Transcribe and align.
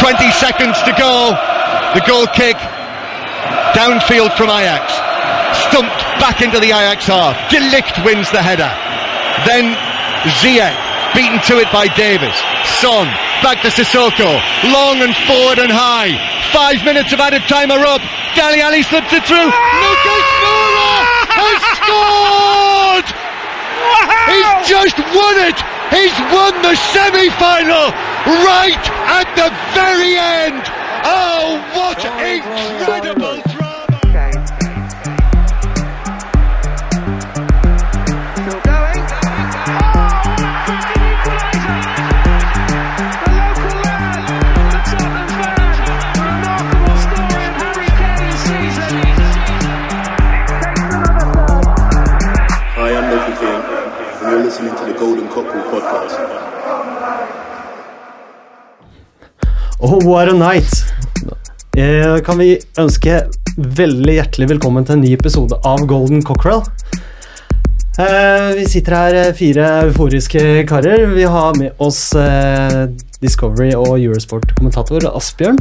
20 0.00 0.16
seconds 0.40 0.80
to 0.88 0.92
go. 0.96 1.36
The 1.92 2.00
goal 2.08 2.26
kick 2.32 2.56
downfield 3.76 4.32
from 4.36 4.48
Ajax. 4.48 4.96
Stumped 5.68 6.00
back 6.16 6.40
into 6.40 6.58
the 6.58 6.72
Ajax 6.72 7.04
half. 7.04 7.36
Delict 7.52 7.92
wins 8.04 8.30
the 8.32 8.40
header. 8.40 8.72
Then 9.44 9.76
Ziyech 10.40 10.72
beaten 11.12 11.38
to 11.52 11.60
it 11.60 11.68
by 11.72 11.86
Davis. 12.00 12.32
Son 12.80 13.06
back 13.44 13.60
to 13.62 13.68
Sissoko. 13.68 14.40
Long 14.72 15.04
and 15.04 15.14
forward 15.28 15.60
and 15.60 15.70
high. 15.72 16.16
Five 16.52 16.84
minutes 16.84 17.12
of 17.12 17.20
added 17.20 17.42
time 17.44 17.70
are 17.70 17.84
up. 17.84 18.00
Dali 18.32 18.64
Ali 18.64 18.82
slips 18.82 19.12
it 19.12 19.24
through. 19.28 19.52
Lucas 19.52 20.26
Moura 20.40 20.96
has 21.44 21.60
scored! 21.76 23.08
He's 24.32 24.68
just 24.68 24.96
won 25.12 25.36
it! 25.44 25.69
He's 25.90 26.16
won 26.30 26.54
the 26.62 26.76
semi-final 26.94 27.90
right 28.46 28.84
at 29.10 29.26
the 29.34 29.50
very 29.74 30.16
end! 30.16 30.62
Oh, 31.02 31.58
what 31.74 31.98
incredible 32.22 33.49
podcast. 55.34 56.18
Oh, 59.80 59.98
what 60.04 60.28
a 60.28 60.32
night! 60.34 60.72
Eh, 61.78 62.18
kan 62.26 62.38
vi 62.40 62.56
ønske 62.82 63.20
veldig 63.56 64.16
hjertelig 64.18 64.48
velkommen 64.56 64.86
til 64.88 64.96
en 64.98 65.04
ny 65.04 65.12
episode 65.14 65.54
av 65.66 65.84
Golden 65.90 66.22
Cockerel. 66.26 66.64
Eh, 68.00 68.48
vi 68.58 68.64
sitter 68.72 68.96
her, 68.96 69.14
eh, 69.20 69.32
fire 69.38 69.68
euforiske 69.86 70.42
karer. 70.68 71.06
Vi 71.14 71.24
har 71.30 71.54
med 71.60 71.78
oss 71.78 72.02
eh, 72.18 72.88
Discovery 73.22 73.70
og 73.78 73.98
Eurosport-kommentator 74.00 75.06
Asbjørn. 75.14 75.60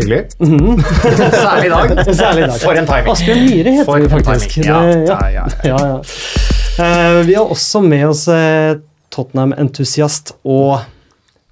Hyggelig. 0.00 0.22
Særlig 0.40 1.66
i 1.68 1.74
dag. 1.74 1.92
Særlig 2.22 2.46
i 2.46 2.48
dag. 2.48 2.56
For 2.64 2.80
en 2.80 2.88
timing. 2.88 3.12
Asbjørn 3.12 3.44
Myhre 3.44 3.76
heter 3.76 3.90
For 3.92 4.00
vi 4.00 4.08
faktisk. 4.16 4.56
Ja, 4.64 4.80
Det- 4.88 5.04
ja, 5.12 5.20
ja, 5.36 5.46
ja, 5.68 5.84
ja. 5.92 6.49
Vi 6.78 7.34
har 7.36 7.50
også 7.50 7.82
med 7.84 8.06
oss 8.08 8.26
eh, 8.32 8.78
Tottenham-entusiast 9.14 10.34
og 10.46 10.80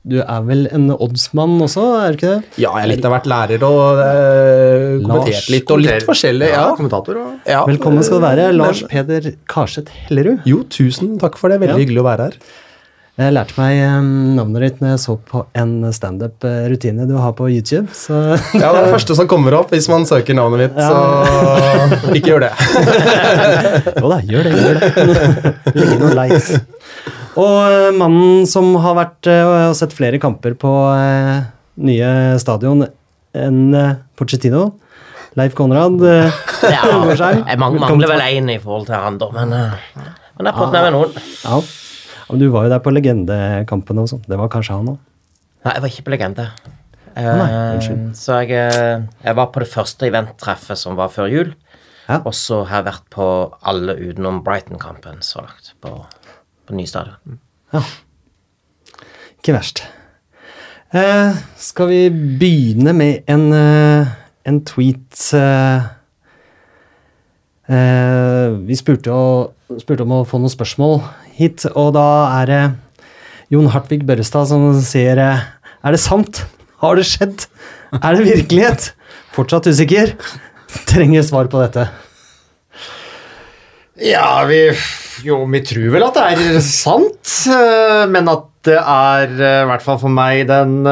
du 0.09 0.21
er 0.23 0.45
vel 0.47 0.63
en 0.73 0.87
oddsmann 0.95 1.59
også, 1.61 1.83
er 2.01 2.15
du 2.15 2.17
ikke 2.17 2.29
det? 2.31 2.61
Ja, 2.63 2.71
jeg 2.79 2.85
har 2.87 2.89
litt 2.95 3.05
av 3.05 3.13
hvert 3.13 3.27
lærer 3.29 3.65
og 3.67 3.99
eh, 4.01 4.85
kommentert 5.05 5.51
litt, 5.53 5.73
og 5.75 5.83
litt 5.83 6.07
forskjellig. 6.07 6.49
Ja. 6.55 6.63
kommentator 6.79 7.19
og 7.21 7.51
Ja. 7.51 7.65
Velkommen 7.69 8.07
skal 8.07 8.23
du 8.23 8.25
være, 8.25 8.47
Men- 8.49 8.57
Lars 8.63 8.81
Peder 8.89 9.35
Karseth 9.51 9.93
Hellerud. 10.07 10.41
Jo, 10.49 10.63
tusen 10.73 11.19
takk 11.21 11.37
for 11.37 11.51
det. 11.53 11.59
Veldig 11.61 11.77
Ja. 11.77 11.83
hyggelig 11.85 12.01
å 12.01 12.09
være 12.09 12.31
her. 12.31 12.39
Jeg 13.19 13.35
lærte 13.35 13.57
meg 13.59 13.81
eh, 13.83 13.95
navnet 14.39 14.63
ditt 14.63 14.77
når 14.83 14.93
jeg 14.93 15.01
så 15.03 15.15
på 15.27 15.41
en 15.59 15.73
standup-rutine 15.91 17.03
du 17.09 17.17
har 17.19 17.33
på 17.35 17.49
YouTube. 17.51 17.91
Så 17.91 18.15
Ja, 18.15 18.69
Det 18.71 18.79
er 18.79 18.85
det 18.85 18.93
første 18.93 19.17
som 19.19 19.27
kommer 19.31 19.57
opp 19.59 19.73
hvis 19.75 19.89
man 19.91 20.07
søker 20.07 20.37
navnet 20.39 20.69
mitt, 20.69 20.79
så 20.79 22.13
ikke 22.15 22.31
gjør 22.31 22.45
det. 22.47 22.53
jo 24.03 24.13
da, 24.13 24.21
gjør 24.23 24.47
det. 24.47 24.53
gjør 24.55 24.79
det. 24.79 25.55
Legg 25.75 25.95
inn 25.97 26.05
noen 26.05 26.15
likes. 26.21 26.53
Og 27.39 27.57
eh, 27.67 27.89
mannen 27.99 28.47
som 28.51 28.71
har 28.87 28.95
vært 29.01 29.31
eh, 29.31 29.43
og 29.51 29.75
sett 29.79 29.97
flere 29.99 30.23
kamper 30.23 30.55
på 30.59 30.71
eh, 30.95 31.43
nye 31.91 32.13
stadion 32.39 32.87
enn 33.39 33.61
eh, 33.75 33.97
Pochettino, 34.19 34.63
Leif 35.39 35.59
Konrad 35.59 35.99
eh, 36.07 36.39
Ja, 36.71 36.87
jeg 36.87 37.59
mangler 37.59 38.15
vel 38.15 38.25
én 38.31 38.55
i 38.55 38.61
forhold 38.63 38.87
til 38.89 38.95
han, 38.99 39.19
da, 39.19 39.29
men, 39.35 39.59
eh, 39.59 39.77
men 40.39 40.47
jeg 40.47 40.55
har 40.55 40.63
fått 40.63 40.75
med 40.79 40.87
meg 40.87 40.97
noen. 41.01 41.21
Ja. 41.43 41.61
Ja, 42.29 42.35
Men 42.35 42.43
du 42.43 42.49
var 42.53 42.67
jo 42.67 42.73
der 42.75 42.83
på 42.85 42.93
legendekampene 42.93 44.05
og 44.05 44.11
sånn. 44.13 44.25
Det 44.29 44.37
var 44.37 44.51
kanskje 44.53 44.77
han 44.77 44.93
òg? 44.93 44.99
Nei, 45.65 45.73
jeg 45.75 45.83
var 45.83 45.93
ikke 45.93 46.05
på 46.07 46.13
Legende. 46.13 46.45
Eh, 47.19 47.27
nei, 47.27 47.49
unnskyld. 47.75 48.03
så 48.15 48.37
jeg, 48.45 48.53
eh, 48.55 49.07
jeg 49.25 49.37
var 49.41 49.49
på 49.51 49.65
det 49.65 49.71
første 49.73 50.07
eventtreffet 50.07 50.79
som 50.79 50.99
var 50.99 51.11
før 51.11 51.33
jul. 51.33 51.55
Ja. 52.09 52.21
Og 52.23 52.33
så 52.37 52.63
har 52.69 52.83
jeg 52.83 52.89
vært 52.93 53.09
på 53.13 53.27
alle 53.69 53.97
utenom 53.99 54.43
Brighton-kampen 54.45 55.21
så 55.25 55.43
langt. 55.45 55.73
På, 55.83 56.05
på 56.69 56.77
ny 56.77 56.87
stadion. 56.89 57.41
Ikke 59.39 59.57
verst. 59.57 59.83
Eh, 60.95 61.37
skal 61.61 61.91
vi 61.91 62.01
begynne 62.41 62.95
med 62.97 63.29
en, 63.29 63.53
eh, 63.53 64.15
en 64.49 64.61
tweet 64.65 65.35
eh, 65.37 65.89
eh, 67.69 68.57
Vi 68.65 68.79
spurte, 68.79 69.13
å, 69.13 69.77
spurte 69.83 70.07
om 70.07 70.15
å 70.17 70.25
få 70.25 70.41
noen 70.41 70.55
spørsmål 70.55 71.03
hit, 71.39 71.65
og 71.79 71.95
da 71.97 72.09
er 72.41 72.51
det 72.51 72.63
Jon 73.55 73.71
Hartvig 73.73 74.03
Børrestad 74.09 74.51
som 74.51 74.67
sier 74.85 75.21
eh, 75.23 75.47
Er 75.87 75.95
det 75.95 76.03
sant? 76.03 76.43
Har 76.83 76.99
det 76.99 77.07
skjedd? 77.09 77.47
Er 77.97 78.19
det 78.19 78.27
virkelighet? 78.27 78.91
Fortsatt 79.37 79.71
usikker? 79.71 80.17
Trenger 80.91 81.25
svar 81.25 81.49
på 81.49 81.63
dette. 81.63 81.87
Ja, 84.05 84.45
vi 84.47 84.69
Jo, 85.27 85.41
vi 85.51 85.63
tror 85.67 85.89
vel 85.97 86.05
at 86.07 86.19
det 86.19 86.27
er 86.37 86.61
sant, 86.63 87.33
eh, 87.51 88.05
men 88.11 88.29
at 88.31 88.45
det 88.69 88.77
er, 88.79 89.33
eh, 89.33 89.63
i 89.65 89.69
hvert 89.71 89.83
fall 89.83 89.99
for 90.03 90.13
meg, 90.13 90.45
den 90.51 90.83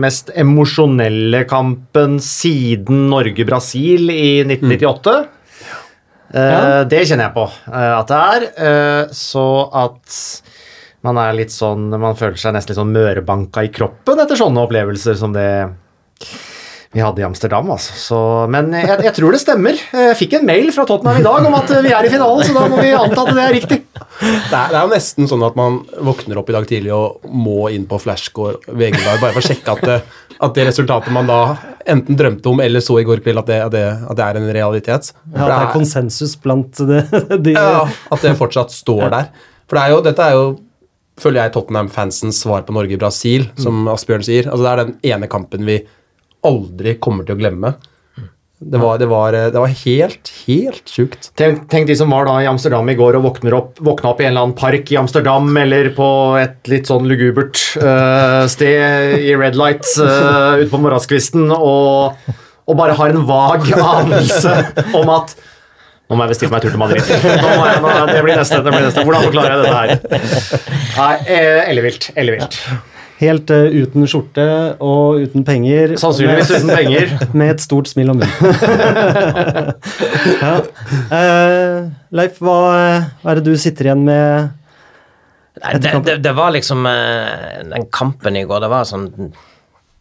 mest 0.00 0.30
emosjonelle 0.32 1.42
kampen 1.50 2.20
siden 2.22 3.08
Norge-Brasil 3.10 4.12
i 4.12 4.28
1998. 4.46 5.16
Eh, 5.18 5.35
Ja. 6.34 6.82
Det 6.90 7.04
kjenner 7.06 7.28
jeg 7.28 7.34
på 7.36 7.44
eh, 7.70 7.92
at 8.00 8.10
det 8.10 8.18
er. 8.18 8.46
eh, 8.66 9.12
Så 9.14 9.44
at 9.78 10.18
man 11.06 11.20
er 11.22 11.36
litt 11.38 11.52
sånn 11.54 11.84
Man 12.02 12.16
føler 12.18 12.34
seg 12.40 12.56
nesten 12.56 12.72
litt 12.74 12.80
sånn 12.80 12.90
mørebanka 12.96 13.62
i 13.62 13.70
kroppen 13.70 14.18
etter 14.24 14.38
sånne 14.40 14.64
opplevelser 14.66 15.14
som 15.20 15.36
det 15.36 15.46
vi 16.96 17.02
hadde 17.04 17.20
i 17.20 17.24
Amsterdam, 17.26 17.66
altså. 17.74 17.92
Så, 18.00 18.18
men 18.48 18.70
jeg, 18.72 18.88
jeg 19.04 19.12
tror 19.18 19.34
det 19.34 19.40
stemmer. 19.42 19.76
Jeg 19.92 20.14
fikk 20.16 20.36
en 20.38 20.46
mail 20.48 20.70
fra 20.72 20.86
Tottenham 20.88 21.18
i 21.20 21.24
dag 21.26 21.44
om 21.44 21.56
at 21.58 21.72
vi 21.84 21.90
er 21.92 22.06
i 22.08 22.12
finalen, 22.12 22.40
så 22.46 22.54
da 22.56 22.62
må 22.72 22.78
vi 22.80 22.92
anta 22.96 23.24
at 23.26 23.34
det 23.36 23.42
er 23.42 23.52
riktig. 23.52 23.78
Det 23.92 24.54
er, 24.56 24.70
det 24.70 24.78
er 24.78 24.86
jo 24.86 24.92
nesten 24.94 25.28
sånn 25.28 25.44
at 25.44 25.58
man 25.58 25.82
våkner 26.08 26.40
opp 26.40 26.48
i 26.48 26.54
dag 26.56 26.68
tidlig 26.70 26.94
og 26.96 27.26
må 27.28 27.66
inn 27.74 27.84
på 27.90 27.98
Flashcore 28.00 28.62
VG-dag 28.70 29.20
bare 29.20 29.34
for 29.36 29.42
å 29.42 29.44
sjekke 29.44 29.74
at 29.76 29.84
det, 29.90 29.98
at 30.46 30.56
det 30.56 30.66
resultatet 30.70 31.12
man 31.12 31.28
da 31.28 31.40
enten 31.90 32.18
drømte 32.18 32.50
om 32.50 32.60
eller 32.64 32.82
så 32.84 32.98
i 33.00 33.06
går 33.06 33.22
kveld, 33.24 33.40
at 33.42 33.50
det, 33.50 33.58
at 33.66 33.74
det, 33.74 33.84
at 34.10 34.18
det 34.18 34.26
er 34.26 34.38
en 34.40 34.48
realitet. 34.58 35.10
Ja, 35.32 35.42
det 35.46 35.56
er 35.56 35.72
konsensus 35.74 36.36
blant 36.42 36.80
det, 36.90 37.02
de 37.44 37.56
Ja, 37.56 37.84
at 37.86 38.24
det 38.24 38.36
fortsatt 38.38 38.74
står 38.74 39.08
der. 39.14 39.30
For 39.66 39.78
det 39.78 39.84
er 39.84 39.94
jo, 39.94 40.00
dette 40.06 40.26
er 40.26 40.36
jo, 40.38 40.46
føler 41.20 41.44
jeg, 41.44 41.54
Tottenham-fansens 41.56 42.42
svar 42.44 42.66
på 42.66 42.74
Norge-Brasil, 42.76 43.48
som 43.58 43.86
Asbjørn 43.90 44.26
sier. 44.26 44.50
Altså 44.50 44.66
Det 44.66 44.72
er 44.72 44.82
den 44.84 44.96
ene 45.14 45.30
kampen 45.32 45.66
vi 45.66 45.80
aldri 46.46 46.96
kommer 47.02 47.26
til 47.26 47.36
å 47.36 47.40
glemme. 47.40 47.72
Det 48.58 48.78
var, 48.80 48.96
det 48.98 49.06
var, 49.06 49.32
det 49.32 49.60
var 49.60 49.68
helt, 49.68 50.30
helt 50.46 50.88
sjukt. 50.88 51.28
Tenk, 51.36 51.66
tenk 51.68 51.90
de 51.90 51.96
som 51.98 52.08
var 52.08 52.24
da 52.24 52.38
i 52.40 52.46
Amsterdam 52.48 52.88
i 52.88 52.94
går 52.96 53.18
og 53.18 53.26
våkner 53.26 53.52
opp, 53.52 53.82
våkna 53.84 54.14
opp 54.14 54.22
i 54.22 54.24
en 54.24 54.32
eller 54.32 54.46
annen 54.46 54.56
park 54.56 54.88
i 54.94 54.96
Amsterdam 54.96 55.50
eller 55.60 55.90
på 55.96 56.08
et 56.40 56.70
litt 56.72 56.88
sånn 56.88 57.04
lugubert 57.10 57.60
uh, 57.82 58.48
sted 58.48 59.20
i 59.20 59.36
red 59.36 59.60
light 59.60 59.84
uh, 60.00 60.56
ute 60.56 60.70
på 60.72 60.80
morgenskvisten 60.80 61.52
og, 61.52 62.16
og 62.64 62.80
bare 62.80 62.96
har 62.96 63.12
en 63.12 63.28
vag 63.28 63.68
anelse 64.00 64.56
om 64.96 65.12
at 65.18 65.36
nå 66.06 66.16
må 66.16 66.22
jeg 66.22 66.36
bestille 66.36 66.54
meg 66.54 66.62
tur 66.62 66.70
til 66.70 66.78
Madrid. 66.78 67.08
Jeg, 67.10 67.78
nå, 67.82 67.94
det, 68.06 68.20
blir 68.22 68.38
neste, 68.38 68.60
det 68.62 68.70
blir 68.70 68.84
neste. 68.84 69.02
Hvordan 69.02 69.24
forklarer 69.26 69.56
jeg 69.56 69.64
dette 69.64 70.20
her? 70.20 70.76
Nei, 71.00 71.14
eh, 71.34 71.64
ellevilt. 71.72 72.12
Ellevilt. 72.14 72.60
Helt 73.16 73.48
uh, 73.48 73.68
uten 73.72 74.04
skjorte 74.10 74.44
og 74.84 75.22
uten 75.24 75.44
penger. 75.46 75.94
Sannsynligvis 76.00 76.52
uten 76.52 76.72
penger. 76.72 77.14
Med 77.38 77.54
et 77.54 77.64
stort 77.64 77.88
smil 77.88 78.12
om 78.12 78.20
munnen. 78.20 78.52
ja. 80.42 80.52
uh, 81.14 81.88
Leif, 82.16 82.42
hva, 82.44 82.60
hva 83.22 83.32
er 83.32 83.40
det 83.40 83.46
du 83.48 83.56
sitter 83.60 83.88
igjen 83.88 84.04
med? 84.04 84.52
Det, 85.56 85.94
det, 86.04 86.18
det 86.20 86.32
var 86.36 86.52
liksom 86.52 86.84
uh, 86.84 87.64
Den 87.64 87.86
kampen 87.88 88.36
i 88.36 88.44
går, 88.44 88.60
det 88.66 88.68
var 88.68 88.84
sånn 88.84 89.08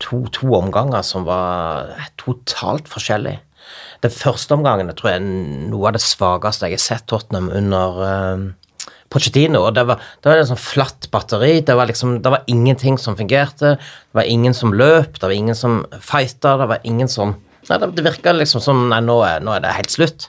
to, 0.03 0.25
to 0.35 0.51
omganger 0.57 1.05
som 1.07 1.23
var 1.27 1.95
totalt 2.19 2.91
forskjellige. 2.91 3.39
Den 4.03 4.11
første 4.11 4.57
omgangen 4.57 4.91
jeg 4.91 4.99
tror 4.99 5.13
jeg 5.13 5.21
er 5.21 5.69
noe 5.71 5.87
av 5.89 5.95
det 5.95 6.03
svakeste 6.03 6.67
jeg 6.67 6.77
har 6.77 6.83
sett 6.83 7.07
Tottenham 7.09 7.47
under 7.55 8.01
uh, 8.03 8.43
Pochettino. 9.09 9.61
og 9.67 9.75
Det 9.75 9.85
var, 9.87 10.01
det 10.21 10.29
var 10.31 10.41
en 10.41 10.49
sånn 10.49 10.61
flatt 10.61 11.09
batteri. 11.13 11.59
Det 11.65 11.75
var 11.77 11.89
liksom, 11.89 12.19
det 12.25 12.31
var 12.33 12.45
ingenting 12.51 12.97
som 13.01 13.17
fungerte. 13.17 13.75
Det 13.77 14.17
var 14.17 14.29
ingen 14.29 14.53
som 14.53 14.73
løp, 14.73 15.19
det 15.19 15.27
var 15.29 15.35
ingen 15.35 15.57
som 15.57 15.83
fighta, 16.01 16.57
det 16.61 16.69
var 16.73 16.79
ingen 16.83 17.11
som 17.11 17.35
Nei, 17.65 17.79
Det, 17.81 18.03
virka 18.05 18.29
liksom 18.29 18.61
som 18.61 18.83
Nei, 18.91 18.99
nå 19.01 19.15
er, 19.25 19.39
nå 19.41 19.55
er 19.55 19.63
det 19.63 19.73
helt 19.73 19.89
slutt. 19.89 20.27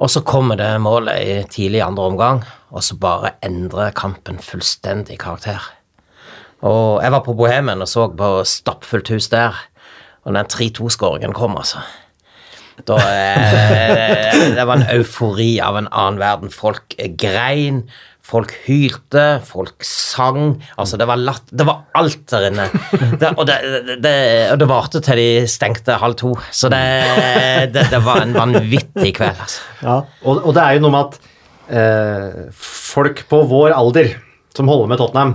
Og 0.00 0.08
så 0.10 0.22
kommer 0.24 0.56
det 0.56 0.70
målet 0.80 1.20
i 1.20 1.34
tidlig 1.52 1.82
andre 1.84 2.06
omgang, 2.08 2.40
og 2.72 2.80
så 2.82 2.96
bare 2.96 3.34
endrer 3.44 3.92
kampen 3.94 4.40
fullstendig 4.40 5.18
karakter. 5.20 5.60
Og 6.64 7.02
jeg 7.02 7.12
var 7.12 7.24
på 7.26 7.34
Bohemen 7.36 7.84
og 7.84 7.90
så 7.90 8.06
på 8.08 8.30
stappfullt 8.48 9.12
hus 9.12 9.28
der, 9.28 9.58
og 10.24 10.32
den 10.38 10.48
3-2-skåringen 10.48 11.36
kom, 11.36 11.58
altså. 11.58 11.82
Da, 12.88 12.96
eh, 12.96 14.38
det 14.56 14.64
var 14.66 14.80
en 14.80 14.88
eufori 14.96 15.56
av 15.62 15.76
en 15.78 15.90
annen 15.90 16.20
verden. 16.22 16.52
Folk 16.52 16.96
grein, 17.20 17.82
folk 18.22 18.54
hylte, 18.66 19.42
folk 19.46 19.84
sang. 19.86 20.56
Altså, 20.80 20.98
det 21.00 21.08
var 21.10 21.20
latt, 21.20 21.44
det 21.50 21.66
var 21.68 21.84
alt 21.98 22.24
der 22.32 22.48
inne. 22.50 22.68
Det, 23.20 23.32
og, 23.36 23.44
det, 23.48 23.58
det, 24.04 24.16
og 24.54 24.58
det 24.62 24.70
varte 24.70 25.02
til 25.04 25.20
de 25.20 25.28
stengte 25.50 25.98
halv 26.00 26.18
to. 26.20 26.32
Så 26.54 26.70
det, 26.72 26.82
var 28.06 28.24
en 28.24 28.34
vanvittig 28.36 29.14
kveld, 29.18 29.38
altså. 29.46 29.68
Ja. 29.82 30.00
Og, 30.24 30.42
og 30.42 30.56
det 30.56 30.64
er 30.64 30.78
jo 30.78 30.84
noe 30.86 30.94
med 30.96 31.08
at 31.08 31.32
eh, 31.78 32.44
folk 32.56 33.24
på 33.30 33.42
vår 33.50 33.74
alder 33.76 34.14
som 34.56 34.68
holder 34.68 34.90
med 34.90 35.00
Tottenham, 35.00 35.34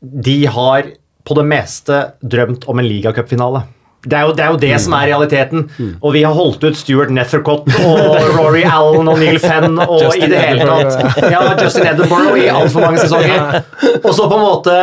de 0.00 0.38
har 0.46 0.92
på 1.26 1.36
det 1.36 1.44
meste 1.50 1.96
drømt 2.22 2.68
om 2.70 2.78
en 2.78 2.86
ligacupfinale. 2.86 3.64
Det 4.06 4.14
er, 4.14 4.28
jo, 4.28 4.32
det 4.36 4.44
er 4.44 4.52
jo 4.54 4.58
det 4.62 4.76
som 4.80 4.92
er 4.94 5.08
realiteten. 5.10 5.64
Og 5.98 6.12
vi 6.14 6.20
har 6.22 6.36
holdt 6.36 6.62
ut 6.62 6.76
Stuart 6.78 7.10
Nethercott 7.10 7.66
og 7.82 8.28
Rory 8.36 8.62
Allen 8.62 9.10
og 9.10 9.18
Neil 9.18 9.40
Fenn 9.42 9.74
og 9.74 10.14
i 10.14 10.28
det 10.30 10.38
hele 10.38 10.68
tatt 10.68 11.18
Ja, 11.32 11.40
Justin 11.58 11.88
Edinburgh 11.90 12.38
i 12.38 12.46
altfor 12.52 12.86
mange 12.86 13.02
sesonger. 13.02 13.58
Og 14.04 14.12
så 14.14 14.28
på 14.30 14.38
en 14.38 14.44
måte 14.44 14.76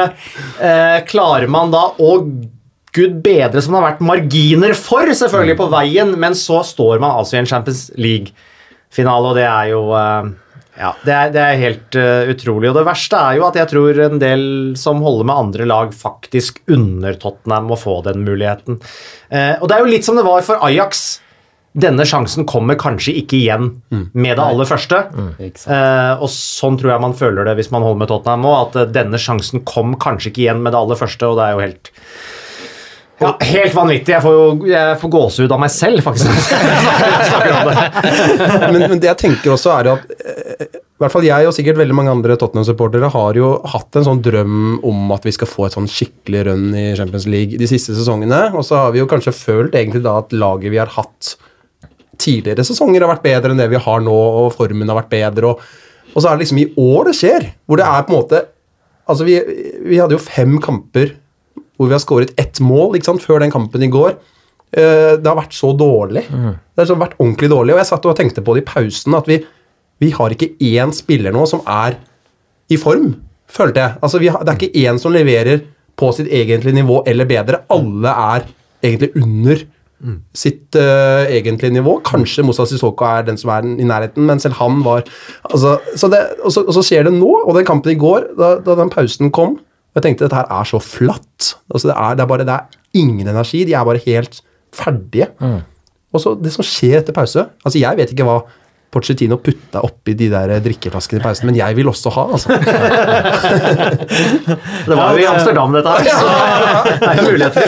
eh, 0.60 1.00
klarer 1.08 1.48
man 1.52 1.72
da 1.74 1.88
å 1.96 2.12
Gud 2.96 3.18
bedre 3.24 3.60
som 3.64 3.74
det 3.76 3.80
har 3.82 3.90
vært 3.90 4.04
marginer 4.08 4.76
for, 4.80 5.08
selvfølgelig, 5.08 5.58
på 5.60 5.66
veien, 5.74 6.14
men 6.20 6.36
så 6.40 6.62
står 6.64 7.02
man 7.04 7.18
altså 7.20 7.36
i 7.36 7.42
en 7.42 7.50
Champions 7.50 7.90
League-finale, 8.00 9.32
og 9.32 9.36
det 9.36 9.48
er 9.50 9.72
jo 9.74 9.82
eh, 10.00 10.30
ja, 10.76 10.92
det 11.06 11.14
er, 11.16 11.34
det 11.34 11.42
er 11.42 11.60
helt 11.62 11.98
uh, 12.00 12.32
utrolig. 12.32 12.70
Og 12.70 12.80
det 12.80 12.86
verste 12.88 13.20
er 13.20 13.40
jo 13.40 13.46
at 13.48 13.60
jeg 13.60 13.72
tror 13.72 14.00
en 14.08 14.22
del 14.22 14.48
som 14.80 15.04
holder 15.06 15.30
med 15.30 15.44
andre 15.44 15.68
lag, 15.70 15.94
faktisk 15.96 16.60
unner 16.72 17.16
Tottenham 17.22 17.72
å 17.72 17.80
få 17.80 18.02
den 18.08 18.26
muligheten. 18.28 18.82
Uh, 19.32 19.56
og 19.62 19.70
det 19.70 19.78
er 19.78 19.86
jo 19.86 19.94
litt 19.94 20.08
som 20.08 20.20
det 20.20 20.26
var 20.28 20.44
for 20.48 20.64
Ajax. 20.68 21.06
Denne 21.76 22.06
sjansen 22.08 22.48
kommer 22.48 22.78
kanskje 22.80 23.18
ikke 23.20 23.36
igjen 23.36 23.74
med 23.92 24.38
det 24.38 24.44
aller 24.44 24.68
første. 24.68 25.02
Mm. 25.12 25.32
Eh, 25.44 26.22
og 26.24 26.30
sånn 26.32 26.78
tror 26.80 26.94
jeg 26.94 27.04
man 27.04 27.16
føler 27.20 27.50
det 27.50 27.58
hvis 27.58 27.68
man 27.74 27.84
holder 27.84 28.00
med 28.00 28.12
Tottenham 28.14 28.46
nå, 28.46 28.54
at 28.62 28.94
denne 28.96 29.20
sjansen 29.20 29.66
kom 29.68 29.98
kanskje 30.00 30.32
ikke 30.32 30.46
igjen 30.46 30.64
med 30.64 30.72
det 30.72 30.80
aller 30.80 31.00
første, 31.02 31.28
og 31.28 31.36
det 31.36 31.50
er 31.50 31.52
jo 31.52 31.66
helt 31.66 31.92
ja, 33.22 33.30
Helt 33.48 33.76
vanvittig. 33.76 34.12
Jeg 34.12 34.24
får 34.24 34.34
jo 34.36 34.68
jeg 34.68 34.98
får 35.00 35.12
gåsehud 35.14 35.54
av 35.56 35.62
meg 35.62 35.72
selv, 35.72 36.02
faktisk. 36.04 36.52
men, 38.74 38.82
men 38.90 39.00
det 39.00 39.08
jeg 39.14 39.22
tenker 39.22 39.54
også 39.54 39.72
er 39.78 39.92
at 39.94 40.12
eh, 40.20 40.82
i 40.96 41.04
hvert 41.04 41.12
fall 41.12 41.26
jeg 41.28 41.48
og 41.48 41.56
sikkert 41.56 41.80
veldig 41.80 41.96
mange 41.96 42.12
andre 42.12 42.38
Tottenham-supportere 42.40 43.10
har 43.12 43.40
jo 43.40 43.50
hatt 43.68 43.98
en 44.00 44.06
sånn 44.08 44.22
drøm 44.24 44.78
om 44.88 45.10
at 45.16 45.26
vi 45.28 45.34
skal 45.36 45.50
få 45.52 45.68
et 45.68 45.76
sånn 45.76 45.90
skikkelig 45.92 46.46
run 46.48 46.70
i 46.72 46.86
Champions 46.96 47.28
League 47.28 47.60
de 47.60 47.68
siste 47.68 47.96
sesongene. 47.98 48.46
Og 48.56 48.64
så 48.68 48.80
har 48.80 48.94
vi 48.96 49.02
jo 49.02 49.10
kanskje 49.12 49.36
følt 49.36 49.76
egentlig 49.76 50.06
da 50.06 50.22
at 50.22 50.32
laget 50.36 50.72
vi 50.72 50.80
har 50.80 50.94
hatt 50.96 51.36
tidligere 52.20 52.64
sesonger 52.64 53.04
har 53.04 53.12
vært 53.12 53.26
bedre 53.26 53.52
enn 53.52 53.60
det 53.60 53.68
vi 53.74 53.82
har 53.84 54.04
nå, 54.04 54.16
og 54.16 54.54
formen 54.56 54.88
har 54.88 55.02
vært 55.02 55.12
bedre. 55.12 55.52
Og, 55.52 55.60
og 56.14 56.16
så 56.16 56.30
er 56.30 56.38
det 56.38 56.46
liksom 56.46 56.62
i 56.64 56.70
år 56.80 57.10
det 57.10 57.18
skjer, 57.20 57.50
hvor 57.68 57.80
det 57.80 57.88
er 57.92 58.04
på 58.04 58.14
en 58.14 58.20
måte 58.20 58.46
Altså, 59.06 59.22
vi, 59.22 59.36
vi 59.86 60.00
hadde 60.02 60.16
jo 60.16 60.18
fem 60.18 60.56
kamper 60.58 61.12
hvor 61.78 61.90
vi 61.90 61.96
har 61.96 62.04
skåret 62.04 62.34
ett 62.40 62.60
mål 62.64 62.96
ikke 62.98 63.10
sant, 63.12 63.24
før 63.26 63.44
den 63.44 63.52
kampen 63.54 63.84
i 63.84 63.92
går. 63.92 64.16
Eh, 64.76 65.18
Det 65.18 65.28
har 65.28 65.38
vært 65.38 65.54
så 65.56 65.74
dårlig. 65.78 66.26
Det 66.30 66.88
har 66.88 66.96
vært 67.00 67.20
ordentlig 67.20 67.50
dårlig. 67.52 67.76
Og 67.76 67.80
jeg 67.84 67.90
satt 67.92 68.06
og 68.06 68.18
tenkte 68.18 68.44
på 68.44 68.56
det 68.56 68.64
i 68.64 68.70
pausen, 68.72 69.16
at 69.16 69.28
vi, 69.28 69.40
vi 70.00 70.10
har 70.12 70.30
ikke 70.36 70.54
én 70.60 70.92
spiller 70.96 71.32
nå 71.36 71.46
som 71.48 71.62
er 71.68 71.98
i 72.70 72.78
form, 72.82 73.14
følte 73.48 73.80
jeg. 73.84 73.98
Altså, 74.02 74.20
vi 74.20 74.28
har, 74.34 74.44
det 74.44 74.52
er 74.56 74.60
ikke 74.60 74.86
én 74.90 75.00
som 75.00 75.14
leverer 75.14 75.62
på 75.96 76.10
sitt 76.16 76.28
egentlige 76.28 76.76
nivå 76.76 77.04
eller 77.08 77.26
bedre. 77.30 77.62
Alle 77.72 78.10
er 78.10 78.48
egentlig 78.84 79.12
under 79.22 79.62
sitt 80.36 80.76
uh, 80.76 81.24
egentlige 81.32 81.72
nivå. 81.74 82.00
Kanskje 82.06 82.44
Moussa 82.44 82.66
Sissoko 82.68 83.06
er 83.08 83.24
den 83.26 83.38
som 83.40 83.50
er 83.56 83.64
i 83.64 83.86
nærheten, 83.88 84.26
men 84.28 84.42
selv 84.44 84.58
han 84.60 84.84
var 84.84 85.06
altså, 85.50 85.80
så 85.96 86.10
det, 86.12 86.20
og, 86.44 86.52
så, 86.52 86.66
og 86.68 86.76
så 86.76 86.84
skjer 86.86 87.08
det 87.08 87.14
nå, 87.16 87.32
og 87.46 87.56
den 87.56 87.66
kampen 87.66 87.94
i 87.94 87.98
går, 87.98 88.28
da, 88.38 88.50
da 88.62 88.76
den 88.76 88.92
pausen 88.94 89.32
kom 89.34 89.56
Jeg 89.96 90.04
tenkte 90.04 90.28
dette 90.28 90.42
her 90.42 90.52
er 90.52 90.68
så 90.68 90.82
flatt. 90.84 91.56
Altså, 91.72 91.88
det, 91.90 91.96
er, 91.96 92.18
det 92.18 92.26
er 92.26 92.30
bare 92.34 92.48
det 92.48 92.58
er 92.58 93.00
ingen 93.00 93.28
energi. 93.32 93.64
De 93.68 93.74
er 93.78 93.88
bare 93.88 94.04
helt 94.06 94.42
ferdige. 94.76 95.32
Og 96.16 96.22
så 96.24 96.36
det 96.40 96.52
som 96.56 96.64
skjer 96.64 97.02
etter 97.02 97.16
pause 97.16 97.44
Altså, 97.66 97.80
jeg 97.80 97.98
vet 98.00 98.14
ikke 98.16 98.28
hva 98.28 98.40
Porcetino 98.96 99.36
putta 99.44 99.82
oppi 99.84 100.14
de 100.16 100.30
der 100.32 100.54
drikkeflaskene 100.64 101.20
i 101.20 101.24
pausen, 101.26 101.50
men 101.50 101.58
jeg 101.58 101.76
vil 101.76 101.90
også 101.92 102.14
ha, 102.16 102.24
altså. 102.38 102.56
Det 104.88 104.96
var 104.96 105.12
jo 105.12 105.20
i 105.20 105.28
Amsterdam, 105.28 105.76
dette 105.76 105.90
her. 105.92 106.08
Så 106.08 106.28
det 107.02 107.10
er 107.10 107.20
jo 107.20 107.26
muligheter. 107.28 107.66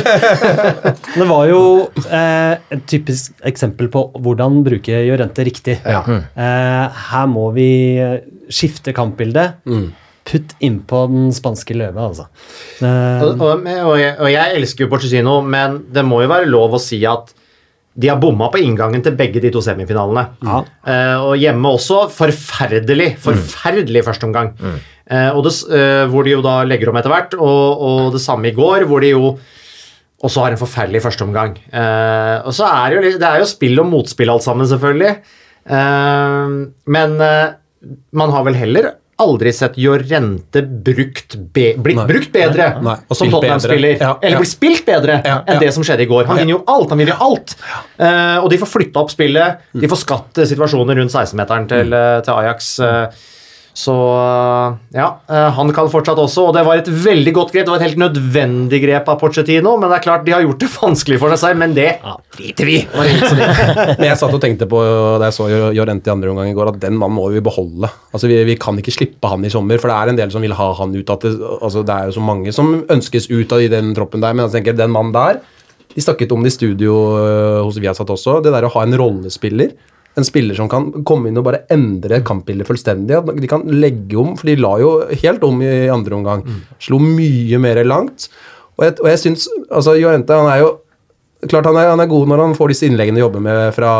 Det 1.19 1.27
var 1.27 1.43
jo 1.51 1.61
eh, 2.05 2.53
et 2.77 2.87
typisk 2.87 3.35
eksempel 3.51 3.91
på 3.91 4.05
hvordan 4.23 4.61
bruke 4.69 5.03
Jorente 5.09 5.43
riktig. 5.49 5.75
Ja. 5.83 6.05
Eh, 6.07 7.03
her 7.11 7.27
må 7.27 7.49
vi 7.57 7.69
eh, 7.99 8.21
skifte 8.47 8.95
kampbilde. 8.95 9.49
Putt 10.27 10.55
innpå 10.63 11.05
den 11.11 11.31
spanske 11.35 11.75
løve, 11.77 12.03
altså. 12.09 12.27
Eh, 12.83 13.23
Og, 13.23 13.41
og, 13.41 13.65
og, 13.65 13.95
jeg, 13.99 14.13
og 14.19 14.31
jeg 14.33 14.59
elsker 14.59 14.85
jo 14.85 14.91
Pochettino, 14.91 15.39
men 15.41 15.81
det 15.93 16.03
må 16.07 16.21
jo 16.23 16.31
være 16.31 16.49
lov 16.49 16.75
å 16.77 16.81
si 16.83 16.99
at 17.07 17.33
de 17.97 18.11
har 18.11 18.19
bomma 18.21 18.51
på 18.53 18.59
inngangen 18.61 19.01
til 19.01 19.15
begge 19.17 19.41
de 19.41 19.49
to 19.53 19.61
semifinalene. 19.65 20.27
Ja. 20.45 20.59
Uh, 20.85 21.15
og 21.31 21.39
hjemme 21.41 21.71
også 21.79 22.03
forferdelig, 22.13 23.15
forferdelig 23.23 24.03
førsteomgang. 24.05 24.51
Mm. 24.59 24.75
Uh, 25.07 25.39
uh, 25.39 25.49
eh, 25.79 26.03
hvor 26.11 26.27
de 26.27 26.35
jo 26.35 26.43
da 26.45 26.59
legger 26.67 26.91
om 26.91 26.99
etter 26.99 27.09
hvert, 27.15 27.33
og, 27.39 27.81
og 27.87 28.11
det 28.13 28.21
samme 28.21 28.51
i 28.51 28.53
går, 28.53 28.85
hvor 28.85 29.01
de 29.01 29.15
jo 29.15 29.31
også 30.27 30.43
har 30.43 30.53
en 30.53 30.61
forferdelig 30.61 31.01
førsteomgang. 31.07 31.57
Uh, 31.71 32.45
og 32.45 32.53
så 32.53 32.69
er 32.69 32.93
det 32.93 32.99
jo 32.99 33.17
Det 33.23 33.31
er 33.31 33.41
jo 33.41 33.49
spill 33.49 33.81
og 33.81 33.89
motspill 33.89 34.35
alt 34.35 34.45
sammen, 34.45 34.69
selvfølgelig. 34.69 35.15
Eh, 35.67 36.47
men 36.95 37.21
eh, 37.21 37.49
man 38.15 38.31
har 38.33 38.45
vel 38.47 38.57
heller 38.57 38.91
aldri 39.19 39.51
sett 39.53 39.77
Jorente 39.81 40.61
brukt 40.61 41.35
be, 41.53 41.71
blitt 41.81 41.97
Nei. 41.97 42.05
brukt 42.09 42.31
bedre 42.31 42.69
Nei, 42.77 42.93
Nei. 42.93 43.17
som 43.17 43.31
Tottenham-spiller. 43.33 43.97
Ja, 43.99 44.13
Eller 44.21 44.41
blitt 44.43 44.53
spilt 44.53 44.85
bedre 44.85 45.19
Ja, 45.25 45.39
enn 45.41 45.57
ja. 45.57 45.61
det 45.65 45.73
som 45.73 45.85
skjedde 45.85 46.05
i 46.05 46.09
går. 46.09 46.29
Han 46.29 46.37
vinner 46.37 46.57
jo 46.57 46.61
alt! 46.69 46.93
Han 46.93 47.01
vinner 47.01 47.17
alt! 47.23 47.55
Uh, 47.97 48.37
og 48.43 48.49
de 48.53 48.61
får 48.61 48.71
flytta 48.75 49.01
opp 49.01 49.13
spillet. 49.13 49.63
Mm. 49.73 49.81
De 49.83 49.91
får 49.91 50.03
skatt 50.05 50.43
situasjonen 50.45 50.77
situasjoner 50.77 50.99
rundt 51.01 51.13
16-meteren 51.13 51.67
til, 51.69 51.93
eh, 51.93 52.21
til 52.21 52.33
Ajax. 52.33 52.79
eh, 52.79 53.07
så 53.77 53.93
eh, 53.93 54.77
ja, 54.97 55.07
eh, 55.29 55.49
han 55.53 55.69
kan 55.75 55.89
fortsatt 55.93 56.17
også, 56.17 56.47
og 56.49 56.55
det 56.55 56.63
var 56.65 56.79
et 56.79 56.87
veldig 56.89 57.33
godt 57.35 57.51
grep. 57.53 57.67
Det 57.67 57.73
var 57.75 57.81
et 57.83 57.85
helt 57.85 57.99
nødvendig 58.01 58.79
grep 58.81 59.09
av 59.11 59.19
Pochettino, 59.21 59.75
men 59.77 59.91
det 59.91 59.99
er 59.99 60.05
klart 60.07 60.23
de 60.25 60.33
har 60.33 60.41
gjort 60.41 60.63
det 60.63 60.69
vanskelig 60.79 61.19
for 61.21 61.35
seg 61.37 61.59
men 61.61 61.75
det 61.77 61.91
driter 62.33 62.65
vi 62.65 62.79
i. 62.79 62.85
Men 63.99 64.07
jeg 64.07 64.17
satt 64.19 64.33
og 64.33 64.41
tenkte 64.41 64.65
på 64.69 64.79
da 65.21 65.29
jeg 65.29 65.35
så 65.35 65.45
Jorente 65.75 66.09
i 66.09 66.13
andre 66.13 66.31
omgang 66.31 66.49
i 66.49 66.55
går, 66.57 66.71
at 66.71 66.79
den 66.81 66.97
mannen 66.97 67.17
må 67.17 67.27
vi 67.33 67.41
beholde. 67.43 67.89
Altså 68.13 68.29
vi, 68.29 68.39
vi 68.47 68.55
kan 68.59 68.77
ikke 68.81 68.93
slippe 68.93 69.29
han 69.29 69.45
i 69.45 69.51
sommer, 69.53 69.77
for 69.81 69.91
det 69.91 69.97
er 69.97 70.11
en 70.11 70.19
del 70.19 70.33
som 70.33 70.45
vil 70.45 70.55
ha 70.57 70.67
han 70.79 70.95
ut. 70.95 71.13
At 71.13 71.27
det, 71.27 71.35
altså 71.37 71.83
det 71.85 71.93
er 71.93 72.09
jo 72.09 72.15
så 72.17 72.23
mange 72.25 72.53
som 72.55 72.73
ønskes 72.93 73.29
ut 73.29 73.53
av 73.53 73.61
den 73.73 73.93
troppen 73.97 74.25
der, 74.25 74.33
men 74.33 74.47
jeg 74.47 74.57
tenker 74.57 74.77
den 74.77 74.93
mannen 74.93 75.13
der 75.15 75.43
De 75.93 76.03
snakket 76.03 76.33
om 76.33 76.41
det 76.45 76.53
i 76.53 76.57
studio 76.57 76.95
øh, 77.17 77.61
hos 77.65 77.77
Viasat 77.81 78.09
også, 78.13 78.39
det 78.45 78.53
der 78.53 78.65
å 78.65 78.73
ha 78.73 78.85
en 78.85 78.97
rollespiller. 78.97 79.77
En 80.17 80.25
spiller 80.25 80.57
som 80.57 80.69
kan 80.71 80.89
komme 81.05 81.29
inn 81.29 81.37
og 81.37 81.45
bare 81.45 81.63
endre 81.73 82.23
kampbildet 82.25 82.67
fullstendig. 82.69 83.19
At 83.19 83.37
De 83.37 83.49
kan 83.49 83.65
legge 83.69 84.17
om, 84.17 84.33
for 84.39 84.49
de 84.49 84.57
la 84.57 84.73
jo 84.81 84.91
helt 85.23 85.45
om 85.45 85.61
i 85.61 85.87
andre 85.93 86.17
omgang. 86.17 86.43
Slo 86.81 86.97
mye 87.03 87.59
mer 87.61 87.83
langt. 87.85 88.29
Og 88.77 88.85
jeg, 88.85 88.97
og 89.01 89.09
jeg 89.11 89.21
syns 89.21 89.47
altså 89.69 89.95
Jorente 89.97 90.37
han 90.37 90.51
er 90.51 90.65
jo 90.65 90.75
Klart 91.45 91.67
han 91.69 91.77
er, 91.77 91.91
han 91.91 92.01
er 92.01 92.09
god 92.09 92.29
når 92.31 92.41
han 92.41 92.53
får 92.57 92.71
disse 92.71 92.87
innleggene 92.87 93.19
å 93.19 93.27
jobbe 93.27 93.39
med 93.45 93.59
fra, 93.75 93.91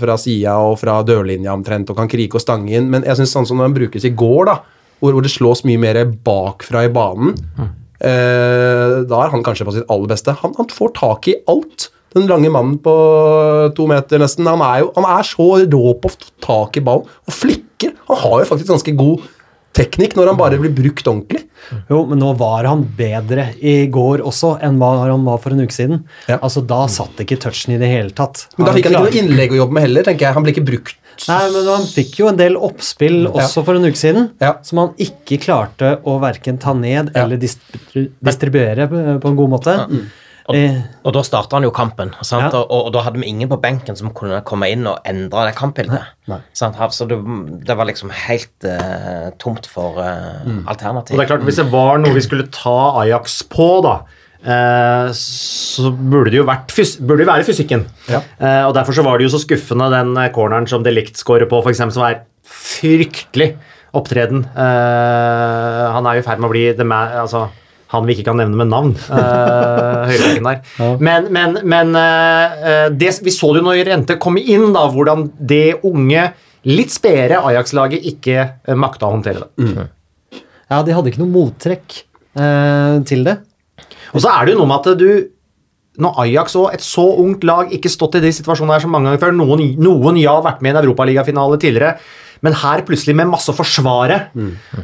fra 0.00 0.14
sida 0.16 0.54
og 0.64 0.78
fra 0.80 0.94
dørlinja 1.04 1.52
omtrent, 1.52 1.90
og 1.92 1.98
kan 1.98 2.08
krike 2.08 2.38
og 2.38 2.40
stange 2.40 2.72
inn, 2.72 2.86
men 2.88 3.04
jeg 3.04 3.18
syns 3.18 3.34
sånn 3.36 3.48
som 3.50 3.60
han 3.60 3.74
brukes 3.76 4.06
i 4.08 4.14
går, 4.16 4.48
da, 4.48 4.54
hvor, 4.96 5.12
hvor 5.12 5.26
det 5.26 5.32
slås 5.34 5.60
mye 5.68 5.82
mer 5.82 6.00
bakfra 6.24 6.86
i 6.86 6.92
banen, 6.94 7.36
eh, 8.00 8.94
da 9.04 9.20
er 9.20 9.34
han 9.34 9.44
kanskje 9.44 9.68
på 9.68 9.76
sitt 9.76 9.92
aller 9.92 10.14
beste. 10.14 10.32
Han, 10.40 10.56
han 10.56 10.72
får 10.72 10.94
tak 10.96 11.28
i 11.28 11.36
alt. 11.52 11.90
Den 12.14 12.28
lange 12.30 12.50
mannen 12.54 12.78
på 12.84 12.94
to 13.76 13.86
meter 13.90 14.22
nesten, 14.22 14.46
han 14.46 14.62
er 14.62 14.82
jo 14.84 14.92
han 14.96 15.06
er 15.18 15.26
så 15.26 15.48
rå 15.66 15.94
på 15.98 16.10
å 16.10 16.14
få 16.14 16.28
tak 16.44 16.78
i 16.78 16.84
ballen 16.86 17.08
og 17.26 17.34
flikker. 17.34 17.96
Han 18.10 18.20
har 18.24 18.36
jo 18.42 18.50
faktisk 18.52 18.70
ganske 18.70 18.94
god 18.98 19.24
teknikk 19.74 20.14
når 20.14 20.30
han 20.30 20.38
bare 20.38 20.58
blir 20.62 20.70
brukt 20.70 21.08
ordentlig. 21.10 21.40
Jo, 21.90 22.04
men 22.06 22.20
nå 22.22 22.30
var 22.38 22.66
han 22.68 22.84
bedre 22.96 23.48
i 23.58 23.86
går 23.90 24.22
også 24.22 24.52
enn 24.62 24.76
hva 24.78 24.90
han 25.08 25.24
var 25.26 25.40
for 25.42 25.54
en 25.54 25.64
uke 25.64 25.74
siden. 25.74 26.04
Ja. 26.30 26.36
Altså, 26.38 26.62
Da 26.62 26.84
satt 26.92 27.18
ikke 27.24 27.40
touchen 27.42 27.74
i 27.74 27.80
det 27.80 27.88
hele 27.90 28.14
tatt. 28.14 28.44
Men 28.56 28.68
da 28.68 28.74
fikk 28.76 28.86
han 28.90 28.94
ikke 29.00 29.08
noe 29.08 29.22
innlegg 29.24 29.54
å 29.56 29.58
jobbe 29.64 29.78
med 29.78 29.86
heller, 29.88 30.06
tenker 30.06 30.28
jeg. 30.28 30.36
Han 30.36 30.46
ble 30.46 30.54
ikke 30.54 30.66
brukt 30.68 31.00
Nei, 31.28 31.44
men 31.54 31.68
han 31.70 31.84
fikk 31.86 32.16
jo 32.18 32.26
en 32.26 32.38
del 32.38 32.56
oppspill 32.58 33.28
også 33.30 33.62
for 33.62 33.78
en 33.78 33.86
uke 33.86 33.98
siden, 34.00 34.32
Ja. 34.42 34.56
som 34.66 34.80
han 34.82 34.94
ikke 34.98 35.38
klarte 35.44 35.92
å 36.02 36.16
verken 36.22 36.58
ta 36.58 36.72
ned 36.74 37.12
eller 37.14 37.38
distri 37.38 38.08
distribuere 38.18 38.88
på 38.90 39.30
en 39.30 39.36
god 39.38 39.52
måte. 39.52 39.76
Og, 40.44 40.56
Eh, 40.58 40.80
og 41.04 41.14
da 41.16 41.22
starta 41.24 41.56
han 41.56 41.64
jo 41.64 41.70
kampen, 41.72 42.10
sant? 42.20 42.52
Ja. 42.52 42.60
Og, 42.60 42.88
og, 42.88 42.90
da 42.92 43.04
hadde 43.06 43.20
vi 43.22 43.30
ingen 43.30 43.48
på 43.48 43.56
benken 43.62 43.96
som 43.96 44.10
kunne 44.16 44.42
komme 44.44 44.68
inn 44.72 44.84
og 44.90 44.98
endre 45.08 45.46
det 45.48 45.54
kampbildet. 45.56 46.10
Sant? 46.52 46.76
Så 46.92 47.06
det, 47.08 47.16
det 47.64 47.76
var 47.78 47.88
liksom 47.88 48.12
helt 48.12 48.66
uh, 48.68 49.30
tomt 49.40 49.68
for 49.70 49.96
uh, 49.96 50.44
alternativ. 50.68 51.16
Og 51.16 51.22
det 51.22 51.24
er 51.24 51.32
klart, 51.32 51.46
Hvis 51.48 51.62
det 51.62 51.70
var 51.72 52.02
noe 52.02 52.12
vi 52.16 52.24
skulle 52.24 52.50
ta 52.52 52.76
Ajax 53.00 53.40
på, 53.48 53.70
da, 53.86 53.96
eh, 54.44 55.08
så 55.16 55.92
burde 55.92 56.32
det 56.32 56.40
jo 56.42 56.48
vært 56.48 56.72
fys 56.74 56.96
burde 57.00 57.24
det 57.24 57.30
være 57.30 57.48
fysikken. 57.48 57.86
Eh, 58.12 58.62
og 58.66 58.74
Derfor 58.76 58.96
så 58.96 59.04
var 59.06 59.18
det 59.18 59.28
jo 59.28 59.34
så 59.34 59.42
skuffende 59.44 59.90
den 59.94 60.14
corneren 60.36 60.68
som 60.70 60.84
Delict 60.84 61.20
scorer 61.20 61.48
på, 61.50 61.62
for 61.64 61.72
eksempel, 61.72 61.96
som 61.96 62.06
er 62.08 62.22
fryktelig 62.44 63.54
opptreden. 63.94 64.44
Eh, 64.44 65.84
han 65.94 66.06
er 66.06 66.18
jo 66.18 66.24
i 66.24 66.26
ferd 66.26 66.42
med 66.42 66.50
å 66.50 66.54
bli 66.54 66.66
the 66.76 66.86
man, 66.88 67.14
altså, 67.24 67.46
han 67.94 68.06
vi 68.08 68.16
ikke 68.16 68.28
kan 68.30 68.40
nevne 68.40 68.58
med 68.58 68.70
navn. 68.70 68.94
Uh, 69.08 70.04
høyrebekken 70.10 70.48
der. 70.48 70.96
Men, 71.02 71.28
men, 71.34 71.58
men 71.70 71.92
uh, 71.96 72.88
det, 72.94 73.12
vi 73.24 73.34
så 73.34 73.52
det 73.54 73.62
jo 73.62 73.68
når 73.68 73.82
Rente 73.88 74.18
kom 74.22 74.38
inn, 74.40 74.70
da, 74.76 74.86
hvordan 74.92 75.28
det 75.38 75.80
unge, 75.86 76.28
litt 76.68 76.94
spedere 76.94 77.42
Ajax-laget 77.44 78.06
ikke 78.08 78.36
eh, 78.40 78.76
makta 78.78 79.08
å 79.08 79.14
håndtere 79.18 79.44
det. 79.44 79.88
ja, 80.72 80.78
de 80.80 80.94
hadde 80.96 81.10
ikke 81.10 81.20
noe 81.20 81.34
mottrekk 81.34 81.98
uh, 82.40 83.00
til 83.08 83.26
det. 83.26 83.38
Og 84.14 84.22
så 84.22 84.30
er 84.30 84.46
det 84.46 84.54
jo 84.54 84.62
noe 84.62 84.70
med 84.70 84.80
at 84.80 85.00
du 85.00 85.08
når 86.02 86.16
Ajax 86.24 86.56
og 86.58 86.72
et 86.74 86.82
så 86.82 87.04
ungt 87.22 87.44
lag 87.46 87.70
ikke 87.74 87.92
stått 87.92 88.16
i 88.18 88.24
de 88.24 88.32
situasjonene 88.34 88.74
her 88.74 88.82
så 88.82 88.90
mange 88.90 89.06
ganger 89.06 89.22
før 89.22 89.36
Noen, 89.38 89.62
noen 89.78 90.18
ja, 90.18 90.34
vært 90.42 90.64
med 90.64 90.72
i 90.72 90.74
en 90.74 90.80
europaligafinale 90.80 91.58
tidligere, 91.62 91.98
men 92.44 92.56
her 92.60 92.84
plutselig 92.86 93.16
med 93.16 93.30
masse 93.32 93.52
å 93.52 93.56
forsvare. 93.56 94.18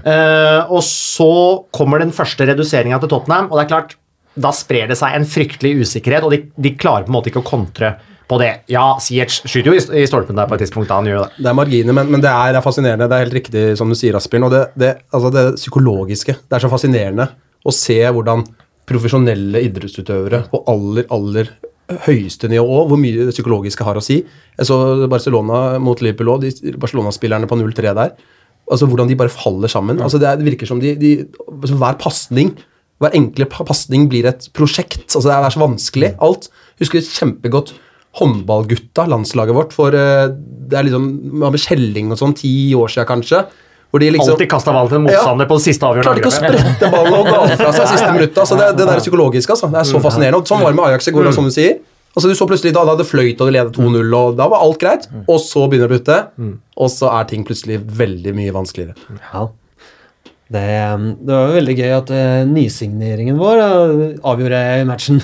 Eh, 0.01 0.61
og 0.73 0.81
så 0.87 1.33
kommer 1.77 2.01
den 2.01 2.15
første 2.17 2.47
reduseringa 2.49 3.01
til 3.03 3.13
Tottenham, 3.13 3.51
og 3.51 3.59
det 3.59 3.67
er 3.67 3.73
klart, 3.75 3.97
da 4.41 4.53
sprer 4.55 4.89
det 4.89 4.97
seg 4.97 5.17
en 5.17 5.27
fryktelig 5.29 5.83
usikkerhet, 5.85 6.25
og 6.25 6.33
de, 6.33 6.45
de 6.57 6.73
klarer 6.79 7.05
på 7.05 7.13
en 7.13 7.19
måte 7.19 7.33
ikke 7.33 7.43
å 7.43 7.51
kontre 7.51 7.95
på 8.31 8.39
det. 8.39 8.51
Ja, 8.71 8.95
Siech 9.03 9.43
skyter 9.43 9.73
jo 9.73 9.77
i, 9.77 10.07
stolpen 10.09 10.39
der 10.39 10.49
på 10.49 10.57
et 10.57 10.65
tidspunkt, 10.65 10.89
da 10.91 11.01
han 11.01 11.09
gjør 11.11 11.25
det. 11.25 11.43
Det 11.43 11.51
er 11.51 11.59
marginer, 11.59 11.97
men, 11.99 12.13
men 12.15 12.23
det 12.23 12.31
er 12.31 12.61
fascinerende. 12.65 13.09
Det 13.11 13.17
er 13.17 13.27
helt 13.27 13.39
riktig 13.41 13.65
som 13.81 13.91
du 13.91 13.99
sier, 13.99 14.17
Asbjørn. 14.17 14.47
Og 14.47 14.55
det, 14.55 14.63
det, 14.79 14.93
altså 15.11 15.33
det 15.35 15.47
psykologiske. 15.59 16.37
Det 16.47 16.57
er 16.59 16.65
så 16.65 16.71
fascinerende 16.73 17.27
å 17.67 17.75
se 17.75 17.99
hvordan 18.07 18.47
profesjonelle 18.91 19.63
idrettsutøvere 19.67 20.45
på 20.51 20.63
aller, 20.71 21.07
aller 21.15 21.51
høyeste 22.07 22.49
nivå, 22.51 22.85
hvor 22.89 22.99
mye 23.01 23.27
det 23.27 23.35
psykologiske 23.35 23.85
har 23.87 23.99
å 23.99 24.03
si. 24.05 24.21
Jeg 24.59 24.69
så 24.69 24.77
Barcelona 25.11 25.79
mot 25.83 26.01
Liverpool 26.05 26.35
òg, 26.37 26.47
Barcelona-spillerne 26.81 27.49
på 27.51 27.59
0-3 27.59 27.95
der. 27.99 28.13
Altså 28.71 28.87
Hvordan 28.87 29.09
de 29.11 29.17
bare 29.19 29.33
faller 29.35 29.69
sammen. 29.73 29.99
Altså 30.01 30.21
det, 30.23 30.29
er, 30.31 30.43
virker 30.47 30.69
som 30.69 30.79
de, 30.83 30.93
de 30.95 31.13
altså 31.51 31.75
Hver 31.81 31.97
pasning 31.99 32.53
hver 33.01 33.15
enkle 33.17 33.47
pa- 33.49 33.65
pasning 33.65 34.09
blir 34.13 34.27
et 34.29 34.51
prosjekt. 34.53 35.07
altså 35.09 35.25
Det 35.25 35.33
er 35.33 35.55
så 35.55 35.63
vanskelig, 35.63 36.11
alt. 36.21 36.51
Husker 36.83 37.01
kjempegodt 37.01 37.73
håndballgutta, 38.21 39.07
landslaget 39.09 39.57
vårt, 39.57 39.73
for 39.73 39.95
eh, 39.97 40.29
det 40.71 40.77
er 40.79 40.87
liksom 40.87 41.07
med 41.41 41.57
Kjelling 41.63 42.11
og 42.13 42.19
sånn, 42.21 42.35
ti 42.37 42.51
år 42.77 42.91
siden 42.93 43.09
kanskje. 43.09 43.45
Hvor 43.91 44.03
de 44.03 44.11
liksom 44.15 44.35
Alltid 44.37 44.51
kasta 44.51 44.75
ballen 44.75 44.91
til 44.91 45.01
en 45.01 45.07
motstander 45.09 45.49
på 45.51 45.57
det 45.59 45.65
siste 45.67 45.87
avgjørende 45.87 46.07
Klarte 46.07 46.23
ikke 46.23 46.31
å 46.31 46.37
sprette 46.37 46.91
ballen 46.93 47.17
og 47.17 47.27
ga 47.27 47.57
fra 47.59 47.73
seg 47.75 47.89
siste 47.91 48.11
minutt. 48.17 48.37
Altså 48.39 48.59
det, 48.61 48.69
det 48.79 48.87
der 48.87 49.03
psykologiske, 49.03 49.57
altså. 49.57 49.71
Det 49.73 49.81
er 49.83 49.89
så 49.89 50.03
fascinerende. 50.05 50.43
Og 50.43 50.51
sånn 50.51 50.63
var 50.63 50.75
det 50.75 50.79
med 50.79 50.93
Ajax 50.93 51.11
i 51.11 51.15
går, 51.17 51.31
som 51.35 51.49
du 51.49 51.55
sier. 51.55 51.81
Altså 52.11 52.31
Du 52.31 52.35
så 52.35 52.47
plutselig 52.51 52.75
da, 52.75 52.83
da 52.87 52.97
det 52.99 53.07
fløyt 53.07 53.39
og 53.39 53.51
de 53.51 53.55
ledet 53.55 53.77
2-0, 53.77 54.15
og 54.19 54.37
da 54.39 54.47
var 54.51 54.63
alt 54.67 54.81
greit. 54.83 55.09
Og 55.27 55.39
så 55.43 55.67
begynner 55.71 55.91
det 55.91 55.99
å 55.99 56.01
putte, 56.01 56.21
og 56.81 56.93
så 56.95 57.11
er 57.19 57.31
ting 57.31 57.47
plutselig 57.47 57.81
veldig 58.03 58.35
mye 58.39 58.55
vanskeligere. 58.55 59.19
Ja. 59.33 59.49
Det, 60.51 60.63
um, 60.95 61.05
det 61.23 61.31
var 61.31 61.45
jo 61.47 61.55
veldig 61.61 61.75
gøy 61.79 61.93
at 61.95 62.09
uh, 62.11 62.41
nysigneringen 62.51 63.37
vår 63.39 63.61
uh, 63.63 64.01
avgjorde 64.27 64.63
matchen. 64.89 65.21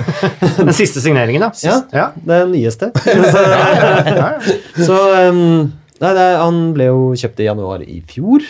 Den 0.60 0.70
siste 0.76 1.02
signeringen, 1.02 1.42
da 1.42 1.50
ja, 1.66 1.80
ja. 1.90 2.04
det 2.14 2.38
nyeste. 2.52 2.92
så 2.94 3.42
så 4.86 5.00
um, 5.32 5.72
nei, 6.00 6.12
det, 6.16 6.26
han 6.38 6.58
ble 6.76 6.88
jo 6.90 7.02
kjøpt 7.18 7.40
i 7.42 7.48
januar 7.48 7.82
i 7.84 8.00
fjor. 8.06 8.44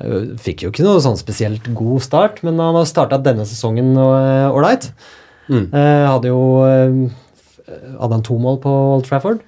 Eh, 0.00 0.34
Fikk 0.42 0.64
jo 0.66 0.70
ikke 0.72 0.84
noe 0.86 1.02
sånn 1.04 1.18
spesielt 1.20 1.66
god 1.76 2.02
start, 2.02 2.42
men 2.46 2.58
han 2.62 2.74
har 2.78 2.86
starta 2.90 3.18
denne 3.22 3.46
sesongen 3.48 3.92
eh, 3.96 4.48
ålreit. 4.54 4.90
Mm. 5.50 5.66
Eh, 5.76 6.06
hadde 6.08 6.30
jo 6.32 6.40
eh, 6.64 6.94
Hadde 7.98 8.12
han 8.16 8.22
to 8.24 8.34
mål 8.40 8.58
på 8.62 8.70
Old 8.94 9.04
Trafford? 9.08 9.38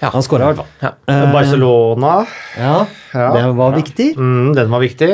Ja. 0.00 0.08
Han 0.14 0.22
skåra 0.24 0.46
i 0.48 0.50
hvert 0.50 0.62
fall. 0.62 0.70
Ja. 0.82 0.90
Eh, 1.12 1.26
Barcelona, 1.34 2.12
Ja, 2.56 2.86
Ja. 3.14 3.26
det 3.36 3.42
var 3.58 3.74
viktig. 3.76 4.08
mm, 4.16 4.54
den 4.56 4.70
var 4.72 4.80
viktig. 4.80 5.10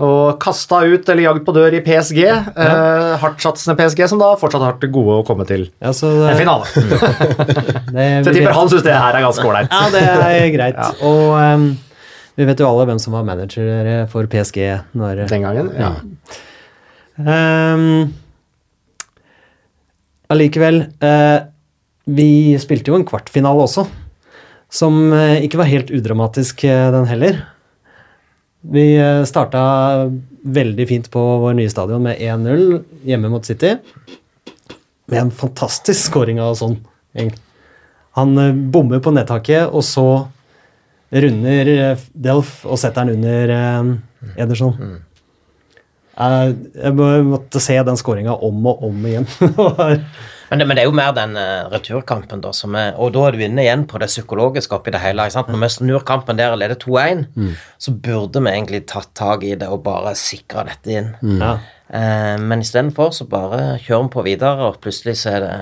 Og 0.00 0.38
kasta 0.40 0.80
ut 0.88 1.08
eller 1.12 1.26
jagd 1.26 1.42
på 1.44 1.54
dør 1.56 1.76
i 1.76 1.82
PSG. 1.84 2.20
Eh, 2.24 3.10
Hardtsatsende 3.20 3.76
PSG, 3.76 4.06
som 4.08 4.22
da 4.22 4.32
fortsatt 4.40 4.64
har 4.64 4.78
til 4.80 4.92
gode 4.94 5.18
å 5.20 5.26
komme 5.28 5.44
til 5.48 5.66
Ja, 5.82 5.92
så 5.96 6.10
en 6.30 6.38
finale. 6.40 6.68
det, 6.74 8.06
Så 8.24 8.32
jeg 8.32 8.38
tipper 8.38 8.56
han 8.56 8.72
syns 8.72 8.86
det 8.86 8.96
her 8.96 9.18
er 9.18 9.26
ganske 9.26 9.44
ålreit. 9.44 9.72
Ja, 9.72 9.90
det 9.92 10.04
er 10.08 10.46
greit. 10.54 10.80
Og 11.04 11.34
um, 11.36 11.66
vi 12.40 12.46
vet 12.48 12.62
jo 12.62 12.70
alle 12.70 12.86
hvem 12.88 13.02
som 13.02 13.12
var 13.12 13.26
manager 13.28 14.06
for 14.12 14.30
PSG 14.30 14.62
når 14.96 15.26
Den 15.28 15.44
gangen. 15.44 15.74
Ja. 15.76 15.92
Ehm, 17.20 18.12
Allikevel 20.30 20.84
eh, 21.02 21.38
Vi 22.10 22.30
spilte 22.62 22.92
jo 22.92 22.98
en 22.98 23.06
kvartfinale 23.08 23.64
også, 23.66 23.86
som 24.70 25.00
eh, 25.14 25.42
ikke 25.44 25.60
var 25.60 25.70
helt 25.70 25.90
udramatisk, 25.94 26.64
eh, 26.64 26.88
den 26.94 27.08
heller. 27.10 27.42
Vi 28.60 28.84
uh, 29.00 29.24
starta 29.24 29.60
veldig 30.42 30.88
fint 30.88 31.10
på 31.12 31.20
vår 31.42 31.56
nye 31.56 31.70
stadion 31.72 32.02
med 32.04 32.20
1-0 32.20 32.82
hjemme 33.08 33.30
mot 33.32 33.44
City. 33.44 33.76
Med 35.10 35.20
en 35.20 35.32
fantastisk 35.34 36.10
scoring 36.10 36.40
av 36.40 36.54
sånn. 36.58 36.78
Han 38.18 38.38
eh, 38.38 38.54
bommer 38.54 39.00
på 39.02 39.12
nedtaket, 39.14 39.68
og 39.68 39.84
så 39.86 40.06
runder 41.10 41.70
eh, 41.74 42.02
Delf 42.14 42.60
og 42.66 42.78
setter 42.80 43.08
den 43.08 43.18
under 43.18 43.54
eh, 43.54 44.34
Ederson. 44.44 44.76
Jeg, 46.20 46.56
jeg 46.76 47.24
måtte 47.26 47.62
se 47.64 47.78
den 47.86 47.98
skåringa 47.98 48.36
om 48.44 48.66
og 48.70 48.84
om 48.90 49.06
igjen. 49.08 49.28
Men 50.50 50.58
det, 50.58 50.66
men 50.66 50.76
det 50.76 50.82
er 50.82 50.88
jo 50.88 50.94
mer 50.98 51.12
den 51.14 51.36
uh, 51.38 51.68
returkampen, 51.70 52.40
da, 52.42 52.50
som 52.56 52.74
er 52.74 52.96
Og 52.98 53.12
da 53.14 53.26
er 53.28 53.36
du 53.38 53.42
inne 53.46 53.62
igjen 53.62 53.84
på 53.86 54.00
det 54.02 54.08
psykologiske 54.10 54.74
oppi 54.74 54.90
det 54.90 55.00
hele. 55.04 55.28
sant? 55.30 55.48
Når 55.52 55.60
vi 55.62 55.68
snur 55.76 56.02
kampen 56.08 56.36
der 56.40 56.50
og 56.56 56.58
leder 56.58 56.74
2-1, 56.82 57.26
så 57.78 57.92
burde 57.94 58.42
vi 58.42 58.50
egentlig 58.50 58.80
tatt 58.90 59.12
tak 59.14 59.44
i 59.46 59.54
det 59.54 59.68
og 59.70 59.84
bare 59.86 60.14
sikre 60.18 60.66
dette 60.72 60.90
inn. 61.00 61.12
ja. 61.40 61.58
Uh, 61.90 62.36
men 62.38 62.60
istedenfor 62.62 63.10
så 63.14 63.24
bare 63.26 63.78
kjører 63.82 64.04
vi 64.04 64.12
på 64.14 64.22
videre, 64.26 64.68
og 64.70 64.76
plutselig 64.82 65.16
så 65.22 65.32
er 65.38 65.40
det 65.46 65.54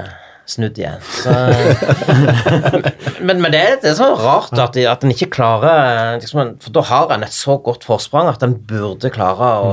snudd 0.48 0.76
igjen. 0.80 1.00
Så, 1.04 1.32
men, 3.26 3.40
men 3.42 3.52
det, 3.52 3.60
er, 3.60 3.76
det 3.82 3.90
er 3.92 3.96
så 3.98 4.10
rart 4.16 4.52
at, 4.58 4.74
de- 4.76 4.86
at 4.88 5.04
en 5.04 5.12
ikke 5.12 5.28
klarer 5.34 6.18
liksom, 6.20 6.54
For 6.64 6.74
da 6.76 6.84
har 6.88 7.12
en 7.16 7.24
et 7.26 7.34
så 7.36 7.58
godt 7.64 7.84
forsprang 7.88 8.28
at 8.30 8.44
en 8.46 8.56
burde 8.68 9.10
klare 9.14 9.50
å, 9.64 9.72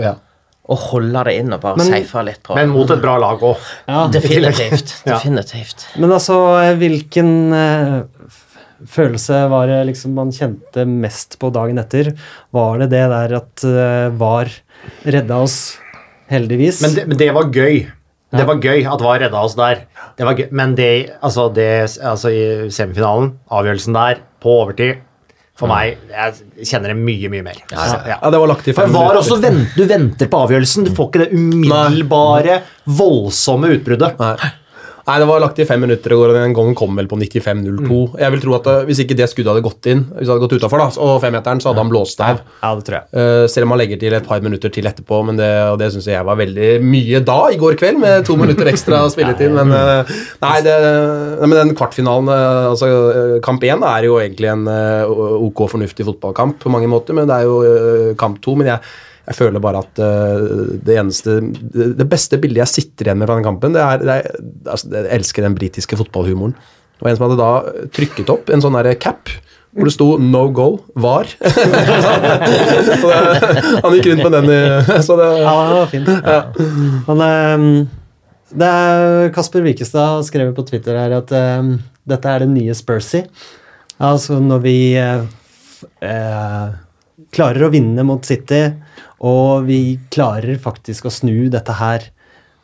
Ja. 0.00 0.14
Å 0.64 0.76
holde 0.80 1.24
det 1.28 1.34
inn 1.42 1.52
og 1.52 1.60
bare 1.60 1.84
safe 1.84 2.22
litt 2.24 2.40
på 2.44 2.56
Men 2.56 2.70
mot 2.72 2.88
et 2.88 3.02
bra 3.02 3.18
lag 3.20 3.42
òg. 3.44 3.70
Ja. 3.90 4.06
Definitivt. 4.12 4.94
Ja. 5.04 5.18
Men 6.00 6.14
altså, 6.14 6.38
eh, 6.62 6.72
hvilken 6.80 7.30
uh, 7.52 8.38
følelse 8.88 9.44
var 9.52 9.68
det 9.68 9.82
liksom 9.90 10.14
man 10.16 10.32
kjente 10.34 10.86
mest 10.88 11.36
på 11.40 11.52
dagen 11.54 11.80
etter? 11.82 12.14
Var 12.54 12.80
det 12.84 12.90
det 12.94 13.04
der 13.12 13.36
at 13.42 13.66
uh, 13.68 14.08
VAR 14.16 14.52
redda 15.04 15.42
oss, 15.44 15.58
heldigvis? 16.32 16.80
Men 16.84 16.96
det, 16.96 17.06
men 17.12 17.20
det 17.20 17.30
var 17.36 17.52
gøy. 17.52 17.84
Det 18.34 18.48
var 18.48 18.64
gøy 18.64 18.86
at 18.90 19.02
VAR 19.04 19.20
redda 19.22 19.42
oss 19.46 19.58
der. 19.58 19.84
Det 20.16 20.26
var 20.26 20.40
gøy. 20.40 20.48
Men 20.56 20.72
det, 20.78 20.92
altså 21.20 21.50
det 21.54 21.68
altså 22.00 22.32
i 22.32 22.44
semifinalen, 22.72 23.34
avgjørelsen 23.52 24.00
der, 24.00 24.24
på 24.42 24.62
overtid 24.64 25.04
For 25.54 25.70
meg 25.70 26.00
Jeg 26.10 26.66
kjenner 26.66 26.90
det 26.90 26.96
mye, 26.98 27.28
mye 27.30 27.44
mer. 27.46 27.60
Ja. 27.70 27.84
ja, 28.10 28.30
det 28.30 28.40
var 28.42 28.50
lagt 28.50 28.66
i 28.66 28.74
fem 28.74 28.90
VAR 28.90 29.12
minutter. 29.12 29.20
også 29.20 29.36
venter, 29.42 29.76
Du 29.78 29.84
venter 29.86 30.30
på 30.32 30.40
avgjørelsen. 30.48 30.88
Du 30.88 30.94
får 30.96 31.10
ikke 31.12 31.22
det 31.22 31.38
umiddelbare, 31.38 32.56
voldsomme 32.90 33.70
utbruddet. 33.76 34.18
Nei. 34.18 34.50
Nei, 35.04 35.18
det 35.20 35.26
var 35.28 35.42
lagt 35.42 35.58
i 35.60 35.66
fem 35.68 35.82
minutter 35.84 36.14
i 36.14 36.16
går, 36.16 36.30
og 36.32 36.36
den 36.38 36.54
gangen 36.56 36.76
kom 36.78 36.94
vel 36.96 37.08
på 37.10 37.18
95-02. 37.20 37.96
Jeg 38.22 38.32
vil 38.32 38.40
tro 38.40 38.54
at 38.56 38.68
uh, 38.72 38.76
Hvis 38.88 39.02
ikke 39.04 39.16
det 39.18 39.26
skuddet 39.28 39.50
hadde 39.52 39.64
gått 39.66 39.88
inn, 39.92 40.00
hvis 40.08 40.24
det 40.24 40.32
hadde 40.32 40.44
gått 40.46 40.54
utafor, 40.56 40.84
og 41.04 41.18
femmeteren, 41.20 41.60
så 41.60 41.70
hadde 41.70 41.82
han 41.82 41.90
blåst 41.92 42.22
av. 42.24 42.40
Ja, 42.62 42.70
det 42.78 42.86
tror 42.86 42.96
jeg. 42.96 43.10
Uh, 43.12 43.44
selv 43.52 43.68
om 43.68 43.74
han 43.74 43.82
legger 43.82 44.00
til 44.00 44.16
et 44.16 44.30
par 44.30 44.40
minutter 44.44 44.72
til 44.72 44.88
etterpå, 44.88 45.20
men 45.28 45.36
det, 45.40 45.50
og 45.68 45.76
det 45.82 45.90
syns 45.92 46.08
jeg 46.08 46.24
var 46.24 46.40
veldig 46.40 46.70
mye 46.88 47.20
da, 47.28 47.38
i 47.52 47.60
går 47.60 47.76
kveld, 47.82 48.00
med 48.00 48.24
to 48.24 48.38
minutter 48.40 48.72
ekstra 48.72 49.02
spilletid. 49.12 49.52
Men 49.52 49.76
uh, 49.76 50.16
nei, 50.46 50.56
det, 50.64 50.76
nei, 50.80 51.50
men 51.52 51.58
den 51.60 51.76
kvartfinalen, 51.76 52.32
altså 52.72 52.88
kamp 53.44 53.68
én, 53.68 53.84
er 53.84 54.08
jo 54.08 54.16
egentlig 54.24 54.54
en 54.54 54.64
uh, 54.70 55.42
ok 55.50 55.66
fornuftig 55.76 56.08
fotballkamp 56.08 56.62
på 56.64 56.72
mange 56.72 56.88
måter, 56.88 57.16
men 57.16 57.28
det 57.28 57.42
er 57.42 57.50
jo 57.50 58.14
kamp 58.20 58.40
to. 58.40 58.56
Men 58.56 58.72
jeg, 58.72 58.94
jeg 59.24 59.38
føler 59.38 59.62
bare 59.62 59.80
at 59.80 60.00
uh, 60.04 60.74
det 60.84 60.98
eneste 61.00 61.38
det, 61.72 62.06
beste 62.10 62.36
bildet 62.40 62.60
jeg 62.64 62.72
sitter 62.74 63.08
igjen 63.08 63.22
med 63.22 63.30
fra 63.30 63.38
den 63.38 63.46
kampen, 63.46 63.72
det 63.76 63.80
er, 63.80 64.02
det 64.04 64.16
er 64.18 64.28
altså, 64.68 64.90
Jeg 64.92 65.10
elsker 65.16 65.46
den 65.46 65.56
britiske 65.56 65.98
fotballhumoren. 66.00 66.52
Det 66.94 67.06
var 67.06 67.10
en 67.10 67.18
som 67.18 67.26
hadde 67.26 67.40
da 67.40 67.88
trykket 67.96 68.32
opp 68.32 68.52
en 68.52 68.62
sånn 68.64 68.78
cap 69.02 69.32
hvor 69.74 69.88
det 69.88 69.94
sto 69.96 70.06
'no 70.22 70.44
goal 70.54 70.76
var'. 70.94 71.26
så 73.00 73.08
det, 73.10 73.16
han 73.82 73.96
gikk 73.96 74.06
rundt 74.12 74.22
med 74.22 74.32
den 74.36 74.50
i 74.54 74.60
Så 75.06 75.16
det 75.18 75.30
Ja, 75.40 75.54
det 75.66 75.74
var 75.80 75.88
fint. 75.90 76.08
Men 77.08 77.18
um, 77.26 77.88
Det 78.54 78.68
er 78.70 79.32
Kasper 79.34 79.66
Wikestad 79.66 80.22
skrev 80.28 80.54
på 80.54 80.62
Twitter 80.68 80.94
her 80.94 81.16
at 81.18 81.32
um, 81.34 81.82
dette 82.06 82.28
er 82.28 82.44
det 82.44 82.52
nye 82.52 82.74
Spursy. 82.74 83.24
Altså 83.98 84.38
når 84.38 84.62
vi 84.62 84.76
uh, 84.94 85.26
klarer 87.34 87.66
å 87.66 87.72
vinne 87.72 88.04
mot 88.06 88.24
City, 88.26 88.66
og 89.24 89.68
vi 89.68 89.96
klarer 90.12 90.58
faktisk 90.60 91.08
å 91.08 91.14
snu 91.14 91.48
dette 91.52 91.78
her 91.78 92.10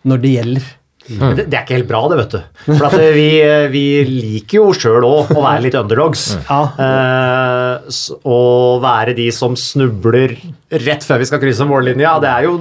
når 0.08 0.22
det 0.22 0.36
gjelder. 0.36 0.68
Det, 1.10 1.46
det 1.48 1.56
er 1.56 1.64
ikke 1.64 1.78
helt 1.78 1.88
bra, 1.88 2.00
det, 2.10 2.18
vet 2.20 2.34
du. 2.34 2.40
For 2.68 2.86
at 2.86 2.96
eh, 3.00 3.12
vi, 3.16 3.28
eh, 3.42 3.66
vi 3.72 3.84
liker 4.06 4.60
jo 4.60 4.66
sjøl 4.76 5.06
òg 5.06 5.32
å 5.34 5.42
være 5.42 5.64
litt 5.64 5.78
underdogs. 5.78 6.26
Mm. 6.36 6.82
Eh, 6.84 8.02
og 8.30 8.82
være 8.84 9.16
de 9.18 9.30
som 9.34 9.56
snubler 9.58 10.36
rett 10.84 11.06
før 11.06 11.22
vi 11.22 11.30
skal 11.30 11.42
krysse 11.42 11.66
mållinja, 11.66 12.18
det 12.22 12.30
er 12.30 12.46
jo 12.46 12.54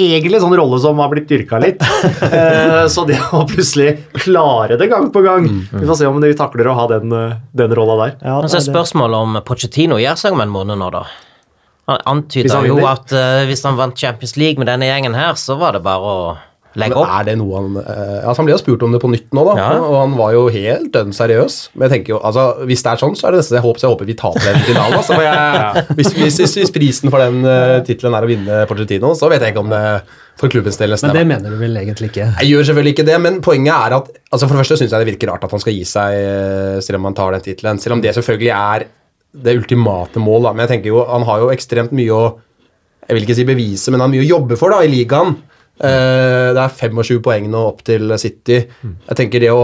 egentlig 0.00 0.38
en 0.38 0.44
sånn 0.46 0.56
rolle 0.58 0.80
som 0.82 0.98
har 1.02 1.10
blitt 1.12 1.28
dyrka 1.30 1.60
litt. 1.62 1.84
Eh, 2.30 2.86
så 2.92 3.02
det 3.08 3.16
å 3.34 3.40
plutselig 3.48 4.04
klare 4.14 4.76
det 4.78 4.86
gang 4.90 5.08
på 5.12 5.22
gang 5.24 5.46
Vi 5.48 5.82
får 5.88 5.96
se 5.98 6.06
om 6.06 6.20
vi 6.22 6.30
takler 6.36 6.68
å 6.70 6.74
ha 6.76 6.84
den, 6.90 7.12
eh, 7.16 7.32
den 7.56 7.72
rolla 7.74 7.96
der. 8.00 8.12
Ja, 8.22 8.36
Men 8.40 8.52
så 8.52 8.60
er 8.60 8.66
spørsmålet 8.66 9.26
om 9.26 9.38
Pochettino 9.46 9.98
gjør 10.00 10.18
seg 10.20 10.36
om 10.36 10.42
en 10.44 10.52
måned 10.52 10.78
nå, 10.80 10.90
da. 10.94 11.02
Han 11.90 12.04
antyda 12.12 12.60
jo 12.68 12.78
at 12.86 13.10
uh, 13.16 13.42
hvis 13.48 13.64
han 13.66 13.78
vant 13.78 13.98
Champions 13.98 14.36
League 14.38 14.62
med 14.62 14.70
denne 14.70 14.86
gjengen 14.86 15.16
her, 15.16 15.34
så 15.40 15.56
var 15.58 15.74
det 15.74 15.82
bare 15.86 16.12
å 16.12 16.20
legge 16.78 16.94
Men 16.94 17.02
opp. 17.02 17.12
er 17.18 17.26
det 17.26 17.34
noe 17.40 17.58
han 17.58 17.78
eh, 17.80 18.20
altså 18.20 18.42
Han 18.42 18.46
ble 18.46 18.54
jo 18.54 18.60
spurt 18.60 18.84
om 18.86 18.92
det 18.94 19.00
på 19.02 19.10
nytt 19.10 19.26
nå, 19.34 19.42
da. 19.48 19.54
Ja. 19.58 19.68
Og 19.82 19.96
han 19.98 20.16
var 20.18 20.34
jo 20.36 20.44
helt 20.54 20.92
dønn 20.94 21.12
seriøs. 21.16 21.58
Men 21.74 21.88
jeg 21.88 21.94
tenker 21.96 22.14
jo, 22.14 22.20
altså, 22.26 22.46
hvis 22.68 22.84
det 22.86 22.92
er 22.92 23.02
sånn, 23.02 23.16
så 23.18 23.28
er 23.28 23.34
det 23.34 23.42
nesten 23.42 23.58
jeg 23.58 23.66
håper, 23.66 23.82
jeg 23.82 23.94
håper 23.94 24.10
vi 24.10 24.16
taper 24.20 24.46
den 24.46 24.66
finalen. 24.68 24.98
Altså, 25.00 25.16
for 25.16 25.26
jeg, 25.26 25.84
hvis, 25.98 26.12
hvis, 26.38 26.56
hvis, 26.60 26.74
prisen 26.74 27.12
for 27.12 27.22
den 27.22 27.42
uh, 27.46 27.80
tittelen 27.86 28.16
er 28.16 28.26
å 28.26 28.30
vinne 28.30 28.60
Porcetino, 28.70 29.12
så 29.18 29.30
vet 29.32 29.42
jeg 29.44 29.54
ikke 29.54 29.64
om 29.64 29.72
det 29.72 29.84
for 30.40 30.52
klubbens 30.52 30.78
del 30.80 30.94
nesten 30.94 31.10
Men 31.10 31.18
det 31.18 31.26
mener 31.28 31.52
du 31.52 31.58
vel 31.60 31.76
egentlig 31.82 32.10
ikke? 32.12 32.30
Jeg 32.38 32.52
gjør 32.52 32.70
selvfølgelig 32.70 32.94
ikke 32.96 33.06
det, 33.10 33.18
men 33.26 33.40
poenget 33.44 33.74
er 33.74 33.96
at 33.98 34.08
altså 34.30 34.46
For 34.46 34.54
det 34.54 34.62
første 34.62 34.78
syns 34.80 34.94
jeg 34.94 35.04
det 35.04 35.10
virker 35.10 35.32
rart 35.32 35.44
at 35.44 35.52
han 35.52 35.62
skal 35.62 35.76
gi 35.76 35.82
seg 35.88 36.16
eh, 36.16 36.78
selv 36.84 37.00
om 37.00 37.10
han 37.10 37.18
tar 37.18 37.34
den 37.34 37.44
tittelen. 37.44 37.80
Selv 37.82 37.98
om 37.98 38.04
det 38.04 38.14
selvfølgelig 38.16 38.52
er 38.56 38.86
det 39.44 39.56
ultimate 39.58 40.22
mål. 40.22 40.48
Da. 40.48 40.54
Men 40.54 40.64
jeg 40.64 40.76
tenker 40.76 40.92
jo, 40.94 41.02
han 41.06 41.26
har 41.28 41.44
jo 41.44 41.50
ekstremt 41.54 41.92
mye 41.96 42.14
å 42.14 42.22
Jeg 43.10 43.16
vil 43.16 43.24
ikke 43.26 43.34
si 43.40 43.44
bevise, 43.48 43.90
men 43.90 43.98
han 43.98 44.06
har 44.06 44.12
mye 44.12 44.22
å 44.22 44.32
jobbe 44.36 44.56
for 44.60 44.70
da, 44.70 44.84
i 44.86 44.90
ligaen. 44.90 45.32
Eh, 45.80 46.48
det 46.56 46.60
er 46.60 46.74
25 46.76 47.22
poeng 47.24 47.46
nå 47.50 47.62
opp 47.70 47.80
til 47.86 48.12
City. 48.20 48.58
Jeg 48.84 49.16
tenker 49.16 49.40
det 49.40 49.52
å, 49.54 49.62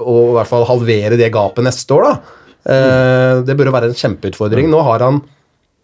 å 0.00 0.14
i 0.30 0.36
hvert 0.38 0.48
fall 0.50 0.64
halvere 0.68 1.18
det 1.20 1.28
gapet 1.34 1.66
neste 1.66 1.92
år, 1.98 2.06
da. 2.08 2.38
eh, 2.72 3.34
det 3.44 3.56
burde 3.58 3.74
være 3.74 3.90
en 3.92 3.98
kjempeutfordring. 3.98 4.70
Nå 4.72 4.80
har 4.86 5.04
han, 5.04 5.20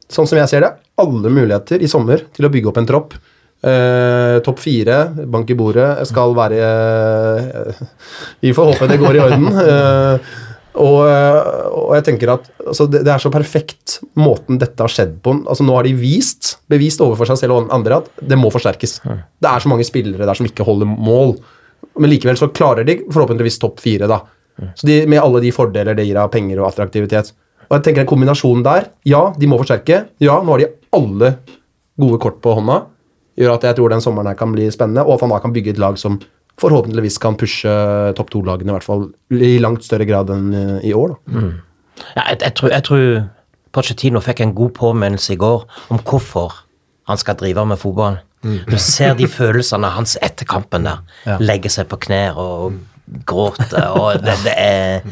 sånn 0.09 0.29
som 0.31 0.41
jeg 0.41 0.49
ser 0.53 0.64
det, 0.64 0.73
alle 1.00 1.31
muligheter 1.33 1.83
i 1.85 1.91
sommer 1.91 2.25
til 2.35 2.47
å 2.49 2.53
bygge 2.55 2.71
opp 2.73 2.81
en 2.81 2.88
tropp. 2.88 3.14
Eh, 3.64 4.38
Topp 4.45 4.59
fire, 4.61 4.99
bank 5.33 5.49
i 5.53 5.57
bordet, 5.57 5.87
skal 6.09 6.35
være 6.37 6.59
eh, 6.61 7.85
Vi 8.45 8.50
får 8.57 8.73
håpe 8.73 8.88
det 8.91 8.99
går 9.00 9.17
i 9.17 9.23
orden. 9.25 9.47
Eh, 9.64 10.35
og, 10.75 11.00
eh, 11.07 11.40
og 11.71 11.93
jeg 11.95 12.07
tenker 12.09 12.33
at 12.33 12.49
altså, 12.64 12.87
det, 12.90 13.04
det 13.07 13.12
er 13.14 13.23
så 13.23 13.31
perfekt 13.33 13.99
måten 14.19 14.59
dette 14.59 14.83
har 14.83 14.90
skjedd 14.90 15.21
på. 15.23 15.37
Altså, 15.47 15.66
nå 15.66 15.76
har 15.76 15.87
de 15.87 15.95
vist, 15.99 16.57
bevist 16.71 17.02
overfor 17.04 17.31
seg 17.31 17.45
selv 17.45 17.57
og 17.57 17.75
andre 17.75 18.00
at 18.02 18.11
det 18.19 18.38
må 18.40 18.50
forsterkes. 18.54 18.99
Det 19.04 19.50
er 19.50 19.62
så 19.62 19.71
mange 19.71 19.87
spillere 19.87 20.26
der 20.26 20.38
som 20.38 20.49
ikke 20.49 20.66
holder 20.66 20.90
mål. 20.90 21.37
Men 22.00 22.11
likevel 22.11 22.38
så 22.40 22.50
klarer 22.50 22.87
de 22.87 22.99
forhåpentligvis 23.07 23.61
topp 23.62 23.78
fire, 23.85 24.11
da. 24.11 24.23
Så 24.78 24.87
de, 24.87 25.00
Med 25.11 25.23
alle 25.23 25.43
de 25.43 25.54
fordeler 25.54 25.97
det 25.99 26.07
gir 26.09 26.19
av 26.19 26.33
penger 26.35 26.61
og 26.62 26.69
attraktivitet. 26.73 27.33
Og 27.69 27.78
jeg 27.78 27.87
tenker 27.87 28.04
en 28.04 28.11
kombinasjon 28.11 28.64
der. 28.66 28.90
Ja, 29.09 29.28
de 29.38 29.49
må 29.50 29.59
forsterke. 29.61 30.04
Ja, 30.23 30.40
nå 30.43 30.54
har 30.54 30.62
de 30.62 30.73
alle 30.95 31.37
gode 32.00 32.21
kort 32.23 32.43
på 32.43 32.54
hånda. 32.59 32.85
Gjør 33.38 33.57
at 33.57 33.66
jeg 33.66 33.78
tror 33.78 33.90
den 33.90 34.02
sommeren 34.04 34.31
her 34.31 34.38
kan 34.38 34.52
bli 34.54 34.69
spennende, 34.71 35.02
og 35.07 35.16
at 35.16 35.25
han 35.25 35.35
da 35.35 35.40
kan 35.43 35.54
bygge 35.54 35.75
et 35.75 35.81
lag 35.83 35.99
som 35.99 36.21
forhåpentligvis 36.61 37.18
kan 37.23 37.37
pushe 37.40 37.70
topp 38.18 38.30
to-lagene, 38.34 38.70
i 38.70 38.76
hvert 38.76 38.87
fall 38.87 39.06
i 39.34 39.56
langt 39.62 39.84
større 39.87 40.06
grad 40.08 40.30
enn 40.30 40.52
eh, 40.54 40.76
i 40.90 40.92
år. 40.94 41.16
Da. 41.16 41.40
Ja, 42.14 42.23
jeg, 42.30 42.40
jeg, 42.42 42.54
tror, 42.58 42.70
jeg 42.75 42.84
tror 42.88 43.04
Pochettino 43.75 44.20
fikk 44.23 44.40
en 44.44 44.54
god 44.54 44.70
påminnelse 44.76 45.34
i 45.34 45.40
går 45.40 45.64
om 45.90 45.99
hvorfor 46.06 46.61
han 47.11 47.18
skal 47.20 47.37
drive 47.40 47.64
med 47.68 47.78
fotball. 47.82 48.20
Du 48.44 48.76
ser 48.78 49.14
de 49.18 49.26
følelsene 49.30 49.88
hans 49.94 50.18
etter 50.23 50.44
kampen 50.49 50.84
der. 50.87 51.00
Legge 51.40 51.70
seg 51.73 51.88
på 51.90 51.96
knær 52.06 52.37
og 52.40 52.76
gråte, 53.28 53.80
og 53.96 54.20
det, 54.25 54.34
det 54.45 54.52
er 54.60 55.06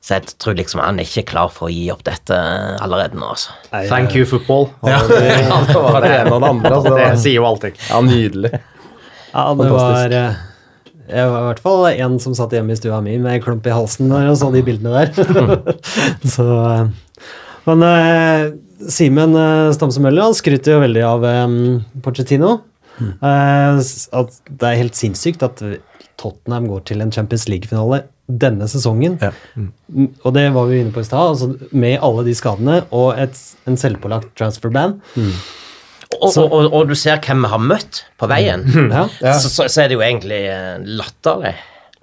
Så 0.00 0.16
jeg 0.16 0.32
tror 0.40 0.54
liksom 0.56 0.80
han 0.80 0.98
er 1.00 1.04
ikke 1.04 1.26
klar 1.28 1.50
for 1.52 1.68
å 1.68 1.72
gi 1.72 1.86
opp 1.92 2.00
dette 2.06 2.36
allerede 2.80 3.18
nå, 3.20 3.34
altså. 3.34 3.52
Thank 3.88 4.14
you, 4.16 4.24
football. 4.28 4.70
Ja, 4.88 5.00
det 5.06 5.74
var 5.76 6.00
det 6.06 6.12
ene 6.22 6.32
og 6.34 6.40
det 6.40 6.48
andre. 6.54 6.70
Altså, 6.72 6.94
Det 6.96 7.04
det 7.04 7.18
sier 7.20 7.36
jo 7.36 7.44
allting. 7.48 7.76
ja, 7.90 8.00
nydelig. 8.06 8.50
Ja, 8.54 9.44
det 9.54 9.66
Fantastisk. 9.68 9.76
var 9.76 10.16
eh, 10.20 10.38
Jeg 11.10 11.28
var 11.32 11.42
i 11.42 11.48
hvert 11.50 11.62
fall 11.64 11.86
en 11.90 12.16
som 12.22 12.34
satt 12.38 12.54
hjemme 12.54 12.74
i 12.74 12.78
stua 12.78 13.00
mi 13.04 13.16
med 13.18 13.34
en 13.36 13.42
klump 13.44 13.66
i 13.66 13.74
halsen 13.74 14.10
og 14.14 14.32
så 14.38 14.50
de 14.54 14.62
bildene 14.66 15.04
der. 15.04 15.74
så 16.34 16.46
eh, 16.62 17.20
Men 17.68 17.84
eh, 17.88 18.44
Simen 18.90 19.34
eh, 19.36 19.72
Stamse 19.76 20.00
Møller 20.02 20.28
han 20.30 20.36
skryter 20.38 20.76
jo 20.78 20.84
veldig 20.84 21.04
av 21.08 21.26
eh, 21.28 21.58
Pochettino. 22.04 22.56
Eh, 23.00 23.80
at 24.20 24.40
det 24.50 24.70
er 24.70 24.80
helt 24.84 24.98
sinnssykt 24.98 25.42
at 25.46 25.62
Tottenham 26.20 26.66
går 26.68 26.82
til 26.90 27.00
en 27.04 27.12
Champions 27.14 27.46
League-finale 27.48 28.02
denne 28.30 28.68
sesongen. 28.70 29.16
Ja. 29.22 29.32
Mm, 29.56 30.10
Og 30.22 30.34
det 30.36 30.44
var 30.54 30.68
vi 30.70 30.80
inne 30.84 30.92
på 30.94 31.02
i 31.02 31.08
stad, 31.08 31.32
altså 31.32 31.72
med 31.74 31.96
alle 32.04 32.22
de 32.28 32.34
skadene 32.38 32.76
og 32.94 33.18
et, 33.18 33.40
en 33.66 33.78
selvpålagt 33.80 34.30
transfer-ban. 34.38 34.98
Og, 36.18 36.26
og, 36.42 36.52
og, 36.52 36.64
og 36.74 36.88
du 36.90 36.96
ser 36.98 37.20
hvem 37.22 37.44
vi 37.46 37.50
har 37.52 37.60
møtt 37.62 38.00
på 38.18 38.26
veien. 38.30 38.64
Ja. 38.90 39.04
Ja. 39.22 39.34
Så, 39.38 39.48
så, 39.52 39.68
så 39.70 39.84
er 39.84 39.90
det 39.92 39.94
jo 39.98 40.02
egentlig 40.02 40.40
eh, 40.50 40.80
latterlig. 40.98 41.52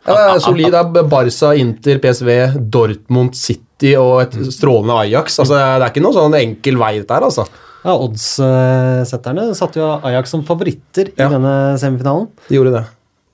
Ja, 0.07 0.13
det 0.15 0.25
er 0.37 0.39
solid. 0.45 0.71
Det 0.71 0.79
er 1.03 1.07
Barca, 1.11 1.49
Inter, 1.59 1.97
PSV, 1.99 2.29
Dortmund, 2.71 3.35
City 3.35 3.91
og 3.99 4.21
et 4.23 4.37
strålende 4.55 4.95
Ajax. 5.03 5.35
Altså, 5.43 5.57
det 5.59 5.83
er 5.83 5.91
ikke 5.91 6.03
noen 6.05 6.15
sånn 6.15 6.37
enkel 6.39 6.77
vei 6.79 6.93
dette 7.01 7.17
her, 7.17 7.25
altså. 7.27 7.43
Ja, 7.83 7.93
Oddssetterne 7.99 9.49
satte 9.55 9.81
jo 9.81 9.89
Ajax 10.07 10.31
som 10.33 10.45
favoritter 10.47 11.11
i 11.11 11.19
Ja. 11.19 11.27
denne 11.33 11.51
semifinalen. 11.79 12.29
De 12.47 12.55
gjorde 12.57 12.71
det. 12.77 12.85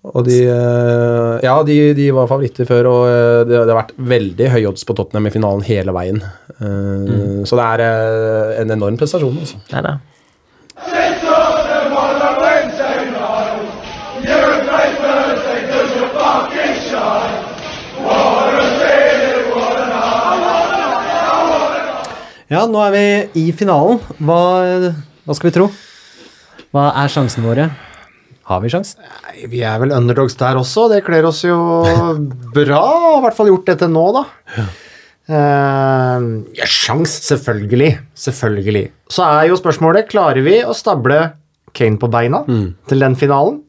Og 0.10 0.26
de 0.28 0.40
eh, 0.52 1.36
Ja, 1.46 1.54
de, 1.64 1.78
de 1.96 2.08
var 2.18 2.28
favoritter 2.28 2.68
før, 2.68 2.90
og 2.90 3.04
eh, 3.08 3.44
det, 3.48 3.54
det 3.62 3.70
har 3.72 3.80
vært 3.84 3.94
veldig 4.10 4.50
høy 4.58 4.66
odds 4.74 4.84
på 4.90 4.98
Tottenham 4.98 5.30
i 5.30 5.34
finalen 5.38 5.62
hele 5.70 5.94
veien. 5.96 6.18
Mm. 6.60 7.46
Så 7.48 7.56
det 7.62 7.70
er 7.78 7.86
en 8.66 8.74
enorm 8.76 8.98
prestasjon, 9.00 9.38
altså. 9.46 9.62
Det 9.70 9.78
er 9.80 9.88
det. 9.92 9.94
Ja, 22.54 22.68
nå 22.70 22.78
er 22.86 22.92
vi 22.94 23.06
i 23.42 23.48
finalen. 23.58 23.98
Hva, 24.22 24.38
hva 25.26 25.34
skal 25.34 25.50
vi 25.50 25.54
tro? 25.56 25.66
Hva 26.74 26.92
er 27.02 27.10
sjansene 27.10 27.48
våre? 27.48 27.66
Har 28.46 28.60
vi 28.62 28.70
sjans? 28.70 28.92
Nei, 29.00 29.48
Vi 29.50 29.64
er 29.66 29.80
vel 29.82 29.94
underdogs 29.96 30.36
der 30.38 30.60
også. 30.60 30.86
Det 30.92 31.00
kler 31.08 31.26
oss 31.26 31.40
jo 31.48 31.56
bra. 32.54 32.84
I 33.18 33.24
hvert 33.24 33.38
fall 33.40 33.50
gjort 33.50 33.72
det 33.72 33.78
til 33.82 33.90
nå, 33.96 34.04
da. 34.20 34.24
Eh, 35.34 36.28
ja, 36.60 36.70
sjans, 36.70 37.16
selvfølgelig. 37.26 37.90
Selvfølgelig. 38.28 38.86
Så 39.10 39.26
er 39.26 39.50
jo 39.50 39.58
spørsmålet 39.58 40.12
klarer 40.14 40.46
vi 40.46 40.60
å 40.62 40.78
stable 40.78 41.24
Kane 41.74 41.98
på 41.98 42.12
beina 42.14 42.44
til 42.92 43.02
den 43.02 43.18
finalen. 43.18 43.64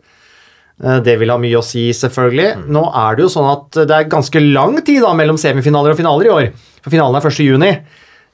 Uh, 0.77 0.99
Det 1.01 1.15
vil 1.23 1.31
ha 1.31 1.39
mye 1.41 1.57
å 1.57 1.65
si, 1.65 1.87
selvfølgelig. 1.95 2.67
Nå 2.69 2.85
er 2.93 3.17
det 3.17 3.23
jo 3.25 3.33
sånn 3.33 3.49
at 3.49 3.85
det 3.89 3.95
er 3.97 4.11
ganske 4.13 4.41
lang 4.43 4.77
tid 4.85 5.01
da 5.07 5.15
mellom 5.17 5.39
semifinaler 5.41 5.95
og 5.95 6.01
finaler 6.03 6.29
i 6.29 6.35
år. 6.35 6.49
For 6.83 6.93
finalen 6.93 7.17
er 7.17 7.31
1. 7.31 7.79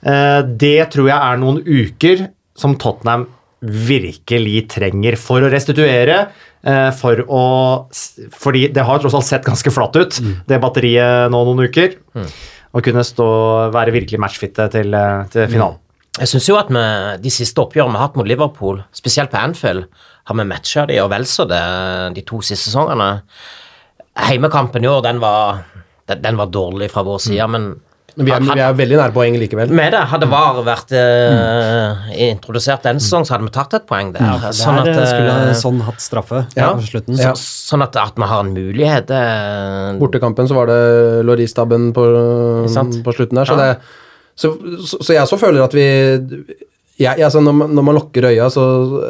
Eh, 0.03 0.43
Det 0.43 0.91
tror 0.93 1.09
jeg 1.11 1.19
er 1.19 1.37
noen 1.43 1.61
uker 1.67 2.29
som 2.57 2.77
Tottenham 2.81 3.27
virkelig 3.61 4.69
trenger 4.73 5.17
for 5.21 5.41
å 5.45 5.51
restituere. 5.53 6.29
eh, 6.65 6.91
For 6.97 7.17
å 7.29 7.43
Fordi 8.33 8.69
det 8.73 8.85
har 8.85 8.99
tross 8.99 9.15
alt 9.15 9.25
sett 9.29 9.45
ganske 9.45 9.71
flatt 9.73 9.97
ut, 9.97 10.21
det 10.49 10.61
batteriet 10.61 11.31
nå 11.31 11.45
noen 11.45 11.69
uker. 11.69 11.95
Å 12.73 12.81
kunne 12.83 13.03
stå, 13.03 13.71
være 13.75 13.91
virkelig 13.93 14.19
matchfitte 14.21 14.71
til, 14.71 14.95
eh, 14.95 15.25
til 15.33 15.47
finalen. 15.49 15.79
Jeg 16.19 16.27
syns 16.29 16.47
jo 16.49 16.57
at 16.57 16.69
vi, 16.69 17.23
de 17.23 17.31
siste 17.31 17.59
oppgjørene 17.63 17.93
vi 17.93 17.99
har 17.99 18.09
hatt 18.09 18.17
mot 18.17 18.27
Liverpool, 18.27 18.83
spesielt 18.93 19.31
på 19.31 19.39
Anfield, 19.39 19.85
har 20.27 20.35
vi 20.37 20.45
matcha 20.45 20.87
de 20.87 20.99
og 21.01 21.11
vel 21.11 21.23
så 21.23 21.47
det 21.49 22.15
de 22.15 22.23
to 22.23 22.39
siste 22.43 22.71
sesongene. 22.71 23.23
Heimekampen 24.17 24.85
i 24.85 24.89
år, 24.91 25.03
den 25.03 25.21
var, 25.23 25.65
den, 26.09 26.21
den 26.23 26.37
var 26.37 26.47
dårlig 26.47 26.91
fra 26.91 27.03
vår 27.07 27.19
side, 27.23 27.47
men 27.49 27.81
Men 28.17 28.27
vi 28.27 28.33
er, 28.35 28.43
vi 28.45 28.63
er 28.65 28.75
veldig 28.79 28.97
nære 28.99 29.15
poeng 29.15 29.37
likevel. 29.41 29.71
med 29.77 29.93
det, 29.95 30.01
hadde 30.11 30.29
VAR 30.31 30.61
vært 30.67 30.93
eh, 30.99 32.11
introdusert 32.31 32.83
denne 32.87 33.03
sesongen, 33.03 33.29
så 33.29 33.37
hadde 33.37 33.47
vi 33.49 33.53
tatt 33.55 33.77
et 33.79 33.87
poeng 33.89 34.13
der. 34.15 34.25
Der 34.43 34.57
sånn 34.57 34.81
at, 34.83 34.91
eh, 34.91 35.07
skulle 35.11 35.37
eh, 35.51 35.55
sånn 35.61 35.81
hatt 35.87 36.01
straffe 36.05 36.43
Ja. 36.59 36.73
på 36.75 36.87
slutten. 36.87 37.19
Ja. 37.21 37.35
så, 37.39 37.75
sånn 37.75 37.85
at, 37.87 37.97
at 38.01 38.19
vi 38.19 38.31
har 38.33 38.45
en 38.47 38.55
mulighet 38.55 39.11
Uh, 39.11 39.99
Bortekampen 39.99 40.47
så 40.49 40.55
var 40.55 40.69
det 40.71 40.81
Loris-tabben 41.27 41.91
på, 41.97 42.03
på 43.05 43.15
slutten 43.17 43.41
der, 43.41 43.49
så, 43.49 43.57
Ja. 43.59 43.73
det, 43.75 43.79
så, 44.39 44.53
så, 44.87 45.01
så 45.03 45.15
jeg 45.17 45.29
så 45.29 45.39
føler 45.41 45.65
at 45.65 45.75
vi 45.77 45.87
jeg, 47.01 47.17
jeg, 47.17 47.25
altså 47.25 47.41
når, 47.41 47.55
man, 47.57 47.75
når 47.79 47.87
man 47.89 47.97
lukker 47.97 48.27
øya, 48.29 48.51
så 48.53 48.65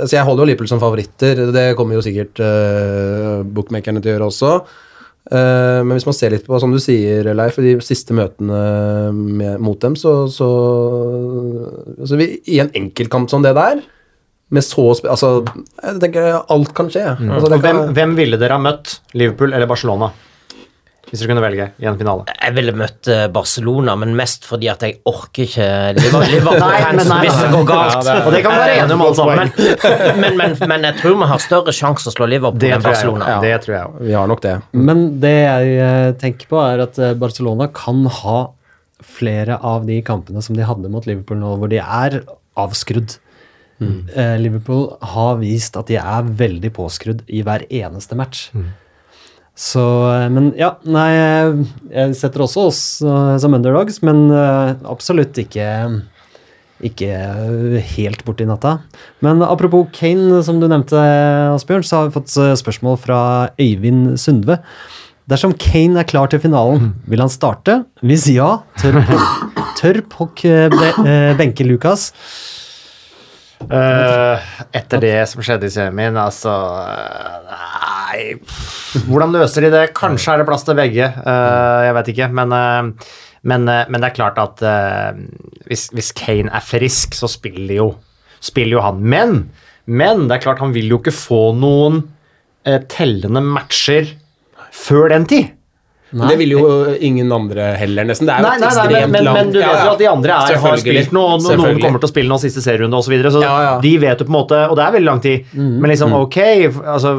så 0.06 0.14
Jeg 0.14 0.24
holder 0.24 0.44
jo 0.44 0.48
Liverpool 0.52 0.68
som 0.70 0.80
favoritter. 0.82 1.40
Det 1.52 1.64
kommer 1.78 1.98
jo 1.98 2.04
sikkert 2.06 2.38
uh, 2.38 3.42
bookmakerne 3.42 4.02
til 4.02 4.12
å 4.12 4.14
gjøre 4.14 4.28
også. 4.30 4.52
Eh, 5.28 5.80
men 5.84 5.92
hvis 5.94 6.08
man 6.08 6.16
ser 6.16 6.32
litt 6.32 6.46
på, 6.48 6.58
som 6.62 6.72
du 6.72 6.80
sier, 6.82 7.28
Leif, 7.36 7.58
de 7.60 7.76
siste 7.84 8.16
møtene 8.16 8.60
med, 9.12 9.60
mot 9.62 9.78
dem, 9.82 9.96
så, 9.98 10.24
så, 10.32 10.48
altså 11.98 12.20
vi, 12.20 12.32
I 12.48 12.62
en 12.64 12.72
enkeltkamp 12.80 13.30
som 13.32 13.44
det 13.44 13.52
der, 13.58 13.82
med 14.50 14.64
så 14.66 14.88
Altså, 15.06 15.28
jeg 15.78 16.00
tenker 16.02 16.40
alt 16.50 16.72
kan 16.74 16.88
skje. 16.90 17.04
Altså, 17.14 17.52
det 17.52 17.58
Og 17.60 17.62
hvem, 17.62 17.82
hvem 17.94 18.16
ville 18.18 18.40
dere 18.40 18.56
ha 18.58 18.62
møtt? 18.62 18.96
Liverpool 19.14 19.54
eller 19.54 19.70
Barcelona? 19.70 20.10
Hvis 21.10 21.24
du 21.24 21.26
kunne 21.26 21.42
velge 21.42 21.64
i 21.82 21.86
en 21.90 21.96
finale. 21.98 22.22
Jeg 22.30 22.54
ville 22.54 22.72
møtt 22.78 23.08
eh, 23.10 23.24
Barcelona, 23.34 23.96
men 23.98 24.12
mest 24.18 24.44
fordi 24.46 24.68
at 24.70 24.84
jeg 24.86 25.00
orker 25.10 25.42
ikke 25.48 25.66
Liverpool-fans 25.98 27.08
hvis 27.10 27.38
det 27.40 27.48
går 27.50 27.64
galt. 27.66 28.10
Og 28.14 28.30
det 28.34 28.42
kan 28.44 28.54
være 28.54 28.76
enige 28.76 28.96
om 28.96 29.02
alle 29.06 29.18
sammen. 29.18 29.50
Men, 30.20 30.38
men, 30.38 30.54
men 30.70 30.86
jeg 30.86 30.98
tror 31.00 31.16
vi 31.18 31.28
har 31.32 31.42
større 31.42 31.74
sjanse 31.74 32.10
å 32.10 32.14
slå 32.14 32.28
Liverpool 32.30 32.62
Det 32.62 32.70
enn 32.76 32.84
Barcelona. 32.84 33.26
jeg, 33.26 33.34
ja. 33.34 33.40
det 33.42 33.64
tror 33.64 33.76
jeg 33.76 34.06
vi 34.06 34.14
har 34.20 34.30
nok 34.30 34.44
det. 34.44 34.54
Men 34.90 35.02
det 35.24 35.34
jeg 35.34 35.72
eh, 35.86 36.10
tenker 36.20 36.52
på, 36.52 36.60
er 36.62 36.84
at 36.86 37.00
eh, 37.02 37.16
Barcelona 37.18 37.66
kan 37.74 38.04
ha 38.20 38.38
flere 39.10 39.56
av 39.66 39.88
de 39.88 39.96
kampene 40.06 40.42
som 40.44 40.54
de 40.54 40.68
hadde 40.68 40.92
mot 40.92 41.08
Liverpool 41.08 41.40
nå, 41.40 41.56
hvor 41.58 41.72
de 41.72 41.80
er 41.82 42.20
avskrudd. 42.60 43.16
Mm. 43.80 44.10
Liverpool 44.42 44.90
har 45.14 45.38
vist 45.40 45.78
at 45.80 45.88
de 45.88 45.96
er 45.96 46.26
veldig 46.36 46.68
påskrudd 46.76 47.22
i 47.32 47.40
hver 47.46 47.64
eneste 47.72 48.18
match. 48.18 48.50
Så, 49.60 49.82
eh, 50.08 50.28
men 50.32 50.54
ja, 50.56 50.74
nei, 50.88 51.10
eh, 51.20 51.58
jeg 51.92 52.16
setter 52.16 52.46
også 52.46 52.62
oss 52.70 52.80
eh, 53.04 53.34
som 53.42 53.56
underdogs, 53.56 54.00
men 54.06 54.30
absolutt 54.88 55.36
ikke 55.42 55.66
ikke 56.80 57.12
helt 57.84 58.22
borti 58.24 58.46
natta. 58.48 58.78
Men 59.20 59.42
apropos 59.44 59.90
Kane, 59.92 60.38
som 60.46 60.62
du 60.62 60.64
nevnte, 60.64 60.96
Asbjørn, 61.52 61.84
så 61.84 61.98
har 61.98 62.06
vi 62.08 62.14
fått 62.14 62.32
spørsmål 62.56 62.96
fra 63.02 63.18
Øyvind 63.60 64.14
Sundve. 64.16 64.56
Dersom 65.28 65.52
Kane 65.60 66.00
er 66.00 66.08
klar 66.08 66.30
til 66.32 66.40
finalen, 66.42 66.94
vil 67.06 67.20
han 67.20 67.30
starte? 67.30 67.82
Hvis 68.00 68.24
ja, 68.32 68.62
tør, 68.80 68.96
tør 69.76 70.00
eh, 70.00 71.36
benke 71.38 71.68
Lucas? 71.68 72.08
Uh, 73.60 74.40
etter 74.72 75.02
det 75.04 75.16
som 75.28 75.44
skjedde 75.44 75.68
i 75.68 75.72
semien, 75.74 76.16
altså 76.16 76.50
eh, 76.80 77.99
Nei 78.10 78.36
Hvordan 79.06 79.34
løser 79.34 79.66
de 79.66 79.72
det? 79.72 79.82
Kanskje 79.96 80.34
er 80.34 80.42
det 80.42 80.48
plass 80.48 80.66
til 80.66 80.78
begge. 80.78 81.06
Uh, 81.22 81.80
jeg 81.86 81.96
vet 81.96 82.12
ikke. 82.12 82.30
Men, 82.34 82.54
uh, 82.54 83.10
men, 83.46 83.68
eh, 83.70 83.86
men 83.88 84.02
det 84.02 84.10
er 84.10 84.16
klart 84.18 84.36
at 84.42 84.60
hvis, 85.70 85.86
hvis 85.96 86.10
Kane 86.12 86.50
er 86.52 86.60
frisk, 86.60 87.14
så 87.16 87.30
spiller 87.30 87.72
jo, 87.78 87.86
spiller 88.44 88.76
jo 88.76 88.82
han. 88.84 88.98
Men, 89.00 89.38
men 89.86 90.26
det 90.26 90.36
er 90.36 90.42
klart 90.44 90.60
han 90.60 90.74
vil 90.74 90.90
jo 90.92 90.98
ikke 91.00 91.14
få 91.14 91.38
noen 91.56 92.02
tellende 92.92 93.40
matcher 93.40 94.10
før 94.76 95.08
den 95.14 95.24
tid. 95.30 95.54
Men 96.10 96.28
Det 96.32 96.36
vil 96.40 96.54
jo 96.56 96.62
ingen 96.98 97.30
andre 97.32 97.70
heller, 97.78 98.08
nesten. 98.08 98.26
Det 98.26 98.34
er 98.34 98.42
jo 98.42 98.48
Nei, 98.48 98.56
nei, 98.58 98.70
nei, 98.74 98.86
men, 98.90 99.12
men, 99.14 99.28
men 99.36 99.52
du 99.52 99.58
vet 99.60 99.68
jo 99.68 99.76
ja. 99.76 99.92
at 99.92 100.00
de 100.00 100.08
andre 100.10 100.38
er, 100.42 100.58
har 100.64 100.82
spilt 100.82 101.14
nå, 101.14 101.22
og 101.36 101.44
noen 101.46 101.78
kommer 101.82 102.02
til 102.02 102.08
å 102.08 102.12
spille 102.12 102.32
nå 102.32 102.40
siste 102.42 102.64
serierunde 102.64 102.98
osv. 102.98 103.10
Så, 103.10 103.14
videre, 103.14 103.32
så 103.34 103.44
Ja, 103.44 103.54
ja. 103.66 103.72
de 103.82 103.92
vet 104.02 104.22
jo 104.22 104.26
på 104.26 104.30
en 104.30 104.36
måte 104.36 104.58
Og 104.70 104.76
det 104.78 104.84
er 104.84 104.96
veldig 104.96 105.08
lang 105.10 105.22
tid. 105.24 105.54
Men 105.54 105.90
liksom, 105.92 106.14
ok, 106.18 106.40
altså, 106.96 107.14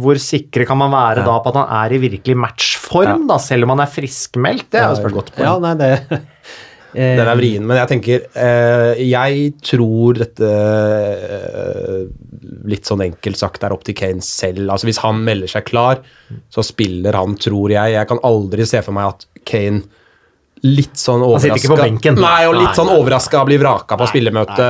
hvor 0.00 0.20
sikre 0.20 0.66
kan 0.68 0.80
man 0.80 0.92
være 0.94 1.26
da 1.26 1.36
på 1.40 1.52
at 1.52 1.60
han 1.62 1.76
er 1.82 1.96
i 1.96 2.02
virkelig 2.08 2.36
matchform, 2.46 3.28
da, 3.30 3.38
selv 3.42 3.68
om 3.68 3.74
han 3.76 3.84
er 3.84 3.92
friskmeldt? 3.92 4.68
Det 4.72 4.80
er 4.80 4.88
jo 4.88 4.98
et 4.98 5.02
spørsmål. 5.04 5.32
Ja, 5.40 5.56
nei, 5.62 5.76
det 5.80 5.92
Den 6.94 7.28
er 7.28 7.38
vrien, 7.38 7.66
men 7.66 7.78
jeg 7.78 7.90
tenker 7.92 8.24
eh, 8.34 9.00
Jeg 9.04 9.52
tror 9.62 10.18
dette 10.18 10.50
eh, 10.50 12.02
litt 12.70 12.88
sånn 12.88 13.04
enkelt 13.04 13.38
sagt 13.38 13.64
er 13.66 13.74
opp 13.74 13.84
til 13.86 13.96
Kane 13.98 14.24
selv. 14.24 14.66
Altså 14.66 14.88
Hvis 14.88 15.00
han 15.04 15.22
melder 15.26 15.50
seg 15.50 15.68
klar, 15.68 16.02
så 16.50 16.64
spiller 16.66 17.16
han, 17.18 17.36
tror 17.40 17.72
jeg. 17.72 17.94
Jeg 17.94 18.10
kan 18.10 18.22
aldri 18.26 18.66
se 18.68 18.82
for 18.86 18.96
meg 18.96 19.12
at 19.12 19.26
Kane 19.48 19.84
litt 20.66 20.98
sånn 21.00 21.22
overraska. 21.24 21.76
Nei, 22.18 22.42
og 22.48 22.56
litt 22.58 22.66
Nei. 22.66 22.76
sånn 22.76 22.90
overraska 22.92 23.44
blir 23.48 23.62
vraka 23.62 23.96
på 23.96 24.08
spillermøte. 24.10 24.66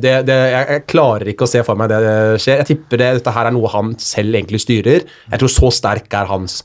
Det, 0.00 0.14
det, 0.28 0.38
jeg, 0.54 0.68
jeg 0.70 0.84
klarer 0.88 1.32
ikke 1.34 1.44
å 1.44 1.50
se 1.50 1.60
for 1.66 1.80
meg 1.80 1.92
det 1.92 2.00
skjer. 2.40 2.62
Jeg 2.62 2.70
tipper 2.70 3.02
det, 3.02 3.10
dette 3.18 3.34
her 3.34 3.50
er 3.50 3.56
noe 3.56 3.72
han 3.74 3.92
selv 4.00 4.40
egentlig 4.40 4.62
styrer. 4.64 5.04
Jeg 5.04 5.42
tror 5.42 5.52
så 5.52 5.72
sterk 5.74 6.16
er 6.16 6.30
hans 6.32 6.62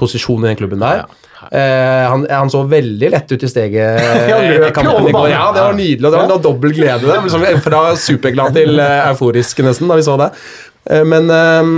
posisjon 0.00 0.44
i 0.44 0.50
den 0.50 0.58
klubben 0.58 0.82
der. 0.82 1.04
Eh, 1.44 2.04
han, 2.08 2.24
han 2.30 2.50
så 2.52 2.62
veldig 2.68 3.10
lett 3.12 3.32
ut 3.34 3.42
i 3.44 3.50
steget 3.50 4.00
ja, 4.30 4.38
løp 4.40 4.70
kampen 4.76 5.10
i 5.10 5.14
går. 5.14 5.28
Ja, 5.32 5.48
det 5.54 5.64
var 5.66 5.76
nydelig. 5.76 6.04
og 6.06 6.10
Det 6.10 6.18
var, 6.18 6.28
det 6.28 6.36
var 6.36 6.44
dobbel 6.46 6.76
glede. 6.76 7.06
Det. 7.06 7.18
Liksom, 7.26 7.48
fra 7.64 7.82
superglad 8.00 8.56
til 8.56 8.80
eh, 8.80 9.00
euforisk, 9.10 9.64
nesten, 9.66 9.90
da 9.90 9.98
vi 10.00 10.06
så 10.06 10.16
det. 10.20 10.30
Eh, 10.90 11.04
men 11.08 11.30
eh, 11.32 11.72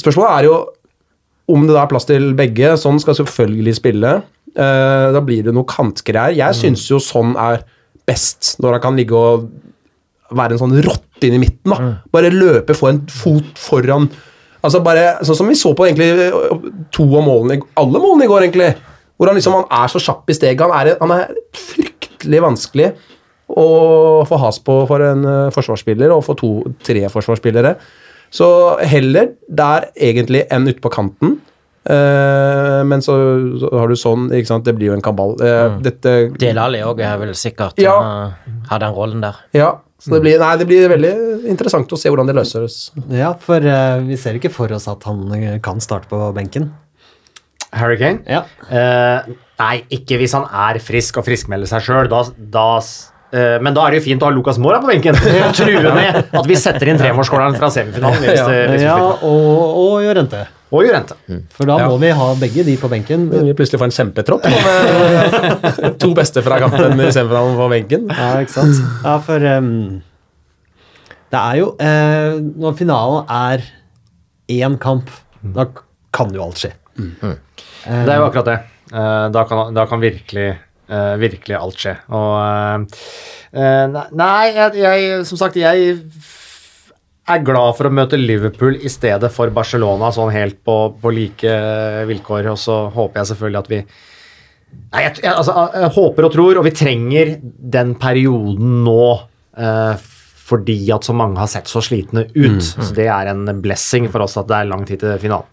spørsmålet 0.00 0.38
er 0.38 0.48
jo 0.50 0.56
om 1.52 1.66
det 1.66 1.74
da 1.74 1.82
er 1.82 1.90
plass 1.90 2.08
til 2.08 2.32
begge. 2.38 2.74
Sånn 2.80 3.00
skal 3.02 3.18
selvfølgelig 3.18 3.76
spille. 3.78 4.16
Eh, 4.52 5.06
da 5.14 5.22
blir 5.24 5.46
det 5.46 5.54
noe 5.56 5.68
kantgreier. 5.68 6.36
Jeg 6.38 6.58
syns 6.58 6.86
jo 6.90 7.00
sånn 7.02 7.36
er 7.40 7.64
best, 8.08 8.56
når 8.62 8.78
han 8.78 8.84
kan 8.88 8.98
ligge 8.98 9.16
og 9.18 9.46
være 10.32 10.56
en 10.56 10.62
sånn 10.64 10.76
rotte 10.84 11.28
inn 11.28 11.36
i 11.38 11.42
midten. 11.42 11.74
da. 11.74 11.94
Bare 12.14 12.32
løpe, 12.32 12.76
få 12.76 12.90
en 12.90 13.02
fot 13.12 13.58
foran. 13.60 14.08
Altså 14.62 14.80
bare, 14.84 15.06
Sånn 15.26 15.38
som 15.40 15.50
vi 15.50 15.58
så 15.58 15.72
på 15.76 15.88
egentlig 15.88 16.30
to 16.94 17.06
av 17.10 17.24
målene, 17.26 17.62
alle 17.78 18.02
målene 18.02 18.26
i 18.26 18.30
går, 18.30 18.46
egentlig. 18.46 18.72
Hvor 19.18 19.30
han 19.30 19.38
liksom 19.38 19.56
han 19.58 19.68
er 19.82 19.90
så 19.92 20.02
kjapp 20.02 20.30
i 20.30 20.36
steget. 20.38 20.62
Han 20.62 20.74
er, 20.74 20.94
han 21.00 21.14
er 21.14 21.34
fryktelig 21.56 22.42
vanskelig 22.42 22.92
å 23.52 23.66
få 24.28 24.38
has 24.40 24.58
på 24.64 24.78
for 24.88 25.04
en 25.04 25.26
eh, 25.28 25.52
forsvarsspiller, 25.52 26.14
og 26.14 26.24
for 26.24 26.38
to-tre 26.38 27.04
forsvarsspillere. 27.12 27.74
Så 28.32 28.48
heller 28.88 29.34
der 29.48 29.90
egentlig 29.92 30.46
enn 30.48 30.70
ute 30.70 30.80
på 30.80 30.92
kanten. 30.92 31.40
Uh, 31.82 32.84
men 32.86 33.02
så, 33.02 33.14
så 33.58 33.68
har 33.74 33.90
du 33.90 33.96
sånn, 33.98 34.28
ikke 34.30 34.48
sant, 34.52 34.62
det 34.68 34.76
blir 34.76 34.92
jo 34.92 34.94
en 34.94 35.02
kabal. 35.02 35.32
Eh, 35.42 35.80
Dette 35.82 36.12
Delali 36.38 36.78
òg 36.86 37.00
er 37.02 37.16
vel 37.18 37.32
sikkert 37.34 37.80
Ja. 37.82 37.96
Uh, 37.98 38.60
har 38.70 38.84
den 38.84 38.94
rollen 38.94 39.24
der. 39.24 39.40
Ja, 39.58 39.72
så 40.02 40.16
det 40.16 40.22
blir, 40.24 40.38
nei, 40.40 40.54
det 40.58 40.66
blir 40.66 40.88
veldig 40.90 41.12
interessant 41.52 41.92
å 41.94 41.98
se 41.98 42.10
hvordan 42.10 42.26
det 42.26 42.34
løses. 42.34 42.78
Ja, 43.14 43.32
for 43.38 43.62
uh, 43.62 44.00
vi 44.02 44.18
ser 44.18 44.34
ikke 44.34 44.50
for 44.50 44.72
oss 44.74 44.88
at 44.90 45.04
han 45.06 45.28
eh, 45.36 45.60
kan 45.62 45.78
starte 45.84 46.10
på 46.10 46.18
benken. 46.34 46.72
Harry 47.72 47.96
Kane? 48.00 48.18
Ja. 48.26 48.42
Uh, 48.66 49.30
nei, 49.62 49.76
ikke 49.94 50.18
hvis 50.20 50.34
han 50.36 50.48
er 50.48 50.80
frisk 50.82 51.20
og 51.22 51.26
friskmelder 51.28 51.70
seg 51.70 51.86
sjøl. 51.86 52.10
Da, 52.10 52.24
da 52.56 52.66
eh, 53.30 53.60
men 53.62 53.76
da 53.76 53.86
er 53.86 53.94
det 53.94 54.02
jo 54.02 54.06
fint 54.08 54.26
å 54.26 54.28
ha 54.28 54.34
Lucas 54.34 54.58
Mora 54.62 54.80
på 54.82 54.90
benken 54.90 55.16
og 55.46 55.54
true 55.56 55.94
med 55.94 56.18
at 56.34 56.50
vi 56.50 56.58
setter 56.58 56.90
inn 56.90 57.00
tremålsskåleren 57.00 57.56
fra 57.60 57.70
semifinalen. 57.72 58.26
Hvis 58.26 58.42
ja, 58.42 58.50
hvis 58.74 58.84
Ja, 58.88 58.98
og, 58.98 59.78
og 59.86 60.02
Jorente. 60.04 60.42
Og 60.72 60.86
Jurente. 60.86 61.16
For 61.52 61.68
da 61.68 61.76
må 61.84 61.98
vi 62.00 62.08
ha 62.16 62.28
begge 62.40 62.64
de 62.64 62.78
på 62.80 62.88
benken. 62.88 63.26
Vi 63.28 63.52
plutselig 63.56 63.80
får 63.80 63.90
en 63.90 63.96
kjempetropp 63.98 64.46
med 64.48 65.98
to 66.02 66.12
beste 66.16 66.40
fra 66.44 66.56
kampen 66.62 66.96
istedenfor 66.96 67.36
han 67.36 67.58
på 67.58 67.68
benken. 67.74 68.08
Ja, 68.08 68.30
ikke 68.40 68.54
sant? 68.54 68.80
Ja, 69.04 69.18
for 69.26 69.44
um, 69.58 70.00
det 71.32 71.40
er 71.40 71.60
jo 71.60 71.68
uh, 71.76 72.40
Når 72.64 72.76
finalen 72.80 73.28
er 73.36 73.66
én 74.52 74.78
kamp, 74.80 75.12
da 75.44 75.68
kan 76.12 76.32
jo 76.32 76.46
alt 76.46 76.64
skje. 76.64 76.72
Det 76.96 78.08
er 78.08 78.16
jo 78.16 78.28
akkurat 78.30 78.48
det. 78.48 78.58
Uh, 78.92 79.28
da, 79.32 79.44
kan, 79.48 79.72
da 79.76 79.88
kan 79.90 80.02
virkelig, 80.02 80.52
Uh, 80.92 81.14
virkelig 81.16 81.54
alt 81.56 81.78
skje. 81.80 81.92
Og 82.12 82.32
uh, 82.36 82.82
uh, 83.54 84.00
Nei, 84.18 84.48
jeg, 84.52 84.74
jeg 84.76 85.22
Som 85.24 85.38
sagt, 85.40 85.54
jeg 85.56 85.94
er 87.30 87.44
glad 87.46 87.76
for 87.78 87.88
å 87.88 87.94
møte 87.94 88.18
Liverpool 88.18 88.78
i 88.82 88.90
stedet 88.90 89.30
for 89.34 89.52
Barcelona, 89.54 90.10
sånn 90.14 90.32
helt 90.34 90.58
på, 90.66 90.78
på 90.98 91.12
like 91.14 91.52
vilkår. 92.08 92.48
Og 92.52 92.58
så 92.58 92.78
håper 92.94 93.22
jeg 93.22 93.32
selvfølgelig 93.32 93.62
at 93.62 93.70
vi 93.74 93.82
Nei, 94.72 95.02
jeg, 95.04 95.18
jeg, 95.20 95.32
altså, 95.36 95.52
jeg 95.76 95.92
håper 95.92 96.24
og 96.24 96.32
tror, 96.32 96.58
og 96.58 96.64
vi 96.64 96.70
trenger 96.72 97.34
den 97.42 97.90
perioden 98.00 98.78
nå. 98.86 99.02
eh, 99.60 100.06
fordi 100.42 100.74
at 100.92 101.06
så 101.06 101.14
mange 101.16 101.38
har 101.38 101.46
sett 101.48 101.68
så 101.70 101.80
slitne 101.84 102.24
ut. 102.34 102.62
Så 102.64 102.90
det 102.96 103.06
er 103.08 103.28
en 103.30 103.46
blessing 103.62 104.08
for 104.10 104.24
oss 104.24 104.34
at 104.40 104.48
det 104.50 104.56
er 104.58 104.68
lang 104.68 104.82
tid 104.88 104.98
til 105.04 105.14
finalen. 105.22 105.48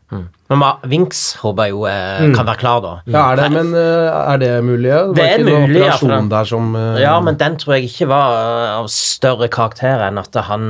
Men 0.49 0.57
Ma- 0.63 0.79
Vinks 0.89 1.19
håper 1.43 1.67
jeg 1.67 1.75
jo 1.75 1.83
eh, 1.85 2.23
kan 2.33 2.47
være 2.47 2.57
klar, 2.57 2.79
da. 2.81 2.93
Ja, 3.13 3.27
er 3.31 3.37
det, 3.37 3.49
men 3.53 3.69
eh, 3.77 4.17
er 4.33 4.39
det 4.41 4.49
mulig? 4.65 4.89
Det, 4.89 5.15
Det 5.19 5.25
er 5.27 5.35
ikke 5.43 5.45
mulig, 5.61 5.77
ja, 5.83 5.91
operasjon 5.93 6.31
der 6.33 6.49
som 6.49 6.71
eh, 6.79 6.97
Ja, 7.03 7.13
men 7.21 7.37
den 7.37 7.59
tror 7.61 7.75
jeg 7.77 7.91
ikke 7.91 8.07
var 8.09 8.33
eh, 8.39 8.73
av 8.79 8.89
større 8.89 9.47
karakter 9.53 10.01
enn 10.07 10.17
at 10.23 10.39
han 10.49 10.65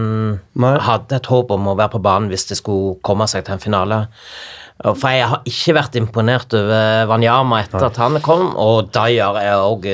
Nei. 0.60 0.74
hadde 0.84 1.16
et 1.22 1.32
håp 1.32 1.56
om 1.56 1.72
å 1.72 1.78
være 1.80 1.94
på 1.96 2.04
banen 2.04 2.28
hvis 2.34 2.50
det 2.52 2.60
skulle 2.60 2.98
komme 3.08 3.30
seg 3.32 3.48
til 3.48 3.56
en 3.56 3.64
finale. 3.64 4.02
For 4.80 5.12
jeg 5.12 5.28
har 5.28 5.42
ikke 5.50 5.74
vært 5.76 5.98
imponert 6.00 6.54
over 6.56 7.10
Wanyama 7.10 7.58
etter 7.66 7.84
at 7.90 7.98
han 8.00 8.16
kom, 8.24 8.54
og 8.56 8.94
Dyer 8.96 9.40
er 9.42 9.60
òg 9.60 9.88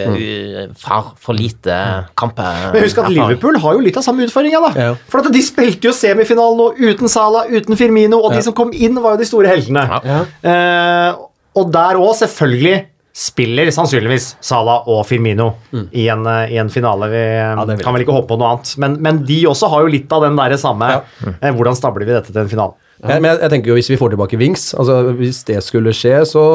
for, 0.78 1.12
for 1.18 1.38
lite 1.38 1.80
kamp. 2.14 2.38
Men 2.38 2.84
husk 2.86 3.02
at 3.02 3.10
Liverpool 3.10 3.58
har 3.64 3.80
jo 3.80 3.82
litt 3.88 3.98
av 3.98 4.06
samme 4.06 4.28
utfordringa, 4.28 4.62
da. 4.68 4.72
Ja. 4.78 4.96
For 5.10 5.26
at 5.26 5.34
de 5.34 5.42
spilte 5.42 5.90
jo 5.90 5.94
semifinalen 5.96 6.62
nå 6.62 6.92
uten 6.92 7.10
Sala, 7.10 7.48
uten 7.50 7.80
Firmino, 7.80 8.22
og 8.22 8.38
de 8.38 8.44
som 8.46 8.54
kom 8.58 8.76
inn, 8.78 9.00
var 9.02 9.16
jo 9.16 9.24
de 9.24 9.30
store 9.30 9.56
heltene. 9.56 9.88
Ja. 10.06 10.20
Eh, 10.52 11.24
og 11.56 11.72
der 11.74 11.98
òg, 11.98 12.14
selvfølgelig, 12.22 12.84
spiller 13.16 13.70
sannsynligvis 13.72 14.34
Sala 14.44 14.82
og 14.92 15.06
Firmino 15.08 15.54
i, 15.72 16.10
en, 16.12 16.26
eh, 16.28 16.52
i 16.52 16.58
en 16.60 16.72
finale. 16.72 17.08
Vi 17.14 17.22
eh, 17.22 17.78
kan 17.80 17.96
vel 17.96 18.04
ikke 18.04 18.16
håpe 18.18 18.34
på 18.34 18.38
noe 18.42 18.56
annet. 18.56 18.74
Men, 18.84 18.98
men 19.04 19.22
de 19.28 19.38
også 19.48 19.70
har 19.72 19.86
jo 19.86 19.94
litt 19.94 20.12
av 20.12 20.26
den 20.26 20.36
der 20.36 20.58
samme 20.60 20.90
eh, 20.98 21.54
Hvordan 21.56 21.78
stabler 21.80 22.04
vi 22.04 22.12
dette 22.18 22.34
til 22.34 22.44
en 22.44 22.52
finale? 22.52 22.76
Jeg, 23.06 23.22
men 23.22 23.30
jeg, 23.30 23.40
jeg 23.44 23.52
tenker 23.54 23.70
jo 23.70 23.76
Hvis 23.78 23.90
vi 23.92 23.98
får 24.00 24.14
tilbake 24.14 24.40
Wings, 24.42 24.70
altså 24.78 25.14
hvis 25.20 25.44
det 25.48 25.60
skulle 25.66 25.94
skje, 25.96 26.18
så, 26.30 26.46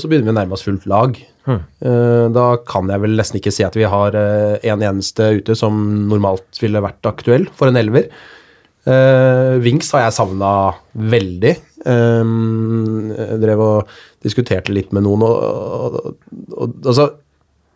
så 0.00 0.10
begynner 0.10 0.28
vi 0.28 0.34
å 0.34 0.38
nærme 0.40 0.56
oss 0.56 0.66
fullt 0.66 0.84
lag. 0.90 1.16
Eh, 1.48 2.26
da 2.34 2.46
kan 2.68 2.90
jeg 2.92 3.02
vel 3.02 3.16
nesten 3.18 3.40
ikke 3.40 3.52
si 3.54 3.64
at 3.66 3.78
vi 3.78 3.88
har 3.88 4.16
eh, 4.18 4.60
en 4.70 4.84
eneste 4.90 5.30
ute 5.40 5.56
som 5.58 5.80
normalt 6.10 6.60
ville 6.62 6.82
vært 6.84 7.08
aktuell 7.08 7.48
for 7.56 7.70
en 7.70 7.80
elver. 7.80 8.10
Uh, 8.88 9.60
Wings 9.60 9.90
har 9.92 10.06
jeg 10.06 10.16
savna 10.16 10.50
veldig. 10.96 11.52
Um, 11.84 13.10
jeg 13.12 13.40
drev 13.42 13.60
og 13.60 13.90
diskuterte 14.24 14.72
litt 14.72 14.94
med 14.96 15.04
noen, 15.04 15.24
og, 15.26 15.36
og, 15.36 16.46
og 16.56 16.78
altså 16.84 17.10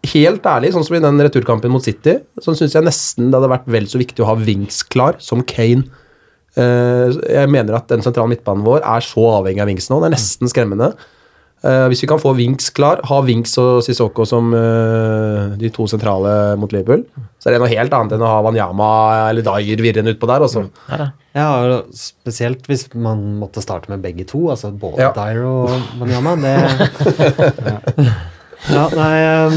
Helt 0.04 0.44
ærlig, 0.44 0.74
sånn 0.74 0.84
som 0.84 0.98
i 0.98 1.00
den 1.00 1.16
returkampen 1.24 1.72
mot 1.72 1.80
City, 1.80 2.18
så 2.36 2.52
syns 2.52 2.74
jeg 2.76 2.84
nesten 2.84 3.30
det 3.30 3.38
hadde 3.38 3.48
vært 3.54 3.70
vel 3.72 3.86
så 3.88 3.96
viktig 3.96 4.20
å 4.20 4.26
ha 4.28 4.34
Wings 4.36 4.82
klar 4.92 5.16
som 5.24 5.40
Kane. 5.48 5.86
Eh, 6.60 7.16
jeg 7.34 7.50
mener 7.50 7.78
at 7.80 7.90
den 7.90 8.04
sentrale 8.04 8.30
midtbanen 8.30 8.64
vår 8.66 8.84
er 8.84 9.04
så 9.04 9.24
avhengig 9.40 9.64
av 9.64 9.70
Wings 9.70 9.90
nå. 9.90 10.00
Det 10.02 10.10
er 10.10 10.16
nesten 10.16 10.50
skremmende. 10.52 10.92
Eh, 11.64 11.86
hvis 11.88 12.02
vi 12.04 12.08
kan 12.10 12.20
få 12.20 12.34
Wings 12.36 12.68
klar, 12.76 13.00
ha 13.08 13.18
Wings 13.24 13.54
og 13.62 13.78
Sissoko 13.86 14.26
som 14.28 14.50
eh, 14.52 15.54
de 15.56 15.70
to 15.72 15.86
sentrale 15.88 16.54
mot 16.60 16.72
Liverpool, 16.74 17.06
så 17.40 17.48
er 17.48 17.56
det 17.56 17.62
noe 17.62 17.72
helt 17.72 17.94
annet 17.96 18.16
enn 18.16 18.24
å 18.24 18.28
ha 18.28 18.42
Wanyama 18.44 18.88
eller 19.30 19.46
Dyer 19.46 19.80
virrende 19.80 20.12
utpå 20.12 20.28
der. 20.28 20.44
Også. 20.44 20.66
Ja, 21.34 21.48
og 21.64 21.96
spesielt 21.96 22.68
hvis 22.68 22.86
man 22.92 23.24
måtte 23.40 23.64
starte 23.64 23.88
med 23.92 24.04
begge 24.04 24.28
to, 24.28 24.44
altså 24.52 24.74
både 24.76 25.06
Ja. 25.06 25.10
Dyer 25.16 25.42
og 25.48 25.72
Wanyama. 26.02 26.36
Det 26.44 28.12
Ja, 28.64 28.86
nei 28.96 29.16
ehm, 29.20 29.56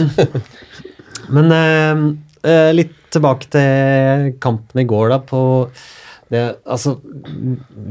Men 1.32 1.54
ehm, 1.56 2.08
eh, 2.44 2.72
litt 2.76 2.96
tilbake 3.14 3.48
til 3.52 4.34
kampen 4.44 4.82
i 4.84 4.88
går, 4.88 5.12
da, 5.14 5.20
på 5.24 5.42
det 6.34 6.42
Altså, 6.68 6.98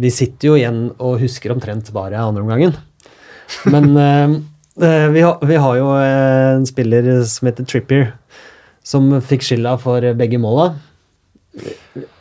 vi 0.01 0.11
sitter 0.13 0.49
jo 0.51 0.57
igjen 0.59 0.81
og 0.99 1.21
husker 1.23 1.55
omtrent 1.55 1.89
bare 1.95 2.21
andreomgangen. 2.21 2.75
Men 3.71 3.93
ehm, 4.07 4.35
eh, 4.83 5.07
vi, 5.15 5.23
har, 5.25 5.39
vi 5.47 5.57
har 5.63 5.77
jo 5.79 5.89
eh, 5.97 6.51
en 6.59 6.67
spiller 6.69 7.09
som 7.25 7.49
heter 7.49 7.65
Trippier, 7.69 8.13
som 8.87 9.09
fikk 9.25 9.43
skylda 9.47 9.77
for 9.83 10.05
begge 10.19 10.39
måla. 10.43 10.73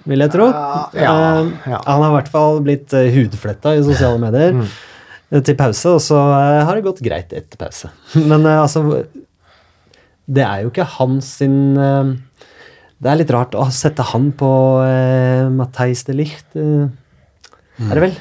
Vil 0.07 0.21
jeg 0.23 0.31
tro. 0.31 0.45
ja, 0.47 0.73
Eh, 0.95 1.49
ja. 1.67 1.79
Han 1.89 2.01
har 2.05 2.11
i 2.13 2.15
hvert 2.19 2.31
fall 2.31 2.61
blitt 2.63 2.93
hudfletta 2.93 3.73
i 3.75 3.83
sosiale 3.83 4.21
medier 4.21 4.53
Mm. 4.55 4.67
eh, 5.31 5.41
til 5.43 5.57
pause, 5.59 5.97
og 5.97 5.99
så 6.01 6.15
eh, 6.37 6.63
har 6.65 6.75
det 6.79 6.85
gått 6.85 7.01
greit 7.03 7.33
etter 7.35 7.57
pause. 7.59 7.89
Men 8.29 8.45
eh, 8.45 8.61
altså 8.61 9.03
Det 10.25 10.41
er 10.45 10.63
jo 10.63 10.71
ikke 10.71 10.87
hans 10.95 11.27
sin 11.41 11.75
eh, 11.77 12.13
Det 13.05 13.11
er 13.11 13.19
litt 13.19 13.31
rart 13.35 13.53
å 13.53 13.67
sette 13.69 14.01
han 14.09 14.31
på 14.33 14.51
uh, 14.81 15.45
Matheis 15.53 16.01
de 16.07 16.15
Licht, 16.17 16.47
eh, 16.57 16.87
er 17.85 17.91
det 17.93 18.01
vel? 18.01 18.15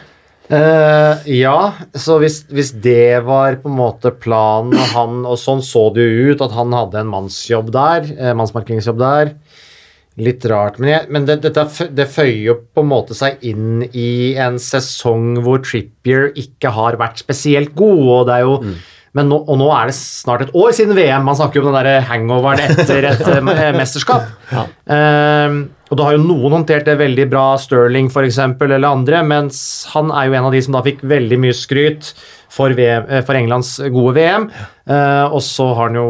Uh, 0.52 1.24
ja, 1.24 1.56
så 1.96 2.18
hvis, 2.20 2.42
hvis 2.52 2.74
det 2.84 3.22
var 3.24 3.56
på 3.62 3.70
en 3.70 3.78
måte 3.78 4.12
planen, 4.12 4.76
og, 4.76 4.90
han, 4.92 5.22
og 5.24 5.38
sånn 5.40 5.64
så 5.64 5.86
det 5.94 6.04
jo 6.04 6.34
ut, 6.34 6.44
at 6.44 6.52
han 6.52 6.76
hadde 6.76 7.00
en 7.00 7.12
mannsjobb 7.14 7.72
der, 7.72 8.10
eh, 8.12 8.36
mannsmarkeringsjobb 8.36 9.00
der 9.00 9.38
Litt 10.20 10.44
rart. 10.46 10.76
Men, 10.78 10.92
jeg, 10.92 11.06
men 11.10 11.24
det, 11.26 11.40
dette, 11.42 11.88
det 11.90 12.04
føyer 12.06 12.44
jo 12.44 12.52
på 12.70 12.84
en 12.84 12.90
måte 12.92 13.16
seg 13.18 13.40
inn 13.48 13.80
i 13.88 14.36
en 14.38 14.60
sesong 14.62 15.40
hvor 15.42 15.64
Trippier 15.64 16.28
ikke 16.38 16.70
har 16.76 17.00
vært 17.00 17.18
spesielt 17.24 17.72
god, 17.74 18.04
og 18.04 18.28
det 18.28 18.36
er 18.36 18.44
jo 18.44 18.52
men 18.60 18.76
nå, 19.14 19.36
og 19.46 19.58
nå 19.60 19.68
er 19.70 19.90
det 19.90 19.94
snart 19.94 20.42
et 20.42 20.54
år 20.58 20.72
siden 20.74 20.96
VM. 20.98 21.22
Man 21.26 21.36
snakker 21.38 21.60
jo 21.60 21.64
om 21.64 21.70
den 21.70 21.86
der 21.86 22.06
hangoveren 22.08 22.62
etter 22.64 23.06
et 23.12 23.20
mesterskap. 23.46 23.76
mesterskap. 23.78 24.72
Um, 24.90 25.60
og 25.92 26.00
da 26.00 26.08
har 26.08 26.16
jo 26.16 26.24
noen 26.24 26.56
håndtert 26.56 26.88
det 26.88 26.96
veldig 26.98 27.28
bra, 27.30 27.44
Sterling 27.60 28.08
f.eks., 28.10 28.40
eller 28.40 28.88
andre, 28.88 29.20
mens 29.22 29.60
han 29.92 30.10
er 30.10 30.26
jo 30.26 30.34
en 30.38 30.48
av 30.48 30.56
de 30.56 30.62
som 30.66 30.74
da 30.74 30.82
fikk 30.82 31.04
veldig 31.06 31.38
mye 31.44 31.54
skryt 31.54 32.10
for, 32.50 32.74
VM, 32.74 33.06
eh, 33.06 33.22
for 33.26 33.38
Englands 33.38 33.76
gode 33.94 34.16
VM. 34.18 34.48
Uh, 34.90 35.30
og 35.30 35.38
så 35.46 35.68
har 35.76 35.92
han 35.92 36.00
jo 36.00 36.08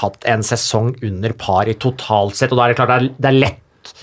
hatt 0.00 0.24
en 0.32 0.46
sesong 0.46 0.94
under 1.04 1.36
par 1.36 1.68
i 1.68 1.76
totalt 1.76 2.38
sett, 2.38 2.54
og 2.54 2.62
da 2.62 2.66
er 2.66 2.72
det 2.72 2.80
klart 2.80 2.94
det 2.94 2.98
er, 3.02 3.12
det 3.20 3.32
er 3.32 3.40
lett 3.42 3.94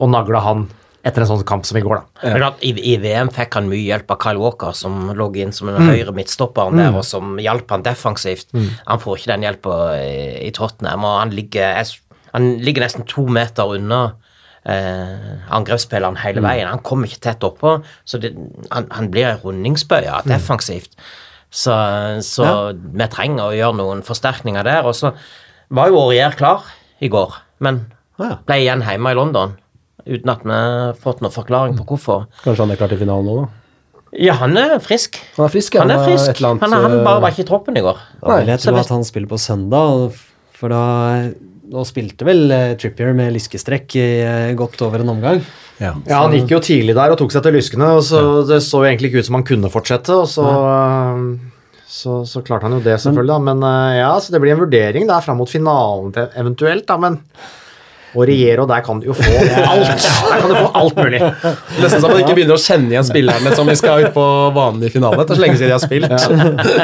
å 0.00 0.10
nagle 0.10 0.42
han 0.42 0.66
etter 1.06 1.22
en 1.24 1.28
sånn 1.30 1.44
kamp 1.48 1.64
som 1.64 1.78
i 1.78 1.82
går, 1.84 1.96
da. 2.00 2.28
Er 2.28 2.42
I, 2.60 2.74
I 2.92 2.96
VM 3.00 3.30
fikk 3.32 3.54
han 3.56 3.68
mye 3.70 3.86
hjelp 3.86 4.10
av 4.12 4.18
Kyle 4.20 4.40
Walker, 4.42 4.74
som 4.76 5.12
lå 5.16 5.28
inn 5.40 5.52
som 5.56 5.70
den 5.70 5.80
høyre 5.88 6.12
midtstopperen 6.12 6.76
der, 6.76 6.90
og 6.98 7.04
som 7.08 7.38
hjalp 7.40 7.70
han 7.72 7.84
defensivt. 7.86 8.50
Han 8.86 9.00
får 9.00 9.18
ikke 9.18 9.32
den 9.32 9.46
hjelpa 9.48 9.76
i, 9.96 10.48
i 10.48 10.50
Tottenham, 10.56 11.06
og 11.08 11.20
han 11.22 11.30
ligger, 11.32 11.80
han 12.34 12.50
ligger 12.60 12.84
nesten 12.84 13.06
to 13.08 13.24
meter 13.32 13.72
unna 13.78 14.00
eh, 14.68 15.40
angrepsspilleren 15.56 16.20
hele 16.20 16.44
veien. 16.44 16.68
Han 16.68 16.84
kommer 16.84 17.08
ikke 17.08 17.24
tett 17.30 17.48
oppå, 17.48 17.78
så 18.04 18.20
det, 18.20 18.34
han, 18.70 18.90
han 18.92 19.08
blir 19.10 19.30
en 19.30 19.40
rundingsbøye 19.44 20.20
defensivt. 20.28 20.92
Så, 21.50 21.74
så 22.22 22.44
vi 22.76 23.08
trenger 23.10 23.48
å 23.48 23.56
gjøre 23.56 23.78
noen 23.80 24.04
forsterkninger 24.06 24.62
der. 24.68 24.84
Og 24.86 24.94
så 24.94 25.14
var 25.74 25.88
jo 25.90 25.98
Aurier 26.04 26.36
klar 26.38 26.68
i 27.00 27.08
går, 27.10 27.40
men 27.64 27.86
ble 28.46 28.60
igjen 28.60 28.84
hjemme 28.84 29.10
i 29.10 29.16
London. 29.16 29.56
Uten 30.06 30.30
at 30.32 30.44
vi 30.46 30.54
har 30.56 30.94
fått 31.00 31.20
noen 31.24 31.34
forklaring 31.34 31.76
på 31.80 31.86
hvorfor. 31.92 32.26
Kanskje 32.44 32.64
han 32.64 32.72
er 32.74 32.80
klar 32.80 32.92
til 32.92 33.00
finalen 33.02 33.26
nå, 33.28 33.34
da. 33.42 33.48
Ja, 34.18 34.34
han 34.40 34.56
er 34.58 34.72
frisk. 34.82 35.20
Han 35.36 35.46
er 35.46 35.52
frisk, 35.52 35.76
ja. 35.76 35.84
Han 35.84 35.92
er 35.94 36.00
et 36.02 36.08
frisk. 36.08 36.32
eller 36.40 36.48
annet, 36.56 36.64
Han, 36.64 36.72
han 36.84 36.96
eh, 36.98 37.04
bare 37.06 37.20
var 37.22 37.30
ikke 37.34 37.44
i 37.44 37.50
troppen 37.52 37.76
i 37.78 37.84
går. 37.84 38.00
Da 38.24 38.40
vil 38.40 38.50
jeg 38.50 38.62
tror 38.64 38.74
tro 38.74 38.80
at 38.82 38.90
han 38.96 39.06
spiller 39.06 39.30
på 39.30 39.38
søndag, 39.38 40.18
for 40.60 40.72
da 40.74 40.82
Nå 41.70 41.84
spilte 41.86 42.26
vel 42.26 42.50
eh, 42.50 42.72
Trippier 42.74 43.12
med 43.14 43.30
lyskestrekk 43.36 43.94
i 43.94 44.06
eh, 44.26 44.48
godt 44.58 44.80
over 44.82 45.04
en 45.04 45.12
omgang. 45.12 45.38
Ja. 45.78 45.92
Ja, 46.10 46.24
Han 46.24 46.34
gikk 46.34 46.50
jo 46.50 46.58
tidlig 46.66 46.96
der 46.98 47.14
og 47.14 47.20
tok 47.20 47.30
seg 47.30 47.44
til 47.46 47.54
lyskene, 47.54 47.92
og 47.94 48.02
så 48.02 48.42
det 48.48 48.58
så 48.66 48.80
jo 48.82 48.88
egentlig 48.88 49.12
ikke 49.12 49.22
ut 49.22 49.28
som 49.28 49.38
han 49.38 49.46
kunne 49.46 49.70
fortsette. 49.70 50.10
og 50.10 50.26
så, 50.28 50.48
så, 51.86 52.16
så 52.26 52.42
klarte 52.42 52.66
han 52.66 52.74
jo 52.74 52.82
det, 52.82 52.96
selvfølgelig. 53.02 53.30
da, 53.30 53.38
Men 53.52 53.62
eh, 53.70 54.00
ja, 54.00 54.10
så 54.18 54.34
det 54.34 54.42
blir 54.42 54.56
en 54.56 54.64
vurdering 54.64 55.06
der 55.06 55.22
fram 55.24 55.38
mot 55.38 55.50
finalen 55.50 56.10
eventuelt, 56.34 56.88
da, 56.90 56.98
men 57.06 57.20
å 58.14 58.26
regjere, 58.26 58.66
der 58.70 58.82
kan 58.86 59.00
du 59.00 59.08
jo 59.10 59.16
få 59.16 59.30
alt! 59.72 59.90
Der 59.90 60.42
kan 60.42 60.50
du 60.50 60.56
få 60.56 60.68
alt 60.80 61.00
mulig. 61.00 61.22
Nesten 61.78 62.02
så 62.02 62.10
man 62.10 62.20
ikke 62.22 62.36
begynner 62.38 62.58
å 62.58 62.62
kjenne 62.62 62.92
igjen 62.94 63.08
spillerne 63.08 63.54
som 63.56 63.70
vi 63.70 63.78
skal 63.78 64.06
ut 64.06 64.14
på 64.16 64.26
vanlig 64.56 64.90
i 64.90 64.94
finalen. 64.98 65.22
Det 65.22 65.36
er 65.36 65.40
så 65.40 65.44
lenge 65.46 65.60
siden 65.60 65.70
de 65.70 65.76
har 65.76 65.84
spilt. 65.84 66.14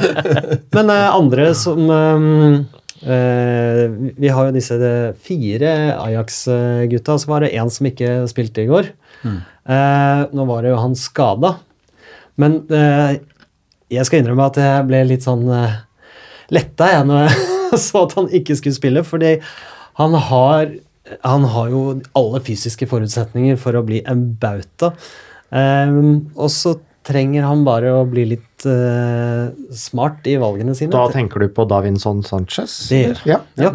Men 0.77 0.93
uh, 0.95 1.07
andre 1.17 1.51
som 1.59 1.91
um, 1.91 2.65
uh, 3.03 3.83
Vi 4.17 4.33
har 4.33 4.49
jo 4.49 4.57
disse 4.57 4.79
fire 5.27 5.77
Ajax-gutta, 5.99 7.19
så 7.23 7.33
var 7.35 7.47
det 7.47 7.55
én 7.59 7.71
som 7.73 7.91
ikke 7.91 8.19
spilte 8.31 8.65
i 8.65 8.71
går. 8.71 8.93
Uh, 9.27 10.27
nå 10.31 10.47
var 10.47 10.63
det 10.63 10.75
jo 10.75 10.83
han 10.83 10.95
skada. 10.99 11.57
Men 12.41 12.61
eh, 12.73 13.19
jeg 13.93 14.09
skal 14.09 14.21
innrømme 14.21 14.49
at 14.51 14.61
jeg 14.61 14.87
ble 14.89 15.03
litt 15.09 15.25
sånn 15.27 15.47
uh, 15.49 15.79
letta 16.53 16.91
jeg 16.93 17.07
når 17.09 17.23
jeg 17.25 17.81
så 17.87 18.05
at 18.05 18.17
han 18.19 18.29
ikke 18.35 18.57
skulle 18.59 18.77
spille, 18.77 19.03
fordi 19.07 19.37
han 20.01 20.17
har 20.29 20.75
han 21.23 21.47
har 21.53 21.71
jo 21.73 21.83
alle 22.19 22.43
fysiske 22.45 22.89
forutsetninger 22.91 23.59
for 23.61 23.79
å 23.79 23.85
bli 23.87 24.03
en 24.09 24.25
bauta. 24.41 24.93
Um, 25.51 26.33
og 26.35 26.51
så 26.51 26.75
trenger 27.07 27.47
han 27.47 27.63
bare 27.67 27.93
å 27.95 28.03
bli 28.11 28.25
litt 28.33 28.67
uh, 28.67 29.53
smart 29.71 30.27
i 30.27 30.35
valgene 30.43 30.75
sine. 30.75 30.91
Da 30.95 31.07
tenker 31.15 31.45
du 31.45 31.53
på 31.55 31.67
Davinson 31.71 32.25
Sanchez? 32.27 32.75
Det 32.91 33.03
gjør 33.05 33.23
Ja. 33.31 33.41
Ja. 33.61 33.73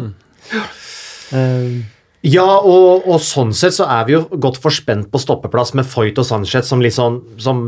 Ehm, 1.32 1.84
Ja, 2.22 2.46
og, 2.62 3.02
og 3.10 3.18
sånn 3.18 3.50
sett 3.56 3.74
så 3.74 3.88
er 3.90 4.04
vi 4.06 4.14
jo 4.14 4.20
godt 4.38 4.60
forspent 4.62 5.08
på 5.10 5.18
stoppeplass 5.18 5.72
med 5.74 5.88
Foyt 5.90 6.20
og 6.22 6.26
Sanchez 6.28 6.68
som, 6.70 6.82
litt 6.84 6.94
sånn, 6.94 7.16
som 7.42 7.64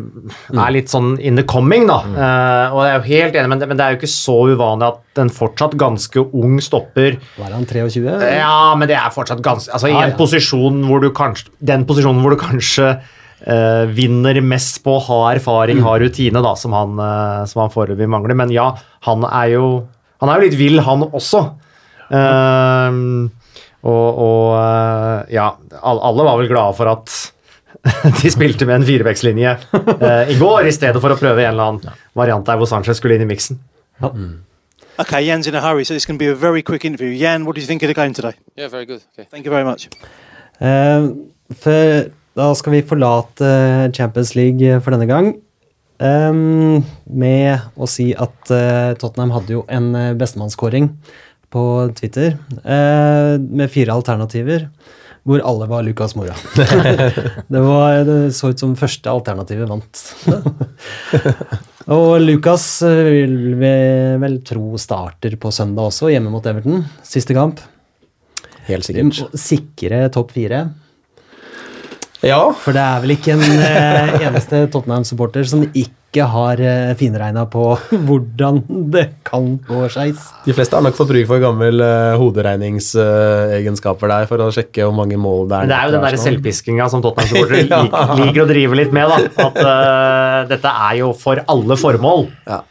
er 0.52 0.70
litt 0.76 0.92
sånn 0.92 1.16
in 1.18 1.40
the 1.40 1.42
coming, 1.50 1.88
da. 1.90 1.96
Eh, 2.06 2.76
og 2.76 2.84
jeg 2.84 2.92
er 2.92 2.94
jo 2.94 3.08
helt 3.08 3.38
enig, 3.40 3.50
men 3.50 3.62
det, 3.62 3.68
men 3.72 3.80
det 3.80 3.86
er 3.86 3.96
jo 3.96 3.98
ikke 3.98 4.12
så 4.12 4.36
uvanlig 4.52 4.92
at 4.92 5.22
en 5.24 5.34
fortsatt 5.34 5.74
ganske 5.80 6.22
ung 6.38 6.62
stopper 6.62 7.18
var 7.40 7.50
han 7.50 7.66
23? 7.66 8.06
Ja, 8.30 8.70
men 8.78 8.90
det 8.90 8.98
er 9.00 9.10
fortsatt 9.14 9.42
ganske 9.42 9.74
Altså, 9.74 9.90
i 9.90 9.96
en 9.98 10.12
ja. 10.12 10.18
posisjon 10.18 10.80
hvor 10.86 11.02
du 11.02 11.08
kanskje 11.14 11.50
Den 11.58 11.86
posisjonen 11.88 12.22
hvor 12.22 12.34
du 12.34 12.38
kanskje 12.38 12.88
uh, 12.94 13.84
vinner 13.90 14.38
mest 14.44 14.84
på 14.86 14.96
å 14.96 15.04
ha 15.08 15.20
erfaring, 15.34 15.82
ha 15.82 15.98
rutine, 15.98 16.42
da, 16.44 16.54
som 16.58 16.74
han, 16.76 16.94
uh, 17.00 17.42
som 17.50 17.64
han 17.64 17.74
foreløpig 17.74 18.10
mangler. 18.10 18.38
Men 18.38 18.54
ja, 18.54 18.70
han 19.08 19.26
er 19.30 19.54
jo 19.56 19.68
Han 20.22 20.30
er 20.30 20.38
jo 20.38 20.46
litt 20.46 20.58
vill, 20.62 20.78
han 20.86 21.02
også. 21.10 21.40
Ehm, 22.14 23.32
og 23.84 24.20
og 24.24 24.50
eh, 24.58 25.34
ja, 25.36 25.50
alle, 25.82 26.24
var 26.24 26.40
vel 26.40 26.50
glade 26.50 26.76
for 26.78 26.90
at 26.90 27.14
de 28.22 28.32
spilte 28.32 28.66
med 28.68 28.80
en 28.80 28.88
firevektslinje 28.88 29.52
eh, 29.74 30.32
i 30.32 30.38
går, 30.40 30.68
i 30.68 30.74
stedet 30.74 31.02
for 31.02 31.12
å 31.12 31.20
prøve 31.20 31.44
en 31.44 31.52
eller 31.52 31.68
annen 31.68 32.00
variant 32.16 32.46
der 32.46 32.60
hvor 32.60 32.70
Sanchez 32.70 33.00
skulle 33.00 33.18
inn 33.18 33.26
i 33.26 33.30
miksen. 33.34 33.60
Okay, 34.96 35.24
Jan's 35.26 35.48
in 35.50 35.56
a 35.58 35.60
hurry, 35.60 35.84
so 35.84 35.94
it's 35.94 36.06
going 36.06 36.18
to 36.18 36.24
be 36.24 36.30
a 36.30 36.34
very 36.34 36.62
quick 36.62 36.84
interview. 36.84 37.10
Jan, 37.10 37.44
what 37.44 37.56
do 37.56 37.60
you 37.60 37.66
think 37.66 37.82
of 37.82 37.88
the 37.88 37.94
game 37.94 38.14
today? 38.14 38.34
Yeah, 38.56 38.68
very 38.68 38.86
good. 38.86 39.02
Okay. 39.12 39.26
Thank 39.30 39.44
you 39.44 39.50
very 39.50 39.64
much. 39.64 39.88
Uh, 40.60 41.28
for 41.52 42.10
da 42.34 42.52
skal 42.54 42.72
vi 42.72 42.82
forlate 42.82 43.92
Champions 43.92 44.34
League 44.34 44.80
for 44.82 44.94
denne 44.94 45.10
gang. 45.10 45.34
Um, 46.02 46.82
med 47.06 47.68
å 47.78 47.86
si 47.86 48.08
at 48.18 48.50
uh, 48.50 48.94
Tottenham 48.98 49.30
hadde 49.36 49.54
jo 49.54 49.60
en 49.70 49.92
uh, 49.94 50.14
bestemannsskåring 50.18 50.88
på 51.54 51.64
Twitter 51.94 52.34
eh, 52.64 53.34
med 53.38 53.70
fire 53.70 53.94
alternativer, 53.94 54.66
hvor 55.24 55.40
alle 55.46 55.68
var 55.70 55.86
Lucas 55.86 56.16
Mora. 56.18 56.34
det, 57.54 57.60
var, 57.62 58.02
det 58.08 58.18
så 58.36 58.50
ut 58.50 58.60
som 58.60 58.74
første 58.76 59.12
alternativet 59.12 59.70
vant. 59.70 60.02
Og 61.94 62.16
Lucas 62.24 62.66
eh, 62.86 63.02
vil 63.12 63.36
vi 63.60 63.74
vel 64.22 64.40
tro 64.46 64.74
starter 64.80 65.38
på 65.40 65.52
søndag 65.54 65.92
også, 65.92 66.10
hjemme 66.12 66.32
mot 66.32 66.46
Everton. 66.48 66.82
Siste 67.06 67.36
kamp. 67.36 67.62
Helt 68.64 68.86
sikkert. 68.86 69.36
Sikre 69.38 70.06
topp 70.12 70.32
fire. 70.34 70.64
Ja, 72.24 72.40
For 72.56 72.72
det 72.72 72.80
er 72.80 73.02
vel 73.04 73.14
ikke 73.18 73.34
en 73.34 73.44
eh, 73.44 74.14
eneste 74.24 74.64
Tottenham-supporter 74.72 75.44
som 75.48 75.66
ikke 75.68 75.92
har 76.22 76.60
eh, 76.62 76.94
finregna 76.94 77.42
på 77.50 77.64
hvordan 78.06 78.62
det 78.94 79.08
kan 79.26 79.56
gå 79.66 79.88
skeis. 79.90 80.30
de 80.46 80.54
fleste 80.54 80.78
har 80.78 80.84
nok 80.86 80.94
fått 80.94 81.10
bruk 81.10 81.26
for 81.26 81.42
gammel 81.42 81.82
uh, 81.82 82.14
hoderegningsegenskaper 82.20 84.12
der 84.14 84.28
for 84.30 84.38
å 84.44 84.50
sjekke 84.54 84.86
hvor 84.86 84.94
mange 84.94 85.18
mål 85.18 85.48
det 85.50 85.56
er. 85.56 85.66
Men 85.66 85.72
det 85.72 85.78
er 85.78 85.84
jo 85.88 85.96
den 85.96 86.06
der 86.06 86.18
selvpiskinga 86.24 86.90
som 86.92 87.02
Tottenham-supportere 87.04 87.64
lik, 87.66 87.96
liker 88.22 88.44
å 88.44 88.50
drive 88.50 88.78
litt 88.78 88.94
med. 88.94 89.10
da. 89.10 89.48
At 89.48 89.58
uh, 89.58 90.48
dette 90.54 90.76
er 90.88 91.00
jo 91.02 91.10
for 91.18 91.42
alle 91.50 91.78
formål. 91.80 92.28
Ja. 92.46 92.62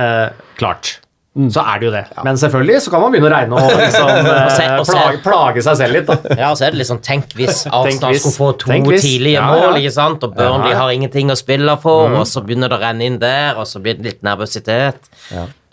Eh, 0.00 0.28
klart. 0.56 1.00
Så 1.30 1.62
er 1.62 1.78
det 1.78 1.86
jo 1.86 1.90
det. 1.94 2.00
Men 2.26 2.38
selvfølgelig 2.42 2.78
så 2.82 2.90
kan 2.90 3.02
man 3.04 3.12
begynne 3.14 3.28
å 3.28 3.32
regne 3.36 3.58
og 3.60 3.76
liksom, 3.84 4.08
eh, 4.10 4.72
og 4.80 4.88
plage, 4.88 5.20
plage 5.22 5.62
seg 5.62 5.76
selv 5.78 5.94
litt. 5.94 6.08
da. 6.10 6.34
Ja, 6.40 6.48
så 6.58 6.66
er 6.66 6.74
det 6.74 6.80
liksom 6.80 6.98
Tenk 7.06 7.36
hvis 7.38 7.60
Arsenal 7.70 8.16
skulle 8.18 8.34
få 8.34 8.48
to 8.58 8.70
tidlige 8.90 9.36
Ja, 9.36 9.44
mål, 9.46 9.76
ja. 9.76 9.84
ikke 9.84 9.92
sant? 9.94 10.26
og 10.26 10.34
Burnley 10.34 10.72
Ja, 10.72 10.74
ja. 10.74 10.80
har 10.82 10.90
ingenting 10.96 11.30
å 11.30 11.36
spille 11.38 11.76
for, 11.84 12.10
og 12.18 12.26
så 12.26 12.42
begynner 12.42 12.72
det 12.72 12.80
å 12.80 12.82
renne 12.82 13.06
inn 13.06 13.20
der, 13.22 13.54
og 13.62 13.68
så 13.70 13.78
blir 13.84 13.94
det 14.00 14.08
litt 14.08 14.26
nervøsitet. 14.26 15.06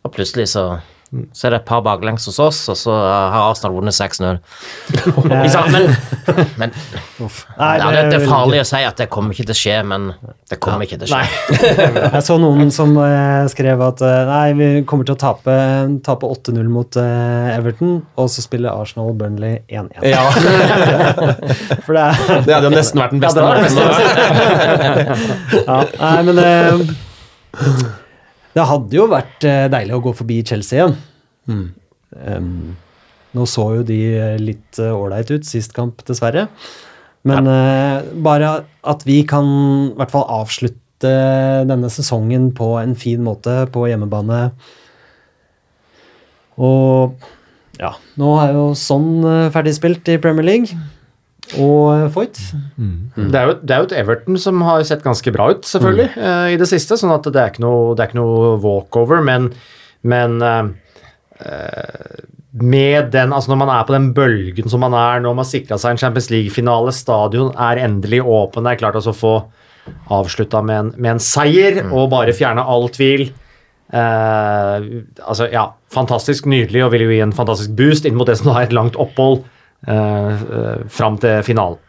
Og 0.05 0.13
plutselig 0.13 0.45
så, 0.53 0.67
så 1.07 1.47
er 1.47 1.53
det 1.53 1.59
et 1.61 1.67
par 1.67 1.79
baklengs 1.85 2.25
hos 2.27 2.35
oss, 2.43 2.57
og 2.67 2.75
så 2.75 2.91
har 2.91 3.45
Arsenal 3.47 3.77
vunnet 3.77 3.95
6-0. 3.95 4.39
Men, 5.27 5.93
men 6.57 6.73
Nei, 7.57 7.73
ja, 7.79 7.87
det, 7.93 8.01
det 8.11 8.17
er 8.19 8.25
farlig 8.27 8.59
å 8.61 8.65
si 8.67 8.81
at 8.85 8.99
det 8.99 9.07
kommer 9.11 9.33
ikke 9.33 9.45
til 9.47 9.53
å 9.53 9.57
skje, 9.57 9.75
men 9.87 10.09
det 10.51 10.57
kommer 10.63 10.85
ikke 10.85 10.99
til 11.01 11.07
å 11.07 11.11
skje. 11.11 11.25
Jeg 12.17 12.23
så 12.27 12.37
noen 12.41 12.71
som 12.73 12.93
eh, 13.01 13.47
skrev 13.51 13.81
at 13.85 14.03
eh, 14.05 14.29
nei, 14.29 14.47
vi 14.57 14.67
kommer 14.89 15.07
til 15.07 15.15
å 15.15 15.19
tape, 15.21 15.55
tape 16.05 16.29
8-0 16.29 16.71
mot 16.71 16.99
eh, 17.01 17.55
Everton, 17.55 18.01
og 18.19 18.31
så 18.33 18.43
spiller 18.45 18.75
Arsenal 18.75 19.13
og 19.13 19.19
Burnley 19.21 19.61
1-1. 19.67 20.03
Ja, 20.11 20.25
For 21.85 21.95
det 21.95 22.03
er 22.03 22.43
det 22.47 22.57
hadde 22.57 22.67
jo 22.69 22.73
nesten 22.75 23.01
vært 23.01 23.15
den 23.15 23.23
beste. 23.23 23.39
Ja, 23.39 23.45
det 23.45 23.47
var 23.47 23.55
det 23.55 23.63
beste. 23.67 23.83
ja, 25.63 25.77
Nei, 26.03 26.19
men 26.27 26.33
det 26.41 28.06
Det 28.57 28.65
hadde 28.65 28.97
jo 28.97 29.05
vært 29.11 29.45
eh, 29.45 29.67
deilig 29.69 29.97
å 29.97 30.03
gå 30.07 30.13
forbi 30.17 30.41
Chelsea 30.47 30.81
igjen. 30.81 30.97
Um, 31.47 32.75
nå 33.37 33.45
så 33.49 33.67
jo 33.77 33.85
de 33.85 34.01
eh, 34.17 34.35
litt 34.41 34.81
ålreit 34.81 35.29
ut 35.29 35.45
sist 35.45 35.75
kamp, 35.77 36.01
dessverre. 36.07 36.47
Men 37.27 37.47
eh, 37.51 38.09
bare 38.23 38.51
at 38.87 39.05
vi 39.07 39.21
kan 39.27 39.47
i 39.91 39.95
hvert 39.97 40.13
fall 40.13 40.27
avslutte 40.39 41.13
denne 41.69 41.89
sesongen 41.93 42.49
på 42.57 42.73
en 42.79 42.95
fin 42.97 43.21
måte 43.23 43.65
på 43.73 43.85
hjemmebane. 43.89 44.47
Og 46.57 47.17
ja, 47.77 47.93
nå 48.17 48.29
er 48.41 48.55
jo 48.55 48.69
sånn 48.77 49.11
eh, 49.21 49.49
ferdigspilt 49.53 50.07
i 50.13 50.19
Premier 50.21 50.47
League. 50.47 50.77
Og 51.55 52.11
Foyt. 52.11 52.37
Foyt. 52.37 53.29
Det, 53.31 53.39
er 53.39 53.47
jo, 53.47 53.53
det 53.61 53.71
er 53.75 53.79
jo 53.83 53.87
et 53.87 53.95
Everton 54.01 54.37
som 54.41 54.59
har 54.67 54.83
sett 54.87 55.03
ganske 55.05 55.31
bra 55.31 55.49
ut, 55.53 55.63
selvfølgelig, 55.67 56.09
eh, 56.19 56.47
i 56.53 56.57
det 56.59 56.67
siste. 56.67 56.97
sånn 56.99 57.13
at 57.15 57.23
det 57.31 57.39
er 57.39 57.53
ikke 57.53 57.63
noe, 57.63 57.95
det 57.95 58.03
er 58.03 58.11
ikke 58.11 58.19
noe 58.19 58.49
walkover, 58.63 59.23
men, 59.23 59.51
men 60.03 60.37
uh, 60.43 60.67
eh, 61.39 62.25
med 62.57 63.11
den, 63.13 63.33
altså 63.33 63.51
Når 63.53 63.59
man 63.61 63.69
er 63.69 63.83
på 63.85 63.93
den 63.93 64.11
bølgen 64.17 64.69
som 64.71 64.81
man 64.81 64.95
er 64.97 65.19
nå, 65.21 65.29
man 65.37 65.45
har 65.45 65.51
sikra 65.51 65.77
seg 65.77 65.93
en 65.95 66.01
Champions 66.01 66.29
League-finale, 66.33 66.91
stadion 66.95 67.51
er 67.53 67.83
endelig 67.85 68.23
åpen, 68.25 68.65
det 68.65 68.75
er 68.75 68.81
klart 68.83 68.97
altså 68.99 69.13
å 69.13 69.19
få 69.21 69.35
avslutta 70.11 70.63
med, 70.65 70.79
en- 70.79 70.93
med 70.97 71.11
en 71.15 71.19
seier 71.23 71.83
og 71.93 72.09
bare 72.11 72.33
fjerne 72.35 72.65
all 72.67 72.89
tvil. 72.91 73.29
Eh, 73.87 74.87
altså, 75.23 75.47
ja, 75.53 75.69
fantastisk 75.93 76.45
nydelig 76.49 76.83
og 76.83 76.91
vil 76.91 77.05
jo 77.05 77.13
gi 77.13 77.21
en 77.23 77.31
fantastisk 77.35 77.71
boost 77.77 78.05
inn 78.09 78.17
mot 78.19 78.27
det 78.27 78.35
som 78.41 78.49
da 78.51 78.57
er 78.59 78.67
et 78.67 78.75
langt 78.75 78.97
opphold 78.99 79.45
eh, 79.85 80.47
eh, 80.61 80.87
fram 80.89 81.19
til 81.21 81.43
finalen. 81.45 81.83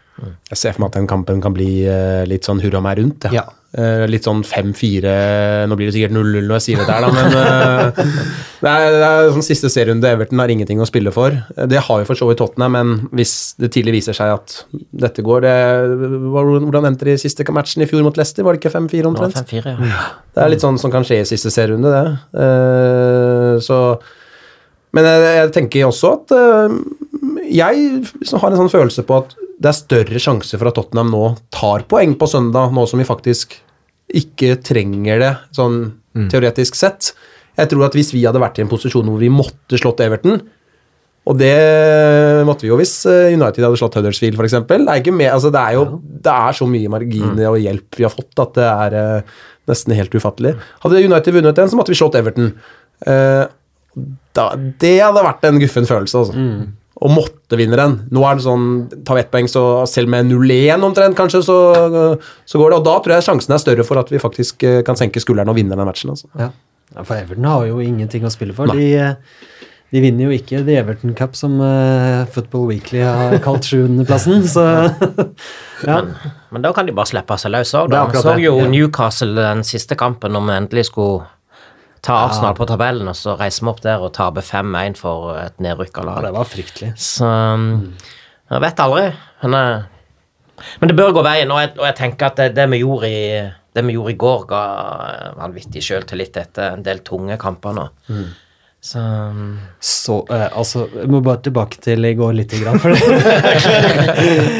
Jeg 0.50 0.58
ser 0.58 0.74
for 0.74 0.82
meg 0.82 0.90
at 0.90 0.98
den 0.98 1.06
kampen 1.06 1.38
kan 1.42 1.54
bli 1.54 1.84
eh, 1.86 2.24
litt 2.26 2.46
sånn 2.48 2.58
hurra 2.62 2.80
meg 2.82 2.98
rundt. 2.98 3.28
Ja. 3.30 3.38
Ja. 3.38 3.44
Eh, 3.78 4.06
litt 4.08 4.24
sånn 4.24 4.38
5-4 4.48 5.10
Nå 5.68 5.76
blir 5.76 5.90
det 5.90 5.92
sikkert 5.92 6.14
0-0 6.16 6.46
når 6.48 6.54
jeg 6.56 6.64
sier 6.64 6.78
det 6.80 6.86
der, 6.88 7.04
da, 7.04 7.10
men 7.12 7.34
det, 8.64 8.70
er, 8.72 8.94
det 8.96 9.08
er 9.10 9.28
sånn 9.34 9.44
siste 9.44 9.68
serierunde. 9.70 10.08
Everton 10.08 10.40
har 10.40 10.50
ingenting 10.50 10.80
å 10.80 10.88
spille 10.88 11.12
for. 11.14 11.36
Det 11.68 11.82
har 11.84 12.00
jo 12.00 12.08
for 12.08 12.18
så 12.18 12.30
vidt 12.30 12.40
Tottenham, 12.40 12.74
men 12.74 13.12
hvis 13.12 13.34
det 13.60 13.70
tidlig 13.76 13.98
viser 13.98 14.16
seg 14.16 14.32
at 14.38 14.56
dette 15.04 15.22
går 15.22 15.44
det, 15.44 15.54
Hvordan 16.32 16.88
endte 16.88 17.10
de 17.10 17.18
siste 17.20 17.44
matchen 17.54 17.84
i 17.84 17.90
fjor 17.90 18.02
mot 18.08 18.18
Leicester? 18.18 18.46
Var 18.46 18.56
det 18.56 18.62
ikke 18.64 18.74
5-4 18.74 18.88
Det 18.96 19.04
var 19.04 19.12
omtrent? 19.12 19.52
5-4, 19.52 19.76
ja. 19.92 20.06
Det 20.32 20.42
er 20.42 20.54
litt 20.54 20.64
sånn 20.64 20.80
som 20.80 20.94
kan 20.94 21.06
skje 21.06 21.20
i 21.22 21.28
siste 21.28 21.52
serierunde, 21.52 21.92
det. 21.92 22.42
Eh, 22.42 23.54
så 23.68 23.82
Men 24.96 25.12
jeg, 25.12 25.30
jeg 25.42 25.54
tenker 25.60 25.86
også 25.92 26.16
at 26.16 26.38
jeg 27.50 28.02
har 28.32 28.50
en 28.50 28.60
sånn 28.60 28.72
følelse 28.72 29.04
på 29.08 29.22
at 29.22 29.34
det 29.58 29.70
er 29.70 29.76
større 29.78 30.20
sjanse 30.22 30.58
for 30.58 30.70
at 30.70 30.76
Tottenham 30.78 31.10
nå 31.10 31.22
tar 31.54 31.86
poeng 31.90 32.14
på 32.18 32.28
søndag, 32.30 32.70
nå 32.74 32.84
som 32.86 33.00
vi 33.00 33.08
faktisk 33.08 33.56
ikke 34.14 34.60
trenger 34.64 35.18
det, 35.20 35.32
sånn 35.56 35.80
teoretisk 36.32 36.74
sett. 36.78 37.12
Jeg 37.58 37.68
tror 37.70 37.88
at 37.88 37.94
hvis 37.94 38.12
vi 38.14 38.24
hadde 38.24 38.40
vært 38.40 38.58
i 38.58 38.62
en 38.64 38.70
posisjon 38.70 39.06
hvor 39.06 39.18
vi 39.20 39.28
måtte 39.32 39.78
slått 39.78 40.00
Everton, 40.00 40.40
og 41.28 41.36
det 41.36 41.52
måtte 42.48 42.64
vi 42.64 42.70
jo 42.70 42.78
hvis 42.80 42.94
eh, 43.10 43.34
United 43.36 43.60
hadde 43.60 43.76
slått 43.76 43.98
Huddersfield, 43.98 44.38
f.eks. 44.38 44.54
Det 44.64 44.78
er 44.78 45.12
med, 45.12 45.28
altså 45.28 45.50
det 45.52 45.60
er 45.60 45.76
jo 45.76 46.00
det 46.24 46.32
er 46.32 46.56
så 46.56 46.68
mye 46.70 46.88
marginer 46.88 47.50
og 47.50 47.58
hjelp 47.60 47.98
vi 47.98 48.06
har 48.06 48.14
fått 48.14 48.40
at 48.40 48.54
det 48.56 48.68
er 48.70 48.96
eh, 49.02 49.36
nesten 49.68 49.92
helt 49.98 50.14
ufattelig. 50.16 50.54
Hadde 50.80 51.04
United 51.04 51.36
vunnet 51.36 51.58
den, 51.58 51.68
så 51.68 51.76
måtte 51.76 51.92
vi 51.92 51.98
slått 52.00 52.16
Everton. 52.16 52.54
Eh, 53.04 53.44
da, 54.38 54.46
det 54.80 54.94
hadde 55.02 55.26
vært 55.26 55.44
en 55.44 55.60
guffen 55.60 55.88
følelse, 55.90 56.22
altså. 56.22 56.46
Og 56.98 57.12
måtte 57.14 57.58
vinne 57.58 57.78
den. 57.78 57.94
Nå 58.10 58.24
er 58.26 58.38
det 58.38 58.44
sånn 58.46 58.64
Tar 59.06 59.18
vi 59.18 59.22
ett 59.22 59.30
poeng, 59.30 59.46
så 59.50 59.64
selv 59.86 60.10
med 60.10 60.30
0-1 60.32 60.82
omtrent, 60.82 61.16
kanskje, 61.18 61.44
så, 61.46 61.58
så 62.42 62.60
går 62.60 62.74
det. 62.74 62.80
Og 62.80 62.88
da 62.88 62.96
tror 63.04 63.16
jeg 63.16 63.28
sjansen 63.28 63.54
er 63.54 63.62
større 63.62 63.86
for 63.86 64.00
at 64.02 64.10
vi 64.10 64.22
faktisk 64.22 64.66
eh, 64.66 64.80
kan 64.86 64.98
senke 64.98 65.22
skuldrene 65.22 65.54
og 65.54 65.60
vinne 65.60 65.78
den 65.78 65.88
matchen. 65.88 66.14
Altså. 66.14 66.30
Ja. 66.38 66.50
ja, 66.96 67.04
for 67.04 67.14
Everton 67.14 67.46
har 67.46 67.68
jo 67.70 67.78
ingenting 67.84 68.26
å 68.26 68.34
spille 68.34 68.56
for. 68.56 68.74
De, 68.74 68.88
eh, 68.98 69.68
de 69.94 70.02
vinner 70.04 70.26
jo 70.26 70.34
ikke 70.36 70.60
The 70.66 70.80
Everton 70.82 71.14
Cup, 71.16 71.38
som 71.38 71.54
uh, 71.62 72.26
Football 72.34 72.66
Weekly 72.72 73.00
har 73.06 73.38
kalt 73.44 73.70
sjuendeplassen, 73.70 74.42
så 74.54 74.66
ja. 75.88 76.02
Men 76.50 76.64
da 76.64 76.74
kan 76.76 76.88
de 76.88 76.96
bare 76.96 77.08
slippe 77.08 77.38
seg 77.40 77.54
løs 77.54 77.72
òg. 77.78 77.94
Da 77.94 78.04
så 78.18 78.34
jo 78.42 78.58
ja. 78.58 78.68
Newcastle 78.68 79.38
den 79.38 79.64
siste 79.64 79.96
kampen 80.00 80.34
når 80.34 80.48
vi 80.48 80.56
endelig 80.58 80.88
skulle 80.90 81.28
ta 82.04 82.22
Arsenal 82.28 82.56
på 82.58 82.66
tabellen, 82.68 83.08
og 83.10 83.16
så 83.18 83.34
reiser 83.38 83.64
vi 83.64 83.72
opp 83.72 83.82
der 83.84 84.02
og 84.04 84.12
taper 84.16 84.44
5-1 84.44 84.98
for 85.00 85.36
et 85.40 85.62
nedrykka 85.62 86.04
lag. 86.06 86.22
det 86.24 86.34
var 86.36 86.48
fryktelig. 86.48 86.92
Så 87.00 87.28
um, 87.28 87.94
jeg 88.48 88.64
vet 88.64 88.82
aldri. 88.84 89.06
Men, 89.42 89.86
men 90.80 90.90
det 90.90 90.98
bør 90.98 91.14
gå 91.18 91.24
veien, 91.26 91.52
og 91.54 91.62
jeg, 91.62 91.72
og 91.78 91.86
jeg 91.90 91.96
tenker 92.00 92.30
at 92.30 92.40
det, 92.40 92.50
det, 92.58 92.66
vi 92.72 92.82
gjorde 92.82 93.12
i, 93.12 93.22
det 93.76 93.86
vi 93.86 93.96
gjorde 93.98 94.14
i 94.14 94.20
går, 94.24 94.44
ga 94.50 94.64
eh, 95.06 95.32
vanvittig 95.38 95.82
sjøltillit 95.84 96.36
etter 96.40 96.76
en 96.76 96.84
del 96.86 97.02
tunge 97.06 97.36
kamper 97.40 97.76
nå. 97.76 97.88
Så 98.80 99.02
um, 99.02 99.58
Så 99.82 100.20
eh, 100.30 100.46
altså, 100.56 100.86
jeg 100.94 101.10
må 101.10 101.20
bare 101.24 101.42
tilbake 101.42 101.80
til 101.82 102.06
i 102.06 102.14
går 102.16 102.32
lite 102.38 102.60
grann, 102.62 102.78
for 102.78 102.94
det. 102.94 103.02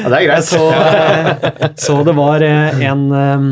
Ja, 0.03 0.11
det 0.11 0.18
er 0.18 0.27
greit. 0.27 0.44
så, 0.46 0.62
eh, 0.74 1.68
så 1.79 2.01
det 2.07 2.14
var 2.18 2.42
eh, 2.44 2.83
en 2.90 3.05
eh, 3.14 3.46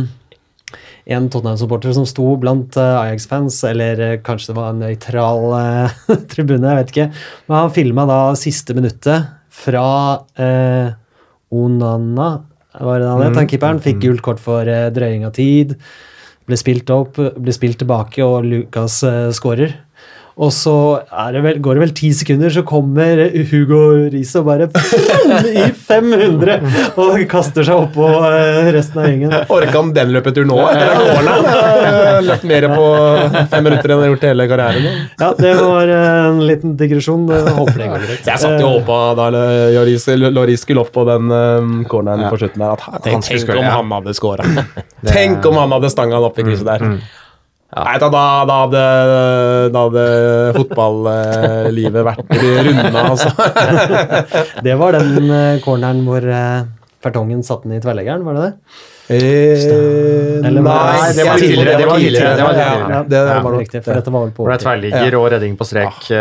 en 1.06 1.28
Tottenham-supporter 1.30 1.94
som 1.94 2.06
sto 2.08 2.32
blant 2.40 2.76
eh, 2.80 2.96
Ajax-fans, 2.98 3.60
eller 3.68 4.00
eh, 4.02 4.16
kanskje 4.26 4.50
det 4.50 4.58
var 4.58 4.72
en 4.72 4.82
nøytral 4.82 5.44
eh, 5.60 5.96
tribune, 6.32 6.66
jeg 6.66 6.80
vet 6.80 6.92
ikke. 6.94 7.08
Men 7.46 7.58
han 7.60 7.74
filma 7.76 8.06
da 8.10 8.20
siste 8.38 8.74
minuttet 8.76 9.30
fra 9.54 9.86
eh, 10.34 10.90
Onana, 11.54 12.30
var 12.76 13.00
det 13.00 13.08
han 13.08 13.22
het, 13.22 13.38
han 13.38 13.48
keeperen. 13.48 13.80
Fikk 13.84 14.02
gult 14.02 14.24
kort 14.26 14.42
for 14.42 14.68
eh, 14.68 14.88
drøying 14.92 15.24
av 15.28 15.34
tid. 15.38 15.76
Ble 16.46 16.58
spilt 16.58 16.90
opp, 16.94 17.18
ble 17.18 17.54
spilt 17.54 17.80
tilbake, 17.82 18.26
og 18.26 18.46
Lucas 18.46 18.98
eh, 19.06 19.30
skårer. 19.34 19.78
Og 20.36 20.50
så 20.52 20.72
er 21.08 21.30
det 21.32 21.40
vel, 21.46 21.58
går 21.64 21.78
det 21.78 21.80
vel 21.80 21.92
ti 21.96 22.10
sekunder, 22.12 22.50
så 22.52 22.60
kommer 22.68 23.22
Hugo 23.48 23.78
Riise 24.12 24.42
og 24.42 24.50
bare 24.50 24.66
i 25.48 25.62
500 25.72 26.58
og 27.00 27.22
kaster 27.30 27.64
seg 27.64 27.86
oppå 27.86 28.04
eh, 28.28 28.68
resten 28.76 29.00
av 29.00 29.08
gjengen. 29.08 29.32
Orka 29.56 29.72
han 29.78 29.94
den 29.96 30.12
løpetur 30.12 30.44
nå? 30.50 30.58
Etter 30.68 30.92
den 30.92 31.30
har 31.32 32.20
Løpt 32.26 32.44
mer 32.52 32.68
på 32.74 32.84
fem 33.54 33.64
minutter 33.64 33.94
enn 33.94 33.96
jeg 33.96 34.04
har 34.04 34.12
gjort 34.12 34.28
hele 34.28 34.48
karrieren. 34.52 35.00
Ja, 35.24 35.32
det 35.40 35.54
var 35.62 35.94
eh, 35.96 36.20
en 36.28 36.44
liten 36.52 36.76
digresjon. 36.84 37.24
Håper 37.32 37.80
det 37.80 37.90
går 37.94 38.04
greit. 38.06 38.28
Jeg 38.28 38.44
satt 38.44 38.60
jo 38.60 38.68
og 38.74 38.80
håpa 38.82 39.00
da 39.22 39.30
Loris, 39.72 40.04
Loris 40.20 40.66
skulle 40.68 40.84
opp 40.84 40.92
på 41.00 41.08
den 41.08 41.32
um, 41.32 41.76
corneren 41.88 42.28
på 42.28 42.36
slutten 42.44 42.60
der, 42.60 42.76
at 42.76 42.84
han- 42.90 43.00
tenk, 43.08 43.24
skulle 43.32 43.56
tenk 43.64 43.72
om 43.72 43.88
han 43.88 43.96
hadde 44.02 44.12
scora. 44.20 44.44
Tenk 45.08 45.48
om 45.48 45.62
han 45.64 45.72
hadde 45.80 45.96
stanga 45.96 46.20
han 46.20 46.28
opp 46.28 46.44
i 46.44 46.44
krysset 46.44 46.68
der. 46.68 46.90
Nei, 47.74 47.96
da, 47.98 48.08
da, 48.08 48.22
da 48.46 48.56
hadde, 48.62 48.82
da 49.74 49.80
hadde 49.88 50.02
fotballivet 50.54 52.04
vært 52.06 52.28
runda, 52.38 53.00
altså. 53.02 53.32
Det 54.66 54.76
var 54.78 54.94
den 54.94 55.26
eh, 55.26 55.58
corneren 55.64 56.04
hvor 56.06 56.22
eh, 56.22 56.68
Fertongen 57.02 57.42
satte 57.46 57.66
den 57.66 57.80
i 57.80 57.82
tverrleggeren, 57.82 58.22
var 58.26 58.38
det 58.38 58.44
det? 58.46 58.76
Eh, 59.08 60.46
Eller 60.46 60.62
nei, 60.66 61.12
det 61.14 61.24
var 61.28 61.38
tidligere, 61.38 61.76
det 61.78 61.86
var 61.86 61.98
tidligere, 61.98 62.36
det 62.36 62.42
var 62.42 62.56
tidligere. 62.58 62.90
Ja, 62.90 63.02
det 63.06 63.20
var 63.44 63.52
Riktig, 63.60 63.82
for 63.84 63.94
dette 63.94 64.10
var 64.10 64.24
vel 64.24 64.32
på 64.34 64.46
det 64.48 64.54
er 64.56 64.62
tverrligger 64.64 65.12
ja. 65.14 65.18
og 65.20 65.26
redning 65.30 65.52
på 65.60 65.64
strek. 65.68 66.08
eh. 66.10 66.16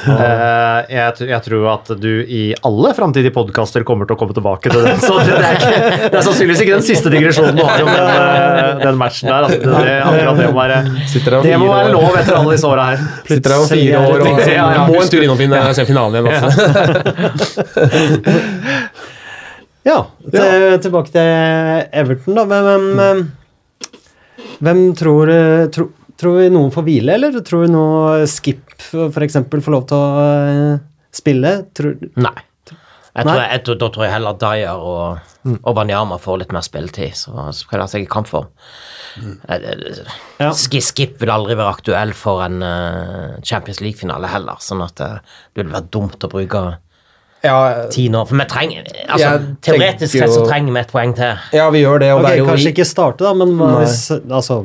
Eh, 0.00 0.80
jeg, 0.92 1.14
jeg 1.32 1.40
tror 1.46 1.64
at 1.72 1.88
du 1.98 2.10
i 2.28 2.42
alle 2.68 2.92
framtidige 2.94 3.32
podkaster 3.34 3.82
kommer 3.88 4.04
til 4.06 4.14
å 4.14 4.20
komme 4.20 4.36
tilbake 4.36 4.70
til 4.70 4.84
den. 4.84 5.00
Så 5.02 5.16
det 5.24 5.34
er, 5.34 5.56
ikke, 5.56 5.72
det 6.12 6.18
er 6.20 6.26
sannsynligvis 6.28 6.60
ikke 6.66 6.76
den 6.76 6.86
siste 6.86 7.08
digresjonen 7.14 7.56
du 7.58 7.64
har 7.66 7.80
om 7.82 7.90
den, 7.90 8.06
eh, 8.20 8.84
den 8.84 9.00
matchen 9.00 9.32
der. 9.32 9.48
Altså, 9.48 9.58
det, 9.64 9.96
akkurat 10.04 10.36
det 10.38 10.48
må 10.52 10.60
være, 10.60 10.78
det 11.48 11.56
må 11.64 11.70
være 11.72 11.90
lov 11.96 12.12
etter 12.20 12.34
alle 12.38 12.52
disse 12.54 12.68
åra 12.68 12.84
her. 12.92 12.98
Sitter 13.32 13.48
der 13.48 13.58
om 13.64 13.68
fire 13.72 13.96
år 14.04 14.16
og 14.20 14.28
må 14.92 15.00
en 15.00 15.10
tur 15.16 15.24
innom 15.24 15.40
fin- 15.40 15.56
se 15.80 15.88
finalen 15.88 16.20
igjen. 16.20 16.28
Altså. 16.36 16.50
Ja, 19.86 20.00
til, 20.28 20.76
tilbake 20.84 21.12
til 21.14 21.30
Everton, 22.02 22.36
da. 22.36 22.44
Hvem, 22.50 22.66
hvem, 22.66 22.84
hvem, 23.00 23.22
hvem 24.60 24.82
tror, 24.98 25.32
tro, 25.72 25.86
tror 26.20 26.36
vi 26.42 26.50
noen 26.52 26.74
får 26.74 26.84
hvile, 26.86 27.16
eller 27.16 27.40
tror 27.46 27.64
vi 27.64 27.72
nå 27.72 27.86
Skip 28.28 28.76
f.eks. 28.80 29.40
får 29.48 29.74
lov 29.74 29.88
til 29.88 29.96
å 29.96 30.28
eh, 30.28 30.78
spille? 31.16 31.56
Tror, 31.76 31.96
Nei. 32.20 32.36
Jeg 33.10 33.26
tror, 33.26 33.40
jeg, 33.42 33.62
da 33.80 33.86
tror 33.90 34.04
jeg 34.06 34.12
heller 34.14 34.36
Dyer 34.38 34.82
og, 34.86 35.32
og 35.58 35.72
Banyama 35.74 36.16
får 36.22 36.44
litt 36.44 36.52
mer 36.54 36.62
spilletid, 36.62 37.16
så 37.18 37.48
spiller 37.56 37.88
seg 37.90 38.04
i 38.04 38.10
kampform. 38.10 38.46
Mm. 39.18 39.32
eh, 39.50 40.12
Ja. 40.38 40.52
Skip 40.54 41.16
vil 41.20 41.32
aldri 41.34 41.56
være 41.58 41.74
aktuell 41.74 42.14
for 42.16 42.44
en 42.44 42.62
eh, 42.62 43.40
Champions 43.42 43.82
League-finale 43.82 44.30
heller, 44.30 44.62
sånn 44.62 44.84
at 44.86 45.02
eh, 45.02 45.18
det 45.50 45.64
ville 45.64 45.74
vært 45.74 45.90
dumt 45.96 46.22
å 46.28 46.30
bruke 46.30 46.62
Ja, 47.44 47.86
ti 47.92 48.08
nå. 48.12 48.24
For 48.28 48.36
vi 48.36 48.44
trenger 48.50 48.84
altså, 49.06 49.30
Jeg 49.30 49.54
Teoretisk 49.64 50.12
sett 50.18 50.34
så 50.34 50.42
trenger 50.44 50.74
vi 50.76 50.82
et 50.82 50.92
poeng 50.92 51.14
til. 51.16 51.46
ja, 51.56 51.70
vi 51.72 51.80
gjør 51.84 52.02
det, 52.02 52.10
og 52.12 52.20
Ok, 52.20 52.26
det 52.26 52.34
er 52.34 52.42
jo 52.42 52.50
kanskje 52.50 52.74
ikke 52.74 52.86
starte, 52.88 53.24
da, 53.24 53.32
men 53.38 53.54
Nei. 53.56 53.70
hvis 53.80 54.02
Altså, 54.28 54.58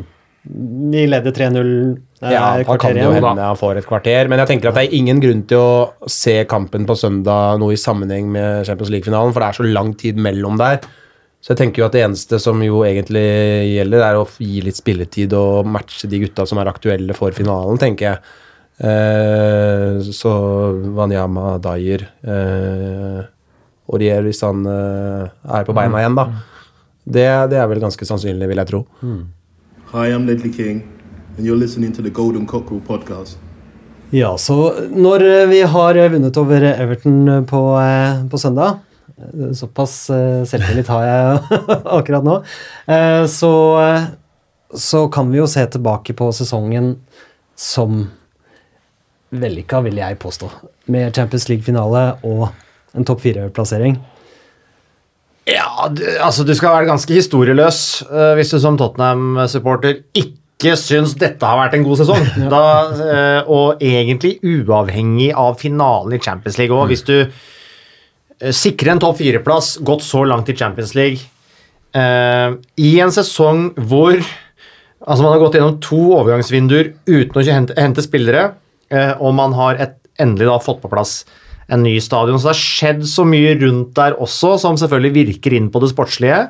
vi 0.45 1.05
leder 1.09 1.33
3-0 1.33 1.61
eh, 1.61 2.33
Ja, 2.33 2.43
da 2.61 2.75
kan 2.77 2.93
det 2.93 3.05
jo 3.05 3.13
hende 3.15 3.31
jeg 3.39 3.61
får 3.61 3.79
et 3.79 3.87
kvarter. 3.87 4.29
Men 4.29 4.43
jeg 4.43 4.51
tenker 4.51 4.69
at 4.69 4.77
det 4.77 4.85
er 4.89 4.97
ingen 4.99 5.23
grunn 5.23 5.41
til 5.49 5.63
å 5.63 6.11
se 6.11 6.35
kampen 6.51 6.85
på 6.85 6.97
søndag 6.99 7.57
noe 7.63 7.73
i 7.73 7.79
sammenheng 7.79 8.29
med 8.33 8.67
Champions 8.67 8.91
League-finalen, 8.93 9.33
for 9.33 9.41
det 9.41 9.49
er 9.49 9.59
så 9.61 9.67
lang 9.79 9.95
tid 9.97 10.21
mellom 10.21 10.59
der. 10.61 10.83
Så 11.45 11.53
jeg 11.53 11.61
tenker 11.61 11.83
jo 11.83 11.87
at 11.87 11.93
det 11.93 12.01
eneste 12.01 12.39
som 12.41 12.61
jo 12.65 12.79
egentlig 12.87 13.25
gjelder, 13.75 14.01
er 14.01 14.17
å 14.17 14.25
gi 14.41 14.63
litt 14.65 14.79
spilletid 14.79 15.33
og 15.37 15.67
matche 15.69 16.09
de 16.09 16.23
gutta 16.23 16.45
som 16.49 16.57
er 16.57 16.71
aktuelle 16.71 17.13
for 17.17 17.35
finalen, 17.37 17.77
tenker 17.81 18.07
jeg. 18.07 18.35
Eh, 18.77 19.99
så 20.11 20.31
Wanyama, 20.95 21.57
Dyer 21.63 22.01
eh, 22.27 23.21
Aurier, 23.93 24.21
hvis 24.25 24.41
han 24.43 24.65
eh, 24.67 25.29
er 25.59 25.63
på 25.67 25.75
beina 25.77 26.01
igjen, 26.01 26.17
da. 26.17 26.25
Det, 27.05 27.25
det 27.51 27.59
er 27.61 27.69
vel 27.69 27.79
ganske 27.83 28.07
sannsynlig, 28.09 28.47
vil 28.49 28.59
jeg 28.63 28.69
tro. 28.71 28.81
Hi, 29.93 30.07
I'm 30.11 30.25
Ledley 30.27 30.51
King, 30.51 30.81
and 31.37 31.45
you're 31.45 31.59
listening 31.59 31.93
to 31.95 32.01
the 32.03 32.09
Golden 32.11 32.47
Cockerel 32.49 32.81
podcast. 32.83 33.37
Ja, 34.13 34.33
så 34.37 34.57
når 34.93 35.23
eh, 35.25 35.45
vi 35.49 35.61
har 35.69 35.97
eh, 35.97 36.11
vunnet 36.13 36.37
over 36.37 36.65
Everton 36.73 37.45
på, 37.49 37.61
eh, 37.81 38.19
på 38.29 38.37
søndag 38.39 38.75
eh, 39.17 39.49
Såpass 39.57 39.95
eh, 40.13 40.43
selvtillit 40.47 40.91
har 40.93 41.07
jeg 41.07 41.63
akkurat 41.97 42.23
nå. 42.27 42.35
eh, 42.85 43.23
Så, 43.31 43.49
eh, 43.81 44.05
så 44.77 45.07
kan 45.11 45.31
vi 45.33 45.39
jo 45.41 45.47
se 45.49 45.65
tilbake 45.73 46.13
på 46.19 46.29
sesongen 46.37 46.93
som 47.57 48.05
vellykka, 49.41 49.81
vil 49.85 49.99
jeg 50.01 50.19
påstå. 50.21 50.49
Med 50.93 51.15
Champions 51.15 51.47
League-finale 51.49 52.03
og 52.27 52.47
en 52.95 53.07
topp 53.07 53.23
fire-plassering. 53.25 53.97
Ja, 55.45 55.89
du, 55.93 56.01
altså 56.23 56.45
du 56.45 56.55
skal 56.57 56.73
være 56.73 56.89
ganske 56.89 57.13
historieløs 57.13 57.79
uh, 58.09 58.33
hvis 58.37 58.49
du 58.55 58.57
som 58.61 58.79
Tottenham-supporter 58.79 59.99
ikke 60.17 60.73
syns 60.79 61.13
dette 61.21 61.45
har 61.45 61.59
vært 61.59 61.75
en 61.77 61.85
god 61.85 62.01
sesong. 62.01 62.23
Da, 62.53 62.63
eh, 63.03 63.51
og 63.51 63.83
egentlig 63.83 64.39
uavhengig 64.41 65.29
av 65.37 65.59
finalen 65.61 66.15
i 66.15 66.21
Champions 66.23 66.57
League 66.61 66.73
òg. 66.73 66.89
Hvis 66.89 67.05
du 67.05 67.17
eh, 67.21 68.55
sikrer 68.55 68.95
en 68.95 69.03
topp 69.03 69.19
fire-plass, 69.19 69.75
gått 69.85 70.05
så 70.07 70.23
langt 70.25 70.49
i 70.49 70.57
Champions 70.57 70.95
League 70.97 71.21
eh, 71.93 72.57
i 72.81 72.95
en 73.03 73.13
sesong 73.13 73.69
hvor 73.75 74.17
Altså 75.05 75.21
Man 75.21 75.35
har 75.35 75.41
gått 75.43 75.55
gjennom 75.59 75.75
to 75.83 75.99
overgangsvinduer 76.15 76.87
uten 77.05 77.37
å 77.37 77.41
hente, 77.45 77.75
hente 77.77 78.01
spillere, 78.01 78.55
og 78.93 79.31
man 79.33 79.55
har 79.57 79.79
et, 79.81 79.95
endelig 80.21 80.47
da 80.47 80.59
fått 80.61 80.81
på 80.83 80.91
plass 80.91 81.23
en 81.71 81.83
ny 81.83 81.95
stadion. 82.03 82.37
Så 82.39 82.49
det 82.49 82.53
har 82.53 82.61
skjedd 82.61 83.05
så 83.09 83.25
mye 83.27 83.55
rundt 83.61 83.95
der 83.97 84.17
også, 84.21 84.55
som 84.61 84.77
selvfølgelig 84.79 85.25
virker 85.31 85.55
inn 85.57 85.71
på 85.73 85.81
det 85.83 85.91
sportslige. 85.93 86.43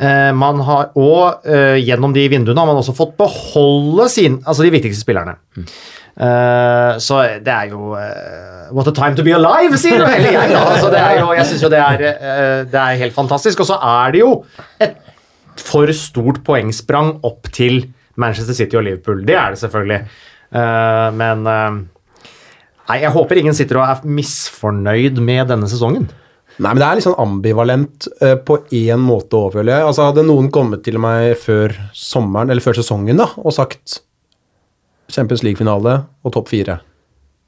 Eh, 0.00 0.30
man 0.34 0.62
har, 0.64 0.90
og 0.96 1.44
eh, 1.46 1.78
gjennom 1.84 2.14
de 2.16 2.24
vinduene 2.32 2.58
har 2.58 2.68
man 2.68 2.80
også 2.80 2.94
fått 2.96 3.12
beholde 3.20 4.08
sin, 4.10 4.40
altså 4.48 4.64
de 4.64 4.72
viktigste 4.72 5.04
spillerne. 5.04 5.36
Eh, 5.52 6.90
så 7.00 7.20
det 7.44 7.52
er 7.52 7.70
jo 7.72 7.94
uh, 7.96 8.68
What 8.72 8.88
a 8.88 8.92
time 8.96 9.16
to 9.16 9.24
be 9.24 9.32
alive, 9.36 9.78
sier 9.80 10.00
hele 10.08 10.32
jeg. 10.32 10.50
Da. 10.52 10.64
Altså, 10.74 10.90
det 10.92 11.00
er 11.00 11.20
jo, 11.20 11.30
jeg 11.36 11.48
syns 11.50 11.64
jo 11.64 11.70
det 11.72 11.80
er, 11.80 12.04
uh, 12.16 12.58
det 12.72 12.82
er 12.82 13.00
helt 13.04 13.16
fantastisk. 13.16 13.60
Og 13.64 13.68
så 13.68 13.76
er 13.76 14.14
det 14.16 14.22
jo 14.24 14.34
et 14.80 14.96
for 15.60 15.92
stort 15.92 16.40
poengsprang 16.46 17.18
opp 17.28 17.52
til 17.52 17.82
Manchester 18.20 18.56
City 18.56 18.80
og 18.80 18.86
Liverpool. 18.88 19.20
Det 19.28 19.36
er 19.36 19.52
det 19.52 19.60
selvfølgelig. 19.60 20.00
Eh, 20.52 21.08
men 21.16 21.48
eh, 21.48 21.80
Nei, 22.90 22.98
jeg 23.06 23.14
håper 23.14 23.38
ingen 23.40 23.54
sitter 23.56 23.78
og 23.78 23.86
er 23.86 24.08
misfornøyd 24.18 25.20
med 25.22 25.46
denne 25.48 25.68
sesongen. 25.70 26.08
Nei, 26.58 26.72
men 26.74 26.80
det 26.82 26.86
er 26.86 26.98
litt 26.98 27.06
sånn 27.06 27.20
ambivalent 27.22 28.08
uh, 28.20 28.34
på 28.44 28.58
én 28.76 29.00
måte 29.00 29.38
òg, 29.38 29.54
føler 29.54 29.78
jeg. 29.78 29.84
Altså, 29.86 30.08
hadde 30.10 30.24
noen 30.26 30.50
kommet 30.52 30.82
til 30.84 30.98
meg 31.00 31.38
før 31.40 31.72
sommeren, 31.96 32.50
eller 32.52 32.64
før 32.64 32.76
sesongen, 32.76 33.22
da, 33.22 33.30
og 33.40 33.54
sagt 33.56 34.02
Champions 35.14 35.44
League-finale 35.46 35.94
og 36.26 36.34
topp 36.34 36.50
fire, 36.52 36.76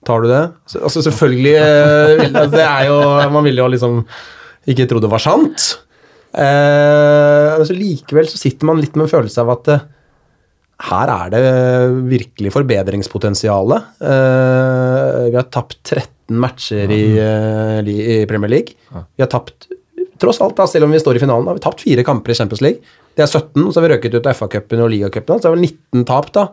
tar 0.07 0.25
du 0.25 0.31
det? 0.31 0.41
Altså, 0.79 1.03
selvfølgelig 1.05 1.55
uh, 1.61 2.49
Det 2.55 2.65
er 2.65 2.87
jo 2.89 2.97
Man 3.35 3.45
ville 3.45 3.61
jo 3.61 3.69
liksom 3.75 4.01
ikke 4.71 4.87
tro 4.89 5.03
det 5.03 5.13
var 5.13 5.21
sant. 5.21 5.67
Uh, 6.33 7.59
men 7.59 7.69
så 7.69 7.77
likevel 7.77 8.31
så 8.31 8.41
sitter 8.41 8.71
man 8.71 8.81
litt 8.81 8.97
med 8.97 9.11
en 9.11 9.13
følelse 9.19 9.45
av 9.45 9.53
at 9.59 9.75
her 10.83 11.11
er 11.13 11.31
det 11.31 11.43
virkelig 12.11 12.51
forbedringspotensial. 12.55 13.77
Eh, 13.79 15.21
vi 15.31 15.37
har 15.39 15.47
tapt 15.55 15.79
13 15.87 16.41
matcher 16.41 16.91
i, 16.91 17.05
eh, 17.21 17.79
i 17.85 18.27
Premier 18.27 18.51
League. 18.51 18.75
Vi 18.91 19.23
har 19.23 19.31
tapt 19.31 19.69
Tross 20.15 20.39
alt, 20.41 20.55
da, 20.57 20.65
selv 20.71 20.87
om 20.87 20.93
vi 20.95 21.01
står 21.03 21.17
i 21.17 21.21
finalen, 21.25 21.49
har 21.51 21.57
vi 21.57 21.63
tapt 21.65 21.81
fire 21.83 22.05
kamper 22.07 22.31
i 22.31 22.37
Champions 22.39 22.61
League. 22.63 22.79
Det 23.19 23.25
er 23.25 23.27
17, 23.27 23.73
så 23.73 23.81
har 23.81 23.89
vi 23.89 23.95
røket 23.97 24.15
ut 24.15 24.27
av 24.27 24.37
FA-cupen 24.39 24.83
og 24.85 24.93
ligacupen. 24.93 25.41
Så 25.41 25.43
det 25.43 25.51
er 25.51 25.57
vel 25.57 25.67
19 25.67 26.05
tap, 26.07 26.31
da. 26.33 26.45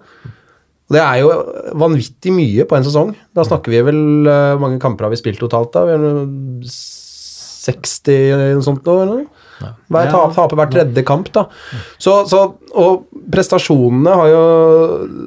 Og 0.89 0.95
Det 0.97 0.99
er 0.99 1.19
jo 1.21 1.29
vanvittig 1.77 2.33
mye 2.33 2.65
på 2.65 2.75
en 2.75 2.83
sesong. 2.83 3.13
Da 3.37 3.45
snakker 3.47 3.71
vi 3.71 3.83
vel 3.85 4.27
eh, 4.27 4.55
Hvor 4.55 4.63
mange 4.65 4.81
kamper 4.81 5.05
har 5.05 5.13
vi 5.13 5.21
spilt 5.21 5.39
totalt, 5.39 5.71
da? 5.71 5.85
Vi 5.85 5.93
har 5.93 6.25
60 6.65 8.33
eller 8.33 8.57
noe 8.57 8.65
sånt 8.65 8.87
eller? 8.89 9.27
Hver 9.91 10.05
Ja. 10.05 10.11
tap, 10.11 10.33
taper 10.35 10.55
hver 10.59 10.71
tredje 10.73 11.03
kamp, 11.05 11.31
da. 11.35 11.45
Så, 12.01 12.15
så, 12.29 12.41
og 12.75 13.05
prestasjonene 13.31 14.13
har 14.21 14.27
jo 14.31 14.43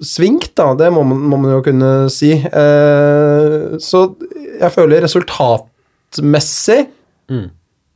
svingt, 0.04 0.50
da. 0.58 0.74
Det 0.78 0.90
må 0.92 1.02
man, 1.06 1.18
må 1.32 1.36
man 1.40 1.52
jo 1.56 1.62
kunne 1.66 1.92
si. 2.12 2.32
Eh, 2.32 3.78
så 3.78 4.04
jeg 4.60 4.70
føler 4.74 5.02
resultatmessig 5.06 6.86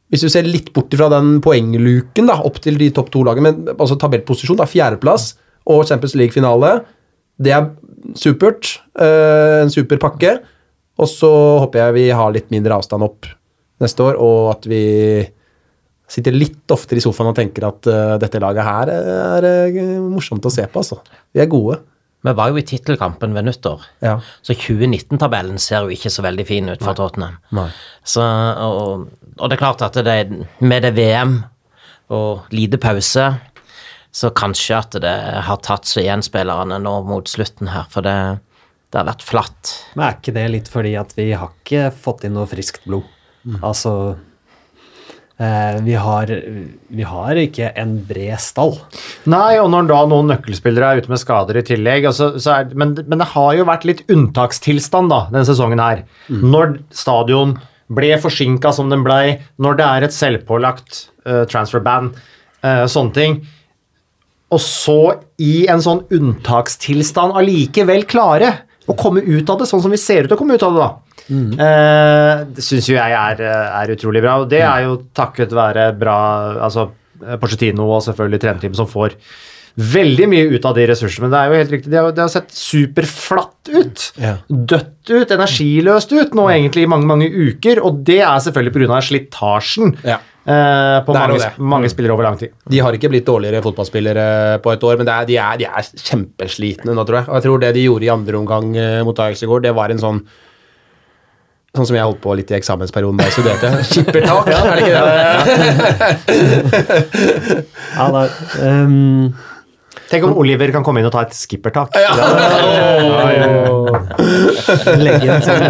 Hvis 0.09 0.23
du 0.25 0.29
ser 0.33 0.47
litt 0.49 0.71
bort 0.73 0.95
fra 0.97 1.11
den 1.13 1.35
poengluken 1.45 2.31
da, 2.31 2.39
opp 2.49 2.61
til 2.65 2.79
de 2.81 2.87
topp 2.97 3.11
to 3.13 3.21
lagene, 3.29 3.51
men 3.53 3.75
altså 3.77 3.99
tabellposisjon, 4.01 4.57
da, 4.57 4.65
fjerdeplass 4.65 5.35
og 5.69 5.83
Champions 5.85 6.15
League-finale, 6.17 6.71
det 7.39 7.53
er 7.53 7.67
supert. 8.17 8.79
eh, 8.99 9.59
en 9.63 9.69
super 9.71 9.99
pakke. 10.01 10.39
Og 10.99 11.07
så 11.07 11.29
håper 11.61 11.79
jeg 11.79 11.95
vi 11.95 12.07
har 12.11 12.33
litt 12.33 12.49
mindre 12.51 12.79
avstand 12.81 13.05
opp 13.05 13.27
neste 13.85 14.01
år, 14.03 14.17
og 14.19 14.49
at 14.57 14.65
vi 14.67 15.29
sitter 16.09 16.33
litt 16.33 16.73
oftere 16.73 17.01
i 17.01 17.05
sofaen 17.05 17.31
og 17.31 17.37
tenker 17.37 17.67
at 17.69 17.89
uh, 17.91 18.17
dette 18.21 18.41
laget 18.41 18.65
her 18.65 18.91
er 18.95 19.47
eh, 19.49 19.99
morsomt 20.01 20.47
å 20.49 20.53
se 20.53 20.65
på, 20.67 20.81
altså. 20.81 21.01
Vi 21.37 21.43
er 21.45 21.51
gode. 21.53 21.79
Vi 22.25 22.33
var 22.35 22.51
jo 22.51 22.59
i 22.59 22.65
tittelkampen 22.67 23.37
ved 23.37 23.47
nyttår, 23.47 23.85
Ja. 24.03 24.17
så 24.43 24.57
2019-tabellen 24.59 25.61
ser 25.63 25.85
jo 25.87 25.95
ikke 25.95 26.11
så 26.11 26.25
veldig 26.27 26.47
fin 26.49 26.67
ut 26.73 26.83
for 26.83 26.97
Tottenham. 26.99 27.37
Nei. 27.55 27.69
Så, 28.03 28.25
og, 28.25 29.05
og 29.39 29.45
det 29.53 29.55
er 29.59 29.63
klart 29.63 29.85
at 29.87 30.01
det, 30.03 30.17
med 30.59 30.83
det 30.83 30.95
VM 30.97 31.37
og 32.17 32.49
lite 32.57 32.81
pause, 32.83 33.29
så 34.11 34.31
kanskje 34.35 34.81
at 34.81 34.97
det 35.05 35.15
har 35.47 35.61
tatt 35.63 35.87
seg 35.87 36.07
igjen 36.09 36.25
spillerne 36.27 36.81
nå 36.83 36.95
mot 37.07 37.29
slutten 37.31 37.71
her, 37.71 37.87
for 37.93 38.03
det, 38.03 38.17
det 38.91 38.99
har 38.99 39.07
vært 39.13 39.23
flatt. 39.29 39.75
Men 39.95 40.09
er 40.09 40.17
ikke 40.19 40.35
det 40.41 40.47
litt 40.57 40.73
fordi 40.73 40.97
at 40.99 41.13
vi 41.19 41.31
har 41.37 41.53
ikke 41.55 41.91
fått 41.95 42.25
inn 42.27 42.35
noe 42.35 42.49
friskt 42.51 42.89
blod? 42.89 43.07
Altså 43.63 43.93
eh, 44.17 44.25
vi, 45.39 45.93
har, 45.95 46.31
vi 46.91 47.05
har 47.07 47.39
ikke 47.39 47.69
en 47.79 47.93
bred 48.09 48.41
stall. 48.43 48.73
Nei, 49.31 49.61
og 49.63 49.69
når 49.71 49.87
da 49.87 50.01
noen 50.11 50.33
nøkkelspillere 50.33 50.89
er 50.91 51.03
ute 51.03 51.13
med 51.13 51.21
skader 51.23 51.61
i 51.61 51.63
tillegg 51.69 52.09
altså, 52.11 52.33
så 52.43 52.57
er, 52.57 52.73
men, 52.75 52.97
men 53.07 53.23
det 53.23 53.29
har 53.37 53.53
jo 53.55 53.69
vært 53.69 53.87
litt 53.87 54.03
unntakstilstand 54.11 55.15
da, 55.15 55.21
denne 55.31 55.47
sesongen 55.47 55.85
her. 55.85 56.03
Når 56.27 56.81
stadion 56.91 57.55
ble 57.89 58.13
forsinka 58.21 58.73
som 58.75 58.91
den 58.93 59.05
blei, 59.07 59.39
når 59.61 59.79
det 59.79 59.87
er 59.87 60.07
et 60.07 60.17
selvpålagt 60.17 61.01
uh, 61.29 61.45
transfer 61.49 61.83
ban, 61.85 62.11
uh, 62.65 62.85
sånne 62.91 63.17
ting. 63.17 63.39
Og 64.53 64.61
så 64.65 65.01
i 65.45 65.67
en 65.71 65.83
sånn 65.85 66.05
unntakstilstand 66.15 67.37
allikevel 67.37 68.07
klare 68.09 68.55
å 68.89 68.97
komme 68.97 69.25
ut 69.25 69.51
av 69.53 69.61
det, 69.61 69.69
sånn 69.69 69.85
som 69.85 69.93
vi 69.93 70.01
ser 70.01 70.25
ut 70.25 70.31
til 70.33 70.39
å 70.39 70.41
komme 70.41 70.57
ut 70.57 70.65
av 70.65 70.77
det, 70.77 70.85
da. 70.85 71.08
Eh, 71.29 72.45
det 72.57 72.65
syns 72.65 72.89
jo 72.89 72.97
jeg 72.97 73.19
er, 73.19 73.43
er 73.45 73.93
utrolig 73.95 74.23
bra, 74.25 74.39
og 74.43 74.49
det 74.49 74.63
er 74.65 74.87
jo 74.87 74.97
takket 75.17 75.53
være 75.57 75.91
bra 75.99 76.19
altså 76.69 76.89
Porcetino 77.41 77.89
og 77.91 78.03
selvfølgelig 78.07 78.43
trenerteamet 78.45 78.79
som 78.79 78.89
får 78.89 79.17
veldig 79.79 80.27
mye 80.31 80.47
ut 80.57 80.65
av 80.67 80.75
de 80.75 80.87
ressursene. 80.91 81.27
Men 81.27 81.35
det 81.35 81.39
er 81.41 81.51
jo 81.51 81.59
helt 81.61 81.75
riktig, 81.77 81.91
det 81.93 82.01
har, 82.01 82.15
de 82.15 82.25
har 82.25 82.33
sett 82.33 82.51
superflatt 82.55 83.71
ut. 83.71 84.07
Ja. 84.19 84.33
Dødt 84.49 85.13
ut, 85.13 85.35
energiløst 85.37 86.15
ut 86.17 86.35
nå 86.39 86.49
egentlig 86.51 86.87
i 86.87 86.91
mange, 86.91 87.07
mange 87.11 87.29
uker, 87.31 87.83
og 87.87 88.03
det 88.09 88.21
er 88.25 88.43
selvfølgelig 88.43 88.75
pga. 88.75 88.99
slitasjen 89.09 89.95
Ja. 90.03 90.19
eh, 90.49 90.99
på 91.07 91.15
mange, 91.15 91.53
mange 91.59 91.93
spillere 91.93 92.17
over 92.17 92.27
lang 92.27 92.41
tid. 92.41 92.55
De 92.69 92.83
har 92.83 92.97
ikke 92.97 93.13
blitt 93.13 93.29
dårligere 93.29 93.63
fotballspillere 93.63 94.59
på 94.65 94.75
et 94.75 94.83
år, 94.91 94.99
men 94.99 95.07
det 95.07 95.15
er, 95.15 95.31
de, 95.31 95.39
er, 95.45 95.63
de 95.63 95.71
er 95.71 95.89
kjempeslitne 96.11 96.95
nå, 96.97 97.07
tror 97.07 97.21
jeg. 97.21 97.29
Og 97.29 97.39
jeg 97.39 97.47
tror 97.47 97.63
det 97.63 97.73
de 97.79 97.87
gjorde 97.87 98.09
i 98.09 98.15
andre 98.17 98.43
omgang 98.43 98.77
eh, 98.77 99.01
mot 99.07 99.19
Ajax 99.27 99.47
i 99.47 99.51
går, 99.51 99.63
det 99.69 99.77
var 99.79 99.95
en 99.95 100.03
sånn 100.03 100.23
Sånn 101.77 101.85
som 101.85 101.97
jeg 101.99 102.05
holdt 102.07 102.23
på 102.25 102.33
litt 102.39 102.49
i 102.51 102.57
eksamensperioden 102.57 103.19
da 103.21 103.27
jeg 103.29 103.35
studerte. 103.37 103.69
Skippertak, 103.91 104.49
er 104.49 104.63
det 104.73 104.83
ikke 104.89 105.03
det? 105.05 106.49
Ja, 107.93 108.07
da, 108.15 108.23
ehm, 108.65 109.35
Tenk 110.09 110.25
om 110.25 110.39
Oliver 110.41 110.71
kan 110.73 110.81
komme 110.87 111.03
inn 111.03 111.09
og 111.11 111.13
ta 111.13 111.27
et 111.27 111.35
skippertak. 111.37 111.93
legge 114.97 115.29
en 115.29 115.43
sånn 115.45 115.61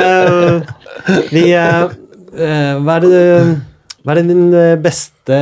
Eh, 0.00 0.60
Vi 1.28 1.42
eh, 1.52 1.82
eh, 2.40 2.74
Hva 2.80 2.96
er 2.96 3.04
det 3.04 3.10
Hva 4.00 4.14
er 4.14 4.20
det 4.22 4.24
din 4.30 4.46
eh, 4.56 4.76
beste 4.80 5.36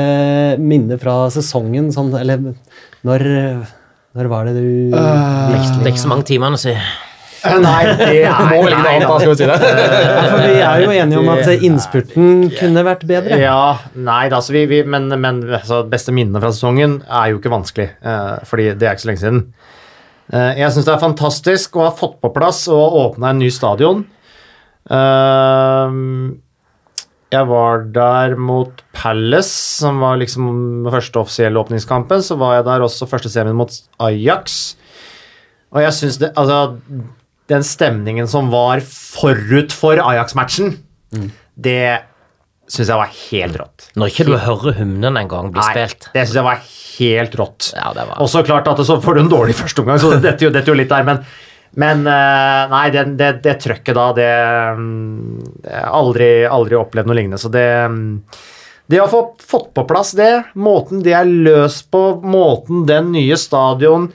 minne 0.58 0.98
fra 0.98 1.28
sesongen? 1.30 1.92
Sånn, 1.94 2.10
eller 2.18 2.42
når 3.06 3.28
Når 4.18 4.32
var 4.34 4.50
det 4.50 4.58
du 4.58 4.90
Det 4.90 4.98
er 4.98 5.92
ikke 5.92 6.02
så 6.02 6.10
mange 6.10 6.26
timene, 6.26 6.58
si. 6.58 6.74
Nei, 7.62 7.82
det 7.98 8.14
Må 8.50 8.60
velge 8.64 8.78
noe 8.78 8.92
annet, 8.92 9.04
da, 9.04 9.10
da. 9.10 9.18
skal 9.20 9.30
vi 9.30 9.36
si 9.38 9.48
det. 9.48 9.58
For 10.28 10.42
vi 10.42 10.58
er 10.64 10.82
jo 10.84 10.94
enige 10.94 11.22
om 11.22 11.30
at 11.34 11.64
innspurten 11.68 12.28
kunne 12.58 12.84
vært 12.86 13.06
bedre. 13.08 13.38
Ja, 13.40 13.62
nei 13.96 14.24
da, 14.32 14.42
så 14.44 14.54
vi, 14.56 14.64
vi, 14.70 14.82
men, 14.86 15.08
men 15.20 15.40
altså, 15.48 15.82
beste 15.90 16.14
minnene 16.16 16.42
fra 16.42 16.52
sesongen 16.54 17.00
er 17.06 17.32
jo 17.32 17.40
ikke 17.40 17.52
vanskelig, 17.54 17.88
eh, 18.00 18.34
fordi 18.48 18.70
det 18.78 18.88
er 18.88 18.96
ikke 18.96 19.06
så 19.06 19.12
lenge 19.12 19.24
siden. 19.24 19.40
Eh, 20.32 20.50
jeg 20.60 20.74
syns 20.74 20.88
det 20.88 20.94
er 20.96 21.06
fantastisk 21.06 21.78
å 21.78 21.86
ha 21.86 21.94
fått 21.96 22.18
på 22.24 22.32
plass 22.34 22.66
og 22.72 22.98
åpna 23.04 23.32
en 23.32 23.40
ny 23.42 23.48
stadion. 23.54 24.04
Eh, 24.88 25.96
jeg 27.28 27.44
var 27.44 27.82
der 27.92 28.38
mot 28.40 28.80
Palace, 28.96 29.52
som 29.82 30.00
var 30.00 30.16
liksom 30.20 30.46
den 30.84 30.92
første 30.92 31.20
offisielle 31.20 31.60
åpningskampen. 31.60 32.22
Så 32.24 32.38
var 32.40 32.56
jeg 32.56 32.68
der 32.70 32.84
også 32.86 33.08
første 33.10 33.28
semien 33.32 33.56
mot 33.58 33.74
Ajax. 34.00 34.78
Og 35.76 35.82
jeg 35.84 35.92
syns 35.92 36.16
det 36.22 36.32
Altså, 36.40 36.78
den 37.48 37.64
stemningen 37.64 38.28
som 38.30 38.50
var 38.52 38.82
forut 38.84 39.72
for 39.74 40.00
Ajax-matchen, 40.02 40.74
det 41.58 41.80
syns 42.68 42.90
jeg 42.92 43.00
var 43.00 43.12
helt 43.30 43.56
rått. 43.56 43.86
Når 43.96 44.10
ikke 44.12 44.26
du 44.28 44.34
hører 44.36 44.76
hymnen 44.76 45.16
engang 45.16 45.48
bli 45.54 45.62
Nei, 45.62 45.70
spilt. 45.72 46.10
det 46.12 46.26
syns 46.26 46.36
jeg 46.36 46.46
var 46.48 46.58
helt 46.98 47.36
rått. 47.40 47.70
Ja, 47.72 47.92
det 47.96 48.04
var 48.10 48.20
Og 48.20 48.28
så 48.28 48.42
klart 48.44 48.68
at 48.68 48.82
så 48.84 48.98
får 49.00 49.16
du 49.16 49.22
en 49.24 49.30
dårlig 49.32 49.56
førsteomgang, 49.56 50.00
så 50.02 50.12
det 50.12 50.20
detter 50.26 50.48
jo, 50.48 50.52
detter 50.54 50.74
jo 50.74 50.80
litt 50.82 50.92
der, 50.92 51.06
men 51.08 51.22
men 51.78 52.00
eh, 52.08 52.62
nei, 52.72 52.86
det, 52.90 53.02
det, 53.20 53.26
det 53.44 53.52
trøkket 53.60 53.94
da, 53.94 54.06
det, 54.16 54.28
mm, 54.78 55.42
jeg 55.68 55.82
aldri, 55.98 56.28
aldri 56.48 56.78
opplevd 56.78 57.10
noe 57.10 57.16
lignende. 57.18 57.38
Så 57.38 57.50
det 57.52 57.66
mm, 57.92 58.06
Det 58.88 59.02
å 59.04 59.08
få 59.12 59.20
fått 59.44 59.74
på 59.76 59.84
plass 59.84 60.14
det, 60.16 60.30
måten 60.56 61.02
det 61.04 61.12
er 61.12 61.28
løst 61.28 61.90
på, 61.92 62.00
måten 62.24 62.86
den 62.88 63.12
nye 63.12 63.36
stadion 63.36 64.08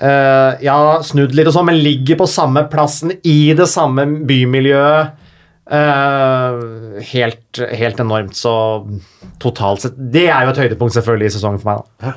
eh, 0.00 0.64
Ja, 0.66 0.78
snudd 1.02 1.34
litt 1.34 1.46
og 1.50 1.54
sånn, 1.56 1.68
men 1.70 1.82
ligger 1.82 2.18
på 2.20 2.28
samme 2.30 2.66
plassen 2.72 3.12
i 3.24 3.52
det 3.56 3.68
samme 3.72 4.06
bymiljøet. 4.28 5.22
Uh, 5.66 7.00
helt, 7.10 7.58
helt 7.74 7.98
enormt. 7.98 8.36
Så 8.38 8.52
totalt 9.42 9.82
sett 9.82 9.96
Det 9.98 10.28
er 10.30 10.44
jo 10.46 10.52
et 10.52 10.60
høydepunkt 10.62 10.94
selvfølgelig 10.94 11.26
i 11.26 11.34
sesongen 11.34 11.58
for 11.58 11.72
meg. 11.72 11.80
da. 12.04 12.12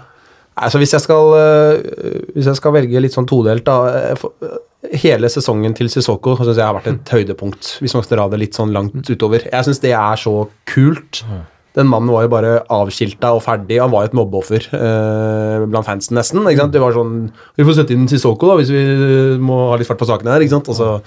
Altså, 0.60 0.78
hvis, 0.78 0.94
jeg 0.94 1.02
skal, 1.02 1.32
uh, 1.34 2.28
hvis 2.36 2.46
jeg 2.52 2.60
skal 2.60 2.76
velge 2.76 3.02
litt 3.02 3.16
sånn 3.16 3.30
todelt, 3.30 3.66
da 3.66 4.16
for- 4.22 4.36
Hele 4.96 5.28
sesongen 5.28 5.74
til 5.76 5.90
Sissoko 5.92 6.38
syns 6.40 6.56
jeg 6.56 6.64
har 6.64 6.74
vært 6.78 6.88
et 6.88 7.10
høydepunkt, 7.12 7.74
hvis 7.84 7.94
man 7.98 8.04
skal 8.06 8.16
dra 8.16 8.28
det 8.32 8.38
litt 8.40 8.56
sånn 8.56 8.72
langt 8.72 9.10
utover. 9.12 9.44
Jeg 9.44 9.66
syns 9.68 9.82
det 9.84 9.92
er 9.92 10.16
så 10.22 10.32
kult. 10.72 11.20
Den 11.80 11.90
mannen 11.90 12.12
var 12.12 12.28
jo 12.28 12.34
bare 12.34 12.58
avskilta 12.76 13.32
og 13.38 13.44
ferdig. 13.46 13.80
Han 13.80 13.94
var 13.94 14.06
jo 14.06 14.12
et 14.12 14.18
mobbeoffer 14.20 14.70
eh, 14.76 15.66
blant 15.70 15.88
fansen, 15.88 16.18
nesten. 16.20 16.44
Ikke 16.44 16.66
sant? 16.66 16.76
Det 16.76 16.84
var 16.84 16.98
sånn 16.98 17.16
Vi 17.56 17.66
får 17.68 17.80
sette 17.80 17.96
inn 17.96 18.10
Sissoko, 18.12 18.52
da, 18.52 18.60
hvis 18.60 18.74
vi 18.74 18.84
må 19.40 19.62
ha 19.72 19.80
litt 19.80 19.90
fart 19.90 20.02
på 20.02 20.10
sakene 20.10 20.36
her. 20.36 20.44
Ikke 20.46 20.58
sant? 20.58 20.72
Altså, 20.74 21.00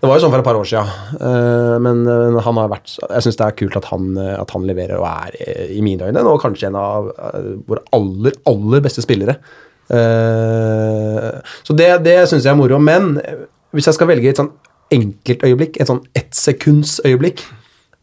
det 0.00 0.08
var 0.08 0.16
jo 0.16 0.24
sånn 0.24 0.32
for 0.34 0.42
et 0.42 0.48
par 0.48 0.60
år 0.60 0.72
siden. 0.72 0.96
Eh, 1.20 1.76
men 1.84 2.06
men, 2.06 2.38
han 2.44 2.60
har 2.60 2.72
vært 2.72 2.96
Jeg 2.98 3.26
syns 3.26 3.38
det 3.38 3.46
er 3.46 3.56
kult 3.58 3.78
at 3.78 3.88
han, 3.92 4.10
øh, 4.20 4.34
at 4.40 4.52
han 4.54 4.66
leverer 4.68 4.98
og 5.00 5.06
er, 5.08 5.38
øh, 5.46 5.70
i 5.76 5.82
mine 5.84 6.08
øyne, 6.08 6.24
nå 6.24 6.36
kanskje 6.42 6.70
en 6.70 6.78
av 6.80 7.10
våre 7.68 7.82
aller, 7.96 8.36
aller 8.48 8.84
beste 8.84 9.04
spillere. 9.04 9.38
Eh, 9.92 11.30
så 11.66 11.76
det, 11.78 11.90
det 12.04 12.18
syns 12.28 12.46
jeg 12.46 12.52
er 12.52 12.58
moro. 12.58 12.80
Men 12.82 13.16
hvis 13.74 13.88
jeg 13.90 13.98
skal 13.98 14.10
velge 14.10 14.32
et 14.32 14.40
sånn 14.40 14.52
enkeltøyeblikk, 14.94 15.80
et 15.80 15.90
sånn 15.90 16.04
ettsekundsøyeblikk 16.14 17.40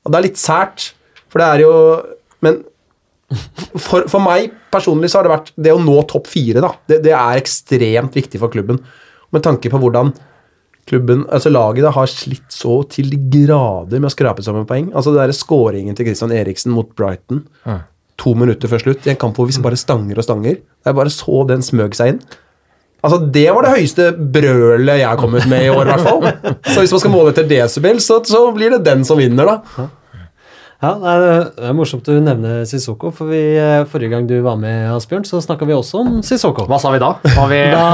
Og 0.03 0.11
det 0.11 0.17
er 0.17 0.25
litt 0.25 0.39
sært, 0.41 0.89
for 1.33 1.41
det 1.41 1.49
er 1.49 1.63
jo 1.65 1.73
Men 2.43 2.59
for, 3.79 4.03
for 4.11 4.19
meg 4.21 4.51
personlig 4.73 5.09
så 5.09 5.19
har 5.19 5.25
det 5.25 5.31
vært 5.31 5.53
det 5.65 5.71
å 5.73 5.79
nå 5.81 5.95
topp 6.09 6.27
fire, 6.29 6.61
da. 6.61 6.73
Det, 6.89 6.99
det 7.05 7.13
er 7.15 7.39
ekstremt 7.39 8.13
viktig 8.17 8.41
for 8.41 8.51
klubben. 8.53 8.81
Med 9.33 9.45
tanke 9.45 9.71
på 9.71 9.79
hvordan 9.81 10.11
klubben, 10.89 11.23
altså 11.31 11.49
laget 11.53 11.85
da, 11.87 11.93
har 11.95 12.11
slitt 12.11 12.51
så 12.51 12.81
til 12.91 13.09
de 13.13 13.17
grader 13.31 14.01
med 14.01 14.09
å 14.09 14.13
skrape 14.13 14.43
sammen 14.45 14.67
poeng. 14.69 14.91
Altså 14.91 15.15
det 15.15 15.37
Skåringen 15.37 15.95
til 15.97 16.09
Christian 16.09 16.35
Eriksen 16.35 16.75
mot 16.75 16.91
Brighton 16.99 17.45
to 18.19 18.35
minutter 18.37 18.69
før 18.69 18.83
slutt 18.83 19.07
i 19.07 19.13
en 19.13 19.19
kamp 19.19 19.37
hvor 19.39 19.49
vi 19.49 19.63
bare 19.63 19.79
stanger 19.79 20.19
og 20.19 20.27
stanger. 20.27 20.59
Jeg 20.85 20.97
bare 20.99 21.13
så 21.13 21.43
den 21.49 21.65
smøg 21.65 21.95
seg 21.97 22.13
inn. 22.13 22.21
Altså, 23.03 23.19
Det 23.35 23.47
var 23.51 23.65
det 23.65 23.73
høyeste 23.73 24.11
brølet 24.15 25.01
jeg 25.01 25.07
har 25.09 25.19
kommet 25.19 25.47
med 25.51 25.65
i 25.65 25.71
år, 25.73 25.87
i 25.87 25.91
hvert 25.91 26.05
fall. 26.07 26.21
Så 26.71 26.79
hvis 26.79 26.93
man 26.95 27.01
skal 27.03 27.11
måle 27.11 27.33
etter 27.33 27.49
desibel, 27.49 27.99
så, 27.99 28.21
så 28.23 28.45
blir 28.55 28.71
det 28.71 28.85
den 28.85 29.03
som 29.03 29.19
vinner, 29.19 29.49
da. 29.49 29.87
Ja, 30.83 30.89
det 30.99 31.11
er, 31.11 31.45
det 31.55 31.67
er 31.69 31.75
morsomt 31.77 32.03
du 32.03 32.17
nevner 32.19 32.65
Sissoko, 32.67 33.07
for 33.15 33.31
vi, 33.31 33.39
eh, 33.55 33.85
forrige 33.87 34.11
gang 34.11 34.25
du 34.27 34.35
var 34.43 34.57
med, 34.59 34.89
Asbjørn, 34.91 35.23
så 35.23 35.39
snakka 35.39 35.63
vi 35.69 35.77
også 35.77 36.01
om 36.01 36.17
Sissoko. 36.27 36.65
Hva 36.67 36.79
sa 36.83 36.91
vi 36.91 36.99
da? 36.99 37.13
Var 37.23 37.47
vi, 37.51 37.61
Da, 37.73 37.85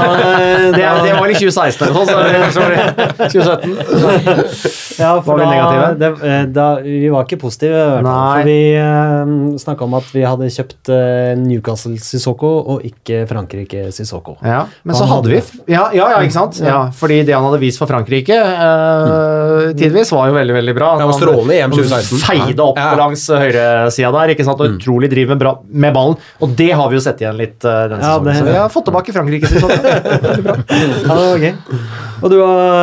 det, 0.74 0.80
det 0.80 1.14
var 1.14 1.22
vel 1.22 1.36
i 1.36 1.38
2016 1.38 1.86
eller 1.86 1.94
noe 1.94 2.08
sånt? 2.08 2.50
så 2.50 2.64
var 2.64 2.74
det 2.74 3.30
2017. 3.30 4.80
Ja, 5.00 5.14
for 5.24 5.38
Var 5.38 5.38
vi 5.38 5.44
da, 5.44 5.50
negative? 5.50 5.86
det, 6.00 6.08
eh, 6.28 6.42
da, 6.52 6.66
vi 6.84 7.08
var 7.14 7.24
ikke 7.24 7.38
positive, 7.40 7.78
hvert 7.78 8.04
fall. 8.04 8.10
Nei. 8.10 8.34
For 8.34 8.50
vi 8.50 8.58
uh, 8.76 9.60
snakka 9.62 9.86
om 9.86 9.96
at 9.96 10.10
vi 10.12 10.24
hadde 10.26 10.50
kjøpt 10.52 10.90
eh, 10.92 11.30
Newcastle 11.40 11.94
Sissoko 12.02 12.50
og 12.74 12.84
ikke 12.84 13.22
Frankrike 13.30 13.86
Sissoko. 13.94 14.36
Ja, 14.44 14.64
men 14.82 14.98
så 14.98 15.06
hadde 15.08 15.32
vi 15.32 15.40
ja, 15.70 15.86
ja, 15.96 16.10
ja, 16.16 16.20
ikke 16.26 16.36
sant? 16.36 16.60
Ja, 16.64 16.82
fordi 16.96 17.22
det 17.28 17.36
han 17.36 17.46
hadde 17.46 17.62
vist 17.62 17.80
for 17.80 17.88
Frankrike 17.90 18.36
uh, 18.36 19.70
tidvis, 19.78 20.12
var 20.12 20.28
jo 20.28 20.36
veldig 20.36 20.58
veldig 20.58 20.76
bra. 20.76 20.90
Ja, 21.00 21.08
og 21.08 21.16
strålende 21.16 21.56
i 21.56 21.62
EM 21.64 21.76
2016. 21.78 22.24
Feide 22.26 22.66
opp 22.66 22.79
Ja. 22.80 22.96
langs 22.98 23.26
høyresida 23.28 24.10
der, 24.14 24.32
ikke 24.34 24.44
sant? 24.48 24.60
og 24.64 24.74
utrolig 24.78 25.10
driv 25.12 25.28
med, 25.34 25.38
bra, 25.42 25.52
med 25.68 25.94
ballen. 25.94 26.16
Og 26.40 26.56
det 26.56 26.70
har 26.72 26.88
vi 26.90 26.96
jo 26.98 27.02
sett 27.04 27.20
igjen 27.22 27.36
litt 27.38 27.64
eh, 27.64 27.82
denne 27.92 28.00
Ja, 28.00 28.16
sesongen. 28.16 28.24
det- 28.30 28.38
Så 28.40 28.44
vi 28.48 28.56
har 28.58 28.72
fått 28.74 28.88
tilbake 28.88 29.14
Frankrike. 29.14 29.50
Veldig 30.24 30.44
bra. 30.48 30.56
Ja, 30.70 31.14
det 31.14 31.28
var 31.28 31.44
gøy. 31.44 31.54
Og 32.20 32.30
du, 32.32 32.36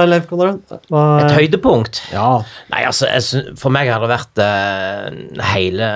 Leif 0.10 0.26
Konrad? 0.30 0.62
Et 0.72 1.36
høydepunkt? 1.38 2.02
Ja. 2.14 2.30
Nei, 2.74 2.84
altså, 2.90 3.10
jeg, 3.12 3.54
for 3.60 3.70
meg 3.76 3.90
har 3.92 4.02
det 4.02 4.10
vært 4.10 4.42
uh, 4.42 5.44
hele 5.54 5.90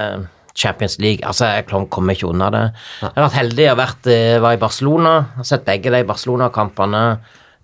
Champions 0.53 0.97
League. 0.99 1.23
Altså, 1.25 1.47
Jeg 1.57 1.65
kom- 1.69 1.87
kommer 1.89 2.13
ikke 2.17 2.29
unna 2.29 2.49
det. 2.53 2.63
Jeg 3.01 3.13
har 3.15 3.23
vært 3.29 3.39
heldig. 3.39 3.63
Jeg 3.65 3.71
har 3.75 3.79
vært, 3.79 4.07
eh, 4.13 4.39
var 4.43 4.53
i 4.57 4.61
Barcelona. 4.61 5.13
Jeg 5.31 5.41
har 5.43 5.49
sett 5.55 5.65
begge 5.65 5.91
de 5.95 6.03
Barcelona-kampene. 6.09 7.03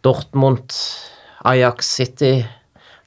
Dortmund, 0.06 0.72
Ajax 1.46 1.90
City. 1.98 2.46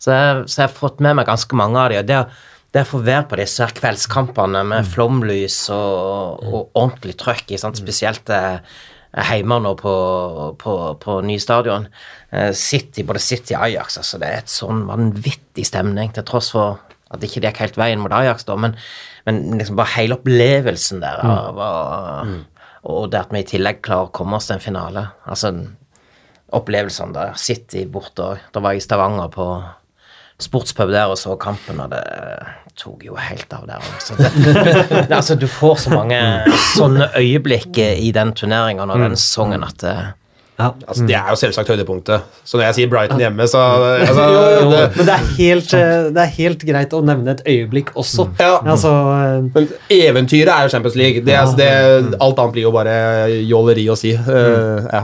Så 0.01 0.13
jeg, 0.15 0.45
så 0.49 0.63
jeg 0.63 0.69
har 0.69 0.77
fått 0.77 1.01
med 1.05 1.17
meg 1.19 1.27
ganske 1.29 1.57
mange 1.59 1.77
av 1.81 1.91
de, 1.93 1.99
og 2.01 2.07
det, 2.09 2.17
å- 2.23 2.29
det 2.73 2.85
å 2.85 2.89
få 2.93 3.01
være 3.03 3.27
på 3.31 3.39
disse 3.41 3.67
kveldskampene 3.81 4.61
med 4.69 4.87
flomlys 4.87 5.57
og, 5.75 6.45
og 6.47 6.69
ordentlig 6.79 7.17
trøkk, 7.19 7.51
spesielt 7.59 8.31
eh, 8.31 8.61
hjemme 9.31 9.57
nå 9.65 9.73
på, 9.81 9.95
på, 10.61 10.75
på 11.03 11.17
nye 11.27 11.43
stadion. 11.43 11.89
Eh, 12.31 12.53
City, 12.55 13.03
både 13.03 13.19
City 13.25 13.57
og 13.59 13.65
Ajax, 13.67 13.99
altså 13.99 14.21
det 14.23 14.29
er 14.31 14.39
et 14.45 14.53
sånn 14.55 14.85
vanvittig 14.87 15.67
stemning, 15.67 16.13
til 16.15 16.23
tross 16.29 16.53
for 16.55 16.79
at 17.11 17.19
det 17.19 17.27
ikke 17.33 17.43
gikk 17.49 17.59
helt 17.65 17.81
veien 17.81 17.99
mot 18.05 18.13
Ajax, 18.15 18.45
da, 18.47 18.55
men, 18.55 18.77
men 19.27 19.43
liksom 19.59 19.75
bare 19.81 19.97
hele 19.97 20.15
opplevelsen 20.21 21.03
der 21.03 21.19
av 21.27 21.59
å- 21.59 22.39
Og 22.91 23.11
det 23.13 23.19
at 23.21 23.33
vi 23.35 23.43
i 23.43 23.45
tillegg 23.51 23.83
klarer 23.85 24.07
å 24.09 24.13
komme 24.15 24.39
oss 24.39 24.47
til 24.49 24.55
en 24.57 24.63
finale. 24.63 25.03
Altså 25.29 25.51
opplevelsene 26.57 27.13
der. 27.13 27.35
City 27.37 27.83
borte 27.87 28.25
òg. 28.25 28.39
Da 28.55 28.63
var 28.65 28.73
jeg 28.73 28.81
i 28.81 28.87
Stavanger 28.87 29.29
på 29.35 29.45
sportspub 30.41 30.93
der 30.93 31.13
og 31.13 31.19
så 31.21 31.37
kampen, 31.41 31.81
og 31.83 31.93
det 31.93 32.05
tok 32.81 33.05
jo 33.05 33.19
helt 33.19 33.53
av 33.53 33.67
der. 33.69 33.91
Det, 34.17 34.31
det, 35.09 35.13
altså 35.13 35.37
du 35.39 35.47
får 35.51 35.85
så 35.85 35.93
mange 35.93 36.21
sånne 36.75 37.11
øyeblikk 37.19 37.79
i 37.81 38.13
den 38.17 38.33
turneringa 38.37 38.87
og 38.87 39.05
den 39.05 39.19
sesongen 39.19 39.67
at 39.67 39.79
det, 39.85 39.99
Ja. 40.61 40.75
Altså, 40.85 41.07
det 41.09 41.15
er 41.17 41.29
jo 41.33 41.37
selvsagt 41.41 41.71
høydepunktet. 41.73 42.25
Så 42.45 42.59
når 42.59 42.67
jeg 42.67 42.75
sier 42.77 42.89
Brighton 42.93 43.21
hjemme, 43.23 43.47
så 43.49 43.61
altså, 44.09 44.27
Jo, 44.29 44.41
jo, 44.59 44.67
det, 44.75 44.81
men 44.97 45.07
det 45.09 45.15
er, 45.15 45.31
helt, 45.39 45.71
eh, 45.79 46.09
det 46.13 46.21
er 46.21 46.35
helt 46.35 46.67
greit 46.69 46.93
å 46.93 47.01
nevne 47.01 47.33
et 47.33 47.41
øyeblikk 47.49 47.95
også. 47.97 48.27
Ja. 48.37 48.59
Altså, 48.61 48.93
eh, 49.15 49.47
Men 49.55 49.71
eventyret 49.97 50.53
er 50.53 50.67
jo 50.67 50.75
Champions 50.75 50.99
League. 51.01 51.25
Det, 51.25 51.39
altså, 51.39 51.57
det, 51.57 52.19
alt 52.21 52.45
annet 52.45 52.59
blir 52.59 52.69
jo 52.69 52.75
bare 52.77 52.99
jåleri 53.41 53.87
å 53.89 53.97
si. 53.97 54.13
Uh, 54.13 54.85
ja. 54.85 55.01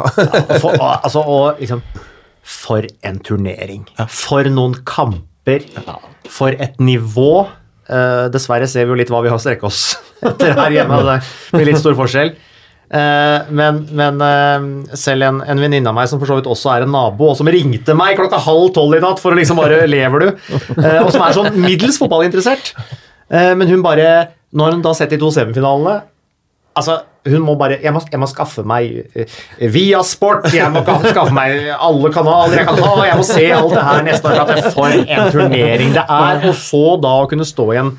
For, 0.61 0.76
altså, 0.76 1.24
og 1.24 1.62
liksom 1.62 1.80
For 2.47 2.86
en 3.07 3.20
turnering. 3.26 3.86
For 4.07 4.47
noen 4.53 4.76
kamper. 4.86 5.64
For 6.30 6.55
et 6.55 6.76
nivå. 6.82 7.47
Uh, 7.86 8.26
dessverre 8.34 8.66
ser 8.70 8.86
vi 8.86 8.94
jo 8.94 8.99
litt 8.99 9.11
hva 9.14 9.20
vi 9.22 9.30
har 9.30 9.38
strekket 9.38 9.66
oss 9.68 9.82
etter 10.26 10.55
her 10.59 10.74
hjemme. 10.74 10.99
Det 11.07 11.18
blir 11.55 11.68
litt 11.70 11.82
stor 11.82 11.94
forskjell. 11.99 12.32
Uh, 12.86 13.47
men 13.51 13.80
men 13.99 14.22
uh, 14.22 14.66
selv 14.99 15.26
en, 15.26 15.40
en 15.42 15.62
venninne 15.62 15.90
av 15.90 15.94
meg 15.94 16.11
som 16.11 16.22
for 16.22 16.30
så 16.30 16.38
vidt 16.38 16.51
også 16.51 16.70
er 16.70 16.86
en 16.86 16.92
nabo, 16.94 17.32
og 17.32 17.38
som 17.38 17.51
ringte 17.51 17.94
meg 17.99 18.18
klokka 18.18 18.38
halv 18.42 18.70
tolv 18.74 18.99
i 18.99 19.03
natt 19.03 19.22
for 19.22 19.34
å 19.34 19.38
liksom 19.38 19.59
bare 19.59 19.84
Lever 19.90 20.22
du? 20.22 20.28
Og 21.03 21.11
som 21.14 21.26
er 21.26 21.34
sånn 21.34 21.59
middels 21.59 21.99
fotballinteressert. 22.03 22.74
Men 23.26 23.66
hun 23.66 23.80
bare 23.82 24.36
Når 24.55 24.76
hun 24.76 24.82
da 24.84 24.92
setter 24.94 25.16
sett 25.16 25.16
de 25.16 25.18
to 25.18 25.32
semifinalene 25.34 25.97
Altså, 26.78 27.01
hun 27.26 27.44
må 27.44 27.54
bare 27.58 27.78
Jeg 27.82 27.92
må, 27.94 28.00
jeg 28.10 28.20
må 28.22 28.28
skaffe 28.30 28.62
meg 28.66 29.04
via 29.58 30.02
sport, 30.06 30.48
jeg 30.54 30.70
må 30.72 30.82
skaffe 30.84 31.34
meg 31.36 31.70
alle 31.74 32.10
kanaler 32.14 32.60
jeg 32.60 32.68
kan 32.68 32.82
ha, 32.82 32.92
jeg 33.08 33.20
må 33.20 33.26
se 33.26 33.46
alt 33.56 33.74
det 33.74 33.86
her 33.88 34.04
neste 34.06 34.30
år. 34.30 34.36
for 34.40 34.56
at 34.56 34.74
For 34.76 34.98
en 35.04 35.32
turnering 35.34 35.94
det 35.96 36.04
er. 36.04 36.44
Og 36.48 36.54
så 36.58 36.84
da 37.02 37.14
å 37.22 37.30
kunne 37.30 37.46
stå 37.48 37.68
i 37.74 37.80
en, 37.82 37.92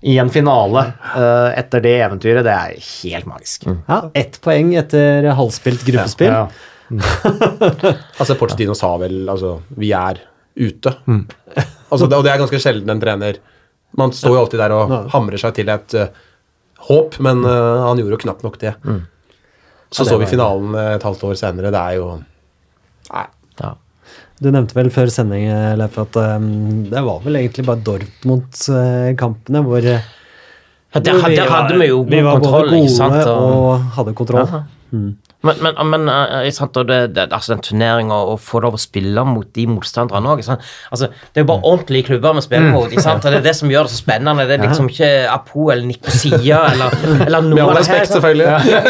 i 0.00 0.16
en 0.22 0.32
finale 0.32 0.86
uh, 1.12 1.50
etter 1.58 1.84
det 1.84 1.94
eventyret, 2.06 2.44
det 2.46 2.56
er 2.56 2.90
helt 3.02 3.28
magisk. 3.28 3.68
ja, 3.68 4.00
ett 4.14 4.40
poeng 4.44 4.74
etter 4.80 5.30
halvspilt 5.38 5.86
gruppespill. 5.88 6.34
Ja. 6.34 6.48
Altså, 8.20 8.34
Porcetino 8.34 8.74
sa 8.74 8.96
vel 8.98 9.28
altså, 9.30 9.60
vi 9.78 9.92
er 9.94 10.18
ute. 10.58 10.92
Altså, 11.06 12.06
det, 12.06 12.16
og 12.18 12.24
det 12.26 12.32
er 12.32 12.40
ganske 12.42 12.58
sjelden 12.62 12.90
en 12.90 13.02
trener 13.02 13.38
Man 13.98 14.12
står 14.14 14.34
jo 14.34 14.40
alltid 14.44 14.60
der 14.62 14.74
og 14.74 14.92
hamrer 15.14 15.40
seg 15.40 15.54
til 15.56 15.70
et 15.72 15.94
eh, 15.98 16.10
håp, 16.88 17.18
men 17.20 17.44
uh, 17.44 17.86
han 17.86 18.00
gjorde 18.00 18.16
jo 18.16 18.22
knapt 18.24 18.44
nok 18.46 18.58
det. 18.62 18.74
Så 19.90 20.06
så 20.06 20.18
vi 20.20 20.26
finalen 20.30 20.74
eh, 20.78 20.92
et 20.94 21.02
halvt 21.02 21.24
år 21.26 21.38
senere. 21.38 21.72
Det 21.74 21.78
er 21.80 21.96
jo 21.98 22.10
Nei. 23.10 23.24
ja. 23.58 23.72
Du 24.40 24.48
nevnte 24.54 24.76
vel 24.76 24.90
før 24.94 25.10
sending 25.10 25.48
eh, 25.50 25.72
Leif, 25.78 25.98
at 25.98 26.14
um, 26.16 26.46
det 26.92 27.02
var 27.08 27.18
vel 27.24 27.40
egentlig 27.40 27.64
bare 27.66 27.82
Dortmund-kampene 27.88 29.64
hvor 29.66 29.82
Ja, 29.82 29.98
Der, 30.94 31.18
hvor 31.18 31.34
der 31.34 31.50
hadde 31.50 31.74
vi 31.78 31.90
jo 31.90 32.04
vi 32.06 32.22
var 32.22 32.38
både 32.38 32.46
kontroll, 32.46 32.72
ikke 32.78 32.94
sant? 32.94 33.18
gode 33.18 33.34
Og, 33.34 33.66
og 33.66 33.90
hadde 33.98 34.14
kontroll. 34.22 34.46
Aha. 34.46 34.62
Men, 35.46 35.56
men, 35.64 35.78
men 35.88 36.08
eh, 36.12 36.50
sant, 36.52 36.76
og 36.76 36.88
det, 36.90 36.98
det, 37.16 37.24
altså 37.32 37.54
den 37.54 37.62
turneringa, 37.64 38.16
å 38.32 38.34
få 38.40 38.60
lov 38.60 38.74
å 38.76 38.80
spille 38.80 39.22
mot 39.24 39.48
de 39.56 39.64
motstanderne 39.70 40.34
òg 40.34 40.42
altså, 40.44 41.08
Det 41.08 41.40
er 41.40 41.44
jo 41.46 41.48
bare 41.48 41.64
ordentlige 41.64 42.10
klubber 42.10 42.36
vi 42.36 42.42
spiller 42.44 42.74
mot. 42.74 42.92
Ikke 42.92 43.14
Det 43.24 43.32
er 43.38 43.46
det 43.46 43.54
som 43.56 43.72
gjør 43.72 43.88
det 43.88 43.94
så 43.94 44.00
spennende. 44.02 44.44
Det 44.48 44.58
er 44.58 44.66
liksom 44.66 44.90
ikke 44.92 45.08
Apo 45.32 45.70
eller 45.72 45.88
Nikosia 45.88 46.58
eller, 46.74 46.96
eller 47.26 47.48
noe 47.48 47.64
av 47.64 47.72
det 47.72 47.80
respekt, 47.80 48.12
selvfølgelig. 48.12 48.48
Ja, 48.50 48.80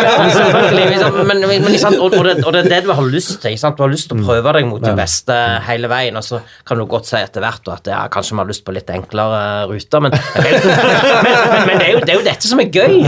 Ja, 1.01 1.11
men, 1.24 1.44
men, 1.46 1.68
sant? 1.80 2.01
Og, 2.03 2.14
og, 2.18 2.26
det, 2.26 2.34
og 2.44 2.55
det 2.55 2.64
er 2.64 2.68
det 2.74 2.80
du 2.86 2.90
har 2.94 3.07
lyst 3.07 3.38
til. 3.44 3.55
Sant? 3.61 3.78
Du 3.78 3.84
har 3.84 3.92
lyst 3.92 4.11
til 4.11 4.18
å 4.18 4.26
prøve 4.26 4.55
deg 4.59 4.66
mot 4.68 4.82
de 4.82 4.92
beste 4.98 5.36
hele 5.68 5.90
veien, 5.90 6.18
og 6.18 6.26
så 6.26 6.40
kan 6.66 6.80
du 6.80 6.86
godt 6.90 7.09
si 7.11 7.18
etter 7.20 7.44
hvert 7.44 7.70
at 7.72 7.90
ja, 7.92 8.01
kanskje 8.12 8.34
vi 8.34 8.42
har 8.42 8.51
lyst 8.51 8.64
på 8.66 8.74
litt 8.74 8.90
enklere 8.90 9.68
ruter, 9.70 10.03
men, 10.05 10.16
men, 10.34 10.59
men, 10.66 11.38
men 11.70 11.74
det, 11.78 11.86
er 11.86 11.92
jo, 11.94 12.03
det 12.03 12.14
er 12.14 12.18
jo 12.18 12.26
dette 12.26 12.51
som 12.51 12.62
er 12.62 12.70
gøy. 12.74 12.98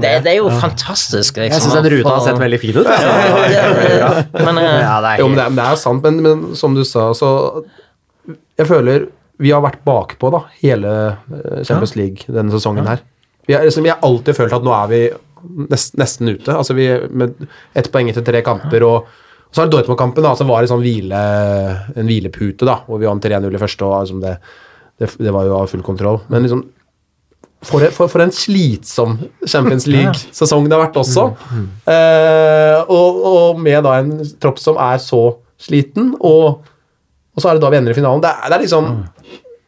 Det, 0.00 0.12
det 0.24 0.32
er 0.32 0.40
jo 0.40 0.50
fantastisk. 0.64 1.42
Jeg 1.42 1.52
Liksom, 1.52 1.70
syns 1.70 1.78
den 1.78 1.92
ruta 1.98 2.16
har 2.16 2.24
sett 2.26 2.40
veldig 2.40 2.58
fin 2.62 2.80
ut. 2.80 2.85
Ja, 2.86 3.66
det- 3.74 4.30
det- 4.32 4.44
Men 4.46 4.56
Ja, 4.62 5.00
det 5.02 5.10
er 5.14 5.18
Jo, 5.22 5.28
men 5.28 5.36
det, 5.36 5.44
er- 5.44 5.50
men 5.50 5.56
det 5.60 5.66
er 5.72 5.76
sant, 5.76 6.02
men, 6.02 6.22
men 6.22 6.54
som 6.56 6.74
du 6.74 6.84
sa, 6.84 7.10
så 7.14 7.64
Jeg 8.58 8.66
føler 8.66 9.08
vi 9.38 9.50
har 9.52 9.60
vært 9.60 9.82
bakpå 9.84 10.30
da, 10.32 10.38
hele 10.62 10.88
eh, 11.12 11.62
Champions 11.62 11.92
League 11.94 12.24
denne 12.32 12.50
sesongen 12.54 12.86
her. 12.88 13.02
Vi 13.46 13.52
har, 13.52 13.66
liksom, 13.68 13.82
vi 13.84 13.90
har 13.92 13.98
alltid 14.02 14.34
følt 14.34 14.54
at 14.56 14.64
nå 14.64 14.72
er 14.72 14.86
vi 14.88 15.00
nest, 15.68 15.92
nesten 16.00 16.30
ute. 16.32 16.54
Altså 16.56 16.72
vi 16.74 16.86
med 17.12 17.34
ett 17.76 17.90
poeng 17.92 18.08
etter 18.08 18.24
tre 18.24 18.40
kamper. 18.42 18.82
og 18.88 19.04
så 19.52 19.60
har 19.62 19.68
Dortmund-kampen 19.68 20.24
da, 20.24 20.32
så 20.34 20.46
var 20.48 20.62
det 20.64 20.70
sånn 20.72 20.80
hvile, 20.80 21.20
en 21.96 22.08
hvilepute, 22.08 22.64
da, 22.64 22.78
hvor 22.88 22.98
vi 22.98 23.06
vant 23.06 23.22
3-0 23.22 23.54
i 23.54 23.60
første. 23.60 23.84
og 23.84 24.06
liksom 24.06 24.22
det, 24.24 24.38
det, 24.98 25.10
det 25.20 25.32
var 25.36 25.44
jo 25.44 25.58
av 25.60 25.68
full 25.68 25.84
kontroll. 25.84 26.22
Men 26.32 26.42
liksom 26.48 26.64
for, 27.66 27.82
for, 27.94 28.06
for 28.12 28.22
en 28.24 28.30
slitsom 28.34 29.16
Champions 29.48 29.86
League-sesong 29.90 30.68
det 30.70 30.76
har 30.76 30.84
vært 30.86 30.96
også. 31.02 31.24
Eh, 31.90 32.78
og, 32.86 33.20
og 33.32 33.60
med 33.62 33.82
da 33.86 33.96
en 34.00 34.12
tropp 34.42 34.58
som 34.62 34.78
er 34.80 34.98
så 35.02 35.22
sliten, 35.60 36.12
og, 36.20 36.62
og 37.34 37.42
så 37.42 37.48
er 37.50 37.54
det 37.58 37.64
da 37.66 37.70
vi 37.72 37.78
ender 37.80 37.92
i 37.94 37.98
finalen. 37.98 38.22
Det 38.24 38.30
er, 38.32 38.46
det 38.52 38.56
er 38.60 38.64
liksom 38.68 38.84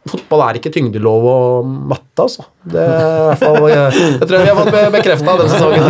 Fotball 0.08 0.40
er 0.46 0.56
ikke 0.56 0.70
tyngdelov 0.72 1.24
og 1.28 1.66
matte, 1.90 2.22
altså. 2.24 2.46
Det 2.64 2.80
er 2.80 2.88
i 2.88 3.24
hvert 3.28 3.42
fall 3.42 3.66
Jeg, 3.68 3.92
Jeg 4.14 4.28
tror 4.30 4.38
vi 4.40 4.48
har 4.48 4.56
fått 4.56 4.72
be- 4.72 4.92
bekrefta 4.94 5.30
den 5.36 5.48
sesongen. 5.52 5.84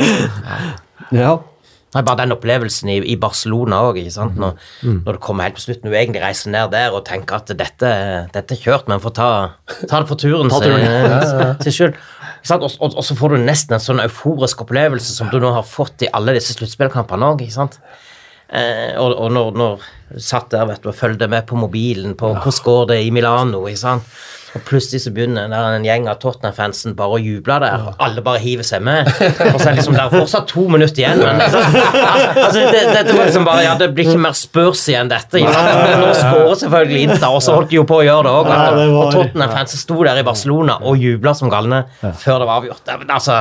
Ja. 1.20 1.32
Nei, 1.90 2.02
bare 2.06 2.20
den 2.22 2.34
opplevelsen 2.36 2.90
i, 2.92 2.98
i 3.12 3.16
Barcelona 3.18 3.80
òg, 3.88 3.96
når, 4.38 4.60
når 5.02 5.16
du 5.16 5.20
kommer 5.22 5.48
helt 5.48 5.56
på 5.58 5.64
slutten. 5.64 5.90
Du 5.90 5.96
egentlig 5.96 6.22
reiser 6.22 6.52
ned 6.54 6.70
der 6.70 6.94
og 6.94 7.02
tenker 7.08 7.40
at 7.40 7.50
dette, 7.50 7.90
dette 8.30 8.54
er 8.54 8.60
kjørt, 8.62 8.86
men 8.90 9.02
får 9.02 9.14
ta, 9.18 9.30
ta 9.82 9.98
det 9.98 10.06
for 10.06 10.20
turen 10.20 10.52
sin 10.54 11.74
skyld. 11.80 11.98
Og, 12.40 12.62
og, 12.80 12.94
og 12.96 13.04
så 13.04 13.12
får 13.12 13.34
du 13.34 13.42
nesten 13.44 13.74
en 13.76 13.82
sånn 13.84 13.98
euforisk 14.00 14.62
opplevelse 14.64 15.12
som 15.12 15.28
du 15.28 15.34
nå 15.42 15.50
har 15.52 15.66
fått 15.68 16.06
i 16.06 16.08
alle 16.16 16.32
disse 16.32 16.54
sluttspillkampene 16.56 17.26
òg. 17.34 17.42
Eh, 17.44 18.94
og 18.96 19.12
og 19.12 19.28
når, 19.34 19.50
når 19.60 19.84
du 20.08 20.22
satt 20.24 20.48
der 20.54 20.64
vet 20.70 20.80
du, 20.80 20.88
og 20.88 20.96
fulgte 20.96 21.28
med 21.28 21.44
på 21.46 21.58
mobilen 21.60 22.16
på 22.16 22.32
hvordan 22.32 22.64
går 22.64 22.88
det 22.94 22.98
i 23.04 23.10
Milano, 23.12 23.60
ikke 23.68 23.82
sant? 23.82 24.08
Og 24.56 24.62
plutselig 24.66 25.02
så 25.04 25.12
begynner 25.14 25.52
en 25.54 25.84
gjeng 25.86 26.08
av 26.10 26.16
Tottenham-fansen 26.22 26.96
bare 26.98 27.16
å 27.16 27.20
juble 27.22 27.58
der, 27.62 27.84
og 27.90 28.00
alle 28.02 28.22
bare 28.26 28.40
hiver 28.42 28.66
seg 28.66 28.82
med. 28.82 29.06
Og 29.06 29.58
så 29.60 29.68
er 29.70 29.76
liksom, 29.78 29.94
det 29.94 30.02
er 30.02 30.14
fortsatt 30.14 30.48
to 30.50 30.64
minutter 30.72 31.04
igjen, 31.04 31.20
men 31.22 31.38
altså, 31.44 32.64
det, 32.72 32.82
dette 32.90 33.14
var 33.14 33.28
liksom 33.28 33.46
bare, 33.46 33.62
ja, 33.68 33.76
det 33.78 33.90
blir 33.94 34.10
ikke 34.10 34.24
mer 34.26 34.34
spørs 34.38 34.82
igjen 34.90 35.12
dette. 35.12 35.44
nå 35.44 36.10
skårer 36.18 36.58
selvfølgelig 36.64 37.04
Inter, 37.06 37.28
og 37.30 37.44
så 37.46 37.54
holdt 37.58 37.70
de 37.70 37.78
jo 37.78 37.86
på 37.88 38.00
å 38.00 38.04
gjøre 38.06 38.26
det 38.26 38.34
òg. 38.40 38.50
Det 38.50 38.58
var- 38.58 38.98
Og 39.04 39.14
Tottenham-fansen 39.14 39.84
sto 39.84 40.02
der 40.04 40.18
i 40.20 40.26
Barcelona 40.26 40.80
og 40.82 40.98
jubla 40.98 41.34
som 41.38 41.50
galne 41.52 41.84
før 42.02 42.42
det 42.42 42.50
var 42.50 42.56
avgjort. 42.60 42.94
Altså, 43.06 43.38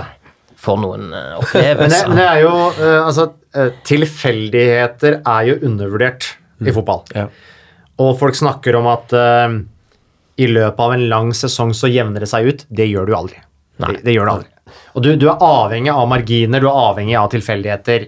for 0.60 0.76
noen 0.82 1.10
opplevelser. 1.40 2.10
Men 2.12 2.18
det, 2.18 2.20
det 2.20 2.28
er 2.28 2.42
jo 2.44 2.54
eh, 2.76 2.98
Altså, 3.00 3.30
eh, 3.56 3.70
tilfeldigheter 3.88 5.20
er 5.26 5.48
jo 5.50 5.58
undervurdert 5.70 6.28
i 6.68 6.74
fotball. 6.76 7.06
Ja. 7.16 7.28
Og 8.00 8.14
folk 8.20 8.36
snakker 8.38 8.76
om 8.80 8.88
at 8.92 9.14
eh, 9.16 9.58
i 10.40 10.48
løpet 10.48 10.80
av 10.86 10.94
en 10.96 11.08
lang 11.12 11.34
sesong 11.36 11.74
så 11.76 11.90
jevner 11.92 12.24
det 12.24 12.30
seg 12.32 12.48
ut. 12.48 12.66
Det 12.70 12.88
gjør 12.88 13.10
du 13.10 13.16
aldri. 13.18 13.42
Det, 13.80 14.00
det 14.06 14.16
gjør 14.16 14.30
du 14.30 14.34
aldri. 14.38 14.50
Og 14.96 15.04
du, 15.06 15.10
du 15.20 15.28
er 15.32 15.44
avhengig 15.44 15.92
av 15.94 16.08
marginer, 16.12 16.62
du 16.64 16.68
er 16.70 16.82
avhengig 16.90 17.16
av 17.20 17.30
tilfeldigheter. 17.34 18.08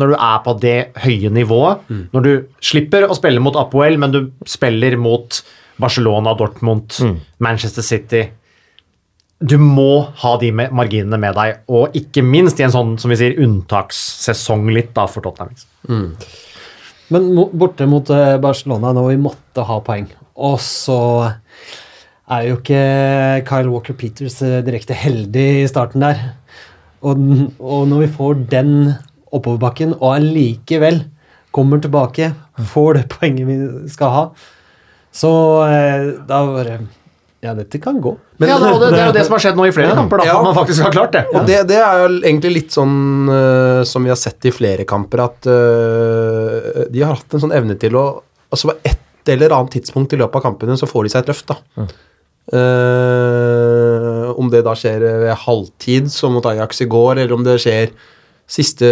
Når 0.00 0.12
du 0.12 0.14
er 0.16 0.36
på 0.44 0.52
det 0.62 0.76
høye 1.04 1.28
nivået, 1.36 1.82
når 2.14 2.24
du 2.24 2.30
slipper 2.64 3.04
å 3.04 3.16
spille 3.18 3.42
mot 3.44 3.56
Apoel, 3.60 3.98
men 4.00 4.14
du 4.14 4.20
spiller 4.48 4.96
mot 4.96 5.42
Barcelona, 5.82 6.32
Dortmund, 6.38 6.94
Manchester 7.42 7.84
City 7.84 8.22
Du 9.42 9.56
må 9.58 10.06
ha 10.22 10.32
de 10.38 10.52
marginene 10.54 11.18
med 11.18 11.34
deg, 11.36 11.60
og 11.68 11.96
ikke 11.98 12.22
minst 12.24 12.60
i 12.60 12.64
en 12.64 12.72
sånn 12.72 12.94
som 13.02 13.10
vi 13.12 13.18
sier, 13.18 13.36
unntakssesong 13.42 14.68
litt 14.72 14.92
da 14.96 15.08
for 15.10 15.24
Tottenham. 15.24 15.56
Men 15.88 16.14
Men 17.34 17.48
borte 17.58 17.84
mot 17.90 18.08
eh, 18.14 18.38
Barcelona, 18.40 18.92
når 18.96 19.10
vi 19.10 19.16
måtte 19.26 19.64
ha 19.68 19.80
poeng, 19.84 20.06
og 20.40 20.60
så 20.62 21.00
er 22.32 22.48
jo 22.48 22.58
ikke 22.58 22.82
Kyle 23.48 23.72
Walker 23.72 23.96
Peters 23.98 24.38
eh, 24.44 24.60
direkte 24.66 24.96
heldig 24.96 25.48
i 25.62 25.68
starten 25.70 26.04
der. 26.04 26.22
Og, 27.02 27.18
og 27.58 27.86
når 27.90 28.04
vi 28.04 28.12
får 28.16 28.42
den 28.52 28.72
oppoverbakken, 29.32 29.96
og 29.98 30.16
allikevel 30.16 31.02
kommer 31.52 31.80
tilbake, 31.82 32.32
får 32.72 32.98
det 32.98 33.04
poenget 33.12 33.48
vi 33.48 33.58
skal 33.92 34.12
ha, 34.14 34.24
så 35.12 35.30
eh, 35.68 36.10
da 36.28 36.42
bare 36.48 36.80
Ja, 37.42 37.56
dette 37.58 37.80
kan 37.82 37.96
gå. 37.98 38.12
ja, 38.38 38.54
det, 38.62 38.68
det 38.92 38.98
er 39.00 39.08
jo 39.08 39.14
det 39.16 39.24
som 39.26 39.34
har 39.34 39.42
skjedd 39.42 39.56
nå 39.58 39.64
i 39.66 39.72
flere 39.74 39.96
kamper, 39.98 40.22
da. 40.22 40.26
Ja. 40.28 40.36
Man 40.46 40.54
faktisk 40.54 40.84
har 40.86 40.92
klart 40.94 41.16
det. 41.16 41.24
Og 41.34 41.48
det, 41.48 41.56
det 41.72 41.80
er 41.82 42.04
jo 42.04 42.10
egentlig 42.20 42.52
litt 42.54 42.76
sånn 42.76 43.26
uh, 43.26 43.80
som 43.88 44.06
vi 44.06 44.12
har 44.12 44.20
sett 44.20 44.46
i 44.46 44.52
flere 44.54 44.86
kamper, 44.86 45.24
at 45.24 45.48
uh, 45.50 46.84
de 46.86 47.02
har 47.02 47.16
hatt 47.16 47.34
en 47.34 47.42
sånn 47.42 47.56
evne 47.56 47.78
til 47.80 47.98
å 47.98 48.06
Altså 48.52 48.68
på 48.68 48.72
et 48.84 49.30
eller 49.32 49.48
annet 49.56 49.72
tidspunkt 49.78 50.12
i 50.12 50.18
løpet 50.20 50.36
av 50.36 50.42
kampene 50.44 50.74
så 50.76 50.84
får 50.84 51.06
de 51.06 51.10
seg 51.14 51.22
et 51.22 51.30
løft, 51.30 51.46
da. 51.48 51.86
Eh, 52.50 54.30
om 54.34 54.48
det 54.50 54.64
da 54.66 54.74
skjer 54.74 55.04
ved 55.22 55.36
halvtid, 55.44 56.10
som 56.10 56.34
mot 56.34 56.46
Ajax 56.50 56.82
i 56.82 56.90
går, 56.90 57.20
eller 57.22 57.36
om 57.36 57.44
det 57.46 57.60
skjer 57.62 57.92
siste 58.50 58.88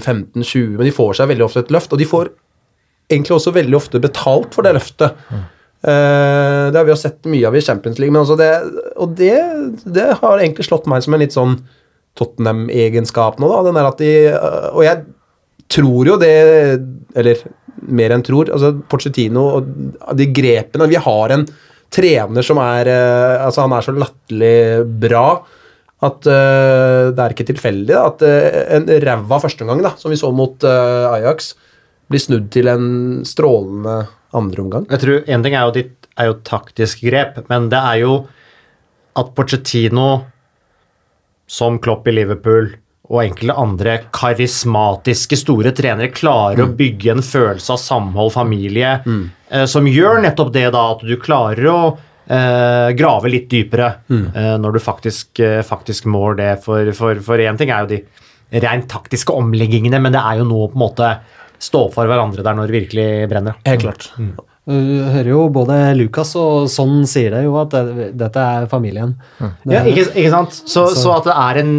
15-20 0.00 0.78
Men 0.78 0.88
de 0.88 0.94
får 0.94 1.18
seg 1.18 1.28
veldig 1.30 1.44
ofte 1.44 1.62
et 1.66 1.74
løft, 1.74 1.92
og 1.92 2.00
de 2.00 2.08
får 2.08 2.32
egentlig 3.12 3.36
også 3.36 3.54
veldig 3.56 3.76
ofte 3.76 4.00
betalt 4.02 4.56
for 4.56 4.66
det 4.66 4.74
løftet. 4.76 5.20
Uh, 5.78 6.68
det 6.72 6.74
har 6.74 6.86
vi 6.88 6.90
jo 6.90 6.98
sett 6.98 7.28
mye 7.30 7.46
av 7.46 7.54
i 7.54 7.62
Champions 7.62 8.00
League, 8.00 8.12
men 8.12 8.24
altså 8.24 8.34
det, 8.40 8.50
og 8.98 9.12
det, 9.16 9.36
det 9.86 10.08
har 10.18 10.40
egentlig 10.40 10.66
slått 10.66 10.88
meg 10.90 11.04
som 11.04 11.14
en 11.14 11.22
litt 11.22 11.36
sånn 11.36 11.54
Tottenham-egenskap 12.18 13.38
nå, 13.38 13.46
da. 13.52 13.60
Den 13.68 13.78
der 13.78 13.86
at 13.86 14.00
de 14.02 14.10
øh, 14.32 14.64
Og 14.72 14.82
jeg 14.82 15.04
tror 15.70 16.08
jo 16.08 16.16
det 16.18 16.32
Eller 17.14 17.44
mer 17.94 18.10
enn 18.10 18.24
tror. 18.26 18.50
altså 18.50 18.72
Pochettino 18.90 19.44
og 19.60 19.68
de 20.18 20.26
grepene 20.34 20.88
Vi 20.90 20.98
har 21.04 21.34
en 21.36 21.44
trener 21.94 22.44
som 22.44 22.60
er 22.62 22.90
øh, 22.92 23.46
Altså, 23.46 23.64
han 23.64 23.74
er 23.76 23.86
så 23.86 23.94
latterlig 23.96 24.58
bra 25.00 25.28
at 25.98 26.28
uh, 26.30 27.10
det 27.10 27.18
er 27.18 27.32
ikke 27.34 27.48
tilfeldig 27.48 27.90
da, 27.90 28.04
at 28.06 28.20
uh, 28.22 28.58
en 28.76 28.84
ræva 29.02 29.40
førsteomgang, 29.42 29.80
som 29.98 30.12
vi 30.12 30.18
så 30.20 30.30
mot 30.30 30.62
uh, 30.62 31.10
Ajax, 31.10 31.56
blir 32.06 32.22
snudd 32.22 32.46
til 32.54 32.70
en 32.70 32.86
strålende 33.26 34.04
andreomgang. 34.36 34.86
Jeg 34.92 35.02
tror 35.02 35.26
En 35.26 35.42
ting 35.42 35.56
er 35.58 35.66
jo, 35.66 35.74
ditt, 35.74 36.08
er 36.14 36.30
jo 36.30 36.38
taktisk 36.46 37.02
grep, 37.02 37.40
men 37.50 37.66
det 37.72 37.80
er 37.80 38.02
jo 38.04 38.12
at 39.18 39.32
Pochettino, 39.34 40.10
som 41.50 41.80
Klopp 41.82 42.06
i 42.06 42.14
Liverpool 42.14 42.70
og 43.08 43.22
enkelte 43.24 43.56
andre 43.56 43.94
karismatiske 44.12 45.38
store 45.40 45.72
trenere 45.76 46.12
klarer 46.12 46.66
å 46.66 46.72
bygge 46.76 47.14
en 47.14 47.24
følelse 47.24 47.72
av 47.72 47.80
samhold, 47.80 48.34
familie, 48.34 48.98
eh, 49.00 49.22
som 49.70 49.86
gjør 49.88 50.20
nettopp 50.20 50.52
det 50.52 50.66
da 50.74 50.82
at 50.92 51.06
du 51.06 51.16
klarer 51.20 51.70
å 51.72 51.80
Uh, 52.28 52.90
grave 52.92 53.30
litt 53.32 53.46
dypere 53.48 53.86
eh, 54.12 54.56
når 54.60 54.74
du 54.74 54.78
faktisk, 54.84 55.40
uh, 55.40 55.62
faktisk 55.64 56.04
må 56.12 56.34
det. 56.36 56.58
For, 56.60 57.40
én 57.40 57.56
ting 57.56 57.72
er 57.72 57.86
jo 57.86 57.94
de 57.94 58.60
rent 58.66 58.84
taktiske 58.92 59.32
omleggingene, 59.32 59.96
men 59.96 60.12
det 60.12 60.20
er 60.20 60.42
jo 60.42 60.44
noe 60.50 60.66
å 60.66 60.68
på 60.68 60.76
en 60.76 60.82
måte 60.82 61.08
stå 61.56 61.86
for 61.94 62.10
hverandre 62.10 62.44
der 62.44 62.58
når 62.58 62.68
det 62.68 62.76
virkelig 62.82 63.08
brenner. 63.32 63.56
Helt 63.64 63.86
klart. 63.86 64.10
Du 64.68 64.76
hører 65.08 65.30
jo 65.32 65.46
både 65.48 65.78
Lukas 65.96 66.34
og 66.36 66.68
sånn 66.68 67.06
sier 67.08 67.32
det 67.32 67.46
jo, 67.46 67.54
at 67.62 67.72
det, 67.72 68.10
dette 68.20 68.44
er 68.44 68.68
familien. 68.68 69.16
Det 69.64 69.78
Ja, 69.78 69.86
ikke, 69.88 70.10
ikke 70.12 70.32
sant? 70.34 70.58
Så, 70.68 70.84
så 70.92 71.14
at 71.16 71.30
det 71.30 71.36
er 71.48 71.62
en, 71.62 71.76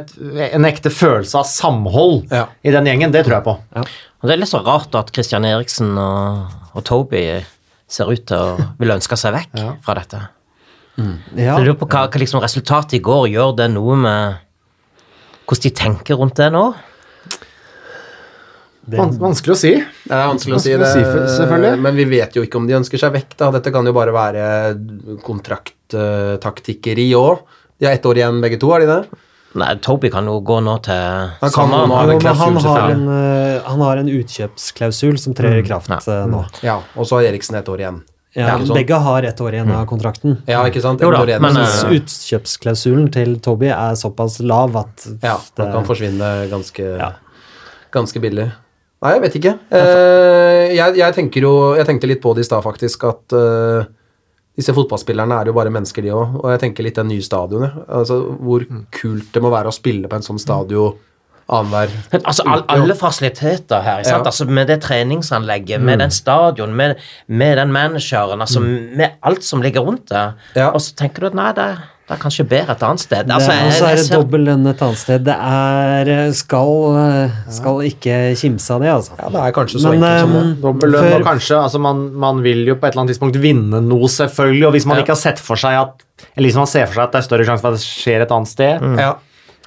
et, 0.00 0.14
en 0.48 0.68
ekte 0.70 0.88
følelse 0.88 1.42
av 1.42 1.50
samhold 1.50 2.32
Ja. 2.32 2.46
i 2.64 2.72
den 2.72 2.88
gjengen, 2.88 3.12
det 3.12 3.26
tror 3.28 3.42
jeg 3.42 3.50
på. 3.50 3.58
Og 4.20 4.28
Det 4.28 4.34
er 4.34 4.40
litt 4.42 4.50
så 4.52 4.60
rart 4.64 4.94
at 4.98 5.10
Christian 5.16 5.46
Eriksen 5.48 5.94
og, 5.98 6.50
og 6.76 6.84
Toby 6.84 7.22
ser 7.90 8.10
ut 8.12 8.26
til 8.28 8.36
å 8.36 8.68
ville 8.78 8.94
ønske 8.98 9.16
seg 9.18 9.32
vekk 9.38 9.56
fra 9.86 9.94
dette. 9.98 10.20
ja. 11.00 11.54
Så 11.56 11.62
jeg 11.62 11.64
lurer 11.70 11.78
på 11.80 11.88
hva, 11.88 12.04
hva 12.12 12.20
liksom 12.20 12.42
resultatet 12.44 12.98
i 12.98 13.02
går 13.06 13.28
gjør 13.32 13.54
det 13.62 13.70
noe 13.72 13.96
med 13.96 14.46
hvordan 15.48 15.64
de 15.66 15.70
tenker 15.74 16.14
rundt 16.20 16.36
det 16.38 16.50
nå? 16.54 16.66
Van, 18.90 19.10
vanskelig 19.22 19.54
å 19.54 19.58
si. 19.58 19.70
Det 19.78 20.14
er 20.16 20.28
vanskelig 20.30 20.56
å 20.56 20.60
si 20.62 20.72
det, 20.78 20.86
si, 20.92 21.02
for- 21.06 21.26
selvfølgelig. 21.36 21.80
men 21.84 21.94
vi 21.98 22.04
vet 22.10 22.34
jo 22.38 22.42
ikke 22.46 22.58
om 22.58 22.66
de 22.66 22.74
ønsker 22.78 22.98
seg 22.98 23.12
vekk. 23.14 23.34
da. 23.38 23.50
Dette 23.56 23.70
kan 23.74 23.86
jo 23.86 23.92
bare 23.94 24.12
være 24.14 24.44
kontrakttaktikkeri 25.26 27.08
òg. 27.18 27.42
De 27.80 27.86
har 27.88 27.94
ett 27.96 28.06
år 28.06 28.18
igjen 28.20 28.40
begge 28.42 28.58
to, 28.60 28.70
har 28.72 28.80
de 28.82 28.88
det? 28.90 29.00
Nei, 29.58 29.72
Toby 29.82 30.10
kan 30.14 30.28
jo 30.30 30.36
gå 30.46 30.60
nå 30.62 30.76
til 30.86 31.26
kan 31.42 31.50
sommeren. 31.50 31.88
nå 31.90 31.96
han, 32.38 32.56
har 32.62 32.90
en, 32.94 33.08
eh, 33.10 33.62
han 33.66 33.80
har 33.82 33.96
en 33.98 34.08
utkjøpsklausul 34.08 35.18
som 35.18 35.34
trer 35.34 35.58
i 35.58 35.64
kraft 35.66 35.90
eh, 35.90 36.26
nå. 36.30 36.44
Ja, 36.62 36.76
Og 36.94 37.08
så 37.08 37.18
har 37.18 37.26
Eriksen 37.32 37.56
ett 37.58 37.68
år 37.68 37.82
igjen. 37.82 38.00
Ja, 38.38 38.52
sånn? 38.62 38.76
begge 38.78 38.94
har 39.02 39.26
ett 39.26 39.40
år 39.42 39.56
igjen 39.56 39.72
av 39.74 39.86
kontrakten. 39.90 40.36
Ja, 40.46 40.62
ikke 40.70 40.80
sant? 40.84 41.00
Jo 41.02 41.10
da, 41.10 41.24
igjen, 41.26 41.42
men, 41.42 41.56
så- 41.58 41.88
eh, 41.90 41.96
Utkjøpsklausulen 41.98 43.10
til 43.12 43.40
Toby 43.42 43.72
er 43.74 43.98
såpass 43.98 44.38
lav 44.40 44.76
at 44.76 45.08
ja, 45.22 45.36
det, 45.56 45.66
kan 45.74 45.84
forsvinne 45.88 46.48
ganske, 46.52 46.86
Ja. 47.00 47.10
ganske 47.90 48.20
billig. 48.22 48.52
Nei, 49.02 49.12
jeg 49.16 49.22
vet 49.22 49.34
ikke. 49.40 49.58
Eh, 49.72 50.74
jeg, 50.76 50.96
jeg 51.00 51.14
tenker 51.16 51.40
jo 51.40 51.74
Jeg 51.74 51.86
tenkte 51.88 52.06
litt 52.06 52.20
på 52.22 52.34
det 52.36 52.44
i 52.44 52.48
stad, 52.48 52.62
faktisk, 52.62 53.02
at 53.08 53.32
eh, 53.32 53.84
disse 54.60 54.74
fotballspillerne 54.76 55.40
er 55.40 55.50
jo 55.50 55.56
bare 55.56 55.72
mennesker, 55.72 56.04
de 56.04 56.12
òg. 56.14 56.40
Og 56.42 56.50
jeg 56.52 56.64
tenker 56.64 56.86
litt 56.86 56.98
det 57.00 57.06
nye 57.08 57.24
stadionet. 57.24 57.84
Altså, 57.88 58.20
hvor 58.38 58.66
kult 58.94 59.30
det 59.34 59.44
må 59.44 59.52
være 59.52 59.72
å 59.72 59.74
spille 59.74 60.10
på 60.10 60.20
en 60.20 60.26
sånn 60.26 60.42
stadion 60.42 60.98
annenhver 61.50 61.90
Altså 62.20 62.44
all, 62.46 62.62
alle 62.70 62.94
fasiliteter 62.94 63.82
her? 63.82 64.02
Ja. 64.06 64.20
Altså, 64.20 64.46
med 64.46 64.70
det 64.70 64.80
treningsanlegget, 64.84 65.82
med 65.82 65.98
den 66.02 66.12
stadion, 66.14 66.74
med, 66.76 67.00
med 67.26 67.56
den 67.58 67.72
manageren, 67.74 68.40
altså 68.44 68.62
med 68.62 69.18
alt 69.26 69.46
som 69.46 69.62
ligger 69.64 69.86
rundt 69.86 70.08
det. 70.12 70.26
Ja. 70.54 70.70
Og 70.70 70.82
så 70.84 70.94
tenker 70.98 71.24
du 71.24 71.30
at 71.32 71.38
nei, 71.38 71.50
det, 71.56 71.68
det 72.10 72.16
er 72.16 72.22
kanskje 72.24 72.44
bedre 72.50 72.74
et 72.74 72.80
annet 72.82 73.00
sted. 73.04 73.26
det, 73.28 73.34
Altså, 73.36 73.52
det, 73.52 73.54
er, 73.54 73.70
jeg- 73.70 73.92
er 73.92 73.96
det 74.00 74.04
ser- 74.08 74.16
dobbel 74.18 74.40
lønn 74.48 74.66
et 74.66 74.80
annet 74.82 74.98
sted. 74.98 75.22
Det 75.28 75.36
er 75.38 76.32
Skal, 76.34 76.72
skal 77.54 77.76
ikke 77.86 78.16
kimse 78.40 78.70
av 78.74 78.80
det, 78.82 78.88
altså. 78.90 79.12
Ja, 79.20 79.28
det 79.30 79.40
er 79.46 79.52
kanskje 79.54 79.78
så 79.84 79.92
Men 79.94 80.02
enkelt 80.02 80.20
som 80.20 80.32
det. 80.34 80.40
eh, 80.50 80.62
Dobbel 80.64 80.90
lønn, 80.90 81.04
før- 81.06 81.20
og 81.20 81.26
kanskje 81.28 81.56
altså 81.62 81.80
man, 81.80 82.00
man 82.26 82.42
vil 82.42 82.64
jo 82.66 82.74
på 82.74 82.88
et 82.88 82.92
eller 82.96 83.04
annet 83.04 83.14
tidspunkt 83.14 83.38
vinne 83.40 83.80
noe, 83.86 84.08
selvfølgelig. 84.10 84.66
Og 84.66 84.72
hvis 84.74 84.86
man 84.90 84.96
Ja. 84.98 85.02
ikke 85.04 85.14
har 85.14 85.22
sett 85.22 85.38
for 85.38 85.54
seg 85.56 85.78
at 85.80 86.02
Eller 86.36 86.48
hvis 86.50 86.56
man 86.56 86.66
ser 86.66 86.86
for 86.86 86.94
seg 86.94 87.04
at 87.04 87.12
det 87.12 87.18
er 87.22 87.28
større 87.28 87.46
sjanse 87.46 87.60
for 87.62 87.68
at 87.68 87.78
det 87.78 87.86
skjer 87.86 88.22
et 88.22 88.30
annet 88.30 88.48
sted, 88.48 88.80
Ja. 88.98 89.14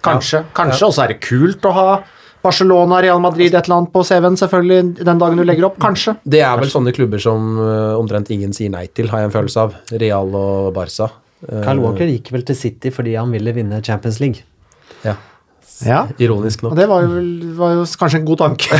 kanskje. 0.03 0.43
Kanskje. 0.53 0.83
Og 0.85 0.93
så 0.93 1.03
er 1.03 1.07
det 1.07 1.21
kult 1.21 1.61
å 1.61 1.71
ha 1.73 2.03
Barcelona, 2.43 3.01
Real 3.01 3.19
Madrid, 3.23 3.53
et 3.55 3.63
eller 3.69 3.77
annet 3.77 3.91
på 3.93 4.03
CV-en, 4.03 4.35
selvfølgelig, 4.35 4.97
den 5.05 5.17
dagen 5.17 5.37
du 5.37 5.43
legger 5.45 5.63
opp. 5.69 5.77
Kanskje. 5.79 6.17
Det 6.27 6.41
er 6.43 6.57
vel 6.59 6.67
sånne 6.67 6.93
klubber 6.93 7.19
som 7.21 7.57
eh, 7.57 7.95
omtrent 7.97 8.29
ingen 8.29 8.51
sier 8.51 8.69
nei 8.69 8.85
til, 8.93 9.07
har 9.07 9.19
jeg 9.23 9.31
en 9.31 9.41
følelse 9.41 9.57
av. 9.57 9.73
Real 9.97 10.27
og 10.35 10.73
Barca. 10.73 11.09
Eh, 11.49 11.59
Kyle 11.65 11.81
Walker 11.83 12.07
gikk 12.07 12.29
vel 12.31 12.43
til 12.47 12.55
City 12.55 12.89
fordi 12.93 13.17
han 13.19 13.31
ville 13.35 13.51
vinne 13.55 13.81
Champions 13.83 14.19
League. 14.23 14.39
Ja, 15.03 15.15
Ja. 15.83 16.03
ironisk 16.21 16.61
Og 16.63 16.69
nok. 16.69 16.77
det 16.79 16.85
var 16.87 17.01
jo, 17.03 17.07
vel- 17.15 17.55
var 17.57 17.71
jo 17.73 17.83
kanskje 17.99 18.19
en 18.21 18.25
god 18.27 18.37
tanke. 18.37 18.69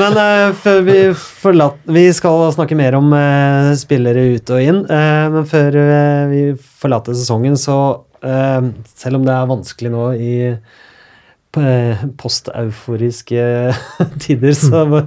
Men 0.00 0.12
uh, 0.18 0.52
før 0.60 0.80
vi 0.86 0.98
forlater 1.16 1.92
Vi 1.96 2.04
skal 2.16 2.52
snakke 2.54 2.76
mer 2.78 2.94
om 2.98 3.12
uh, 3.14 3.72
spillere 3.80 4.22
ut 4.36 4.50
og 4.54 4.60
inn, 4.62 4.80
Uh, 4.90 5.26
men 5.34 5.44
før 5.48 5.76
eh, 5.80 6.24
vi 6.30 6.40
forlater 6.80 7.14
sesongen, 7.16 7.56
så 7.60 7.76
eh, 8.24 8.60
Selv 8.98 9.16
om 9.20 9.24
det 9.26 9.34
er 9.34 9.46
vanskelig 9.50 9.90
nå 9.92 10.04
i 10.16 10.32
eh, 10.50 12.04
posteuforiske 12.20 13.42
tider, 14.22 14.52
så, 14.56 15.02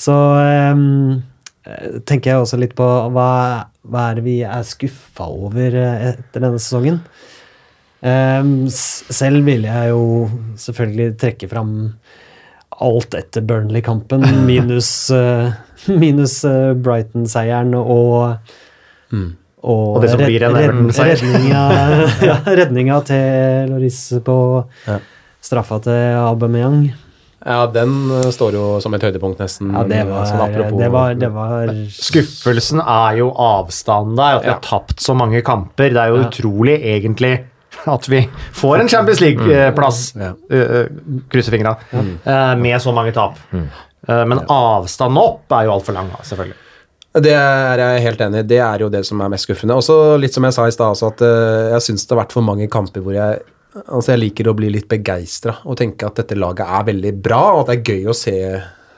så 0.00 0.14
eh, 0.42 0.74
tenker 2.06 2.30
jeg 2.32 2.40
også 2.44 2.58
litt 2.60 2.74
på 2.78 2.86
hva, 3.14 3.28
hva 3.90 4.10
er 4.10 4.18
det 4.18 4.24
vi 4.26 4.36
er 4.46 4.62
skuffa 4.66 5.26
over 5.30 5.74
eh, 5.78 6.10
etter 6.12 6.42
denne 6.42 6.58
sesongen. 6.62 7.00
Ehm, 8.06 8.66
selv 8.70 9.46
vil 9.46 9.64
jeg 9.66 9.90
jo 9.92 10.02
selvfølgelig 10.60 11.16
trekke 11.22 11.48
fram 11.50 11.70
alt 12.84 13.14
etter 13.16 13.44
Burnley-kampen, 13.46 14.26
minus, 14.50 14.90
eh, 15.14 15.54
minus 15.88 16.40
eh, 16.44 16.74
Brighton-seieren 16.76 17.74
og 17.78 18.36
og, 19.66 19.96
Og 19.96 20.02
det 20.04 20.10
som 20.12 20.20
blir 20.20 20.42
en 20.46 20.54
Everton-seier. 20.60 21.18
redninga, 21.22 21.62
ja, 22.28 22.34
redninga 22.44 22.98
til 23.08 23.70
Loris 23.72 24.00
på 24.26 24.36
Ja. 24.86 24.98
straffa 25.42 25.78
til 25.82 26.18
Aubameyang. 26.20 26.92
Ja, 27.46 27.60
den 27.70 27.92
eh, 28.10 28.30
står 28.34 28.56
jo 28.58 28.62
som 28.82 28.94
et 28.96 29.04
høydepunkt, 29.06 29.38
nesten. 29.38 29.68
Ja, 29.72 29.84
det 29.86 30.00
var, 30.08 30.24
sånn 30.26 30.40
apropos- 30.48 30.80
det 30.80 30.88
var, 30.90 31.14
det 31.14 31.28
var 31.32 31.68
Skuffelsen 31.94 32.80
er 32.82 33.20
jo 33.20 33.28
avstanden 33.30 34.16
der, 34.18 34.40
at 34.40 34.42
vi 34.42 34.48
Ja. 34.50 34.54
har 34.58 34.64
tapt 34.66 34.98
så 35.04 35.14
mange 35.14 35.42
kamper. 35.46 35.92
Det 35.94 36.02
er 36.02 36.08
jo 36.10 36.24
utrolig, 36.26 36.80
egentlig, 36.82 37.44
at 37.86 38.08
vi 38.10 38.24
får 38.52 38.80
en 38.80 38.88
Champions 38.88 39.20
League-plass. 39.20 40.00
Ja. 40.18 40.32
Krysser 41.30 41.52
fingra. 41.54 41.76
eh, 41.94 42.54
Med 42.56 42.80
så 42.82 42.92
mange 42.92 43.12
tap. 43.14 43.38
Eh, 43.54 44.24
Men 44.24 44.38
avstanden 44.48 45.18
opp 45.18 45.52
er 45.52 45.64
jo 45.66 45.72
altfor 45.78 45.94
lang, 45.94 46.10
selvfølgelig. 46.22 46.54
Det 47.16 47.32
er 47.32 47.78
jeg 47.80 48.02
helt 48.02 48.20
enig 48.20 48.38
i. 48.40 48.42
Det 48.42 48.58
er 48.60 48.78
jo 48.82 48.88
det 48.92 49.06
som 49.06 49.20
er 49.24 49.28
mest 49.32 49.46
skuffende. 49.48 49.72
Også 49.74 50.18
litt 50.20 50.34
som 50.34 50.44
jeg 50.44 50.52
sa 50.52 50.66
i 50.66 50.70
stad, 50.74 50.98
at 51.02 51.22
eh, 51.22 51.70
jeg 51.72 51.80
syns 51.86 52.06
det 52.06 52.12
har 52.16 52.24
vært 52.26 52.32
for 52.32 52.42
mange 52.42 52.68
kamper 52.68 53.00
hvor 53.00 53.14
jeg 53.16 53.40
Altså 53.84 54.14
jeg 54.14 54.22
liker 54.22 54.48
å 54.50 54.56
bli 54.56 54.70
litt 54.72 54.88
begeistra 54.90 55.58
og 55.66 55.78
tenke 55.80 56.08
at 56.08 56.22
dette 56.22 56.38
laget 56.38 56.64
er 56.66 56.88
veldig 56.88 57.12
bra, 57.22 57.42
og 57.54 57.64
at 57.64 57.72
det 57.72 57.76
er 57.78 57.94
gøy 57.94 58.10
å 58.10 58.16
se, 58.16 58.36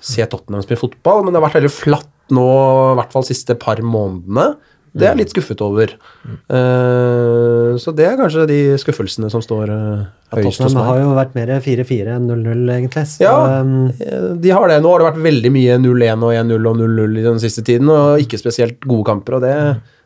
se 0.00 0.26
Tottenham 0.30 0.64
spille 0.64 0.80
fotball, 0.80 1.24
men 1.24 1.34
det 1.34 1.40
har 1.40 1.48
vært 1.48 1.60
veldig 1.60 1.74
flatt 1.74 2.14
nå, 2.34 2.48
i 2.92 2.98
hvert 2.98 3.14
fall 3.14 3.24
de 3.24 3.32
siste 3.32 3.56
par 3.58 3.80
månedene. 3.84 4.52
Det 4.98 5.04
er 5.04 5.12
jeg 5.12 5.20
litt 5.20 5.32
skuffet 5.34 5.60
over. 5.62 5.92
Eh, 6.26 7.72
så 7.80 7.92
det 7.94 8.06
er 8.08 8.16
kanskje 8.18 8.46
de 8.48 8.58
skuffelsene 8.80 9.28
som 9.30 9.42
står 9.44 9.70
uh, 9.70 10.06
høyest 10.32 10.48
hos 10.48 10.72
Tottenham 10.72 10.88
har 10.88 11.00
jo 11.02 11.12
vært 11.18 11.36
mer 11.36 11.52
4-4 11.62 12.16
enn 12.16 12.26
0-0, 12.30 12.62
egentlig. 12.74 13.04
Så, 13.12 13.22
Ja, 13.22 13.60
um, 13.60 13.92
eh, 13.92 14.30
de 14.40 14.54
har 14.54 14.66
det. 14.70 14.80
Nå 14.82 14.92
har 14.94 15.02
det 15.02 15.10
vært 15.10 15.22
veldig 15.28 15.52
mye 15.54 15.78
0-1 15.84 16.26
og 16.26 16.34
1-0 16.34 16.70
og 16.72 16.80
0-0 16.82 17.20
i 17.20 17.26
den 17.28 17.42
siste 17.42 17.64
tiden, 17.66 17.92
og 17.94 18.24
ikke 18.24 18.40
spesielt 18.40 18.80
gode 18.86 19.06
kamper. 19.10 19.38
og 19.38 19.46
Det, 19.46 19.54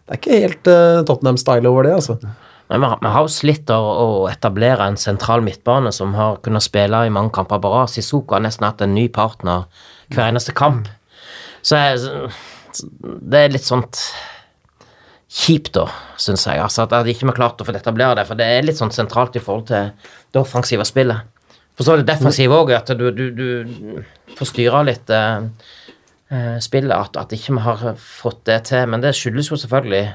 det 0.02 0.16
er 0.16 0.20
ikke 0.20 0.42
helt 0.44 0.72
uh, 0.72 1.04
Tottenham-style 1.08 1.72
over 1.72 1.88
det, 1.88 1.96
altså. 2.00 2.18
Vi 2.72 2.88
har, 2.88 3.20
jo 3.20 3.28
slitt 3.28 3.70
å, 3.74 4.28
etablere 4.30 4.86
en 4.88 4.96
sentral 5.00 5.42
midtbane 5.44 5.90
som 5.92 6.14
har 6.16 6.38
kunnet 6.44 6.64
spille 6.64 7.02
i 7.04 7.12
mange 7.12 7.32
kamper 7.36 7.60
på 7.60 7.72
rad. 7.72 7.90
Sissoko 7.92 8.36
har 8.36 8.44
nesten 8.46 8.64
hatt 8.64 8.80
en 8.84 8.94
ny 8.96 9.08
partner 9.12 9.66
hver 10.12 10.30
eneste 10.30 10.54
kamp. 10.56 10.88
Så 11.62 11.76
jeg, 11.76 12.30
det 13.02 13.42
er 13.42 13.52
litt 13.52 13.66
sånt 13.66 14.00
kjipt, 15.32 15.74
da, 15.76 15.84
syns 16.20 16.46
jeg. 16.48 16.62
Altså 16.62 16.86
At 16.86 17.10
ikke 17.12 17.28
har 17.28 17.36
klart 17.36 17.60
å 17.60 17.68
få 17.68 17.76
etablere 17.76 18.16
det. 18.20 18.26
For 18.30 18.40
det 18.40 18.48
er 18.48 18.64
litt 18.64 18.80
sånn 18.80 18.94
sentralt 18.94 19.36
i 19.36 19.44
forhold 19.44 19.68
til 19.68 19.92
det 20.32 20.40
offensive 20.40 20.86
spillet. 20.88 21.28
For 21.76 21.84
så 21.84 21.94
er 21.94 22.02
det 22.02 22.08
defensive 22.12 22.56
òg, 22.56 22.72
at 22.76 22.92
du, 22.96 23.06
du, 23.16 23.24
du 23.36 24.36
får 24.36 24.80
litt 24.88 25.12
eh, 25.12 25.44
eh, 26.32 26.56
spillet. 26.64 26.96
At, 26.96 27.20
at 27.20 27.36
ikke 27.36 27.58
vi 27.58 27.66
har 27.68 27.84
fått 28.00 28.44
det 28.48 28.62
til. 28.72 28.88
Men 28.88 29.04
det 29.04 29.12
skyldes 29.16 29.52
jo 29.52 29.60
selvfølgelig 29.60 30.06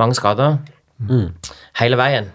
mange 0.00 0.16
skader 0.16 0.58
hele 1.78 1.96
veien. 1.96 2.30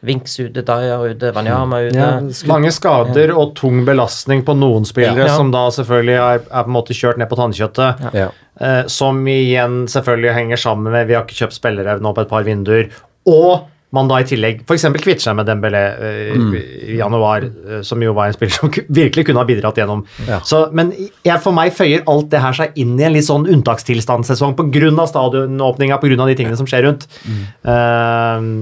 Vinks 0.00 0.36
ute, 0.38 0.62
Dyer 0.62 1.08
ute, 1.10 1.32
Wanyama 1.34 1.80
ute. 1.88 1.96
ja, 1.98 2.20
Mange 2.46 2.70
skader 2.70 3.32
og 3.34 3.56
tung 3.58 3.80
belastning 3.84 4.44
på 4.46 4.54
noen 4.54 4.84
spillere, 4.86 5.26
Ja. 5.26 5.34
som 5.36 5.50
da 5.50 5.64
selvfølgelig 5.74 6.14
er, 6.14 6.44
er 6.46 6.62
på 6.62 6.70
en 6.70 6.76
måte 6.76 6.94
kjørt 6.94 7.18
ned 7.18 7.28
på 7.28 7.36
tannkjøttet. 7.40 8.14
Ja. 8.14 8.28
Eh, 8.60 8.84
som 8.86 9.18
igjen 9.26 9.86
selvfølgelig 9.90 10.34
henger 10.34 10.56
sammen 10.56 10.92
med 10.92 11.06
Vi 11.08 11.14
har 11.14 11.24
ikke 11.26 11.34
kjøpt 11.46 11.52
spillere 11.58 11.98
nå 12.00 12.14
på 12.14 12.20
et 12.22 12.28
par 12.30 12.44
vinduer. 12.46 12.90
Og 13.26 13.66
man 13.94 14.08
da 14.10 14.18
i 14.20 14.26
tillegg 14.28 14.60
f.eks. 14.66 14.84
kvitter 14.98 15.24
seg 15.24 15.36
med 15.38 15.48
Dembélé 15.48 15.82
eh, 16.04 16.56
i 16.92 16.98
januar, 16.98 17.46
uh, 17.46 17.78
som 17.86 18.02
jo 18.04 18.12
var 18.16 18.28
en 18.28 18.36
spiller 18.36 18.52
som 18.58 18.72
virkelig 19.00 19.24
kunne 19.28 19.40
ha 19.40 19.48
bidratt 19.48 19.80
gjennom. 19.80 20.04
Ja. 20.28 20.42
Så, 20.44 20.66
men 20.76 20.92
jeg, 20.98 21.38
for 21.44 21.56
meg 21.56 21.72
føyer 21.76 22.04
alt 22.10 22.28
det 22.32 22.42
her 22.44 22.58
seg 22.58 22.76
inn 22.80 22.98
i 23.00 23.06
en 23.08 23.16
litt 23.16 23.28
sånn 23.28 23.48
unntakstilstandssesong 23.48 24.56
pga. 24.58 25.08
stadionåpninga, 25.08 26.00
pga. 26.02 26.20
de 26.20 26.36
tingene 26.36 26.60
som 26.60 26.68
skjer 26.68 26.84
rundt. 26.88 27.08
Eh, 27.28 28.52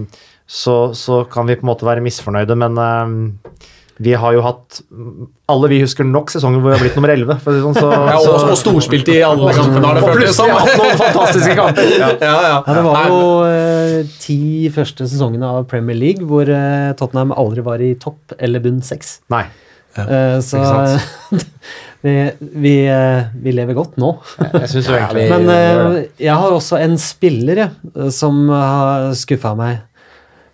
så, 0.46 0.76
så 0.94 1.24
kan 1.30 1.48
vi 1.50 1.58
på 1.58 1.66
en 1.66 1.72
måte 1.72 1.88
være 1.88 2.04
misfornøyde, 2.06 2.54
men 2.62 2.78
vi 3.98 4.12
har 4.12 4.34
jo 4.36 4.42
hatt 4.44 4.80
Alle 5.48 5.68
vi 5.72 5.78
husker 5.80 6.04
nok 6.04 6.28
sesonger 6.32 6.60
hvor 6.60 6.72
vi 6.72 6.76
har 6.76 6.82
blitt 6.84 6.96
nummer 6.98 7.12
11. 7.14 7.38
For 7.44 7.60
sånn, 7.64 7.76
så, 7.78 7.90
Ja, 7.94 8.16
og, 8.18 8.48
og 8.52 8.58
storspilt 8.60 9.08
i 9.12 9.20
alle 9.24 9.52
kampene, 9.56 9.84
har 9.86 9.96
det 9.98 10.02
og 10.02 10.10
føltes 10.10 10.36
plutselig 10.36 10.36
som. 10.36 10.52
hatt 10.58 10.80
noen 10.80 10.98
fantastiske 11.00 11.58
kamper. 11.60 11.92
Ja. 11.96 12.08
Ja, 12.26 12.32
ja. 12.42 12.56
ja, 12.66 12.74
det 12.76 12.82
var 12.86 13.06
jo 13.10 13.20
eh, 13.46 14.16
ti 14.20 14.38
første 14.74 15.06
sesongene 15.08 15.48
av 15.58 15.68
Premier 15.70 15.96
League 15.98 16.26
hvor 16.26 16.48
eh, 16.50 16.90
Tottenham 16.98 17.32
aldri 17.36 17.64
var 17.66 17.82
i 17.84 17.92
topp 18.02 18.34
eller 18.40 18.62
bunn 18.64 18.82
seks. 18.84 19.20
Nei. 19.32 19.44
Eh, 19.96 20.40
så 20.44 20.60
vi, 22.04 22.14
vi, 22.40 22.74
eh, 22.90 23.30
vi 23.42 23.54
lever 23.56 23.76
godt 23.76 23.96
nå. 24.00 24.12
Jeg 24.42 24.72
syns 24.74 24.90
jo 24.90 24.96
egentlig 24.98 25.28
Men 25.32 25.50
eh, 25.52 26.00
jeg 26.26 26.36
har 26.36 26.52
også 26.52 26.80
en 26.82 26.96
spiller 27.00 27.62
jeg, 27.64 28.10
som 28.14 28.46
har 28.52 29.12
skuffa 29.16 29.54
meg. 29.58 29.84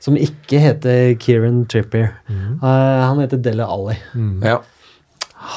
Som 0.02 0.16
ikke 0.18 0.58
heter 0.58 1.12
Kieran 1.22 1.60
Trippier. 1.70 2.16
Mm. 2.26 2.56
Uh, 2.58 3.02
han 3.06 3.20
heter 3.22 3.38
Dele 3.42 3.66
Alli. 3.70 3.98
ja. 4.42 4.58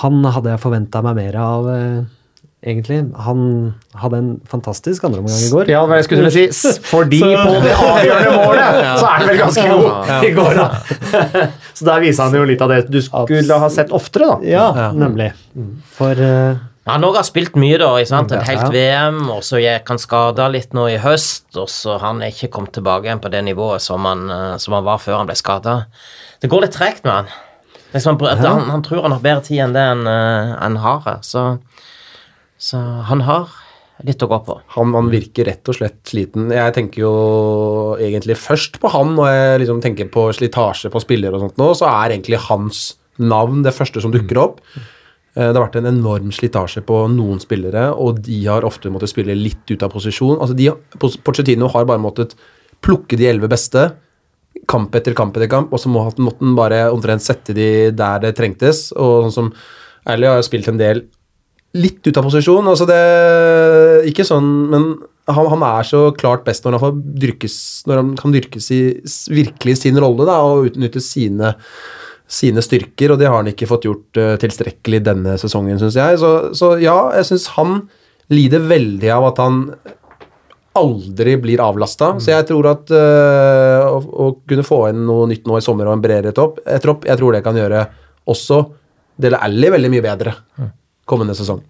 Han 0.01 0.23
hadde 0.25 0.49
jeg 0.49 0.61
forventa 0.63 1.01
meg 1.05 1.13
mer 1.19 1.35
av, 1.37 1.65
uh, 1.69 2.05
egentlig. 2.65 2.99
Han 3.21 3.41
hadde 4.01 4.17
en 4.17 4.29
fantastisk 4.49 5.03
andreomgang 5.05 5.37
i 5.45 5.49
går. 5.53 5.69
Ja, 5.69 5.83
hva 5.85 5.99
jeg 5.99 6.07
skulle 6.07 6.29
til 6.29 6.47
å 6.49 6.53
si. 6.53 6.69
Fordi 6.93 7.19
Så- 7.21 7.29
på 7.37 7.59
det 7.61 7.73
avgjørende 7.77 8.31
målet, 8.33 8.79
så 8.97 9.05
er 9.05 9.15
han 9.19 9.27
vel 9.29 9.41
ganske 9.43 9.65
god 9.69 10.13
i 10.25 10.31
går, 10.39 10.61
da. 10.61 10.67
Så 11.77 11.85
der 11.89 12.05
viser 12.05 12.23
han 12.29 12.37
jo 12.39 12.45
litt 12.49 12.61
av 12.65 12.73
det 12.73 12.79
du 12.89 12.97
skulle 13.05 13.59
ha 13.65 13.69
sett 13.73 13.93
oftere, 13.93 14.29
da. 14.33 14.37
Ja, 14.49 14.91
nemlig. 14.97 15.31
For 15.97 16.17
eh, 16.17 16.57
Han 16.85 17.05
òg 17.07 17.15
har 17.17 17.25
spilt 17.25 17.55
mye, 17.57 17.79
da. 17.81 17.89
Ikke 17.97 18.11
sant? 18.11 18.33
Et 18.35 18.49
helt 18.51 18.69
VM, 18.73 19.23
og 19.33 19.41
så 19.45 19.57
gikk 19.61 19.89
han 19.89 20.01
skada 20.01 20.45
litt 20.53 20.75
nå 20.77 20.85
i 20.93 20.99
høst. 21.01 21.47
Og 21.57 21.65
så 21.71 21.97
han 22.01 22.21
er 22.21 22.33
ikke 22.33 22.51
kommet 22.53 22.75
tilbake 22.77 23.09
igjen 23.09 23.23
på 23.23 23.31
det 23.33 23.41
nivået 23.47 23.81
som 23.81 24.05
han, 24.05 24.27
eh, 24.29 24.53
som 24.61 24.77
han 24.77 24.85
var 24.85 25.01
før 25.01 25.23
han 25.23 25.31
ble 25.31 25.37
skada. 25.39 25.79
Det 26.43 26.51
går 26.51 26.67
litt 26.67 26.77
tregt 26.77 27.05
med 27.07 27.13
han. 27.15 27.33
Liksom, 27.95 28.19
han, 28.21 28.69
han. 28.69 28.85
Tror 28.85 29.05
han 29.07 29.15
har 29.15 29.23
bedre 29.23 29.45
tid 29.47 29.63
enn 29.65 29.75
det 29.75 29.85
han, 29.87 30.05
eh, 30.11 30.55
han 30.61 30.77
har. 30.83 31.09
Så, 31.25 31.45
så 32.61 32.81
han 33.09 33.25
har 33.25 33.49
litt 34.05 34.21
å 34.21 34.29
gå 34.29 34.39
på. 34.45 34.59
Han, 34.75 34.93
han 34.93 35.09
virker 35.09 35.47
rett 35.49 35.71
og 35.71 35.77
slett 35.79 36.01
sliten. 36.11 36.51
Jeg 36.53 36.75
tenker 36.75 37.01
jo 37.01 37.13
egentlig 37.97 38.37
først 38.37 38.77
på 38.83 38.91
han 38.93 39.15
når 39.17 39.31
jeg 39.31 39.61
liksom 39.63 39.81
tenker 39.81 40.11
på 40.11 40.27
slitasje 40.35 40.91
på 40.93 41.01
spillere 41.01 41.39
og 41.39 41.47
sånt 41.47 41.61
nå, 41.61 41.71
så 41.79 41.89
er 41.89 42.13
egentlig 42.17 42.43
hans 42.49 42.91
navn 43.15 43.63
det 43.65 43.73
første 43.73 44.03
som 44.03 44.13
dukker 44.13 44.41
opp. 44.41 44.59
Eh, 45.35 45.51
Det 45.51 45.55
har 45.55 45.67
vært 45.67 45.79
en 45.81 45.91
enorm 45.91 46.31
slitasje 46.31 46.81
på 46.87 47.01
noen 47.11 47.41
spillere, 47.43 47.89
og 47.93 48.21
de 48.23 48.45
har 48.45 48.63
ofte 48.67 48.91
måttet 48.91 49.11
spille 49.11 49.35
litt 49.35 49.67
ut 49.69 49.83
av 49.83 49.91
posisjon. 49.91 50.39
Altså 50.39 50.55
de, 50.55 50.71
Pochettino 50.99 51.67
har 51.71 51.85
bare 51.85 52.01
måttet 52.01 52.35
plukke 52.81 53.17
de 53.17 53.27
elleve 53.27 53.49
beste, 53.51 53.91
kamp 54.71 54.95
etter 54.95 55.13
kamp 55.13 55.35
etter 55.35 55.49
kamp, 55.51 55.73
og 55.73 55.81
så 55.81 55.91
måtte 55.91 56.23
han 56.23 56.55
bare 56.55 56.85
omtrent 56.93 57.21
sette 57.21 57.53
de 57.53 57.91
der 57.91 58.23
det 58.23 58.35
trengtes. 58.37 58.87
Og 58.95 59.27
sånn 59.27 59.35
som 59.35 59.51
Erli 60.07 60.29
har 60.29 60.41
spilt 60.45 60.69
en 60.69 60.79
del 60.79 61.03
litt 61.75 62.07
ut 62.07 62.17
av 62.17 62.23
posisjon. 62.23 62.67
altså 62.71 62.87
det 62.87 64.07
Ikke 64.07 64.23
sånn, 64.23 64.47
men 64.71 64.87
han, 65.27 65.49
han 65.51 65.65
er 65.65 65.83
så 65.87 66.05
klart 66.15 66.45
best 66.45 66.63
når 66.63 66.79
han, 66.79 67.03
dyrkes, 67.19 67.57
når 67.89 68.01
han 68.01 68.15
kan 68.19 68.31
dyrkes 68.35 68.69
i 68.71 68.81
virkelig 69.33 69.79
sin 69.81 69.97
rolle 69.99 70.27
da, 70.29 70.37
og 70.45 70.69
utnytte 70.69 71.01
sine, 71.03 71.55
sine 72.27 72.63
styrker, 72.65 73.13
og 73.13 73.19
det 73.21 73.29
har 73.29 73.37
han 73.37 73.51
ikke 73.51 73.67
fått 73.69 73.85
gjort 73.87 74.19
uh, 74.19 74.33
tilstrekkelig 74.41 75.03
denne 75.05 75.35
sesongen, 75.41 75.77
syns 75.81 75.97
jeg. 75.99 76.17
Så, 76.21 76.31
så 76.57 76.73
ja, 76.81 76.97
jeg 77.19 77.29
syns 77.29 77.51
han 77.57 77.83
lider 78.33 78.63
veldig 78.65 79.11
av 79.13 79.27
at 79.29 79.41
han 79.43 79.59
aldri 80.75 81.37
blir 81.39 81.61
avlasta. 81.63 82.15
Så 82.19 82.33
jeg 82.33 82.47
tror 82.49 82.71
at 82.73 82.91
uh, 82.91 83.85
å, 83.91 83.99
å 84.01 84.31
kunne 84.47 84.65
få 84.65 84.81
inn 84.89 85.05
noe 85.07 85.29
nytt 85.31 85.45
nå 85.47 85.59
i 85.59 85.63
sommer 85.63 85.87
og 85.89 85.97
en 85.97 86.03
bredere 86.03 86.33
topp, 86.35 86.59
eh, 86.65 86.81
tropp, 86.83 87.05
jeg 87.07 87.21
tror 87.21 87.37
det 87.37 87.45
kan 87.45 87.57
gjøre 87.59 87.85
også 88.31 88.63
Dele 89.21 89.39
Alli 89.39 89.69
veldig 89.71 89.89
mye 89.93 90.03
bedre 90.03 90.33
kommende 91.07 91.35
sesong. 91.37 91.61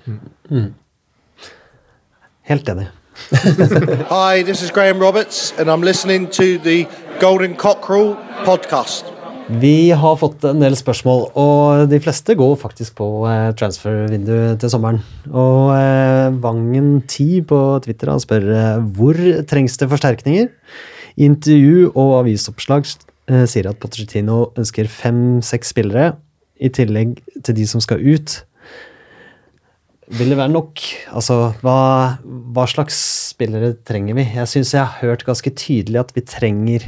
helt 2.49 2.70
enig. 2.72 2.88
Hi, 4.10 4.41
this 4.43 4.64
is 4.64 4.72
Graham 4.72 4.99
Roberts, 4.99 5.53
and 5.60 5.70
I'm 5.70 5.82
listening 5.82 6.28
to 6.32 6.58
the 6.58 6.88
Golden 7.20 7.56
Cockerel 7.56 8.16
podcast. 8.45 9.14
Vi 9.46 9.91
har 9.93 10.16
fått 10.18 10.41
en 10.50 10.64
del 10.64 10.74
spørsmål, 10.74 11.28
og 11.38 11.84
de 11.91 12.00
fleste 12.02 12.34
går 12.34 12.56
faktisk 12.58 12.96
på 12.98 13.08
eh, 13.30 13.52
transfervinduet 13.54 14.58
til 14.62 14.72
sommeren. 14.74 15.04
Og 15.30 15.70
eh, 15.76 16.34
Vangen10 16.41 17.43
på 17.46 17.60
Twitter 17.86 18.10
spør 18.24 18.50
eh, 18.50 18.82
hvor 18.98 19.22
trengs 19.46 19.78
det 19.78 19.91
forsterkninger. 19.93 20.50
Intervju 21.22 21.91
og 21.91 22.16
avisoppslag 22.24 22.89
eh, 22.89 23.46
sier 23.46 23.70
at 23.70 23.78
Pochettino 23.84 24.50
ønsker 24.58 24.89
fem-seks 24.89 25.76
spillere, 25.76 26.16
i 26.56 26.72
tillegg 26.72 27.18
til 27.43 27.58
de 27.58 27.70
som 27.70 27.84
skal 27.84 28.02
ut. 28.02 28.39
Vil 30.16 30.32
det 30.32 30.38
være 30.39 30.54
nok? 30.56 30.82
Altså, 31.14 31.52
hva, 31.62 31.80
hva 32.26 32.66
slags 32.72 32.98
spillere 33.36 33.76
trenger 33.86 34.18
vi? 34.18 34.26
Jeg 34.39 34.50
syns 34.50 34.74
jeg 34.74 34.88
har 34.88 35.04
hørt 35.04 35.26
ganske 35.28 35.54
tydelig 35.54 36.02
at 36.02 36.16
vi 36.18 36.26
trenger 36.26 36.88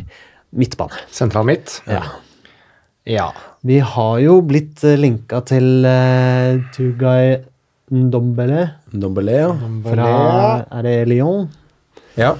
midtbane. 0.57 1.05
Sentral 1.13 1.45
midt. 1.45 1.83
Ja. 1.85 2.05
Ja. 3.07 3.29
Vi 3.67 3.79
har 3.79 4.19
jo 4.19 4.39
blitt 4.45 4.83
eh, 4.83 4.97
linka 4.99 5.39
til 5.47 5.85
uh, 5.87 6.59
Tugay 6.75 7.37
Ndombele 7.87 8.65
Ndombele, 8.91 9.37
ja. 9.39 9.51
fra 9.87 10.11
Er 10.75 10.87
det 10.87 10.95
Lyon? 11.11 11.47
ja. 12.19 12.35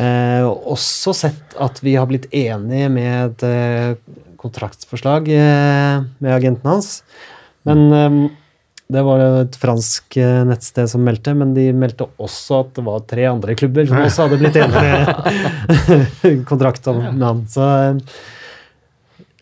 Eh, 0.00 0.44
også 0.48 1.12
sett 1.12 1.52
at 1.60 1.76
vi 1.84 1.92
har 2.00 2.06
blitt 2.08 2.30
enige 2.32 2.86
med 2.88 3.34
et 3.34 3.42
eh, 3.44 4.14
kontraktsforslag 4.40 5.28
eh, 5.28 5.98
med 6.16 6.32
agenten 6.32 6.70
hans. 6.70 7.02
Men 7.68 7.82
eh, 7.92 8.16
det 8.92 9.02
var 9.04 9.20
jo 9.20 9.28
et 9.42 9.58
fransk 9.60 10.16
eh, 10.16 10.38
nettsted 10.48 10.88
som 10.88 11.04
meldte, 11.04 11.34
men 11.36 11.52
de 11.52 11.68
meldte 11.76 12.08
også 12.16 12.62
at 12.62 12.72
det 12.78 12.86
var 12.88 13.04
tre 13.08 13.28
andre 13.28 13.56
klubber 13.58 13.84
som 13.88 14.00
også 14.00 14.26
hadde 14.26 14.40
blitt 14.40 14.56
enige 14.64 14.96
med 16.24 16.42
kontrakt 16.50 16.88
om 16.88 17.02
han. 17.20 17.44
Så 17.52 17.68
eh, 17.68 18.16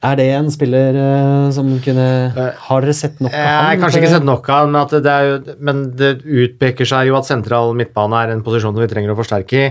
er 0.01 0.17
det 0.17 0.27
en 0.33 0.49
spiller 0.53 0.97
uh, 0.97 1.51
som 1.53 1.69
kunne 1.85 2.07
Har 2.33 2.85
dere 2.85 2.95
sett 2.97 3.19
nok 3.21 3.35
av 3.35 3.43
Jeg 3.43 3.59
har 3.67 3.81
kanskje 3.83 4.01
ikke 4.01 4.13
sett 4.15 4.27
nok 4.27 4.49
av 4.49 4.63
han, 4.65 4.73
men, 4.73 5.05
det 5.05 5.13
er 5.13 5.29
jo, 5.29 5.57
men 5.61 5.85
det 6.01 6.11
utpeker 6.25 6.89
seg 6.89 7.11
jo 7.11 7.19
at 7.19 7.29
sentral 7.29 7.75
midtbane 7.77 8.25
er 8.25 8.33
en 8.33 8.45
posisjon 8.47 8.81
vi 8.81 8.89
trenger 8.91 9.13
å 9.13 9.19
forsterke 9.19 9.61
i. 9.61 9.71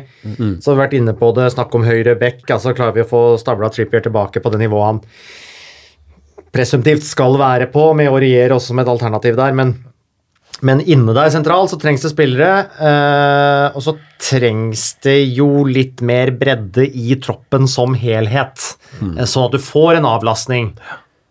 Så 0.61 0.69
vi 0.69 0.75
har 0.75 0.81
vært 0.83 0.97
inne 0.99 1.17
på 1.17 1.31
det, 1.37 1.49
snakk 1.55 1.73
om 1.75 1.87
høyre 1.87 2.13
back. 2.19 2.43
Altså 2.45 2.75
klarer 2.77 2.93
vi 2.97 3.05
å 3.05 3.09
få 3.09 3.23
stabla 3.41 3.71
Trippier 3.73 4.05
tilbake 4.05 4.43
på 4.43 4.53
det 4.53 4.61
nivået 4.61 4.91
han 4.91 5.03
presumptivt 6.53 7.05
skal 7.05 7.37
være 7.39 7.69
på, 7.73 7.91
med 7.97 8.11
regjere 8.21 8.57
også 8.57 8.73
som 8.73 8.81
et 8.81 8.89
alternativ 8.89 9.37
der. 9.37 9.55
Men 9.57 9.75
Men 10.65 10.81
inne 10.83 11.13
der 11.15 11.29
sentralt 11.31 11.71
så 11.71 11.77
trengs 11.79 12.03
det 12.03 12.11
spillere, 12.11 12.53
eh, 12.83 13.75
og 13.77 13.83
så 13.85 13.93
trengs 14.19 14.89
det 15.05 15.17
jo 15.37 15.63
litt 15.67 16.01
mer 16.05 16.33
bredde 16.35 16.83
i 16.87 17.15
troppen 17.23 17.67
som 17.71 17.95
helhet. 17.99 18.73
Mm. 18.99 19.13
Sånn 19.23 19.47
at 19.47 19.55
du 19.55 19.61
får 19.63 19.99
en 19.99 20.09
avlastning 20.09 20.73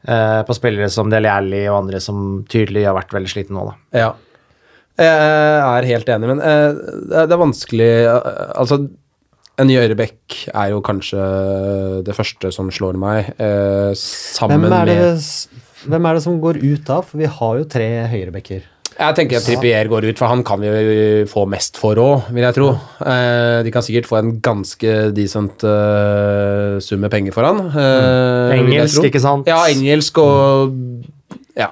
eh, 0.09 0.41
på 0.49 0.57
spillere 0.57 0.89
som 0.93 1.13
Deli 1.13 1.29
Alli 1.33 1.67
og 1.69 1.83
andre 1.83 2.01
som 2.01 2.41
tydelig 2.49 2.87
har 2.89 2.97
vært 2.97 3.13
veldig 3.19 3.35
slitne 3.35 3.59
nå. 3.59 3.67
Da. 3.69 4.01
Ja. 4.05 4.09
Jeg 4.99 5.77
er 5.79 5.87
helt 5.93 6.09
enig, 6.11 6.33
men 6.33 6.41
eh, 6.43 6.81
det 7.13 7.29
er- 7.29 7.39
vanskelig 7.39 7.91
eh, 8.09 8.33
Altså, 8.59 8.81
en 9.59 9.67
ny 9.69 9.77
Ørebekk 9.79 10.41
er 10.55 10.73
jo 10.73 10.81
kanskje 10.83 11.23
det 12.07 12.17
første 12.17 12.51
som 12.55 12.71
slår 12.75 12.99
meg, 12.99 13.29
eh, 13.39 13.93
sammen 13.95 14.65
Hvem 14.67 14.87
det, 14.89 14.97
med 14.99 15.69
hvem 15.87 16.09
er 16.09 16.19
det 16.19 16.25
som 16.25 16.41
går 16.43 16.59
ut 16.59 16.85
da? 16.89 17.01
For 17.07 17.21
vi 17.21 17.29
har 17.31 17.59
jo 17.61 17.67
tre 17.71 17.87
høyrebacker. 18.11 18.65
Jeg 18.99 19.15
tenker 19.15 19.39
at 19.39 19.45
Trippier 19.47 19.87
går 19.91 20.09
ut, 20.09 20.19
for 20.19 20.27
han 20.27 20.41
kan 20.47 20.59
vi 20.59 21.23
få 21.31 21.45
mest 21.47 21.77
for 21.79 21.99
òg, 22.03 22.33
vil 22.35 22.43
jeg 22.43 22.57
tro. 22.57 22.73
Eh, 23.07 23.61
de 23.63 23.71
kan 23.75 23.85
sikkert 23.87 24.09
få 24.11 24.17
en 24.19 24.33
ganske 24.43 24.95
decent 25.15 25.63
eh, 25.63 26.81
sum 26.83 27.05
med 27.05 27.13
penger 27.13 27.37
for 27.37 27.47
han. 27.47 27.61
eh, 27.79 28.57
Engelsk, 28.57 29.07
ikke 29.07 29.23
sant? 29.23 29.47
Ja, 29.47 29.61
engelsk 29.71 30.19
og 30.19 30.75
ja, 31.59 31.71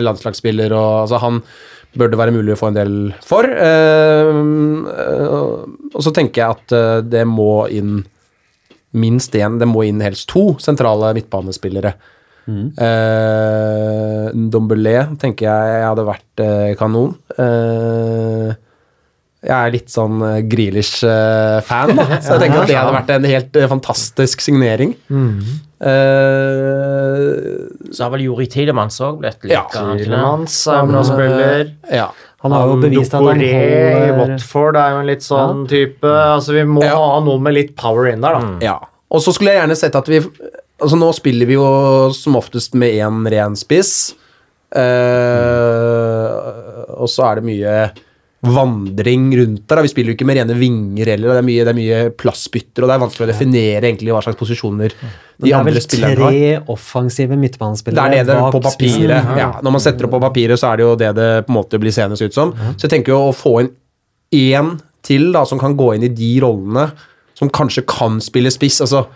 landslagsspiller 0.00 0.72
og 0.76 1.04
altså 1.04 1.20
han 1.20 1.38
bør 1.96 2.10
det 2.12 2.18
være 2.18 2.34
mulig 2.34 2.56
å 2.56 2.58
få 2.60 2.72
en 2.72 2.76
del 2.76 2.96
for. 3.24 3.46
Og 5.94 6.00
så 6.04 6.12
tenker 6.16 6.42
jeg 6.42 6.58
at 6.58 7.06
det 7.08 7.22
må 7.28 7.66
inn 7.72 8.02
minst 8.94 9.36
én, 9.36 9.60
det 9.60 9.68
må 9.68 9.84
inn 9.88 10.02
helst 10.04 10.28
to 10.32 10.54
sentrale 10.62 11.12
midtbanespillere. 11.16 11.94
Eh, 12.46 14.26
Dombelé 14.52 14.96
tenker 15.22 15.44
jeg 15.48 15.86
hadde 15.88 16.04
vært 16.08 16.34
eh, 16.44 16.74
kanon. 16.78 17.14
Eh, 17.38 18.50
jeg 19.44 19.52
er 19.52 19.72
litt 19.74 19.90
sånn 19.92 20.22
uh, 20.24 20.38
Grealish-fan, 20.48 21.90
da. 21.98 22.04
Så 22.24 22.32
jeg 22.32 22.40
tenker 22.46 22.62
at 22.62 22.70
det 22.70 22.78
hadde 22.78 22.94
vært 22.94 23.10
en 23.12 23.26
helt 23.28 23.56
eh, 23.60 23.66
fantastisk 23.68 24.40
signering. 24.40 24.94
Eh, 25.84 27.34
Så 27.92 28.04
har 28.06 28.10
vel 28.14 28.22
Jori 28.24 28.46
Tidemanns 28.50 28.96
òg 29.04 29.18
blitt 29.20 29.44
Ja, 29.50 29.62
like 29.66 29.78
han, 29.78 29.88
er 30.48 31.04
spiller. 31.04 31.68
ja. 31.92 32.08
Har 32.44 32.66
jo 32.68 32.76
bevist 32.80 33.14
at 33.16 33.22
han 33.24 33.40
i 33.40 33.52
holder 33.52 34.18
Watford 34.18 34.76
er 34.76 34.90
jo 34.92 34.96
en 35.00 35.06
litt 35.08 35.22
sånn 35.24 35.62
type 35.70 36.04
Altså, 36.08 36.52
vi 36.52 36.64
må 36.68 36.82
Ja. 36.84 36.96
ha 37.00 37.20
noe 37.24 37.38
med 37.40 37.54
litt 37.56 37.70
power 37.76 38.06
in 38.10 38.20
der, 38.20 38.32
da. 38.36 38.40
Ja. 38.64 38.74
Og 39.10 39.20
så 39.24 39.32
skulle 39.32 39.50
jeg 39.54 39.60
gjerne 39.62 39.76
sett 39.80 39.94
at 39.96 40.06
vi 40.08 40.20
Altså 40.84 40.98
Nå 41.00 41.08
spiller 41.16 41.48
vi 41.48 41.56
jo 41.56 41.66
som 42.16 42.36
oftest 42.36 42.76
med 42.78 42.92
én 43.00 43.24
ren 43.32 43.56
spiss. 43.58 44.14
Uh, 44.74 46.34
og 46.98 47.08
så 47.10 47.28
er 47.28 47.38
det 47.38 47.46
mye 47.46 47.74
vandring 48.44 49.30
rundt 49.38 49.62
der. 49.64 49.78
Da. 49.78 49.82
Vi 49.84 49.90
spiller 49.92 50.12
jo 50.12 50.16
ikke 50.18 50.26
med 50.28 50.36
rene 50.40 50.56
vinger 50.58 51.08
heller. 51.14 51.32
Det 51.32 51.40
er 51.40 51.46
mye, 51.46 51.64
det 51.64 51.72
er 51.72 51.78
mye 51.78 52.00
plassbytter, 52.20 52.84
og 52.84 52.90
det 52.90 52.96
er 52.96 53.02
vanskelig 53.04 53.24
å 53.24 53.30
definere 53.30 53.88
egentlig 53.88 54.12
hva 54.12 54.20
slags 54.26 54.40
posisjoner 54.40 54.92
de 54.94 55.48
det 55.48 55.54
er 55.56 55.64
vel 55.66 55.80
tre 55.90 56.42
offensive 56.70 57.32
Det 57.32 57.40
midtbanespillere 57.40 58.04
er 58.04 58.12
det 58.20 58.34
det 58.34 58.52
på 58.54 58.60
papiret. 58.62 59.32
Ja, 59.40 59.48
når 59.64 59.76
man 59.78 59.82
setter 59.82 60.06
opp 60.06 60.14
på 60.18 60.22
papiret, 60.26 60.60
så 60.60 60.72
er 60.72 60.80
det 60.80 60.86
jo 60.86 60.92
det 61.00 61.10
det 61.16 61.30
på 61.46 61.54
en 61.54 61.58
måte 61.58 61.80
blir 61.80 61.94
seende 61.94 62.20
ut 62.20 62.36
som. 62.36 62.52
Så 62.76 62.86
jeg 62.86 62.98
tenker 62.98 63.14
jo 63.14 63.22
å 63.30 63.34
få 63.34 63.56
inn 63.64 63.72
én 64.34 64.76
til 65.04 65.30
da, 65.34 65.44
som 65.48 65.60
kan 65.60 65.76
gå 65.78 65.94
inn 65.96 66.06
i 66.06 66.12
de 66.12 66.30
rollene, 66.44 66.88
som 67.38 67.50
kanskje 67.52 67.86
kan 67.88 68.20
spille 68.22 68.52
spiss. 68.52 68.80
altså 68.84 69.06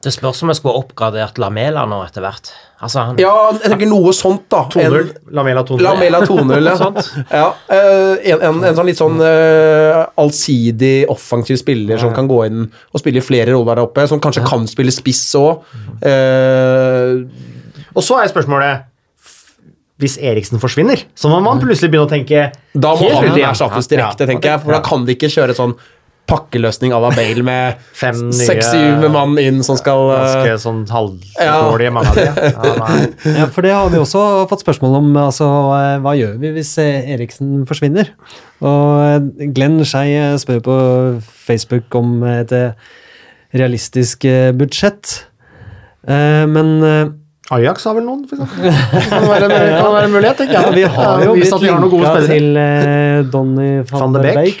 Det 0.00 0.08
spørs 0.14 0.38
om 0.42 0.48
vi 0.48 0.54
skulle 0.56 0.80
oppgradert 0.80 1.36
Lamela 1.42 1.82
nå 1.84 1.98
etter 2.06 2.22
hvert. 2.24 2.48
Altså, 2.80 3.02
han, 3.04 3.18
Ja, 3.20 3.34
jeg 3.52 3.68
tenker 3.68 3.88
noe 3.90 4.14
sånt, 4.16 4.46
da. 4.48 4.62
2-0. 4.72 5.10
Lamela 5.36 5.60
2-0. 5.68 5.82
Lamela 5.84 6.22
2-0, 6.30 6.70
ja. 6.70 6.86
Ja. 7.28 7.48
eh, 7.68 8.30
en, 8.32 8.40
en, 8.48 8.62
en 8.70 8.78
sånn 8.78 8.88
litt 8.88 8.96
sånn 9.00 9.20
uh, 9.20 10.06
allsidig 10.22 11.04
offensiv 11.12 11.60
spiller 11.60 12.00
som 12.00 12.14
kan 12.16 12.30
gå 12.30 12.38
inn 12.48 12.62
og 12.70 13.02
spille 13.02 13.20
flere 13.20 13.52
roller 13.52 13.76
der 13.76 13.84
oppe, 13.84 14.06
som 14.08 14.22
kanskje 14.24 14.46
kan 14.48 14.64
spille 14.70 14.94
spiss 14.94 15.20
òg. 15.36 15.60
Og 17.90 18.04
så 18.06 18.20
er 18.22 18.30
spørsmålet 18.32 18.86
Hvis 20.00 20.16
Eriksen 20.24 20.60
forsvinner, 20.62 21.02
så 21.18 21.28
må 21.28 21.42
man 21.44 21.60
plutselig 21.60 21.90
begynne 21.92 22.08
å 22.08 22.10
tenke 22.10 22.46
da 22.72 22.94
må 22.96 23.08
han 23.18 23.34
erstattes 23.36 23.88
direkte, 23.90 24.24
Ja. 24.24 24.28
tenker 24.30 24.48
jeg, 24.54 24.60
for 24.64 24.72
da 24.72 24.80
kan 24.80 25.04
de 25.04 25.12
ikke 25.16 25.28
kjøre 25.28 25.52
sånn 25.58 25.74
pakkeløsning 26.30 26.94
à 26.96 27.00
la 27.02 27.10
Bale 27.14 27.42
med 27.44 27.80
Fem 28.00 28.30
seks-syv 28.32 29.04
mann 29.12 29.34
inn 29.42 29.60
som 29.66 29.76
skal 29.80 30.06
eh, 30.14 30.20
Ganske 30.22 30.56
sånn 30.62 30.80
halvdårlige, 30.90 31.92
mange 31.96 32.12
av 32.12 32.20
de. 32.20 32.26
Ja. 32.30 33.34
Ja, 33.42 33.48
for 33.52 33.66
det 33.66 33.74
har 33.76 33.90
vi 33.92 34.00
også 34.00 34.22
fått 34.50 34.62
spørsmål 34.64 34.96
om. 35.02 35.10
altså, 35.26 35.48
eh, 35.76 35.96
Hva 36.04 36.14
gjør 36.18 36.38
vi 36.42 36.54
hvis 36.56 36.72
eh, 36.82 37.10
Eriksen 37.16 37.64
forsvinner? 37.68 38.12
Og 38.64 39.04
eh, 39.04 39.48
Glenn 39.56 39.80
Skei 39.88 40.14
eh, 40.16 40.36
spør 40.40 40.62
på 40.66 40.78
Facebook 41.50 42.00
om 42.00 42.20
et 42.30 42.52
eh, 42.56 42.72
realistisk 43.56 44.24
eh, 44.30 44.50
budsjett. 44.56 45.24
Eh, 46.06 46.44
Men 46.48 46.76
eh, 46.86 47.08
Ajax 47.50 47.82
har 47.88 47.96
vel 47.96 48.04
noen, 48.06 48.20
for 48.30 48.38
eksempel. 48.38 48.70
Kan 49.10 49.24
være, 49.26 49.46
kan 49.50 49.88
være 49.90 50.06
en 50.06 50.12
mulighet, 50.14 50.36
tenker 50.38 50.54
jeg. 50.54 50.62
ja, 50.62 50.70
vi 50.76 50.84
har 50.94 51.24
jo 51.24 51.32
blitt 51.34 51.50
gode 51.56 51.88
linka 51.90 52.12
til 52.28 52.60
eh, 52.62 53.22
Donny 53.32 53.70
van, 53.90 54.04
Van 54.04 54.14
de 54.14 54.20
Beek. 54.28 54.60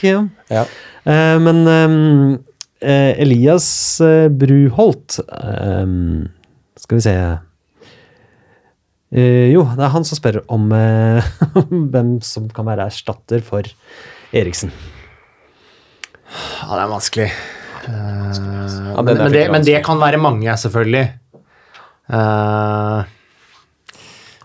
Ja. 0.50 0.64
Eh, 1.08 1.36
men 1.40 1.62
ehm, 1.70 2.34
eh, 2.82 3.12
Elias 3.22 3.68
eh, 4.04 4.28
Bruholt 4.28 5.16
ehm, 5.26 6.26
Skal 6.76 6.98
vi 7.00 7.04
se 7.06 7.14
Eh, 9.10 9.48
Jo, 9.50 9.64
det 9.74 9.82
er 9.82 9.90
han 9.90 10.04
som 10.06 10.14
spør 10.20 10.36
om 10.54 10.68
hvem 11.92 12.10
som 12.22 12.44
kan 12.54 12.68
være 12.68 12.84
erstatter 12.86 13.40
for 13.42 13.66
Eriksen. 14.30 14.70
Ja, 16.62 16.68
det 16.76 16.82
er 16.84 16.92
vanskelig. 16.92 17.26
Eh, 17.88 18.36
Ja, 18.94 19.02
men, 19.02 19.16
er 19.16 19.24
men, 19.24 19.32
det, 19.34 19.42
men 19.50 19.66
det 19.66 19.80
kan 19.86 19.98
være 19.98 20.20
mange, 20.22 20.54
selvfølgelig. 20.62 21.08
Eh, 22.14 23.10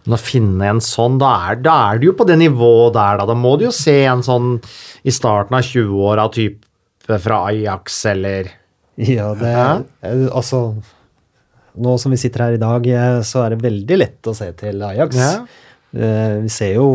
men 0.05 0.17
å 0.17 0.21
finne 0.21 0.67
en 0.69 0.81
sånn, 0.85 1.15
da 1.21 1.31
er, 1.49 1.55
da 1.65 1.75
er 1.91 2.01
du 2.01 2.11
jo 2.11 2.13
på 2.17 2.27
det 2.29 2.35
nivået 2.37 2.93
der, 2.93 3.17
da. 3.17 3.25
Da 3.25 3.33
må 3.37 3.55
du 3.57 3.65
jo 3.65 3.71
se 3.73 3.95
en 4.05 4.21
sånn 4.25 4.59
i 5.05 5.13
starten 5.13 5.57
av 5.57 5.65
20-åra 5.65 6.27
type 6.35 7.17
fra 7.23 7.39
Ajax 7.49 7.97
eller 8.13 8.51
Ja, 9.01 9.31
det 9.37 9.49
er, 9.51 9.81
Altså 10.31 10.61
Nå 11.75 11.97
som 11.99 12.13
vi 12.13 12.19
sitter 12.21 12.45
her 12.45 12.53
i 12.55 12.61
dag, 12.61 12.85
eh, 12.87 13.17
så 13.27 13.41
er 13.43 13.51
det 13.55 13.65
veldig 13.65 13.97
lett 13.99 14.29
å 14.31 14.33
se 14.37 14.47
til 14.55 14.79
Ajax. 14.87 15.17
Ja. 15.19 15.33
Eh, 15.91 16.37
Vi 16.45 16.51
ser 16.53 16.77
jo 16.77 16.85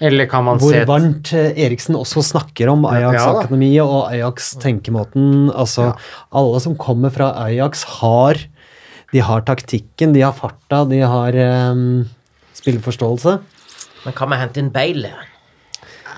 Eller 0.00 0.26
kan 0.30 0.46
man 0.46 0.58
hvor 0.62 0.72
se 0.72 0.86
varmt 0.88 1.32
eh, 1.36 1.52
Eriksen 1.66 1.98
også 1.98 2.22
snakker 2.24 2.70
om 2.72 2.86
Ajax-akademiet 2.88 3.84
og 3.84 4.08
Ajax-tenkemåten. 4.14 5.50
Altså, 5.52 5.90
alle 6.32 6.62
som 6.64 6.74
kommer 6.80 7.12
fra 7.14 7.32
Ajax, 7.44 7.84
har 8.00 8.40
De 9.14 9.22
har 9.22 9.44
taktikken, 9.46 10.10
de 10.10 10.24
har 10.24 10.34
farta, 10.34 10.82
de 10.90 10.98
har 11.06 11.36
um, 11.70 12.02
spilleforståelse. 12.58 13.36
Men 14.02 14.16
kan 14.16 14.32
vi 14.32 14.38
hente 14.40 14.58
inn 14.58 14.72
Bale? 14.74 15.12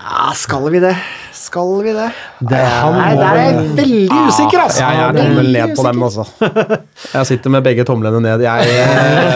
Ja, 0.07 0.31
skal 0.33 0.65
vi 0.73 0.79
det? 0.81 0.95
Skal 1.35 1.75
vi 1.85 1.93
det? 1.93 2.07
Det, 2.39 2.57
han 2.57 2.95
Nei, 2.95 3.11
må 3.13 3.21
der 3.21 3.27
er 3.27 3.43
jeg 3.43 3.59
veldig 3.77 4.17
usikker, 4.23 4.63
altså. 4.63 4.81
Jeg 4.81 5.03
er 5.03 5.19
tommel 5.19 5.51
ned 5.53 5.75
på 5.77 5.85
den, 5.85 6.03
altså. 6.07 6.25
Jeg 7.19 7.29
sitter 7.29 7.53
med 7.53 7.67
begge 7.69 7.85
tomlene 7.85 8.23
ned. 8.23 8.45
Jeg 8.47 8.65
uh, 8.65 9.29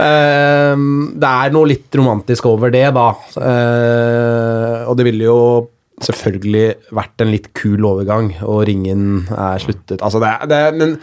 uh, 0.00 0.74
Det 1.22 1.34
er 1.34 1.54
noe 1.58 1.72
litt 1.74 2.00
romantisk 2.00 2.48
over 2.48 2.72
det, 2.72 2.86
da. 2.96 3.08
Uh, 3.36 4.88
og 4.88 4.96
det 4.96 5.10
ville 5.10 5.28
jo 5.28 5.38
selvfølgelig 6.08 6.66
vært 6.94 7.20
en 7.20 7.32
litt 7.34 7.52
kul 7.58 7.84
overgang, 7.84 8.32
og 8.46 8.62
ringen 8.68 9.26
er 9.34 9.58
sluttet 9.60 10.00
Altså, 10.00 10.22
det, 10.22 10.36
det 10.46 10.60
Men 10.78 11.00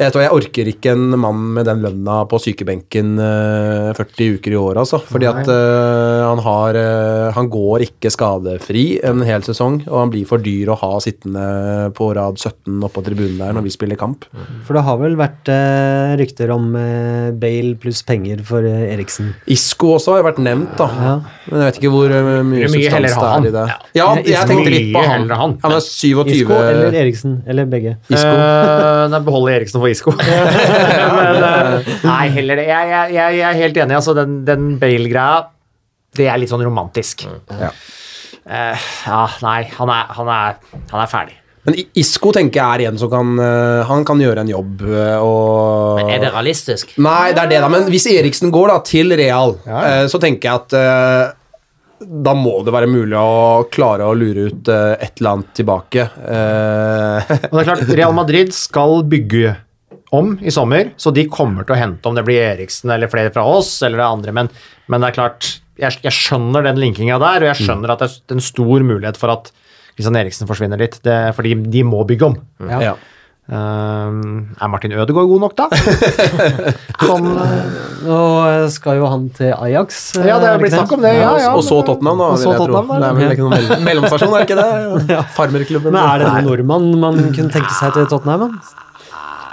jeg 0.00 0.14
tror 0.14 0.24
jeg 0.24 0.34
orker 0.34 0.70
ikke 0.72 0.94
en 0.94 1.18
mann 1.20 1.42
med 1.54 1.68
den 1.68 1.84
lønna 1.84 2.22
på 2.30 2.40
sykebenken 2.42 3.14
eh, 3.22 3.90
40 3.94 4.38
uker 4.38 4.56
i 4.56 4.58
året, 4.58 4.80
altså. 4.82 4.98
Fordi 5.06 5.28
at 5.30 5.46
uh, 5.46 6.24
han 6.24 6.40
har 6.42 6.78
uh, 6.78 7.34
Han 7.36 7.50
går 7.52 7.84
ikke 7.86 8.10
skadefri 8.10 8.84
en 9.06 9.22
hel 9.26 9.44
sesong, 9.46 9.82
og 9.86 10.00
han 10.00 10.12
blir 10.12 10.26
for 10.28 10.42
dyr 10.42 10.72
å 10.72 10.78
ha 10.80 10.92
sittende 11.02 11.92
på 11.94 12.10
rad 12.16 12.40
17 12.40 12.82
oppå 12.88 13.04
tribunen 13.06 13.38
der 13.38 13.54
når 13.54 13.68
vi 13.68 13.74
spiller 13.74 13.98
kamp. 14.00 14.26
For 14.66 14.76
det 14.76 14.84
har 14.86 14.98
vel 15.02 15.18
vært 15.20 15.52
uh, 15.52 16.14
rykter 16.18 16.50
om 16.54 16.74
eh, 16.78 17.30
Bale 17.40 17.74
pluss 17.80 18.02
penger 18.06 18.42
for 18.46 18.66
eh, 18.66 18.86
Eriksen. 18.94 19.32
Isko 19.50 19.94
også 19.98 20.16
har 20.16 20.26
vært 20.26 20.40
nevnt, 20.44 20.74
da. 20.78 20.88
Ja. 20.94 21.14
Men 21.48 21.62
jeg 21.62 21.68
vet 21.68 21.80
ikke 21.80 21.92
hvor 21.94 22.14
eh, 22.14 22.30
mye 22.46 22.68
mye 22.70 22.70
substans 22.72 23.14
det 23.14 23.30
er 23.30 23.48
i 23.48 23.54
det. 23.54 23.64
han. 23.70 23.88
Ja, 23.98 24.08
jeg 24.20 24.50
tenkte 24.50 24.74
litt 24.74 24.90
på 24.94 25.04
han. 25.04 25.26
han. 25.30 25.56
Er 25.68 25.78
27 25.84 26.32
Isko 26.34 26.58
eller 26.58 26.98
Eriksen, 27.02 27.36
eller 27.50 27.68
begge. 27.70 27.96
Isko. 28.08 28.32
Uh, 28.34 29.04
nei, 29.12 29.22
beholde 29.26 29.56
Eriksen 29.58 29.83
for 29.84 29.92
Isco. 29.92 30.14
Men, 31.18 31.44
eh, 31.44 31.92
nei, 32.08 32.24
heller 32.38 32.60
det. 32.62 32.66
Jeg, 32.70 32.90
jeg, 32.94 33.14
jeg, 33.18 33.38
jeg 33.38 33.46
er 33.50 33.60
helt 33.60 33.80
enig. 33.84 33.98
Altså, 34.00 34.16
den, 34.16 34.40
den 34.48 34.74
Bale-greia, 34.80 35.44
det 36.16 36.28
er 36.30 36.40
litt 36.40 36.52
sånn 36.52 36.64
romantisk. 36.64 37.26
Ja. 37.52 37.70
Uh, 38.44 38.76
ja, 39.06 39.22
nei, 39.44 39.62
han 39.72 39.88
er, 39.92 40.12
han, 40.18 40.28
er, 40.28 40.60
han 40.90 41.00
er 41.04 41.10
ferdig. 41.10 41.38
Men 41.64 41.78
Isco 41.96 42.28
tenker 42.36 42.60
jeg 42.60 42.84
er 42.84 42.90
en 42.90 42.98
som 43.00 43.08
kan 43.08 43.30
eh, 43.40 43.86
Han 43.88 44.02
kan 44.04 44.20
gjøre 44.20 44.42
en 44.44 44.50
jobb. 44.52 44.82
Og 45.24 46.02
Men 46.02 46.10
er 46.12 46.20
det 46.26 46.32
realistisk? 46.34 46.92
Nei, 47.00 47.30
det 47.32 47.40
er 47.40 47.54
det, 47.54 47.60
da. 47.64 47.70
Men 47.72 47.88
hvis 47.88 48.04
Eriksen 48.12 48.52
går 48.52 48.68
da 48.68 48.76
til 48.84 49.14
Real, 49.16 49.56
eh, 49.64 50.04
så 50.12 50.20
tenker 50.20 50.50
jeg 50.50 50.60
at 50.60 50.76
uh, 50.76 51.32
da 52.04 52.34
må 52.36 52.58
det 52.66 52.74
være 52.74 52.90
mulig 52.90 53.16
å 53.16 53.64
klare 53.72 54.04
å 54.04 54.16
lure 54.18 54.50
ut 54.50 54.68
et 54.68 55.20
eller 55.22 55.30
annet 55.30 55.52
tilbake. 55.56 56.04
Eh, 56.04 57.32
Og 57.48 57.54
det 57.56 57.62
er 57.62 57.68
klart, 57.70 57.92
Real 57.96 58.12
Madrid 58.16 58.52
skal 58.52 59.00
bygge 59.08 59.54
om 60.14 60.34
i 60.42 60.52
sommer, 60.54 60.92
så 61.00 61.12
de 61.14 61.26
kommer 61.30 61.66
til 61.66 61.76
å 61.76 61.80
hente 61.80 62.10
om 62.10 62.16
det 62.16 62.24
blir 62.26 62.42
Eriksen 62.52 62.92
eller 62.94 63.10
flere 63.12 63.32
fra 63.34 63.44
oss 63.48 63.76
eller 63.86 64.00
det 64.02 64.08
andre, 64.08 64.34
men, 64.40 64.50
men 64.92 65.04
det 65.04 65.10
er 65.10 65.18
klart, 65.18 65.50
jeg, 65.80 65.98
jeg 66.04 66.14
skjønner 66.14 66.68
den 66.68 66.80
linkinga 66.82 67.18
der, 67.22 67.42
og 67.44 67.50
jeg 67.52 67.66
skjønner 67.66 67.94
at 67.94 68.04
det 68.04 68.10
er 68.10 68.36
en 68.38 68.44
stor 68.44 68.86
mulighet 68.86 69.18
for 69.20 69.34
at 69.34 69.50
Kristian 69.94 70.18
Eriksen 70.18 70.50
forsvinner 70.50 70.80
litt, 70.80 71.00
det, 71.06 71.18
fordi 71.36 71.54
de 71.70 71.84
må 71.86 72.04
bygge 72.08 72.32
om. 72.32 72.38
ja. 72.70 72.94
Um, 73.44 74.54
er 74.56 74.70
Martin 74.72 74.92
Ødegaard 74.96 75.28
god 75.28 75.40
nok, 75.42 75.56
da? 75.58 75.66
Uh, 77.04 77.18
Nå 78.04 78.20
skal 78.72 78.96
jo 78.96 79.08
han 79.12 79.26
til 79.36 79.50
Ajax. 79.52 79.98
eh, 80.16 80.30
ja, 80.30 80.38
det 80.40 80.48
er 80.48 80.54
har 80.54 80.62
blitt 80.62 80.72
snakk 80.72 80.94
om 80.96 81.02
det. 81.04 81.12
Ja, 81.18 81.34
ja, 81.42 81.50
og 81.52 81.60
så 81.66 81.82
Tottenham, 81.84 82.22
da. 82.22 82.30
Vil 82.32 82.40
så 82.40 82.54
Tottenham, 82.56 82.88
tro. 82.88 82.96
Det 83.02 83.10
er 83.10 83.18
vel 83.18 83.34
ikke 83.34 83.44
noen 83.44 83.54
mellom, 83.58 83.84
mellomstasjon, 83.88 84.32
er 84.32 84.46
det 84.46 84.48
ikke 84.48 84.62
det? 84.62 85.18
Farmerklubben. 85.36 85.92
Men 85.92 86.00
er 86.08 86.24
det 86.24 86.30
en 86.30 86.48
nordmann 86.48 86.88
man 87.02 87.20
kunne 87.36 87.52
tenke 87.52 87.76
seg 87.76 87.92
til 87.98 88.08
Tottenham? 88.14 88.56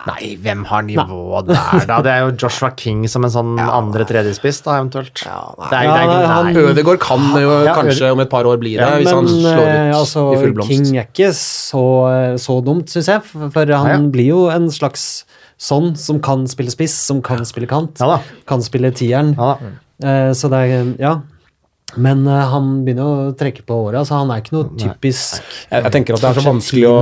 Nei, 0.07 0.35
hvem 0.41 0.63
har 0.65 0.81
nivået 0.81 1.45
der, 1.51 1.85
da? 1.85 1.97
Det 2.01 2.11
er 2.11 2.19
jo 2.25 2.31
Joshua 2.41 2.71
King 2.75 3.03
som 3.11 3.23
en 3.27 3.29
sånn 3.33 3.51
andre-tredjespiss, 3.61 4.63
da, 4.65 4.79
eventuelt. 4.81 5.13
det 5.13 5.27
er, 5.27 5.83
Ja, 5.85 5.93
det 5.93 6.05
er, 6.07 6.27
han- 6.31 6.53
nei. 6.53 6.63
Ødegaard 6.71 6.99
kan 7.03 7.19
jo 7.37 7.63
Ja, 7.65 7.75
kanskje 7.77 8.11
om 8.11 8.19
et 8.23 8.29
par 8.29 8.43
år 8.49 8.57
bli 8.59 8.75
det, 8.77 8.81
Ja, 8.81 8.95
hvis 8.97 9.11
han 9.13 9.27
slår 9.27 9.61
ut 9.61 9.67
eh, 9.67 9.91
altså, 9.93 10.23
i 10.33 10.39
full 10.41 10.53
blomst. 10.57 10.69
King 10.71 10.97
er 10.97 11.05
ikke 11.05 11.29
så, 11.37 11.83
så 12.41 12.57
dumt, 12.65 12.89
syns 12.89 13.07
jeg. 13.13 13.21
For 13.23 13.65
han 13.65 13.67
Ja, 13.69 13.83
ja. 13.93 13.97
blir 14.09 14.27
jo 14.31 14.49
en 14.49 14.69
slags 14.73 15.23
sånn 15.61 15.95
som 15.95 16.19
kan 16.19 16.47
spille 16.47 16.71
spiss, 16.73 16.93
som 16.97 17.21
kan 17.21 17.45
spille 17.45 17.67
kant. 17.69 17.99
Ja. 18.01 18.17
Kan 18.49 18.61
spille 18.65 18.89
tieren. 18.91 19.35
Ja. 19.37 19.53
Eh, 20.01 20.31
så 20.33 20.49
det 20.49 20.63
er 20.71 20.95
Ja. 20.99 21.21
Men 21.99 22.21
uh, 22.27 22.45
han 22.53 22.69
begynner 22.85 23.07
å 23.07 23.31
trekke 23.37 23.65
på 23.67 23.77
åra, 23.87 24.03
så 24.07 24.21
han 24.21 24.31
er 24.31 24.43
ikke 24.43 24.53
noe 24.55 24.69
typisk 24.79 25.41
Jeg, 25.41 25.81
jeg 25.81 25.93
tenker 25.95 26.15
at 26.15 26.23
det 26.23 26.29
er 26.29 26.37
så 26.39 26.45
vanskelig 26.45 26.85
å. 26.87 26.93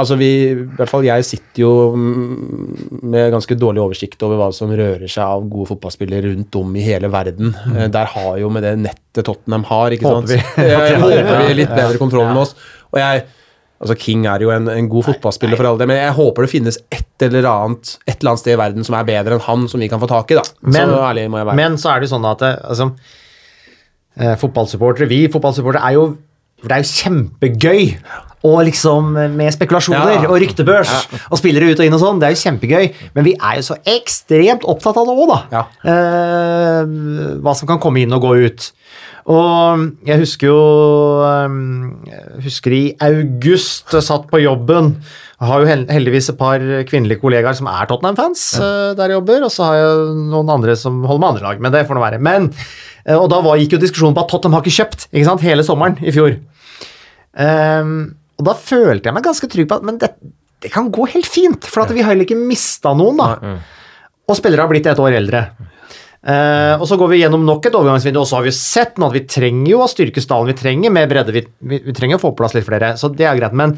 Altså 0.00 0.16
vi, 0.20 0.30
i 0.52 0.54
hvert 0.78 0.92
fall 0.92 1.04
jeg 1.06 1.26
sitter 1.28 1.64
jo 1.64 1.72
mm, 1.96 3.02
med 3.12 3.28
ganske 3.34 3.58
dårlig 3.58 3.84
oversikt 3.84 4.24
over 4.26 4.40
hva 4.40 4.48
som 4.56 4.72
rører 4.72 5.04
seg 5.10 5.24
av 5.24 5.44
gode 5.50 5.72
fotballspillere 5.74 6.32
rundt 6.32 6.60
om 6.62 6.72
i 6.78 6.86
hele 6.86 7.10
verden. 7.12 7.52
Eh, 7.74 7.86
Der 7.92 8.10
har 8.14 8.40
jo 8.40 8.50
med 8.52 8.64
det 8.66 8.76
nettet 8.86 9.26
Tottenham 9.28 9.66
har, 9.68 9.92
ikke 9.92 10.08
sant 10.08 10.32
vi. 10.32 10.40
Jeg 10.72 10.98
håper 11.04 11.46
vi 11.46 11.60
litt 11.60 11.72
bedre 11.76 12.00
kontroll 12.00 12.30
enn 12.30 12.42
oss. 12.46 12.56
Og 12.92 13.00
jeg 13.02 13.24
Altså 13.82 13.96
King 13.98 14.28
er 14.30 14.44
jo 14.44 14.52
en, 14.54 14.68
en 14.70 14.86
god 14.86 15.08
fotballspiller 15.08 15.58
for 15.58 15.66
alle 15.66 15.80
det, 15.80 15.88
men 15.90 15.96
jeg 15.98 16.14
håper 16.14 16.44
det 16.46 16.50
finnes 16.52 16.76
et 16.94 17.24
eller 17.26 17.48
annet 17.50 17.96
et 18.06 18.14
eller 18.20 18.30
annet 18.30 18.42
sted 18.44 18.54
i 18.54 18.60
verden 18.60 18.86
som 18.86 18.94
er 18.94 19.08
bedre 19.08 19.34
enn 19.34 19.42
han, 19.42 19.64
som 19.72 19.82
vi 19.82 19.88
kan 19.90 19.98
få 19.98 20.06
tak 20.10 20.30
i. 20.30 20.36
da. 20.38 20.44
Men, 20.62 20.92
så 20.92 21.00
ærlig 21.08 21.24
må 21.32 21.40
jeg 21.40 21.48
være. 21.48 21.58
men 21.58 21.78
så 21.82 21.90
er 21.90 21.98
det 21.98 22.06
jo 22.06 22.12
sånn 22.12 22.28
at 22.30 22.44
det, 22.44 22.52
altså, 22.62 22.86
eh, 24.18 24.34
fotballsupportere, 24.40 25.08
vi 25.10 25.24
fotballsupportere, 25.32 25.82
er 25.88 25.98
jo 25.98 26.04
det 26.62 26.70
er 26.76 26.82
jo 26.84 26.92
kjempegøy 26.94 27.88
og 28.46 28.60
liksom 28.66 29.08
med 29.34 29.50
spekulasjoner 29.54 30.12
Ja. 30.22 30.28
og 30.30 30.36
ryktebørs 30.42 30.90
og 31.30 31.38
spillere 31.38 31.72
ut 31.72 31.80
og 31.80 31.86
inn 31.86 31.94
og 31.94 32.00
sånn. 32.02 32.20
Det 32.22 32.26
er 32.28 32.34
jo 32.36 32.42
kjempegøy, 32.42 32.86
men 33.16 33.24
vi 33.26 33.32
er 33.34 33.56
jo 33.58 33.64
så 33.66 33.76
ekstremt 33.86 34.62
opptatt 34.70 34.98
av 34.98 35.06
det 35.06 35.14
òg, 35.14 35.30
da. 35.30 35.38
Ja. 35.54 35.62
Eh, 35.90 36.92
hva 37.42 37.54
som 37.58 37.66
kan 37.70 37.80
komme 37.82 38.02
inn 38.02 38.14
og 38.14 38.22
gå 38.22 38.32
ut. 38.46 38.68
Og 39.30 39.84
jeg 40.06 40.18
husker 40.22 40.50
jo 40.50 40.60
eh, 41.26 41.58
jeg 42.10 42.46
husker 42.46 42.74
i 42.78 42.82
august, 43.10 43.90
jeg 43.94 44.06
satt 44.06 44.26
på 44.30 44.42
jobben. 44.42 44.96
Jeg 45.42 45.50
har 45.50 45.62
jo 45.62 45.66
heldigvis 45.90 46.30
et 46.30 46.38
par 46.38 46.62
kvinnelige 46.86 47.18
kollegaer 47.22 47.54
som 47.58 47.66
er 47.70 47.86
Tottenham-fans 47.90 48.44
eh, 48.62 48.92
der 48.98 49.10
jeg 49.10 49.18
jobber, 49.18 49.46
og 49.48 49.50
så 49.54 49.66
har 49.70 49.80
jeg 49.80 50.14
noen 50.30 50.50
andre 50.58 50.76
som 50.78 51.02
holder 51.06 51.22
med 51.24 51.30
andre 51.34 51.46
lag, 51.48 51.62
men 51.66 51.74
det 51.74 51.86
får 51.88 51.98
nå 51.98 52.04
være. 52.06 52.20
Men, 52.22 52.50
eh, 52.54 52.91
og 53.18 53.28
da 53.32 53.40
var, 53.42 53.58
gikk 53.58 53.76
jo 53.76 53.82
diskusjonen 53.82 54.14
på 54.14 54.22
at 54.22 54.30
Tottenham 54.30 54.58
har 54.58 54.64
ikke 54.64 54.78
kjøpt 54.78 55.08
ikke 55.10 55.26
sant, 55.26 55.44
hele 55.46 55.64
sommeren 55.66 55.98
i 56.02 56.14
fjor. 56.14 56.36
Um, 57.32 58.14
og 58.38 58.46
da 58.46 58.54
følte 58.58 59.08
jeg 59.08 59.16
meg 59.16 59.26
ganske 59.26 59.48
trygg 59.50 59.68
på 59.70 59.78
at 59.80 59.84
men 59.86 59.98
det, 60.02 60.12
det 60.62 60.70
kan 60.72 60.90
gå 60.92 61.08
helt 61.14 61.28
fint, 61.28 61.66
for 61.66 61.84
at 61.84 61.92
vi 61.94 62.04
har 62.04 62.12
heller 62.12 62.28
ikke 62.28 62.38
mista 62.38 62.94
noen, 62.96 63.18
da. 63.20 63.56
Og 64.30 64.38
spillere 64.38 64.64
har 64.64 64.70
blitt 64.70 64.86
et 64.90 65.02
år 65.02 65.18
eldre. 65.18 65.42
Uh, 66.22 66.78
og 66.78 66.86
så 66.86 66.94
går 67.00 67.08
vi 67.10 67.18
gjennom 67.24 67.42
nok 67.42 67.66
et 67.66 67.74
overgangsvindu, 67.74 68.20
og 68.20 68.28
så 68.30 68.38
har 68.38 68.46
vi 68.46 68.54
sett 68.54 69.00
nå 69.00 69.08
at 69.10 69.16
vi 69.16 69.24
trenger 69.26 69.72
jo 69.72 69.82
å 69.82 69.90
styrke 69.90 70.22
stallen. 70.22 70.52
Vi 70.52 70.60
trenger 70.60 70.94
mer 70.94 71.10
bredde, 71.10 71.34
vi, 71.34 71.42
vi, 71.66 71.82
vi 71.82 71.94
trenger 71.96 72.20
å 72.20 72.22
få 72.22 72.30
på 72.30 72.44
plass 72.44 72.54
litt 72.54 72.68
flere, 72.68 72.94
så 73.00 73.10
det 73.10 73.26
er 73.26 73.40
greit. 73.40 73.56
Men, 73.58 73.74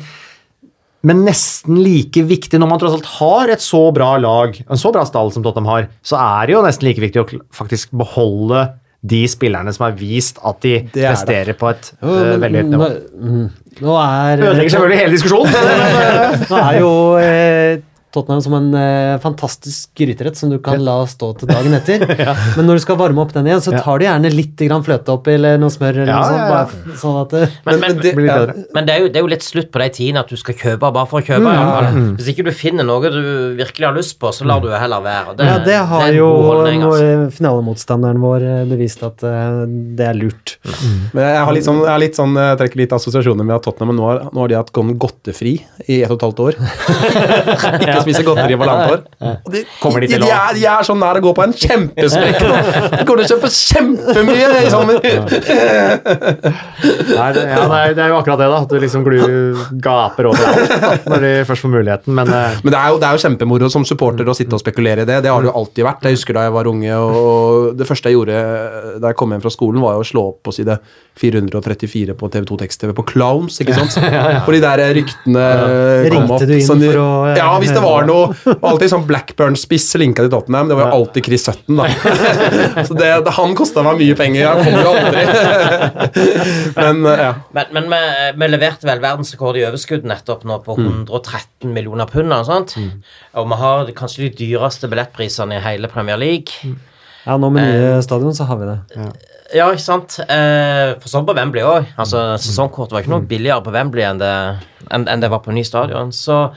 men 1.09 1.25
nesten 1.25 1.81
like 1.81 2.27
viktig, 2.29 2.61
når 2.61 2.69
man 2.69 2.83
tross 2.83 2.99
alt 2.99 3.09
har 3.17 3.55
et 3.55 3.65
så 3.65 3.81
bra 3.97 4.13
lag, 4.21 4.61
en 4.61 4.81
så 4.81 4.93
bra 4.93 5.07
stall 5.09 5.33
som 5.33 5.45
Tottenham 5.45 5.73
har, 5.73 5.89
så 6.05 6.21
er 6.21 6.45
det 6.45 6.57
jo 6.59 6.65
nesten 6.69 6.89
like 6.91 7.05
viktig 7.07 7.23
å 7.25 7.29
faktisk 7.57 7.97
beholde 7.97 8.67
de 9.05 9.21
spillerne 9.29 9.73
som 9.77 9.85
har 9.85 9.97
vist 9.99 10.39
at 10.47 10.63
de 10.65 10.75
Det 10.79 10.81
er 10.81 10.93
det. 10.95 11.09
presterer 11.11 11.59
på 11.61 11.69
et 11.75 11.91
uh, 12.03 12.41
veldig 12.41 12.63
høyt 12.63 12.71
nivå. 12.73 12.87
nå, 12.89 13.33
mm, 13.33 13.49
nå 13.85 13.97
er 14.01 14.45
Ødelegger 14.47 14.71
selvfølgelig 14.71 15.01
hele 15.03 15.13
diskusjonen. 15.13 15.53
Nå 16.51 16.57
er 16.63 16.79
jo 16.81 16.93
eh, 17.21 17.83
Tottenham 18.15 18.41
som 18.45 18.55
en 18.59 18.69
eh, 18.79 19.15
fantastisk 19.23 19.91
gryterett 19.99 20.39
som 20.39 20.51
du 20.53 20.59
kan 20.63 20.81
la 20.85 20.97
stå 21.11 21.33
til 21.41 21.51
dagen 21.51 21.75
etter. 21.77 22.05
Men 22.57 22.69
når 22.69 22.79
du 22.81 22.85
skal 22.85 22.99
varme 23.01 23.23
opp 23.25 23.35
den 23.35 23.49
igjen, 23.51 23.63
så 23.65 23.75
tar 23.77 24.01
du 24.01 24.07
gjerne 24.07 24.31
litt 24.33 24.63
grann 24.69 24.85
fløte 24.87 25.13
oppi 25.15 25.35
eller 25.37 25.59
noe 25.61 25.73
smør. 25.75 26.01
eller 26.05 26.13
Ja, 26.13 26.21
noe 26.21 26.31
sånt, 26.31 26.39
ja, 26.39 26.45
ja. 26.45 26.55
bare 26.55 26.99
sånn 27.03 27.19
at 27.25 27.35
det, 27.35 27.43
Men, 27.67 27.81
men, 27.83 27.99
det- 28.01 28.15
blir 28.17 28.29
ja. 28.31 28.39
bedre. 28.45 28.65
men 28.79 28.87
det, 28.89 28.95
er 28.97 29.05
jo, 29.05 29.09
det 29.13 29.21
er 29.21 29.27
jo 29.27 29.33
litt 29.35 29.47
slutt 29.47 29.71
på 29.75 29.83
de 29.83 29.89
tidene 29.99 30.23
at 30.25 30.31
du 30.33 30.37
skal 30.41 30.55
kjøpe 30.63 30.93
bare 30.95 31.07
for 31.11 31.21
å 31.21 31.27
kjøpe. 31.27 31.43
Mm, 31.45 31.55
ja. 31.59 31.65
fall. 31.75 32.01
Hvis 32.21 32.31
ikke 32.35 32.47
du 32.49 32.53
finner 32.55 32.87
noe 32.89 33.11
du 33.15 33.21
virkelig 33.59 33.89
har 33.91 33.97
lyst 33.99 34.17
på, 34.23 34.31
så 34.35 34.47
lar 34.49 34.63
du 34.65 34.69
det 34.71 34.81
heller 34.81 35.03
være. 35.05 35.35
Det, 35.39 35.49
ja, 35.51 35.59
det 35.67 35.79
har 35.91 36.07
er 36.07 36.13
en 36.15 36.19
jo 36.21 36.29
holdning, 36.49 36.85
altså. 36.87 37.31
finalemotstanderen 37.37 38.21
vår 38.23 38.47
eh, 38.49 38.63
bevist 38.71 39.03
at 39.07 39.25
uh, 39.27 39.65
det 39.69 40.07
er 40.09 40.17
lurt. 40.19 40.57
Men 41.15 41.23
jeg 41.27 41.43
har 41.49 41.55
litt 41.57 41.67
sånn, 41.67 41.83
jeg 41.85 41.93
har 41.93 42.03
litt 42.03 42.19
sånn, 42.19 42.37
jeg 42.39 42.61
trekker 42.63 42.81
litt 42.85 42.95
assosiasjoner 42.97 43.47
med 43.47 43.57
at 43.59 43.67
Tottenham 43.67 43.97
nå 43.99 44.07
har, 44.09 44.23
nå 44.33 44.45
har 44.45 44.53
de 44.53 44.59
hatt 44.59 44.73
gått 44.75 44.95
godtefri 45.05 45.57
i 45.89 46.01
ett 46.05 46.11
og 46.13 46.19
et 46.19 46.25
halvt 46.29 46.43
år. 46.45 46.59
Ikke 47.85 48.04
spise 48.05 48.23
godteri 48.27 48.55
i 48.55 48.59
halvannet 48.61 48.95
år. 48.95 49.03
Og 49.35 49.51
de, 49.55 49.65
de 49.65 50.07
de, 50.07 50.19
de, 50.25 50.31
er, 50.31 50.55
de 50.59 50.65
er 50.75 50.87
så 50.87 50.97
nær 50.99 51.21
å 51.21 51.25
gå 51.25 51.33
på 51.37 51.45
en 51.47 51.55
kjempesprekk 51.65 52.41
nå. 52.45 52.61
De 52.95 53.03
kommer 53.09 53.25
til 53.25 53.27
å 53.27 53.31
kjøpe 53.35 53.51
kjempemye 53.55 54.49
i 54.65 54.73
sommer. 54.73 55.01
Nei, 56.05 57.29
det, 57.35 57.43
ja, 57.49 57.63
det, 57.65 57.79
er, 57.79 57.95
det 57.97 58.03
er 58.05 58.11
jo 58.13 58.19
akkurat 58.19 58.41
det, 58.41 58.49
da. 58.51 58.59
At 58.65 58.71
du 58.73 58.79
liksom 58.83 59.05
glu, 59.07 59.19
gaper 59.85 60.29
over 60.31 60.45
alt 60.49 61.07
når 61.11 61.25
de 61.25 61.33
først 61.49 61.65
får 61.67 61.73
muligheten. 61.75 62.15
Men 62.17 62.31
eh, 62.35 62.59
Men 62.65 62.75
det 62.75 62.81
er, 62.81 62.89
jo, 62.95 63.01
det 63.03 63.09
er 63.09 63.19
jo 63.19 63.23
kjempemoro 63.25 63.71
som 63.73 63.87
supporter 63.89 64.29
å 64.31 64.37
sitte 64.37 64.57
og 64.57 64.63
spekulere 64.63 65.05
i 65.05 65.09
det. 65.09 65.21
Det 65.25 65.33
har 65.33 65.45
det 65.45 65.51
jo 65.51 65.57
alltid 65.61 65.87
vært. 65.87 66.07
Jeg 66.09 66.19
husker 66.19 66.39
da 66.39 66.47
jeg 66.49 66.55
var 66.57 66.71
unge, 66.71 66.99
og 66.99 67.75
det 67.79 67.89
første 67.89 68.11
jeg 68.13 68.19
gjorde 68.19 68.39
da 69.03 69.11
jeg 69.13 69.19
kom 69.21 69.35
hjem 69.35 69.45
fra 69.45 69.53
skolen, 69.55 69.83
var 69.85 69.97
jo 69.99 70.05
å 70.05 70.09
slå 70.09 70.27
opp 70.33 70.41
på 70.49 70.55
side 70.57 70.79
434 71.21 72.17
på 72.19 72.25
TV2 72.35 72.59
Tekst-TV 72.65 72.95
på 72.97 73.05
Clowns, 73.13 73.61
ikke 73.63 73.77
sant? 73.77 73.95
Hvor 74.45 74.55
de 74.57 74.61
der 74.65 74.83
ryktene 74.99 75.45
kom 75.55 76.15
Ringte 76.15 76.35
opp. 76.39 76.47
du 76.49 76.55
inn 76.57 76.67
sånn 76.67 76.83
for 76.83 76.99
å, 77.01 77.09
eh, 77.31 77.39
Ja, 77.39 77.51
hvis 77.63 77.71
det 77.75 77.83
var 77.85 77.94
noe 78.09 78.55
Alltid 78.67 78.91
sånn 78.91 79.05
Blackburn-spiss 79.09 79.87
linka 80.01 80.25
til 80.25 80.33
Tottenham. 80.33 80.71
Det 80.71 80.79
var 80.79 80.91
jo 80.91 81.01
alltid 81.01 81.29
Chris 81.29 81.47
Sutton, 81.47 81.79
da. 81.79 81.89
Så 82.89 82.97
det, 82.99 83.11
det, 83.27 83.35
han 83.39 83.55
kosta 83.59 83.85
meg 83.87 84.01
mye 84.03 84.17
penger. 84.19 84.51
Han 84.51 84.65
kom 84.67 84.81
jo 84.81 84.95
aldri. 84.95 85.25
Men 86.81 87.05
eh, 87.11 87.23
ja. 87.27 87.31
Men, 87.57 87.71
men 87.77 87.91
vi, 87.93 88.01
vi 88.41 88.49
leverte 88.51 88.89
vel 88.89 89.03
verdensrekord 89.05 89.59
i 89.61 89.67
overskudd 89.69 90.09
nettopp 90.09 90.43
nå 90.49 90.59
på 90.65 90.77
113 90.79 91.71
millioner 91.71 92.11
pund. 92.11 92.33
Og, 92.35 92.49
sånt. 92.49 92.75
og 93.39 93.47
vi 93.53 93.61
har 93.61 93.95
kanskje 93.97 94.27
de 94.27 94.33
dyreste 94.43 94.91
billettprisene 94.91 95.61
i 95.61 95.63
hele 95.65 95.91
Premier 95.93 96.19
League. 96.21 96.75
Ja, 97.25 97.39
nå 97.41 97.49
med 97.53 97.65
nye 97.71 98.03
stadion 98.05 98.35
så 98.37 98.49
har 98.49 98.61
vi 98.61 98.69
det. 98.69 99.07
Ja, 99.55 99.69
ikke 99.71 99.85
sant? 99.85 100.17
Eh, 100.25 100.95
for 101.01 101.11
sånn 101.11 101.27
på 101.29 101.35
Wembley 101.37 101.65
òg. 101.65 101.91
Altså, 102.01 102.35
sesongkort 102.43 102.93
var 102.93 103.05
ikke 103.05 103.13
noe 103.13 103.29
billigere 103.29 103.63
på 103.65 103.73
Wembley 103.75 104.05
enn 104.07 104.21
det, 104.21 104.33
enn, 104.91 105.07
enn 105.11 105.23
det 105.23 105.31
var 105.33 105.45
på 105.45 105.55
ny 105.55 105.63
stadion. 105.67 106.11
Så, 106.17 106.49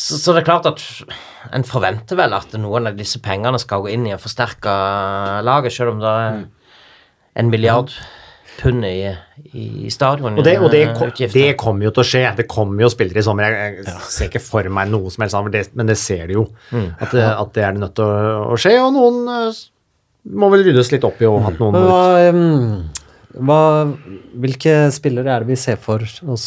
så, 0.00 0.16
så 0.16 0.32
det 0.32 0.42
er 0.42 0.48
klart 0.48 0.68
at 0.70 0.80
en 1.56 1.66
forventer 1.66 2.16
vel 2.18 2.32
at 2.36 2.54
noen 2.60 2.88
av 2.88 2.96
disse 2.96 3.20
pengene 3.24 3.60
skal 3.60 3.84
gå 3.84 3.92
inn 3.92 4.06
i 4.08 4.14
å 4.16 4.20
forsterke 4.20 4.72
laget, 5.44 5.74
selv 5.76 5.94
om 5.94 6.00
det 6.02 6.14
er 6.22 6.40
en 7.40 7.52
milliard 7.52 7.92
pund 8.60 8.84
i, 8.84 9.10
i 9.56 9.90
stadion. 9.92 10.36
Og 10.36 10.44
det, 10.44 10.56
og 10.60 10.70
det, 10.72 10.82
kom, 10.96 11.12
det 11.16 11.46
kommer 11.60 11.86
jo 11.88 11.92
til 11.96 12.02
å 12.02 12.08
skje. 12.10 12.22
Det 12.42 12.46
kommer 12.50 12.84
jo 12.84 12.90
spillere 12.92 13.22
i 13.22 13.24
sommer. 13.24 13.46
Jeg, 13.56 13.84
jeg 13.86 14.08
ser 14.12 14.28
ikke 14.28 14.42
for 14.44 14.68
meg 14.72 14.90
noe 14.92 15.12
som 15.12 15.24
helst 15.24 15.38
annet, 15.38 15.76
men 15.78 15.88
det 15.88 15.96
ser 16.00 16.26
de 16.28 16.36
jo. 16.38 16.46
At, 17.00 17.12
det, 17.14 17.24
at 17.24 17.52
det 17.56 17.64
er 17.66 17.76
det 17.76 17.84
nødt 17.86 17.96
til 17.96 18.04
å, 18.08 18.32
å 18.52 18.58
skje. 18.60 18.74
Og 18.84 18.92
noen 18.96 19.22
eh, 19.36 19.62
må 20.40 20.50
vel 20.52 20.66
ryddes 20.68 20.92
litt 20.92 21.06
opp 21.08 21.22
i 21.24 21.28
og 21.30 21.48
at 21.48 21.60
noen 21.62 21.76
må 21.76 21.84
ut. 21.86 22.99
Hva, 23.38 23.86
hvilke 24.42 24.72
spillere 24.90 25.30
er 25.30 25.44
det 25.44 25.50
vi 25.52 25.56
ser 25.60 25.76
for 25.78 26.02
oss 26.32 26.46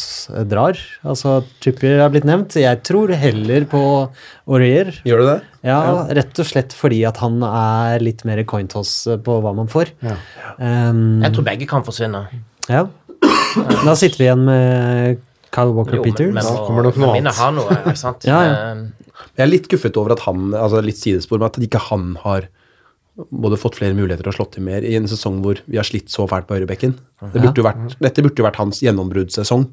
drar? 0.50 0.76
Altså, 1.06 1.38
Trippier 1.64 2.02
har 2.02 2.10
blitt 2.12 2.26
nevnt. 2.28 2.56
Jeg 2.60 2.82
tror 2.84 3.12
heller 3.16 3.64
på 3.70 3.80
Aurier. 4.46 4.90
Gjør 5.08 5.22
du 5.22 5.26
det? 5.30 5.36
Ja, 5.64 5.78
rett 6.18 6.38
og 6.42 6.48
slett 6.50 6.74
fordi 6.76 7.00
at 7.08 7.16
han 7.22 7.38
er 7.48 8.04
litt 8.04 8.24
mer 8.28 8.42
coin 8.44 8.68
toss 8.68 8.92
på 9.24 9.38
hva 9.40 9.54
man 9.56 9.70
får. 9.72 9.94
Um, 10.58 11.22
Jeg 11.24 11.32
tror 11.36 11.46
begge 11.48 11.68
kan 11.70 11.86
forsvinne. 11.86 12.26
ja. 12.68 12.84
Da 13.84 13.94
sitter 13.96 14.18
vi 14.18 14.24
igjen 14.26 14.42
med 14.44 15.20
Kyle 15.54 15.70
Walker 15.72 15.96
Jo, 15.96 16.02
men- 16.02 16.12
Peters. 16.12 16.34
men 16.34 16.66
kommer 16.66 16.82
nok 16.88 16.96
noe 16.98 17.12
annet. 17.16 17.36
Har 17.38 17.52
noe, 17.54 17.94
sant? 17.96 18.24
Ja, 18.26 18.40
ja. 18.42 18.52
Eh, 18.74 19.08
Jeg 19.38 19.44
er 19.44 19.50
litt 19.50 19.68
guffet 19.70 19.96
over 19.96 20.12
at 20.12 20.20
han, 20.26 20.50
altså 20.52 20.82
litt 20.82 20.98
sidespor, 20.98 21.38
men 21.38 21.46
at 21.46 21.56
ikke 21.62 21.80
han 21.88 22.16
har 22.24 22.48
både 23.14 23.58
fått 23.60 23.78
flere 23.78 23.94
muligheter 23.94 24.26
og 24.26 24.34
slått 24.34 24.56
til 24.56 24.66
mer 24.66 24.82
i 24.82 24.96
en 24.98 25.06
sesong 25.10 25.40
hvor 25.44 25.60
vi 25.70 25.78
har 25.78 25.86
slitt 25.86 26.10
så 26.10 26.26
fælt 26.30 26.48
på 26.48 26.58
høyrebekken. 26.58 26.96
Det 27.32 27.40
burde 27.40 27.62
jo 27.62 27.66
vært, 27.66 27.96
dette 28.02 28.24
burde 28.24 28.42
jo 28.42 28.46
vært 28.48 28.58
hans 28.62 28.82
gjennombruddssesong. 28.82 29.68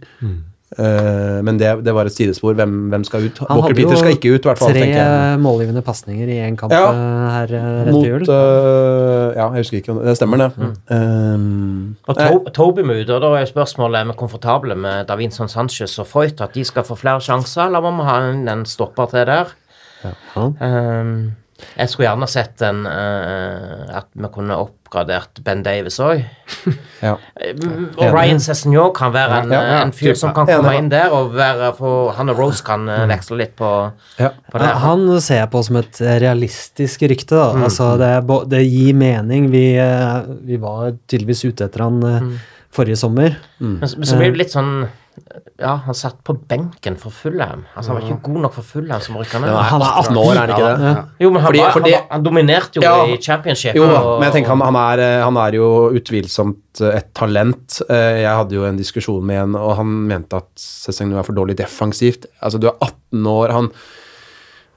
Eh, 0.80 1.40
men 1.44 1.58
det, 1.60 1.72
det 1.84 1.92
var 1.92 2.08
et 2.08 2.16
sidespor. 2.16 2.54
Hvem, 2.56 2.76
hvem 2.94 3.04
skal 3.04 3.26
ut? 3.28 3.42
Han 3.50 3.60
Walker 3.60 3.76
Peter 3.76 3.98
skal 4.00 4.14
ikke 4.16 4.32
ut, 4.32 4.46
i 4.46 4.48
hvert 4.48 4.62
fall. 4.62 4.78
Tre 4.78 5.42
målgivende 5.42 5.84
pasninger 5.84 6.30
i 6.32 6.38
én 6.46 6.56
kamp 6.60 6.72
Ja. 6.72 6.86
eh, 6.94 7.26
her 7.36 7.56
eh, 7.58 7.66
rett 7.90 7.98
Mot 7.98 8.08
jul. 8.08 8.24
Uh, 8.30 9.34
Ja, 9.36 9.50
jeg 9.56 9.66
husker 9.66 9.82
ikke 9.82 9.92
om 9.92 10.00
det 10.00 10.06
Det 10.12 10.16
stemmer, 10.22 10.38
det. 10.46 10.70
Um, 10.92 11.98
Og 12.08 12.16
to 12.22 12.40
Toby 12.56 12.86
må 12.88 13.02
ut, 13.02 13.10
og 13.10 13.22
da 13.26 13.34
er 13.42 13.50
spørsmålet 13.50 14.00
er 14.00 14.12
vi 14.14 14.18
komfortable 14.22 14.78
med 14.80 15.08
Davinson 15.12 15.52
Sanchez 15.52 15.98
og 16.00 16.08
Foyt, 16.08 16.40
at 16.42 16.54
de 16.54 16.64
skal 16.64 16.88
få 16.88 16.96
flere 16.96 17.20
sjanser, 17.20 17.68
eller 17.68 17.84
må 17.84 17.92
vi 18.00 18.08
ha 18.08 18.18
en, 18.30 18.48
en 18.48 18.66
stopper 18.66 19.12
til 19.12 19.28
der? 19.28 19.52
Ja. 20.06 20.14
Um, 20.36 21.32
jeg 21.78 21.90
skulle 21.90 22.08
gjerne 22.10 22.28
sett 22.30 22.62
en, 22.68 22.86
uh, 22.86 23.98
at 24.02 24.08
vi 24.14 24.30
kunne 24.34 24.58
oppgradert 24.60 25.42
Ben 25.46 25.62
Davis 25.64 26.00
òg. 26.04 26.24
ja. 27.08 27.14
Og 27.98 28.04
Ryan 28.14 28.40
Cessignon 28.44 28.92
kan 28.96 29.14
være 29.16 29.42
en, 29.44 29.52
Ja, 29.56 29.62
ja, 29.70 29.82
en 29.86 29.94
fyr 29.96 30.14
som 30.20 30.34
kan 30.36 30.48
komme 30.50 30.74
inn 30.78 30.90
der, 30.92 31.14
og 31.16 31.34
være, 31.38 31.72
for 31.78 32.12
han 32.18 32.30
og 32.34 32.40
Rose 32.42 32.64
kan 32.68 32.88
eh, 32.92 33.06
veksle 33.12 33.38
litt 33.44 33.56
på, 33.60 33.72
Ja. 34.20 34.32
på 34.52 34.62
det. 34.62 34.72
Han 34.84 35.06
ser 35.22 35.42
jeg 35.44 35.52
på 35.54 35.64
som 35.68 35.80
et 35.82 36.02
eh, 36.02 36.18
realistisk 36.24 37.02
rykte. 37.12 37.36
Da. 37.40 37.52
Mm. 37.56 37.64
Altså, 37.70 37.92
det, 38.02 38.10
er 38.20 38.48
det 38.56 38.64
gir 38.68 38.94
mening. 38.98 39.50
Vi, 39.54 39.66
eh, 39.80 40.22
vi 40.48 40.58
var 40.62 40.92
tydeligvis 41.08 41.46
ute 41.50 41.70
etter 41.70 41.88
han 41.88 42.02
eh, 42.04 42.20
Mm. 42.22 42.34
forrige 42.72 42.96
sommer. 43.00 43.34
Men, 43.60 43.80
så- 43.88 43.98
men 44.00 44.08
så 44.08 44.16
blir 44.20 44.32
det 44.32 44.38
litt 44.46 44.54
sånn 44.54 44.88
Ja, 45.60 45.76
han 45.86 45.94
satt 45.98 46.22
på 46.26 46.34
benken 46.50 46.96
for 46.98 47.12
Fulham. 47.14 47.66
Altså, 47.76 47.92
han 47.92 47.98
var 48.00 48.06
ikke 48.08 48.24
god 48.30 48.40
nok 48.46 48.54
for 48.56 48.66
Fulham 48.66 49.02
som 49.04 49.18
rykka 49.20 49.42
ned. 49.44 49.52
Ja, 49.52 49.62
han 49.70 49.80
var 49.84 49.98
18 50.02 50.18
år, 50.18 50.32
er 50.32 50.40
han 50.40 50.54
ikke 50.56 50.70
det? 50.70 50.94
Jo, 51.22 51.30
men 51.30 51.42
han, 51.42 51.48
Fordi- 51.52 51.60
var, 51.62 51.72
fordi- 51.76 51.92
han, 51.94 52.02
var, 52.02 52.08
han 52.16 52.24
dominerte 52.26 52.76
jo 52.80 52.82
Ja. 52.82 53.06
i 53.06 53.18
championship. 53.22 53.76
Jo 53.76 53.84
og- 53.84 54.20
men 54.20 54.28
jeg 54.32 54.34
tenker 54.38 54.50
han, 54.56 54.62
han, 54.62 54.76
er, 54.76 55.04
eh, 55.04 55.24
han 55.24 55.38
er 55.38 55.52
jo 55.60 55.70
utvilsomt 56.00 56.82
eh, 56.82 56.98
et 56.98 57.14
talent. 57.14 57.82
Eh, 57.90 58.22
Jeg 58.22 58.36
hadde 58.36 58.52
jo 58.56 58.64
en 58.66 58.78
diskusjon 58.78 59.24
med 59.26 59.44
en, 59.44 59.56
og 59.56 59.76
han 59.78 59.88
mente 60.08 60.34
at 60.38 60.50
sesongen 60.56 61.14
var 61.16 61.24
for 61.24 61.34
dårlig 61.34 61.58
defensivt. 61.58 62.26
Altså, 62.42 62.60
du 62.60 62.68
er 62.68 62.78
18 62.82 63.26
år, 63.28 63.52
han 63.52 63.72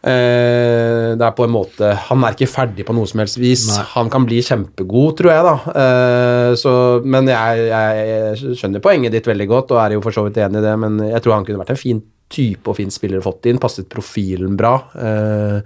eh, 0.04 1.10
Det 1.16 1.24
er 1.26 1.34
på 1.36 1.46
en 1.46 1.54
måte 1.54 1.90
Han 2.08 2.24
er 2.24 2.36
ikke 2.36 2.50
ferdig 2.50 2.86
på 2.86 2.94
noe 2.96 3.08
som 3.10 3.22
helst 3.22 3.38
vis. 3.40 3.66
Han 3.94 4.10
kan 4.12 4.26
bli 4.28 4.40
kjempegod, 4.44 5.16
tror 5.20 5.32
jeg, 5.32 5.44
da. 5.48 5.54
Eh, 5.82 6.50
så, 6.60 6.74
men 7.04 7.30
jeg, 7.30 7.68
jeg 7.70 8.56
skjønner 8.60 8.84
poenget 8.84 9.14
ditt 9.14 9.28
veldig 9.30 9.48
godt, 9.50 9.74
og 9.74 9.82
er 9.82 9.96
jo 9.96 10.04
for 10.04 10.16
så 10.16 10.26
vidt 10.26 10.40
enig 10.44 10.60
i 10.60 10.66
det, 10.66 10.74
men 10.84 11.00
jeg 11.08 11.24
tror 11.24 11.38
han 11.38 11.46
kunne 11.48 11.62
vært 11.62 11.74
en 11.76 11.80
fin 11.80 12.02
type 12.34 12.70
og 12.70 12.78
fin 12.78 12.92
spiller 12.92 13.20
å 13.20 13.26
fått 13.26 13.50
inn. 13.50 13.60
Passet 13.62 13.88
profilen 13.90 14.56
bra. 14.58 14.74
Eh, 14.94 15.58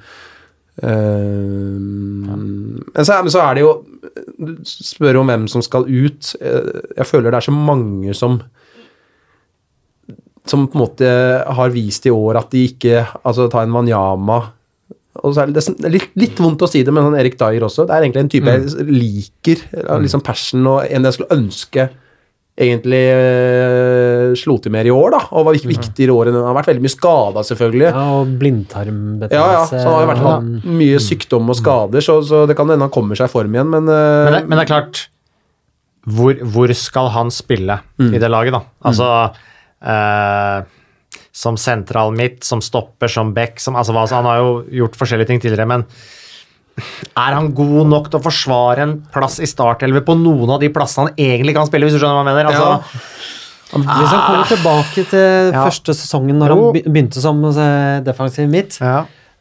eh, 0.83 1.79
men, 2.29 2.79
så, 2.95 3.19
men 3.23 3.33
så 3.35 3.43
er 3.45 3.59
det 3.59 3.67
jo 3.67 3.73
Du 4.39 4.55
spør 4.69 5.23
om 5.23 5.33
hvem 5.33 5.49
som 5.51 5.65
skal 5.65 5.89
ut. 5.89 6.35
Jeg 6.39 7.07
føler 7.09 7.31
det 7.31 7.41
er 7.41 7.51
så 7.51 7.55
mange 7.55 8.15
som 8.17 8.41
som 10.51 10.67
på 10.69 10.79
en 10.79 10.83
måte 10.85 11.09
har 11.59 11.71
vist 11.75 12.07
i 12.09 12.13
år 12.15 12.39
at 12.41 12.51
de 12.55 12.65
ikke 12.71 13.03
Altså, 13.25 13.49
ta 13.53 13.63
en 13.63 13.73
Wanyama 13.77 14.41
er 15.19 15.51
det, 15.51 15.65
det 15.81 15.87
er 15.89 15.91
litt, 15.97 16.11
litt 16.15 16.39
vondt 16.39 16.63
å 16.63 16.69
si 16.71 16.85
det, 16.87 16.93
men 16.95 17.03
han 17.09 17.17
Erik 17.19 17.35
Dyer 17.41 17.65
også. 17.67 17.87
Det 17.89 17.95
er 17.97 18.05
egentlig 18.05 18.21
en 18.23 18.29
type 18.31 18.53
jeg 18.55 18.85
liker. 18.87 19.63
Liksom 20.05 20.21
passion 20.23 20.67
og 20.71 20.85
en 20.87 21.09
jeg 21.09 21.17
skulle 21.17 21.35
ønske 21.35 21.89
egentlig 22.59 23.01
eh, 23.15 24.33
slo 24.39 24.57
til 24.63 24.73
mer 24.75 24.87
i 24.87 24.93
år, 24.95 25.11
da. 25.17 25.21
Og 25.35 25.45
var 25.49 25.55
vik- 25.59 25.67
viktigere 25.71 26.11
i 26.13 26.15
år 26.15 26.31
enn 26.31 26.39
Han 26.39 26.47
har 26.51 26.57
vært 26.61 26.71
veldig 26.73 26.85
mye 26.87 26.95
skada, 26.95 27.43
selvfølgelig. 27.51 27.89
Ja, 27.91 28.05
og 28.21 28.33
blindtarmbetennelse. 28.41 29.35
Ja, 29.35 29.51
ja, 29.59 29.67
så 29.71 29.83
han 29.85 29.99
har 30.01 30.09
vært 30.13 30.25
hatt 30.27 30.71
mye 30.79 30.99
sykdom 31.03 31.51
og 31.55 31.59
skader, 31.59 32.05
så, 32.05 32.19
så 32.27 32.45
det 32.51 32.57
kan 32.59 32.71
hende 32.71 32.87
han 32.89 32.95
kommer 32.95 33.19
seg 33.19 33.31
i 33.31 33.35
form 33.35 33.55
igjen, 33.59 33.71
men, 33.75 33.91
eh, 33.91 34.25
Men 34.29 34.37
det, 34.39 34.43
men 34.49 34.59
det 34.59 34.65
er 34.67 34.73
klart 34.73 35.05
hvor, 36.09 36.39
hvor 36.55 36.71
skal 36.79 37.11
han 37.15 37.31
spille 37.35 37.81
Mm. 37.99 38.13
i 38.15 38.19
det 38.23 38.31
laget, 38.31 38.55
da? 38.55 38.63
Altså 38.87 39.09
eh, 39.83 40.63
Som 41.33 41.57
sentral 41.57 42.13
midt, 42.17 42.43
som 42.45 42.61
stopper, 42.61 43.09
som 43.09 43.33
back 43.35 43.61
som, 43.61 43.77
altså, 43.77 43.95
altså, 43.95 44.17
Han 44.17 44.25
har 44.27 44.39
jo 44.43 44.65
gjort 44.83 44.97
forskjellige 44.99 45.27
ting 45.27 45.41
tidligere, 45.41 45.67
men 45.67 45.85
er 47.19 47.35
han 47.35 47.49
god 47.59 47.89
nok 47.91 48.07
til 48.11 48.21
å 48.21 48.23
forsvare 48.23 48.85
en 48.85 48.93
plass 49.11 49.41
i 49.43 49.49
startelver 49.51 50.05
på 50.07 50.15
noen 50.15 50.53
av 50.55 50.61
de 50.63 50.69
plassene 50.71 51.09
han 51.09 51.17
egentlig 51.19 51.57
kan 51.57 51.67
spille, 51.67 51.89
hvis 51.89 51.97
du 51.97 51.99
skjønner 51.99 52.21
hva 52.21 52.23
jeg 52.23 52.29
mener? 52.31 52.51
Altså, 52.53 52.93
Hvis 53.69 54.13
han 54.15 54.21
kommer 54.29 54.47
tilbake 54.49 55.05
til 55.11 55.51
Ja. 55.53 55.65
første 55.67 55.93
sesongen, 55.93 56.39
når 56.39 56.49
Jo. 56.55 56.73
han 56.73 56.93
begynte 56.95 57.21
som 57.21 57.43
eh, 57.45 58.01
defensiv 58.07 58.49
midt, 58.49 58.79
ja. 58.81 59.01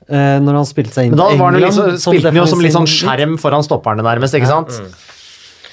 eh, 0.10 0.40
når 0.42 0.54
han 0.62 0.66
spilte 0.66 0.94
seg 0.98 1.06
inn 1.06 1.14
Men 1.16 1.20
da 1.20 1.30
var 1.38 1.52
han 1.52 1.62
jo 1.62 1.68
liksom, 1.68 1.94
spilte 2.02 2.32
han 2.32 2.36
jo 2.42 2.46
som 2.50 2.60
litt 2.60 2.74
sånn 2.74 2.90
skjerm 2.90 3.38
foran 3.38 3.62
stopperne, 3.64 4.02
nærmest, 4.02 4.34
ikke 4.34 4.50
sant? 4.50 4.74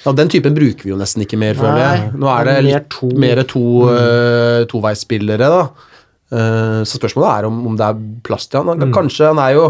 Ja, 0.05 0.13
Den 0.13 0.31
typen 0.33 0.57
bruker 0.57 0.85
vi 0.85 0.93
jo 0.93 1.01
nesten 1.01 1.25
ikke 1.25 1.39
mer, 1.41 1.57
føler 1.57 1.81
jeg. 1.81 2.13
Nå 2.21 2.29
er 2.29 2.49
det 2.49 2.55
litt 2.67 2.89
to. 2.93 3.09
mer 3.21 3.41
to, 3.49 3.65
uh, 3.89 4.61
toveisspillere, 4.69 5.49
da. 5.49 5.91
Uh, 6.35 6.81
så 6.85 6.99
spørsmålet 6.99 7.31
er 7.31 7.49
om, 7.49 7.61
om 7.71 7.77
det 7.79 7.89
er 7.89 8.07
plass 8.27 8.49
til 8.51 8.61
han. 8.61 8.85
Mm. 8.85 8.95
Kanskje 8.97 9.31
han 9.31 9.41
er 9.41 9.57
jo 9.57 9.67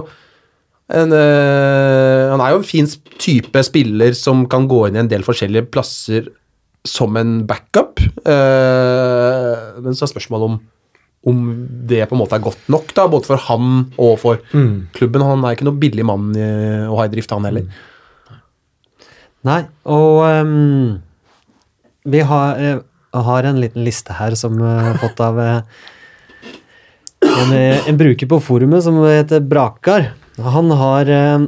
en, 0.95 1.15
uh, 1.17 2.31
Han 2.35 2.43
er 2.45 2.53
jo 2.53 2.61
en 2.61 2.67
fin 2.69 2.89
type 3.23 3.63
spiller 3.65 4.17
som 4.19 4.45
kan 4.51 4.67
gå 4.69 4.85
inn 4.89 4.99
i 4.99 5.05
en 5.05 5.11
del 5.11 5.25
forskjellige 5.27 5.71
plasser 5.73 6.29
som 6.85 7.17
en 7.17 7.39
backup. 7.49 8.03
Uh, 8.27 9.81
men 9.85 9.95
så 9.95 10.09
er 10.09 10.17
spørsmålet 10.17 10.53
om 10.53 10.63
om 11.25 11.39
det 11.89 12.03
på 12.05 12.13
en 12.13 12.21
måte 12.21 12.37
er 12.37 12.43
godt 12.45 12.67
nok, 12.69 12.91
da, 12.93 13.07
både 13.09 13.31
for 13.31 13.41
han 13.47 13.69
og 13.97 14.19
for 14.21 14.43
klubben. 14.93 15.23
Han 15.25 15.41
er 15.41 15.55
ikke 15.57 15.65
noe 15.65 15.81
billig 15.81 16.05
mann 16.05 16.35
i, 16.37 16.49
å 16.85 16.99
ha 16.99 17.07
i 17.09 17.13
drift, 17.15 17.33
han 17.33 17.49
heller. 17.49 17.65
Nei, 19.45 19.61
og 19.93 20.23
um, 20.25 20.95
vi 22.09 22.21
har, 22.25 22.61
eh, 22.61 22.79
har 23.13 23.49
en 23.49 23.61
liten 23.61 23.85
liste 23.85 24.17
her 24.17 24.37
som 24.41 24.57
har 24.61 24.97
fått 25.03 25.21
av 25.21 25.41
eh, 25.41 25.83
en, 27.25 27.53
en 27.53 27.99
bruker 28.01 28.29
på 28.31 28.41
forumet 28.41 28.85
som 28.87 28.97
heter 29.05 29.45
Brakar. 29.45 30.13
Han 30.41 30.73
har 30.73 31.13
eh, 31.13 31.45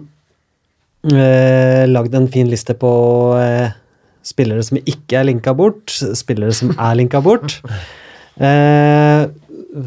eh, 1.13 1.85
lagd 1.89 2.15
en 2.15 2.29
fin 2.33 2.53
liste 2.53 2.77
på 2.77 2.93
eh, 3.41 3.73
spillere 4.27 4.65
som 4.67 4.81
ikke 4.83 5.21
er 5.21 5.31
linka 5.31 5.55
bort, 5.57 5.89
spillere 5.93 6.53
som 6.57 6.75
er 6.77 6.99
linka 7.01 7.23
bort. 7.25 7.61
Eh, 8.37 9.25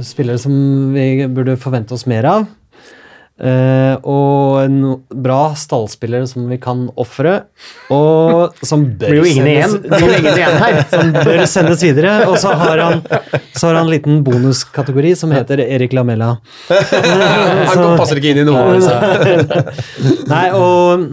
spillere 0.05 0.41
som 0.41 0.53
vi 0.95 1.27
burde 1.29 1.59
forvente 1.61 1.93
oss 1.93 2.07
mer 2.09 2.25
av. 2.29 2.49
Eh, 3.39 3.95
og 4.03 4.67
no, 4.73 4.97
bra 5.15 5.53
stallspiller 5.55 6.25
som 6.27 6.49
vi 6.51 6.57
kan 6.59 6.81
ofre, 6.99 7.37
og 7.95 8.57
som 8.67 8.83
bør 8.99 9.13
Blir 9.13 9.21
jo 9.21 9.29
ingen 9.29 9.47
igjen. 9.47 9.75
sendes- 9.87 10.89
som 10.93 11.13
bør 11.15 11.43
sendes 11.47 11.83
videre. 11.87 12.17
Og 12.27 12.35
så 12.41 12.51
har 12.59 12.81
han, 12.83 12.99
så 13.55 13.69
har 13.69 13.79
han 13.79 13.85
en 13.85 13.93
liten 13.93 14.19
bonuskategori 14.27 15.15
som 15.15 15.31
heter 15.31 15.63
Erik 15.63 15.95
Lamella. 15.95 16.33
Han 16.67 17.95
passer 17.95 18.19
ikke 18.19 18.33
inn 18.35 18.43
i 18.43 18.47
noe 18.49 18.59
av 18.59 18.75
disse. 18.75 19.63
Nei, 20.33 20.45
og 20.59 21.07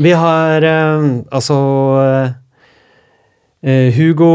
vi 0.00 0.16
har 0.16 0.64
uh, 0.64 1.04
altså 1.28 1.60
uh, 3.60 3.88
Hugo 3.98 4.32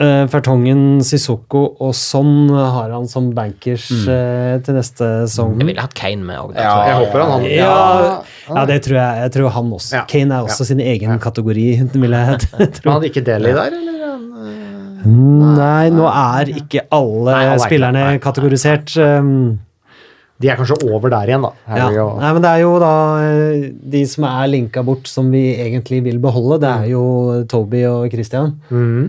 eh, 0.00 0.24
Fertongen, 0.30 1.00
Sissoko 1.04 1.62
og 1.84 1.92
sånn 1.98 2.48
har 2.54 2.90
han 2.94 3.06
som 3.10 3.30
bankers 3.36 3.88
eh, 4.08 4.58
til 4.64 4.74
neste 4.78 5.08
sesong. 5.26 5.56
Jeg 5.60 5.68
ville 5.72 5.84
hatt 5.84 5.94
Kane 5.98 6.22
med 6.24 6.38
òg. 6.38 6.54
Jeg 6.58 6.96
håper 7.02 7.24
han, 7.24 7.32
han 7.36 7.46
Ja, 7.50 8.22
ja, 8.48 8.64
det 8.70 8.80
tror 8.86 8.98
jeg. 9.00 9.22
Jeg 9.24 9.34
tror 9.38 9.50
han 9.58 9.72
også. 9.78 9.94
Ja. 9.98 10.04
Kane 10.10 10.38
er 10.38 10.48
også 10.48 10.66
sin 10.70 10.80
egen 10.84 11.18
kategori, 11.22 11.68
vil 12.04 12.18
jeg 12.18 12.38
Men 12.58 12.72
tro. 12.78 12.90
hadde 12.96 13.10
ikke 13.12 13.24
Deli 13.26 13.54
der, 13.54 13.78
eller? 13.78 13.94
Nei, 15.08 15.88
nå 15.94 16.08
er 16.10 16.50
ikke 16.58 16.82
alle 16.92 17.30
Nei, 17.32 17.42
er 17.52 17.60
spillerne 17.62 18.00
nei, 18.02 18.14
nei. 18.16 18.20
kategorisert. 18.22 18.92
Um, 18.98 19.58
De 20.42 20.50
er 20.50 20.58
kanskje 20.58 20.76
over 20.86 21.10
der 21.10 21.30
igjen, 21.32 21.42
da. 21.46 21.52
ja. 21.74 21.86
Og- 22.04 22.18
Nei, 22.22 22.32
men 22.34 22.42
det 22.44 22.50
er 22.50 22.60
jo 22.62 22.72
da 22.82 22.90
eh, 23.26 23.68
de 23.94 24.02
som 24.06 24.26
er 24.28 24.46
linka 24.50 24.82
bort, 24.86 25.06
som 25.10 25.30
vi 25.34 25.44
egentlig 25.54 26.02
vil 26.04 26.18
beholde. 26.22 26.60
Det 26.62 26.68
er 26.70 26.90
jo 26.92 27.04
Toby 27.50 27.80
og 27.88 28.10
Christian. 28.12 28.52
Mhm. 28.70 29.08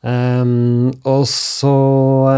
Um, 0.00 0.92
og 1.04 1.26
så 1.28 1.74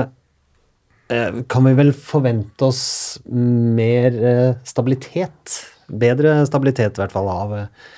uh, 0.03 1.43
kan 1.47 1.67
vi 1.69 1.75
vel 1.79 1.93
forvente 1.95 2.67
oss 2.67 2.85
mer 3.27 4.17
uh, 4.19 4.55
stabilitet. 4.67 5.59
Bedre 5.87 6.41
stabilitet, 6.49 6.97
i 6.97 7.03
hvert 7.05 7.15
fall, 7.15 7.31
av 7.31 7.55
uh, 7.55 7.93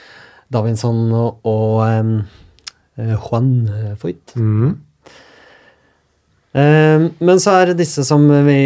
Davinson 0.53 1.07
og, 1.17 1.41
og 1.49 1.79
em, 1.89 2.11
eh, 3.01 3.15
Juan 3.17 3.49
Foyt. 3.99 4.35
Mm. 4.37 4.75
Um, 6.55 7.07
men 7.19 7.41
så 7.43 7.57
er 7.57 7.73
det 7.73 7.81
disse 7.81 8.05
som 8.07 8.29
vi 8.47 8.59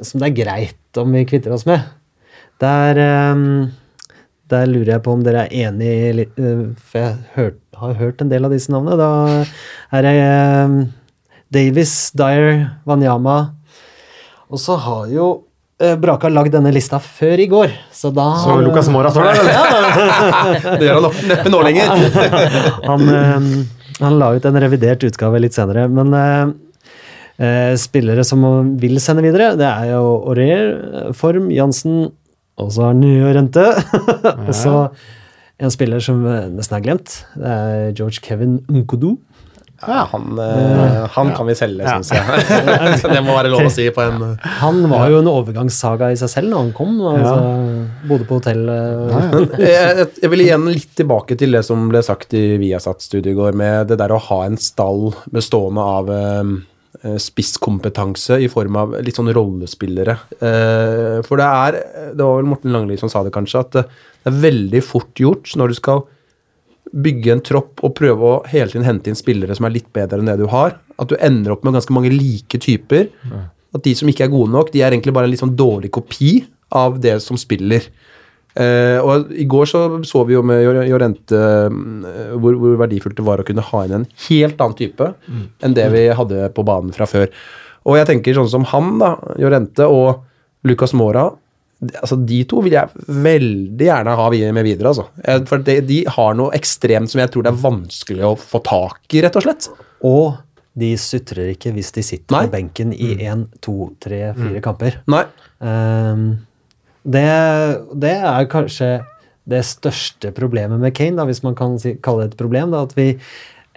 Som 0.00 0.22
det 0.22 0.30
er 0.30 0.38
greit 0.38 1.00
om 1.02 1.12
vi 1.12 1.26
kvitter 1.28 1.52
oss 1.52 1.66
med. 1.68 1.82
Det 2.62 2.70
um, 3.34 3.66
der 4.52 4.68
lurer 4.68 4.96
jeg 4.96 5.04
på 5.04 5.14
om 5.14 5.22
dere 5.24 5.46
er 5.46 5.68
enig 5.68 5.88
i 5.88 6.12
litt 6.20 6.40
eh, 6.40 6.66
For 6.90 7.00
jeg 7.00 7.16
hørt, 7.36 7.58
har 7.80 7.96
hørt 8.00 8.20
en 8.20 8.30
del 8.32 8.44
av 8.46 8.52
disse 8.54 8.72
navnene. 8.72 8.98
Da 9.00 9.96
er 9.96 10.06
det 10.06 10.14
um, 10.68 10.76
Davis, 11.54 11.94
Dyer, 12.16 12.66
Wanyama. 12.88 13.38
Og 14.52 14.60
så 14.60 14.76
har 14.80 15.06
jo 15.12 15.28
eh, 15.82 15.94
Braka 16.00 16.30
lagd 16.32 16.54
denne 16.54 16.72
lista 16.74 17.00
før 17.02 17.40
i 17.40 17.46
går, 17.50 17.72
så 17.94 18.10
da 18.14 18.26
Så 18.42 18.58
Lucas 18.62 18.90
Mora 18.92 19.12
står 19.14 19.30
der, 19.30 19.40
eller? 19.40 20.76
Det 20.80 20.88
gjør 20.88 21.00
han 21.00 21.30
neppe 21.30 21.54
nå 21.54 21.62
lenger. 21.66 22.04
han, 22.90 23.08
eh, 23.08 23.48
han 24.02 24.18
la 24.20 24.34
ut 24.36 24.50
en 24.50 24.60
revidert 24.66 25.06
utgave 25.08 25.40
litt 25.42 25.56
senere, 25.56 25.86
men 25.90 26.14
eh, 26.18 26.52
eh, 27.38 27.72
spillere 27.80 28.26
som 28.26 28.44
vil 28.80 29.00
sende 29.02 29.24
videre, 29.26 29.54
det 29.58 29.70
er 29.70 29.94
jo 29.94 30.04
Aurier, 30.30 30.68
Form, 31.16 31.50
Jansen, 31.54 32.12
og 32.60 32.72
så 32.72 32.86
har 32.86 32.94
han 32.94 33.04
nye 33.04 33.34
Rente. 33.36 33.66
og 34.34 34.54
så 34.64 34.74
en 35.62 35.70
spiller 35.70 36.02
som 36.02 36.22
nesten 36.54 36.78
er 36.78 36.84
glemt, 36.84 37.20
det 37.38 37.54
er 37.54 37.94
George 37.94 38.22
Kevin 38.24 38.58
Nkodu. 38.70 39.14
Ja, 39.86 40.08
han, 40.12 40.38
uh, 40.38 41.04
han 41.10 41.30
kan 41.36 41.48
vi 41.48 41.54
selge, 41.58 41.84
syns 41.84 42.12
jeg. 42.14 43.02
det 43.14 43.20
må 43.24 43.34
være 43.36 43.50
lov 43.52 43.66
å 43.66 43.72
si 43.72 43.84
på 43.92 44.04
en 44.04 44.22
Han 44.62 44.84
var 44.88 45.10
jo 45.12 45.20
en 45.20 45.30
overgangssaga 45.30 46.12
i 46.14 46.18
seg 46.18 46.30
selv 46.30 46.52
når 46.52 46.62
han 46.62 46.70
kom. 46.76 46.94
Altså, 47.10 47.34
Bodde 48.08 48.28
på 48.28 48.38
hotell. 48.38 48.62
eh, 48.70 49.58
jeg, 49.60 50.06
jeg 50.22 50.32
vil 50.32 50.44
igjen 50.46 50.68
litt 50.70 50.94
tilbake 50.96 51.36
til 51.40 51.58
det 51.58 51.64
som 51.66 51.88
ble 51.90 52.04
sagt 52.06 52.36
i 52.38 52.44
Viasat-studio 52.62 53.34
i 53.34 53.38
går, 53.38 53.58
med 53.60 53.90
det 53.92 53.98
der 54.00 54.14
å 54.14 54.22
ha 54.30 54.44
en 54.46 54.56
stall 54.60 55.10
bestående 55.34 55.84
av 55.98 56.14
spisskompetanse 57.20 58.38
i 58.40 58.48
form 58.48 58.78
av 58.80 58.96
litt 59.04 59.18
sånn 59.18 59.32
rollespillere. 59.34 60.16
Eh, 60.38 61.18
for 61.26 61.40
det 61.40 61.46
er 61.46 61.78
Det 62.14 62.24
var 62.24 62.40
vel 62.40 62.48
Morten 62.48 62.72
Langli 62.72 62.98
som 63.00 63.10
sa 63.12 63.22
det, 63.22 63.34
kanskje, 63.34 63.60
at 63.60 63.72
det, 63.76 63.84
det 64.24 64.32
er 64.32 64.42
veldig 64.44 64.82
fort 64.84 65.20
gjort 65.20 65.52
når 65.58 65.72
du 65.72 65.78
skal 65.80 66.04
bygge 66.94 67.32
en 67.32 67.42
tropp 67.42 67.82
og 67.82 67.94
prøve 67.98 68.28
å 68.28 68.42
hele 68.50 68.70
tiden 68.70 68.86
hente 68.86 69.10
inn 69.10 69.18
spillere 69.18 69.56
som 69.56 69.66
er 69.66 69.74
litt 69.74 69.90
bedre 69.92 70.20
enn 70.20 70.30
det 70.30 70.38
du 70.38 70.46
har, 70.52 70.76
at 71.00 71.10
du 71.10 71.16
ender 71.18 71.54
opp 71.54 71.64
med 71.66 71.74
ganske 71.74 71.94
mange 71.96 72.12
like 72.12 72.60
typer. 72.62 73.08
At 73.74 73.82
de 73.82 73.94
som 73.98 74.08
ikke 74.08 74.28
er 74.28 74.34
gode 74.34 74.52
nok, 74.54 74.70
de 74.70 74.84
er 74.84 74.94
egentlig 74.94 75.14
bare 75.16 75.26
en 75.26 75.32
litt 75.32 75.42
sånn 75.42 75.56
dårlig 75.58 75.90
kopi 75.94 76.36
av 76.74 77.00
det 77.02 77.16
som 77.24 77.38
spiller. 77.40 77.88
Eh, 78.54 78.98
og 79.02 79.32
I 79.34 79.46
går 79.50 79.66
så, 79.66 79.82
så 80.06 80.22
vi 80.28 80.36
jo 80.36 80.44
med 80.46 80.62
Jorente 80.62 81.38
uh, 81.66 82.34
hvor, 82.38 82.54
hvor 82.54 82.76
verdifullt 82.84 83.18
det 83.18 83.26
var 83.26 83.42
å 83.42 83.46
kunne 83.46 83.64
ha 83.66 83.80
inn 83.82 83.96
en 83.98 84.04
helt 84.28 84.60
annen 84.62 84.76
type 84.78 85.08
enn 85.58 85.74
det 85.74 85.88
vi 85.90 86.04
hadde 86.14 86.52
på 86.54 86.62
banen 86.66 86.94
fra 86.94 87.08
før. 87.10 87.26
Og 87.84 87.98
jeg 87.98 88.08
tenker 88.12 88.36
sånn 88.38 88.52
som 88.52 88.66
han, 88.70 88.94
da, 89.02 89.16
Jorente 89.42 89.88
og 89.90 90.22
Lucas 90.64 90.94
Mora 90.96 91.32
altså 92.00 92.16
De 92.16 92.38
to 92.48 92.62
vil 92.64 92.76
jeg 92.78 93.04
veldig 93.24 93.86
gjerne 93.88 94.14
ha 94.16 94.28
med 94.56 94.64
videre. 94.64 94.92
altså. 94.94 95.08
For 95.50 95.60
de, 95.66 95.80
de 95.84 95.98
har 96.08 96.36
noe 96.38 96.54
ekstremt 96.56 97.10
som 97.10 97.20
jeg 97.20 97.32
tror 97.34 97.44
det 97.44 97.52
er 97.52 97.60
vanskelig 97.60 98.24
å 98.24 98.34
få 98.40 98.62
tak 98.64 99.16
i, 99.16 99.20
rett 99.24 99.36
og 99.36 99.44
slett. 99.44 99.68
Og 100.06 100.38
de 100.74 100.94
sutrer 100.98 101.52
ikke 101.52 101.74
hvis 101.74 101.92
de 101.94 102.02
sitter 102.02 102.34
Nei. 102.34 102.46
på 102.46 102.54
benken 102.54 102.94
i 102.94 103.12
én, 103.26 103.46
to, 103.62 103.92
tre, 104.02 104.32
fire 104.38 104.62
kamper. 104.64 104.98
Nei. 105.10 105.22
Ehm, 105.62 106.24
det, 107.04 107.26
det 108.00 108.14
er 108.16 108.48
kanskje 108.52 108.92
det 109.50 109.60
største 109.68 110.30
problemet 110.36 110.80
med 110.80 110.94
Kane, 110.96 111.18
da, 111.18 111.26
hvis 111.28 111.42
man 111.44 111.56
kan 111.58 111.76
si, 111.80 111.96
kalle 112.04 112.24
det 112.24 112.34
et 112.34 112.40
problem. 112.40 112.72
Da, 112.72 112.84
at 112.88 112.96
vi, 112.96 113.12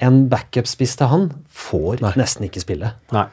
en 0.03 0.25
backup-spiss 0.31 0.95
til 0.99 1.11
han 1.11 1.29
får 1.51 2.03
nesten 2.19 2.47
ikke 2.47 2.63
spille. 2.63 2.93
Nei. 3.15 3.27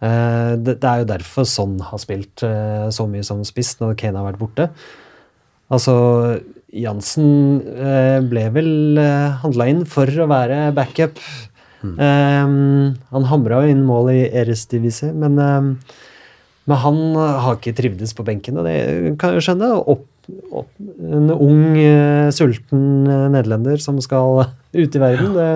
Uh, 0.00 0.56
det, 0.56 0.78
det 0.80 0.88
er 0.88 1.02
jo 1.02 1.10
derfor 1.10 1.44
Son 1.44 1.74
har 1.84 2.00
spilt 2.00 2.40
uh, 2.46 2.88
så 2.92 3.04
mye 3.08 3.24
som 3.26 3.42
spiss 3.44 3.74
når 3.82 3.98
Kane 4.00 4.16
har 4.16 4.30
vært 4.30 4.40
borte. 4.40 4.70
Altså, 5.70 5.94
Jansen 6.72 7.60
uh, 7.68 8.18
ble 8.26 8.46
vel 8.56 8.72
uh, 9.00 9.40
handla 9.44 9.68
inn 9.72 9.84
for 9.88 10.08
å 10.08 10.28
være 10.30 10.70
backup. 10.76 11.20
Eh, 11.80 12.46
han 13.08 13.26
hamra 13.30 13.62
jo 13.64 13.72
inn 13.72 13.86
mål 13.88 14.10
i 14.12 14.22
Eres 14.36 14.66
Divise, 14.68 15.14
men, 15.16 15.38
men 16.70 16.78
han 16.78 17.02
har 17.18 17.58
ikke 17.58 17.74
trivdes 17.74 18.14
på 18.14 18.24
benken, 18.26 18.60
og 18.60 18.68
det 18.68 19.18
kan 19.18 19.34
jeg 19.34 19.42
skjønne. 19.48 19.70
Opp, 19.90 20.04
opp, 20.54 20.68
en 20.78 21.32
ung, 21.34 21.64
eh, 21.74 22.28
sulten 22.34 23.08
eh, 23.10 23.24
nederlender 23.32 23.80
som 23.82 23.98
skal 24.04 24.44
ut 24.80 24.96
i 24.96 25.02
verden. 25.02 25.32
Det, 25.34 25.48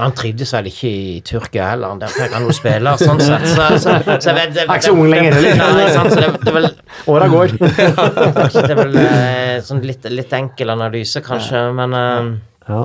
Han 0.00 0.16
trivdes 0.18 0.54
vel 0.56 0.70
ikke 0.72 0.90
i 0.90 1.20
Tyrkia 1.26 1.70
heller, 1.70 1.94
der 2.02 2.10
fikk 2.10 2.34
han 2.34 2.48
jo 2.48 2.56
spille, 2.56 2.96
sånn 2.98 3.22
sett. 3.22 3.46
Så, 3.52 3.68
så, 3.84 3.94
så 4.02 4.32
jeg 4.32 4.38
vet, 4.40 4.56
det, 4.56 4.66
Er 4.66 4.74
ikke 4.74 4.88
så 4.88 4.96
ung 4.96 5.06
lenger 5.12 5.38
heller. 5.38 5.94
Så 5.94 6.58
er 6.58 6.68
Åra 7.14 7.30
går. 7.30 7.54
det 7.60 8.66
er 8.66 8.76
vel 8.80 9.00
eh, 9.04 9.54
sånn 9.66 9.84
litt, 9.86 10.10
litt 10.10 10.34
enkel 10.34 10.74
analyse, 10.74 11.22
kanskje, 11.24 11.68
men 11.78 11.94
eh, 12.00 12.36
ja. 12.66 12.84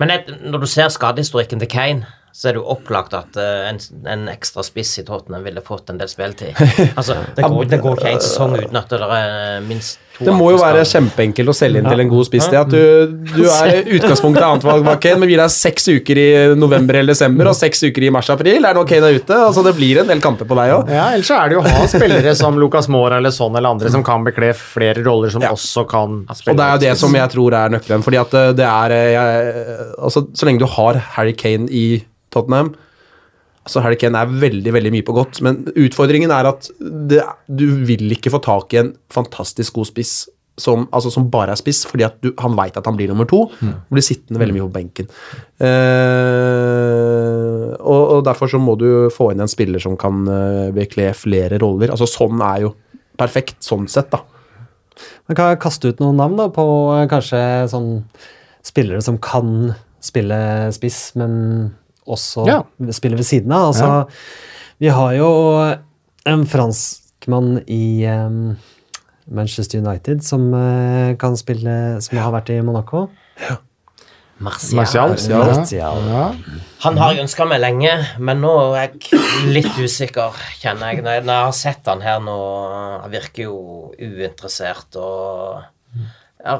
Men 0.00 0.12
når 0.46 0.62
du 0.62 0.68
ser 0.70 0.92
skadehistorikken 0.92 1.60
til 1.62 1.70
Kane, 1.72 2.06
så 2.36 2.48
er 2.50 2.56
det 2.56 2.60
jo 2.60 2.66
opplagt 2.74 3.14
at 3.16 3.36
eh, 3.40 3.62
en, 3.70 3.78
en 4.12 4.26
ekstra 4.28 4.60
spiss 4.66 4.98
i 5.00 5.04
Tottenham 5.08 5.46
ville 5.46 5.62
fått 5.64 5.88
en 5.88 6.00
del 6.00 6.10
spilletid. 6.12 6.58
Altså, 6.98 7.16
det 7.36 7.46
går, 7.46 7.70
det 7.70 7.78
går 7.80 7.96
ikke 7.96 8.12
en 8.12 8.20
sesong 8.20 8.56
uten 8.58 8.76
at 8.76 8.92
det 8.92 9.08
er 9.16 9.64
minst 9.64 10.02
Det 10.18 10.32
må 10.32 10.50
jo 10.54 10.58
være 10.60 10.84
kjempeenkelt 10.88 11.50
å 11.52 11.54
selge 11.56 11.82
inn 11.82 11.88
til 11.88 12.02
en 12.04 12.10
god 12.10 12.26
spiss. 12.28 12.46
Det 12.52 12.58
at 12.60 12.70
du, 12.72 13.12
du 13.34 13.42
er 13.60 13.90
utgangspunktet 13.98 14.44
annetvalg 14.46 14.86
bak 14.86 15.02
Kane, 15.04 15.20
men 15.20 15.30
gir 15.32 15.42
deg 15.42 15.52
seks 15.52 15.88
uker 15.92 16.20
i 16.20 16.26
november 16.56 16.98
eller 17.00 17.12
desember 17.16 17.50
og 17.50 17.56
seks 17.58 17.84
uker 17.88 18.06
i 18.08 18.12
mars-april. 18.14 18.64
Er 18.64 18.78
nå 18.78 18.84
Kane 18.88 19.10
er 19.10 19.20
ute. 19.20 19.36
altså 19.48 19.64
Det 19.66 19.74
blir 19.76 20.00
en 20.02 20.08
del 20.10 20.22
kamper 20.24 20.48
på 20.48 20.56
deg 20.58 20.72
òg. 20.78 20.92
Ja, 20.96 21.10
Ellers 21.16 21.28
så 21.30 21.36
er 21.40 21.52
det 21.52 21.58
jo 21.58 21.64
å 21.64 21.74
ha 21.76 21.84
spillere 21.90 22.34
som 22.38 22.58
Lucas 22.60 22.88
Mora 22.92 23.20
eller 23.20 23.34
sånn 23.34 23.56
eller 23.58 23.76
andre 23.76 23.92
som 23.92 24.04
kan 24.06 24.24
bekle 24.26 24.52
flere 24.56 25.04
roller, 25.04 25.32
som 25.34 25.44
også 25.44 25.86
kan 25.90 26.22
spille. 26.32 26.54
Og 26.54 26.60
det 26.60 26.66
er 26.66 26.74
jo 26.76 26.84
det 26.86 26.94
som 27.02 27.20
jeg 27.20 27.34
tror 27.36 27.58
er 27.60 27.76
nøkkelen. 27.76 28.06
fordi 28.06 28.20
at 28.22 28.34
eh, 28.40 28.50
det 28.56 28.66
er 28.70 28.96
eh, 28.96 29.12
jeg, 29.16 29.86
altså 29.98 30.26
Så 30.32 30.48
lenge 30.48 30.62
du 30.62 30.68
har 30.76 31.00
Harry 31.16 31.34
Kane 31.36 31.68
i 31.70 31.86
Tottenham 32.32 32.74
altså 33.66 33.82
Kane 33.98 34.22
er 34.22 34.38
veldig 34.46 34.72
veldig 34.76 34.94
mye 34.94 35.06
på 35.06 35.16
godt, 35.16 35.42
men 35.42 35.64
utfordringen 35.74 36.30
er 36.30 36.52
at 36.52 36.70
det, 36.80 37.22
du 37.50 37.66
vil 37.88 38.06
ikke 38.14 38.32
få 38.32 38.40
tak 38.44 38.76
i 38.76 38.82
en 38.84 38.94
fantastisk 39.12 39.80
god 39.80 39.90
spiss 39.90 40.14
som, 40.56 40.86
altså 40.94 41.10
som 41.12 41.26
bare 41.28 41.52
er 41.52 41.60
spiss, 41.60 41.82
fordi 41.88 42.06
du, 42.24 42.30
han 42.40 42.54
veit 42.56 42.76
at 42.78 42.86
han 42.88 42.96
blir 42.96 43.10
nummer 43.10 43.28
to. 43.28 43.42
og 43.50 43.90
Blir 43.92 44.04
sittende 44.04 44.40
veldig 44.40 44.54
mye 44.56 44.64
på 44.64 44.72
benken. 44.72 45.10
Eh, 45.60 47.74
og, 47.76 48.02
og 48.16 48.22
Derfor 48.24 48.48
så 48.48 48.60
må 48.62 48.76
du 48.80 49.10
få 49.12 49.32
inn 49.32 49.44
en 49.44 49.52
spiller 49.52 49.82
som 49.82 49.98
kan 50.00 50.24
eh, 50.32 50.70
bekle 50.76 51.10
flere 51.18 51.60
roller. 51.60 51.92
altså 51.92 52.08
Sånn 52.08 52.40
er 52.40 52.64
jo 52.64 52.72
perfekt, 53.20 53.58
sånn 53.64 53.84
sett, 53.92 54.08
da. 54.14 54.22
Man 55.28 55.36
kan 55.36 55.58
kaste 55.60 55.92
ut 55.92 56.00
noen 56.00 56.16
navn 56.22 56.40
da, 56.40 56.48
på 56.52 56.64
eh, 56.96 57.08
kanskje 57.10 57.40
sånn 57.72 57.90
spillere 58.64 59.02
som 59.04 59.20
kan 59.22 59.74
spille 60.02 60.38
spiss, 60.74 61.12
men 61.20 61.32
også 62.06 62.46
Ja. 62.48 62.62
spiller 62.92 63.16
ved 63.18 63.26
siden 63.26 63.52
av. 63.52 63.72
Altså, 63.74 64.08
Vi 64.78 64.88
har 64.92 65.12
jo 65.16 65.28
en 66.26 66.46
franskmann 66.46 67.62
i 67.66 68.04
um, 68.06 68.56
Manchester 69.28 69.80
United 69.80 70.22
som 70.22 70.52
uh, 70.54 71.14
kan 71.18 71.36
spille 71.36 72.00
Som 72.02 72.18
har 72.18 72.32
vært 72.32 72.50
i 72.54 72.60
Monaco. 72.62 73.08
Martial. 74.38 74.76
Martial. 74.76 75.14
Martial. 75.48 76.02
Ja. 76.10 76.24
Han 76.84 76.98
har 77.00 77.14
jeg 77.14 77.22
ønska 77.24 77.46
meg 77.48 77.62
lenge, 77.62 77.92
men 78.20 78.42
nå 78.44 78.50
er 78.76 78.90
jeg 78.90 79.20
litt 79.48 79.78
usikker, 79.80 80.36
kjenner 80.60 80.92
jeg. 80.92 81.00
Når 81.06 81.14
jeg, 81.16 81.24
når 81.24 81.38
jeg 81.38 81.46
har 81.46 81.56
sett 81.56 81.88
han 81.88 82.04
her 82.04 82.20
nå, 82.20 82.34
han 83.00 83.14
virker 83.14 83.46
jo 83.46 83.94
uinteressert 83.96 84.98
og 85.00 85.64
ja, 86.44 86.58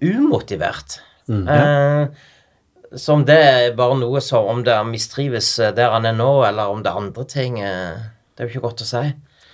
umotivert. 0.00 1.00
Eh, 1.28 2.06
så 2.96 3.16
om 3.16 3.24
det 3.26 3.38
er 3.38 3.72
bare 3.78 3.96
noe 4.00 4.20
som 4.24 4.46
Om 4.50 4.62
det 4.66 4.76
mistrives 4.88 5.56
der 5.76 5.94
han 5.94 6.06
er 6.08 6.16
nå, 6.16 6.30
eller 6.48 6.72
om 6.72 6.82
det 6.84 6.92
er 6.92 7.00
andre 7.00 7.24
ting, 7.30 7.58
eh, 7.60 7.98
det 8.34 8.44
er 8.44 8.48
jo 8.48 8.56
ikke 8.56 8.68
godt 8.68 8.84
å 8.84 8.88
si. 8.88 9.02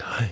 Nei. 0.01 0.27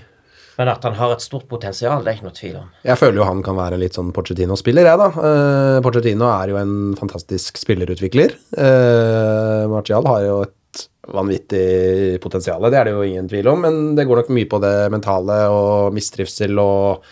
Men 0.59 0.73
at 0.73 0.83
han 0.83 0.97
har 0.99 1.13
et 1.15 1.23
stort 1.23 1.47
potensial, 1.47 2.03
det 2.03 2.11
er 2.11 2.17
ikke 2.19 2.27
noe 2.27 2.35
tvil 2.35 2.55
om. 2.59 2.71
Jeg 2.83 2.99
føler 2.99 3.21
jo 3.21 3.27
han 3.29 3.43
kan 3.47 3.55
være 3.55 3.79
litt 3.79 3.95
sånn 3.95 4.11
Pochettino-spiller, 4.15 4.89
jeg, 4.91 4.99
da. 4.99 5.09
Uh, 5.15 5.79
Pochettino 5.85 6.27
er 6.33 6.51
jo 6.51 6.59
en 6.59 6.73
fantastisk 6.99 7.61
spillerutvikler. 7.63 8.35
Uh, 8.59 9.71
Martial 9.71 10.09
har 10.11 10.25
jo 10.27 10.41
et 10.49 10.83
vanvittig 11.15 12.19
potensial, 12.21 12.67
det 12.67 12.81
er 12.81 12.89
det 12.89 12.97
jo 12.97 13.07
ingen 13.07 13.31
tvil 13.31 13.53
om, 13.55 13.63
men 13.65 13.79
det 13.97 14.05
går 14.09 14.23
nok 14.23 14.33
mye 14.35 14.51
på 14.51 14.59
det 14.61 14.75
mentale 14.93 15.39
og 15.55 15.95
mistrivsel 15.97 16.59
og 16.61 17.07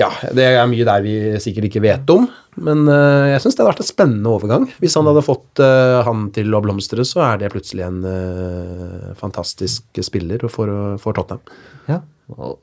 Ja, 0.00 0.08
det 0.32 0.46
er 0.48 0.68
mye 0.70 0.86
der 0.88 1.02
vi 1.04 1.14
sikkert 1.42 1.68
ikke 1.68 1.82
vet 1.84 2.08
om, 2.14 2.24
men 2.64 2.86
uh, 2.88 3.28
jeg 3.28 3.42
syns 3.44 3.58
det 3.58 3.62
hadde 3.62 3.72
vært 3.74 3.82
en 3.84 3.90
spennende 3.90 4.32
overgang. 4.32 4.66
Hvis 4.80 4.96
han 4.96 5.08
hadde 5.10 5.24
fått 5.26 5.60
uh, 5.60 6.00
han 6.06 6.30
til 6.32 6.48
å 6.56 6.62
blomstre, 6.64 7.04
så 7.04 7.20
er 7.26 7.42
det 7.42 7.52
plutselig 7.52 7.84
en 7.84 8.00
uh, 8.06 9.12
fantastisk 9.20 10.00
spiller 10.00 10.46
for, 10.48 10.72
for 11.02 11.16
Tottenham. 11.18 11.44
Ja. 11.90 12.00
Og 12.32 12.56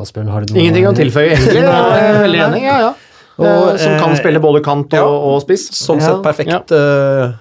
Asbjørn, 0.00 0.30
har 0.32 0.42
du 0.42 0.54
noe 0.54 0.62
Ingenting 0.64 0.88
å 0.88 0.94
tilføye, 0.96 1.34
egentlig. 1.36 1.60
Jeg 1.62 2.06
er 2.08 2.22
veldig 2.24 2.40
enig. 2.48 2.62
Ja, 2.66 2.78
ja. 2.88 2.94
Og, 3.34 3.44
Eh, 3.44 3.76
som 3.82 3.96
kan 3.98 4.12
eh, 4.12 4.18
spille 4.20 4.40
både 4.42 4.60
kant 4.62 4.94
og, 4.94 4.98
ja. 4.98 5.06
og 5.06 5.40
spiss. 5.42 5.68
Sånn 5.74 5.98
Ja. 6.02 6.12
sett 6.12 6.22
perfekt. 6.22 6.70
Ja. 6.70 7.32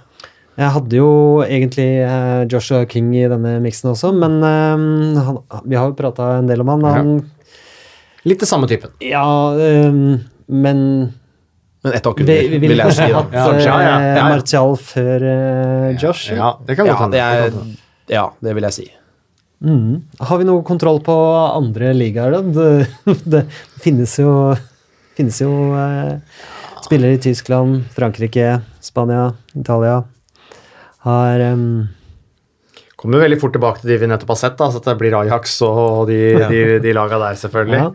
Jeg 0.53 0.69
hadde 0.69 0.97
jo 0.99 1.41
egentlig 1.41 1.87
eh, 2.05 2.45
Joshua 2.49 2.85
King 2.89 3.13
i 3.17 3.25
denne 3.29 3.55
miksen 3.61 3.89
også, 3.89 4.11
men 4.13 4.37
eh, 4.45 5.21
han, 5.25 5.39
vi 5.65 5.77
har 5.77 5.89
jo 5.89 5.97
prata 5.97 6.35
en 6.39 6.49
del 6.49 6.61
om 6.61 6.69
han. 6.75 6.85
han 6.85 7.15
Litt 8.29 8.39
det 8.39 8.47
samme 8.47 8.67
typen. 8.71 8.91
Ja, 9.03 9.25
um, 9.51 10.19
men 10.47 10.79
Men 11.83 11.93
ett 11.97 12.05
hakk 12.07 12.21
Vi, 12.21 12.23
under, 12.23 12.49
vi 12.53 12.67
vil 12.71 12.77
jeg 12.79 12.93
si. 12.95 13.07
da. 13.11 13.23
Ja, 13.33 13.45
ja, 13.59 13.77
ja, 13.83 13.93
eh, 13.99 14.17
ja. 14.17 14.25
Martial 14.31 14.75
før 14.79 15.25
uh, 15.27 15.87
Josh. 15.99 16.29
Ja, 16.31 16.53
det 16.65 16.77
kan 16.79 16.87
godt 16.87 16.95
Ja, 16.95 17.01
hende. 17.03 17.17
det 17.17 17.23
Det 17.23 17.23
kan 17.23 17.57
godt 17.57 17.63
hende. 17.63 17.77
ja, 18.15 18.25
det 18.39 18.53
vil 18.55 18.63
jeg 18.69 18.73
si. 18.77 18.85
Har 20.19 20.37
vi 20.41 20.43
noe 20.47 20.63
kontroll 20.67 20.99
på 21.03 21.13
andre 21.55 21.93
ligaer, 21.95 22.31
da? 22.35 22.41
Det, 22.41 23.19
det 23.31 23.43
finnes 23.83 24.11
jo, 24.19 24.31
finnes 25.15 25.37
jo 25.39 25.51
eh, 25.79 26.17
spillere 26.83 27.15
i 27.15 27.21
Tyskland, 27.23 27.85
Frankrike, 27.95 28.57
Spania, 28.83 29.29
Italia. 29.55 30.01
Har 31.07 31.39
um, 31.53 31.87
Kommer 32.99 33.19
veldig 33.23 33.39
fort 33.39 33.55
tilbake 33.55 33.81
til 33.83 33.91
de 33.93 33.97
vi 34.03 34.07
nettopp 34.11 34.29
har 34.35 34.39
sett, 34.39 34.57
da, 34.59 34.67
så 34.71 34.79
det 34.83 34.97
blir 34.99 35.15
Ajax 35.19 35.57
og 35.67 36.07
de, 36.11 36.19
de, 36.51 36.59
de 36.83 36.93
laga 36.95 37.19
der, 37.19 37.39
selvfølgelig. 37.39 37.87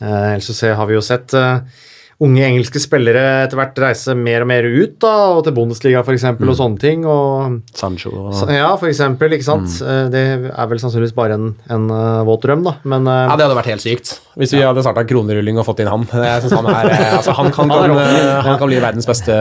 Ja. 0.00 0.06
Eh, 0.06 0.30
ellers 0.34 0.52
så 0.58 0.74
har 0.74 0.86
vi 0.90 0.96
jo 0.96 1.02
sett 1.04 1.34
eh, 1.38 1.82
unge 2.24 2.44
engelske 2.46 2.78
spillere 2.78 3.22
etter 3.42 3.58
hvert 3.58 3.78
reise 3.82 4.14
mer 4.14 4.44
og 4.44 4.48
mer 4.48 4.66
ut, 4.70 4.92
da, 5.02 5.12
og 5.34 5.40
til 5.44 5.54
Bundesliga 5.56 5.98
f.eks. 6.04 6.20
eksempel 6.20 6.52
og 6.52 6.56
sånne 6.60 6.78
ting. 6.80 7.02
og 7.10 7.56
Sancho 7.74 8.12
og 8.14 8.52
Ja, 8.54 8.68
for 8.78 8.86
eksempel, 8.90 9.34
ikke 9.34 9.48
sant. 9.48 9.80
Mm. 9.82 10.12
Det 10.14 10.22
er 10.52 10.70
vel 10.70 10.80
sannsynligvis 10.82 11.16
bare 11.16 11.36
en, 11.40 11.48
en 11.74 11.88
eh, 11.90 12.20
våt 12.28 12.46
drøm, 12.46 12.62
da, 12.66 12.76
men 12.86 13.10
eh, 13.10 13.24
Ja, 13.26 13.34
Det 13.34 13.48
hadde 13.48 13.58
vært 13.58 13.72
helt 13.74 13.84
sykt 13.84 14.14
hvis 14.38 14.54
vi 14.54 14.62
hadde 14.62 14.82
starta 14.86 15.04
kronerulling 15.06 15.58
og 15.58 15.66
fått 15.68 15.82
inn 15.84 15.90
han. 15.90 16.06
Jeg 16.10 16.46
synes 16.46 16.56
Han 16.58 16.70
er, 16.70 16.88
eh, 16.94 17.12
altså, 17.18 17.34
han, 17.38 17.50
kan, 17.54 17.70
eh, 17.74 18.40
han 18.46 18.58
kan 18.62 18.70
bli 18.70 18.80
verdens 18.82 19.06
beste 19.10 19.34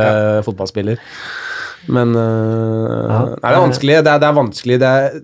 fotballspiller. 0.46 1.00
Men 1.94 2.14
eh, 2.16 3.08
nei, 3.12 3.24
det 3.38 3.54
er 3.54 3.64
vanskelig. 3.68 3.96
Det 4.06 4.12
er, 4.18 4.20
det 4.22 4.28
er 4.30 4.38
vanskelig 4.38 4.78
det 4.82 4.92
er 4.98 5.18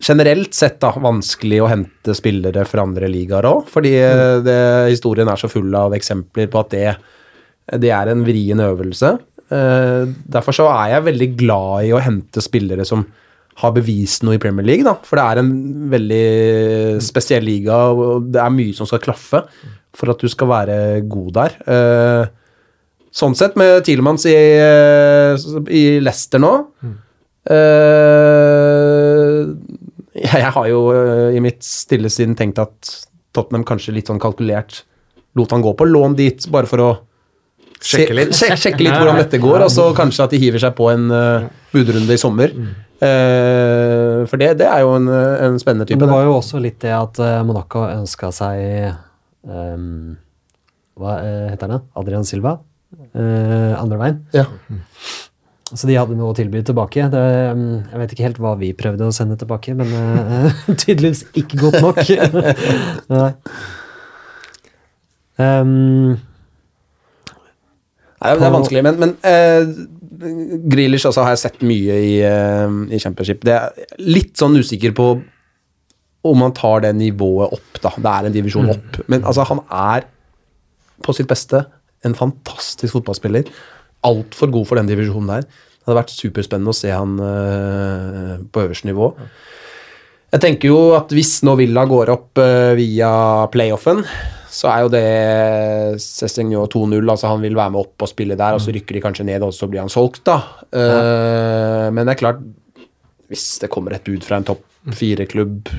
generelt 0.00 0.56
sett 0.56 0.78
da, 0.82 0.92
vanskelig 0.96 1.60
å 1.60 1.68
hente 1.70 2.14
spillere 2.16 2.64
fra 2.68 2.84
andre 2.86 3.08
ligaer 3.10 3.48
òg, 3.50 3.66
fordi 3.70 3.94
eh, 4.00 4.36
det, 4.44 4.60
historien 4.90 5.28
er 5.28 5.40
så 5.40 5.50
full 5.52 5.74
av 5.76 5.94
eksempler 5.96 6.48
på 6.50 6.62
at 6.62 6.70
det, 6.74 6.86
det 7.84 7.92
er 7.94 8.12
en 8.12 8.24
vrien 8.26 8.62
øvelse. 8.64 9.12
Eh, 9.50 10.02
derfor 10.36 10.56
så 10.56 10.68
er 10.72 10.94
jeg 10.94 11.08
veldig 11.10 11.30
glad 11.42 11.90
i 11.90 11.92
å 11.96 12.02
hente 12.02 12.44
spillere 12.44 12.86
som 12.88 13.04
har 13.60 13.74
bevist 13.76 14.24
noe 14.24 14.38
i 14.38 14.40
Premier 14.40 14.64
League, 14.64 14.86
da. 14.86 14.94
For 15.04 15.20
det 15.20 15.26
er 15.26 15.42
en 15.42 15.52
veldig 15.92 16.24
spesiell 17.04 17.44
liga, 17.44 17.82
og 17.92 18.30
det 18.32 18.40
er 18.40 18.54
mye 18.56 18.76
som 18.76 18.88
skal 18.88 19.02
klaffe 19.04 19.44
for 19.96 20.12
at 20.12 20.22
du 20.22 20.30
skal 20.32 20.48
være 20.48 20.78
god 21.10 21.30
der. 21.36 21.58
Eh, 21.76 22.24
sånn 23.12 23.36
sett, 23.36 23.58
med 23.58 23.82
Tielemanns 23.84 24.24
i, 24.30 24.36
i 25.76 25.84
Leicester 26.00 26.40
nå 26.40 26.54
eh, 27.50 28.59
jeg, 30.42 30.52
har 30.56 30.70
jo 30.70 30.80
eh, 30.94 31.36
i 31.36 31.42
mitt 31.44 31.62
stille 31.66 32.10
sinn 32.12 32.36
tenkt 32.38 32.60
at 32.62 32.94
Tottenham 33.36 33.66
kanskje 33.66 33.94
litt 33.96 34.10
sånn 34.10 34.20
kalkulert 34.22 34.84
lot 35.38 35.52
han 35.54 35.62
gå 35.62 35.72
på 35.78 35.86
lån 35.86 36.16
dit, 36.18 36.46
bare 36.50 36.70
for 36.70 36.82
å 36.82 36.90
Sjekke 37.80 38.12
litt. 38.12 38.34
Se, 38.36 38.50
sjekke 38.60 38.84
litt 38.84 38.92
hvordan 38.92 39.16
dette 39.16 39.38
går, 39.40 39.62
og 39.64 39.70
så 39.72 39.86
kanskje 39.96 40.24
at 40.26 40.32
de 40.34 40.40
hiver 40.42 40.60
seg 40.60 40.74
på 40.76 40.90
en 40.92 41.06
uh, 41.08 41.46
budrunde 41.72 42.12
i 42.12 42.20
sommer. 42.20 42.52
Uh, 43.00 44.26
for 44.28 44.36
det, 44.36 44.50
det 44.60 44.66
er 44.68 44.82
jo 44.84 44.90
en, 44.98 45.08
en 45.08 45.56
spennende 45.62 45.86
type. 45.88 45.96
Men 45.96 46.10
det 46.10 46.18
var 46.18 46.26
jo 46.26 46.34
også 46.42 46.60
litt 46.60 46.76
det 46.84 46.92
at 46.92 47.22
Monaco 47.48 47.86
ønska 47.86 48.28
seg 48.36 48.90
um, 49.48 50.12
Hva 51.00 51.16
heter 51.54 51.72
han? 51.72 51.88
Adrian 51.96 52.28
Silva? 52.28 52.58
Eh, 52.90 53.74
andre 53.80 53.98
veien. 53.98 54.22
Ja. 54.34 54.46
Så 55.70 55.86
de 55.86 55.94
hadde 55.94 56.16
noe 56.18 56.32
å 56.32 56.36
tilby 56.36 56.64
tilbake. 56.66 57.04
Det, 57.12 57.20
jeg 57.22 58.00
vet 58.00 58.14
ikke 58.14 58.26
helt 58.26 58.40
hva 58.42 58.56
vi 58.58 58.72
prøvde 58.76 59.06
å 59.06 59.14
sende 59.14 59.36
tilbake, 59.38 59.74
men 59.78 59.92
uh, 59.94 60.58
tydeligvis 60.82 61.24
ikke 61.38 61.60
godt 61.62 61.78
nok. 61.84 62.00
Nei. 63.14 63.30
Um, 65.40 66.18
Nei, 68.20 68.34
det 68.36 68.44
er 68.44 68.52
vanskelig, 68.52 68.82
men, 68.84 68.98
men 69.00 69.14
uh, 69.24 69.70
Grealish 70.74 71.06
også 71.08 71.22
har 71.24 71.36
jeg 71.36 71.44
sett 71.46 71.62
mye 71.64 72.00
i, 72.10 72.14
uh, 72.26 72.66
i 72.90 72.98
Championship. 73.00 73.46
Det 73.46 73.54
er 73.56 74.00
litt 74.02 74.34
sånn 74.40 74.58
usikker 74.58 74.92
på 74.96 75.12
om 76.30 76.42
han 76.44 76.52
tar 76.52 76.82
det 76.84 76.92
nivået 76.98 77.54
opp, 77.56 77.78
da. 77.80 77.94
Det 77.96 78.10
er 78.10 78.28
en 78.28 78.34
divisjon 78.34 78.74
opp. 78.74 78.98
Men 79.08 79.22
altså, 79.22 79.46
han 79.48 79.62
er 79.70 80.08
på 81.00 81.14
sitt 81.16 81.30
beste 81.30 81.62
en 82.04 82.16
fantastisk 82.16 82.98
fotballspiller. 82.98 83.48
Altfor 84.06 84.52
god 84.52 84.68
for 84.68 84.80
den 84.80 84.88
divisjonen 84.88 85.34
der. 85.34 85.46
Det 85.80 85.88
hadde 85.88 86.00
vært 86.02 86.12
superspennende 86.12 86.72
å 86.72 86.76
se 86.76 86.90
han 86.92 87.16
uh, 87.20 88.34
på 88.52 88.66
øverste 88.66 88.88
nivå. 88.90 89.12
Jeg 90.30 90.42
tenker 90.44 90.70
jo 90.70 90.82
at 90.94 91.10
hvis 91.14 91.40
nå 91.46 91.56
Villa 91.58 91.86
går 91.88 92.12
opp 92.12 92.38
uh, 92.38 92.76
via 92.78 93.10
playoffen, 93.50 94.04
så 94.50 94.68
er 94.70 94.84
jo 94.84 94.90
det 94.92 95.04
Cessignon 96.02 96.68
2-0. 96.70 96.98
altså 97.06 97.30
Han 97.30 97.42
vil 97.44 97.56
være 97.56 97.74
med 97.74 97.84
opp 97.84 98.04
og 98.04 98.10
spille 98.10 98.36
der, 98.38 98.56
og 98.56 98.62
så 98.62 98.74
rykker 98.74 98.98
de 98.98 99.02
kanskje 99.04 99.26
ned, 99.28 99.44
og 99.46 99.54
så 99.54 99.68
blir 99.70 99.82
han 99.84 99.92
solgt, 99.92 100.24
da. 100.26 100.40
Eh, 100.74 101.86
Men 101.94 102.02
det 102.02 102.16
er 102.16 102.18
klart, 102.18 102.40
hvis 103.30 103.46
det 103.62 103.70
kommer 103.70 103.94
et 103.94 104.04
bud 104.04 104.26
fra 104.26 104.40
en 104.40 104.48
topp 104.50 104.64
fire-klubb, 104.96 105.70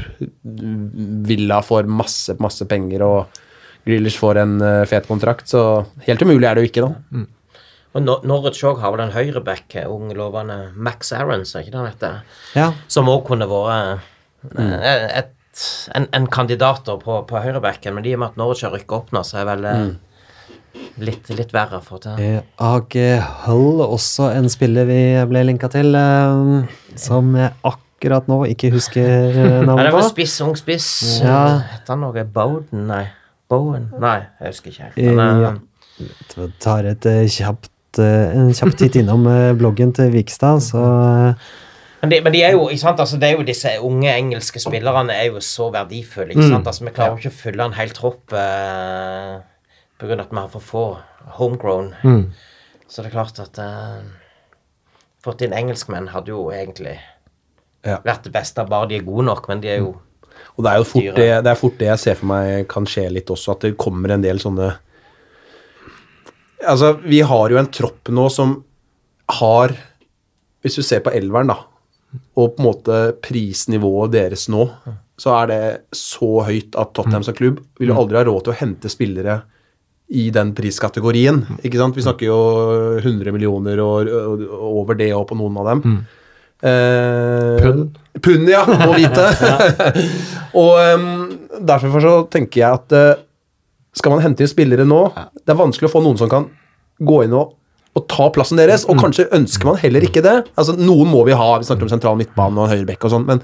Villa 1.27 1.59
får 1.67 1.89
masse, 1.91 2.37
masse 2.39 2.63
penger, 2.69 3.03
og 3.03 3.41
Grealish 3.83 4.21
får 4.23 4.39
en 4.39 4.55
fet 4.87 5.09
kontrakt, 5.09 5.51
så 5.51 5.83
helt 6.07 6.23
umulig 6.23 6.47
er 6.47 6.55
det 6.55 6.63
jo 6.63 6.71
ikke, 6.71 6.87
da. 6.87 7.25
Og 7.93 8.01
Nor- 8.05 8.23
Norwich 8.23 8.61
òg 8.63 8.79
har 8.79 8.91
vel 8.93 9.01
en 9.03 9.11
høyreback, 9.11 9.75
eh, 9.75 9.87
ung 9.91 10.13
lovende 10.15 10.71
Max 10.75 11.11
Aarons, 11.11 11.55
er 11.55 11.65
ikke 11.65 11.71
det 11.73 11.79
han 11.81 11.89
heter? 11.91 12.21
ja. 12.55 12.69
Som 12.87 13.09
òg 13.11 13.25
kunne 13.27 13.47
vært 13.51 13.99
mm. 14.55 14.71
et, 15.19 15.33
en, 15.95 16.07
en 16.13 16.27
kandidat 16.31 16.85
på, 17.03 17.17
på 17.27 17.41
høyrebacken, 17.43 17.93
men 17.97 18.05
i 18.07 18.13
og 18.15 18.19
med 18.23 18.29
at 18.31 18.37
Norwich 18.39 18.63
har 18.63 18.71
rykka 18.71 18.95
opp 19.01 19.11
nå, 19.11 19.23
så 19.27 19.41
er 19.41 19.49
vel 19.51 19.67
mm. 19.67 19.91
litt, 21.03 21.29
litt 21.35 21.51
verre 21.53 21.81
få 21.83 21.99
til. 21.99 22.15
Eh, 22.23 22.41
Ag 22.63 22.95
Hull, 23.45 23.83
også 23.83 24.31
en 24.37 24.47
spiller 24.49 24.87
vi 24.87 25.01
ble 25.27 25.43
linka 25.51 25.67
til, 25.73 25.91
eh, 25.95 26.75
som 26.95 27.35
jeg 27.35 27.51
akkurat 27.67 28.31
nå 28.31 28.45
ikke 28.55 28.71
husker 28.71 29.35
navnet 29.67 29.75
på. 29.75 29.83
det 29.89 29.95
var 29.99 30.07
spiss, 30.13 30.39
ung 30.47 30.55
spiss. 30.55 30.87
Ja. 31.25 31.41
Heter 31.75 31.97
han 31.97 32.07
noe 32.07 32.23
Bowden? 32.23 32.87
Nei. 32.87 33.09
Bowen? 33.51 33.89
Nei, 33.99 34.21
jeg 34.39 34.53
husker 34.53 34.71
ikke 34.71 34.85
helt. 34.95 35.15
Men, 35.19 35.41
Ja. 35.43 35.51
eh, 36.39 36.51
tar 36.63 36.87
et 36.87 37.05
eh, 37.05 37.25
kjapt, 37.91 37.99
eh, 37.99 38.37
en 38.39 38.53
kjapp 38.53 38.77
titt 38.77 38.95
innom 38.95 39.25
eh, 39.27 39.53
bloggen 39.53 39.93
til 39.93 40.11
Vikstad, 40.11 40.61
så 40.61 40.79
eh, 40.79 41.35
Men 42.01 42.09
de, 42.09 42.21
men 42.21 42.33
de 42.33 42.41
er 42.43 42.51
jo, 42.53 42.69
ikke 42.69 42.81
sant, 42.81 42.99
altså 42.99 43.17
det 43.19 43.29
er 43.29 43.37
jo 43.37 43.43
disse 43.45 43.69
unge 43.79 44.09
engelske 44.09 44.59
spillerne 44.59 45.13
er 45.13 45.27
jo 45.31 45.39
så 45.39 45.71
verdifulle. 45.71 46.31
ikke 46.31 46.49
sant, 46.49 46.67
altså 46.67 46.85
Vi 46.85 46.91
klarer 46.95 47.11
jo 47.13 47.17
ikke 47.21 47.29
å 47.35 47.41
fylle 47.41 47.63
en 47.63 47.73
hel 47.77 47.89
tropp 47.89 48.33
eh, 48.33 49.41
av 50.01 50.11
at 50.19 50.31
vi 50.31 50.37
har 50.37 50.49
for 50.49 50.61
få 50.61 50.97
homegrown. 51.37 51.93
Så 52.87 53.03
det 53.03 53.11
er 53.11 53.13
klart 53.13 53.39
at 53.39 53.57
eh, 53.59 54.01
Fått 55.21 55.43
inn 55.45 55.53
engelskmenn 55.53 56.07
hadde 56.09 56.31
jo 56.33 56.49
egentlig 56.49 56.95
Ja. 57.85 57.99
vært 58.01 58.23
det 58.23 58.31
beste, 58.33 58.63
bare 58.65 58.87
de 58.89 58.95
er 58.95 59.03
gode 59.05 59.25
nok. 59.25 59.47
Men 59.47 59.61
de 59.61 59.67
er 59.69 59.77
jo 59.77 59.99
Og 60.57 60.63
det 60.65 60.71
er 60.71 60.77
jo 60.77 60.83
fort 60.83 61.15
det, 61.15 61.43
det, 61.43 61.51
er 61.51 61.55
fort 61.55 61.77
det 61.77 61.85
jeg 61.87 61.99
ser 61.99 62.15
for 62.15 62.25
meg 62.25 62.67
kan 62.67 62.85
skje 62.85 63.11
litt 63.13 63.29
også, 63.29 63.51
at 63.51 63.61
det 63.61 63.77
kommer 63.77 64.09
en 64.09 64.21
del 64.23 64.39
sånne 64.41 64.71
Altså, 66.67 66.93
vi 67.01 67.21
har 67.25 67.51
jo 67.51 67.59
en 67.59 67.69
tropp 67.73 68.11
nå 68.13 68.27
som 68.33 68.57
har 69.39 69.73
Hvis 70.61 70.77
du 70.77 70.83
ser 70.85 71.01
på 71.01 71.13
elveren, 71.15 71.49
da, 71.49 71.57
og 72.37 72.55
på 72.55 72.61
en 72.61 72.67
måte 72.67 72.97
prisnivået 73.23 74.11
deres 74.13 74.43
nå, 74.51 74.67
så 75.17 75.33
er 75.39 75.47
det 75.49 75.63
så 75.95 76.43
høyt 76.45 76.75
at 76.77 76.91
Tottenham 76.93 77.25
som 77.25 77.33
klubb 77.37 77.61
vil 77.79 77.89
jo 77.89 77.97
aldri 77.97 78.19
ha 78.19 78.25
råd 78.27 78.45
til 78.45 78.53
å 78.53 78.59
hente 78.59 78.91
spillere 78.91 79.39
i 80.11 80.27
den 80.33 80.51
priskategorien. 80.53 81.39
ikke 81.63 81.79
sant? 81.79 81.95
Vi 81.97 82.03
snakker 82.03 82.27
jo 82.27 82.39
100 82.99 83.31
millioner 83.33 83.79
og, 83.81 84.09
og, 84.11 84.43
og 84.43 84.79
over 84.83 84.99
det 84.99 85.09
og 85.15 85.25
på 85.29 85.37
noen 85.39 85.57
av 85.61 85.69
dem. 85.71 85.83
Eh, 86.61 87.63
Pund. 87.63 87.97
Pund, 88.21 88.49
ja, 88.51 88.65
må 88.67 88.93
vite. 88.99 89.25
og 90.61 90.73
um, 90.93 91.07
derfor 91.57 92.03
så 92.03 92.15
tenker 92.31 92.61
jeg 92.61 92.81
at 92.81 92.97
eh, 92.97 93.23
skal 93.97 94.13
man 94.15 94.23
hente 94.23 94.45
inn 94.45 94.51
spillere 94.51 94.85
nå 94.87 95.01
Det 95.35 95.51
er 95.51 95.59
vanskelig 95.59 95.89
å 95.89 95.91
få 95.91 96.01
noen 96.03 96.19
som 96.19 96.29
kan 96.31 96.47
gå 97.01 97.23
inn 97.25 97.35
og, 97.35 97.55
og 97.97 98.05
ta 98.11 98.29
plassen 98.31 98.59
deres, 98.61 98.85
og 98.87 98.99
kanskje 99.01 99.27
ønsker 99.35 99.67
man 99.67 99.79
heller 99.81 100.05
ikke 100.05 100.21
det. 100.23 100.35
Altså 100.53 100.75
Noen 100.77 101.09
må 101.11 101.23
vi 101.27 101.35
ha, 101.35 101.47
vi 101.57 101.67
snakker 101.67 101.87
om 101.87 101.91
sentral 101.91 102.19
midtbane 102.19 102.61
og 102.61 102.69
høyrebekk 102.71 103.07
og 103.07 103.15
sånn, 103.15 103.25
men 103.27 103.41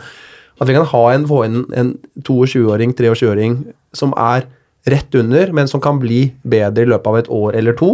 at 0.57 0.69
vi 0.69 0.75
kan 0.77 0.85
ha 0.89 1.01
en, 1.13 1.25
få 1.29 1.41
inn 1.45 1.63
en 1.77 1.89
22-åring, 2.21 2.93
23-åring 2.97 3.57
som 3.97 4.13
er 4.17 4.47
rett 4.87 5.17
under, 5.19 5.51
men 5.57 5.69
som 5.69 5.81
kan 5.83 5.99
bli 6.01 6.27
bedre 6.47 6.85
i 6.85 6.91
løpet 6.91 7.11
av 7.11 7.19
et 7.19 7.31
år 7.33 7.57
eller 7.59 7.77
to. 7.77 7.91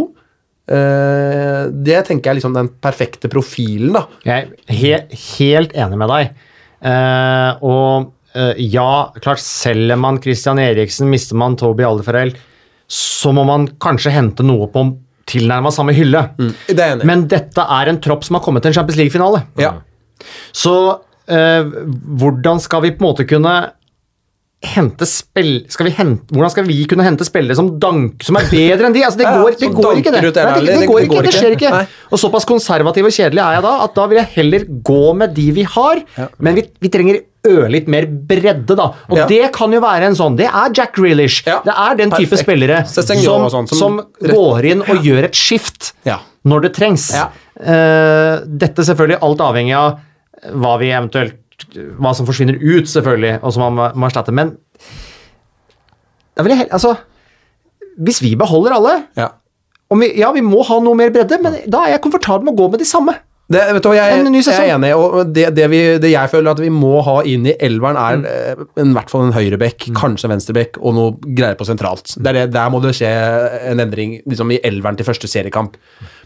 Uh, 0.64 1.68
det 1.68 2.06
tenker 2.08 2.30
jeg 2.30 2.32
er 2.32 2.38
liksom 2.38 2.56
den 2.56 2.70
perfekte 2.84 3.28
profilen, 3.32 3.96
da. 3.98 4.06
Jeg 4.24 4.46
er 4.46 4.76
he 4.78 4.92
helt 5.36 5.74
enig 5.76 6.00
med 6.00 6.12
deg. 6.12 6.44
Uh, 6.84 7.64
og 7.64 8.12
ja, 8.58 9.12
klart, 9.22 9.42
selger 9.42 9.98
man 10.00 10.20
Christian 10.22 10.58
Eriksen, 10.58 11.10
mister 11.12 11.38
man 11.38 11.54
Toby 11.60 11.84
Alderfarell, 11.86 12.34
så 12.90 13.32
må 13.34 13.44
man 13.48 13.68
kanskje 13.80 14.12
hente 14.14 14.44
noe 14.46 14.66
på 14.72 14.82
tilnærma 15.30 15.72
samme 15.72 15.94
hylle. 15.96 16.26
Det 16.68 16.76
enig 16.76 17.04
i. 17.04 17.08
Men 17.08 17.24
dette 17.30 17.64
er 17.78 17.90
en 17.90 18.00
tropp 18.04 18.26
som 18.26 18.38
har 18.38 18.44
kommet 18.44 18.64
til 18.64 18.72
en 18.72 18.78
Champions 18.78 19.00
League-finale. 19.00 19.44
Ja. 19.60 19.72
Så 20.54 20.74
eh, 21.30 21.70
hvordan 22.20 22.60
skal 22.62 22.84
vi 22.84 22.92
på 22.94 23.02
en 23.02 23.08
måte 23.08 23.26
kunne 23.28 23.54
hente 24.64 25.06
spill 25.08 25.64
skal 25.72 25.86
vi 25.86 25.92
hente, 25.96 26.26
Hvordan 26.34 26.50
skal 26.50 26.64
vi 26.68 26.76
kunne 26.90 27.04
hente 27.06 27.24
spillere 27.26 27.54
som 27.58 27.68
dank, 27.80 28.22
som 28.24 28.36
er 28.40 28.48
bedre 28.50 28.86
enn 28.88 28.94
de? 28.96 29.02
Altså, 29.04 29.18
det 29.20 29.26
Ja, 29.30 29.36
går, 29.42 29.58
det 29.60 29.70
går 29.74 30.00
ikke, 30.00 30.12
det. 30.14 30.22
Nei, 30.22 30.30
det, 30.30 30.64
det, 30.66 30.78
det- 30.80 30.88
går 30.90 31.04
ikke, 31.08 31.22
det 31.26 31.34
skjer 31.34 31.54
ikke. 31.58 31.70
Og 32.12 32.18
såpass 32.20 32.44
konservativ 32.48 33.04
og 33.08 33.14
kjedelig 33.14 33.42
er 33.44 33.58
jeg 33.58 33.62
da 33.66 33.74
at 33.84 33.94
da 33.94 34.06
vil 34.10 34.20
jeg 34.22 34.30
heller 34.38 34.66
gå 34.90 35.02
med 35.20 35.34
de 35.36 35.46
vi 35.60 35.62
har, 35.76 36.02
men 36.38 36.54
vi, 36.58 36.66
vi 36.80 36.88
trenger 36.92 37.20
ørlitt 37.44 37.88
mer 37.92 38.06
bredde, 38.08 38.72
da. 38.78 38.86
Og 39.12 39.18
Ja. 39.18 39.26
det 39.28 39.50
kan 39.52 39.70
jo 39.74 39.80
være 39.84 40.06
en 40.08 40.14
sånn 40.16 40.36
Det 40.38 40.46
er 40.48 40.70
Jack 40.72 40.94
Grealish. 40.96 41.42
Ja, 41.44 41.58
Det 41.66 41.74
er 41.76 41.94
den 41.98 42.10
type 42.14 42.30
perfekt. 42.30 42.46
spillere 42.46 42.78
som, 42.88 43.04
sånn, 43.04 43.68
som- 43.68 43.78
som 43.78 44.00
går 44.24 44.64
inn 44.70 44.80
og 44.80 45.04
gjør 45.04 45.24
et 45.28 45.34
skift 45.36 45.92
Ja. 46.08 46.20
når 46.46 46.62
det 46.62 46.72
trengs. 46.78 47.10
Ja. 47.12 47.28
Eh, 47.60 48.40
dette 48.48 48.82
selvfølgelig 48.82 49.20
alt 49.22 49.38
avhengig 49.44 49.76
av 49.76 50.00
hva 50.54 50.78
vi 50.80 50.88
eventuelt 50.92 51.36
hva 51.98 52.14
som 52.14 52.26
forsvinner 52.26 52.56
ut, 52.60 52.84
selvfølgelig, 52.90 53.38
og 53.42 53.52
som 53.52 53.74
man 53.74 53.94
må- 53.94 54.06
erstatte. 54.08 54.32
Men 54.34 54.56
da 56.36 56.42
vil 56.42 56.54
jeg 56.54 56.58
heller 56.64 56.74
altså, 56.78 56.94
hvis 58.04 58.20
vi 58.24 58.34
beholder 58.38 58.74
alle 58.78 58.94
Ja. 59.16 59.28
om 59.90 60.00
vi, 60.00 60.12
Ja, 60.18 60.32
vi 60.32 60.40
må 60.42 60.64
ha 60.66 60.80
noe 60.80 60.94
mer 60.98 61.10
bredde, 61.14 61.38
men 61.42 61.60
da 61.70 61.84
er 61.84 61.90
jeg 61.94 62.02
komfortabel 62.02 62.44
med 62.44 62.54
å 62.54 62.58
gå 62.64 62.70
med 62.72 62.80
de 62.80 62.84
samme. 62.84 63.14
Det, 63.52 63.60
vet 63.74 63.82
du, 63.82 63.90
jeg, 63.92 64.24
jeg 64.24 64.70
er 64.70 64.74
enig, 64.74 64.94
og 64.96 65.32
det, 65.34 65.50
det, 65.54 65.66
vi, 65.68 65.98
det 66.00 66.10
jeg 66.14 66.30
føler 66.32 66.50
at 66.54 66.58
vi 66.64 66.70
må 66.72 67.02
ha 67.04 67.18
inn 67.28 67.44
i 67.46 67.52
elveren, 67.60 67.94
er 67.94 68.16
Mm. 68.16 68.24
eh, 68.24 68.80
en, 68.80 68.90
i 68.90 68.94
hvert 68.96 69.10
fall 69.10 69.26
en 69.26 69.34
høyrebekk, 69.36 69.92
kanskje 69.92 70.24
en 70.24 70.32
venstrebekk, 70.32 70.78
og 70.80 70.94
noe 70.94 71.12
greier 71.36 71.54
på 71.54 71.66
sentralt. 71.68 72.16
Er 72.24 72.46
der 72.46 72.70
må 72.72 72.80
det 72.80 72.94
skje 72.96 73.10
en 73.70 73.80
endring 73.84 74.22
liksom 74.26 74.50
i 74.50 74.60
elveren 74.64 74.96
til 74.96 75.04
første 75.04 75.28
seriekamp. 75.28 75.74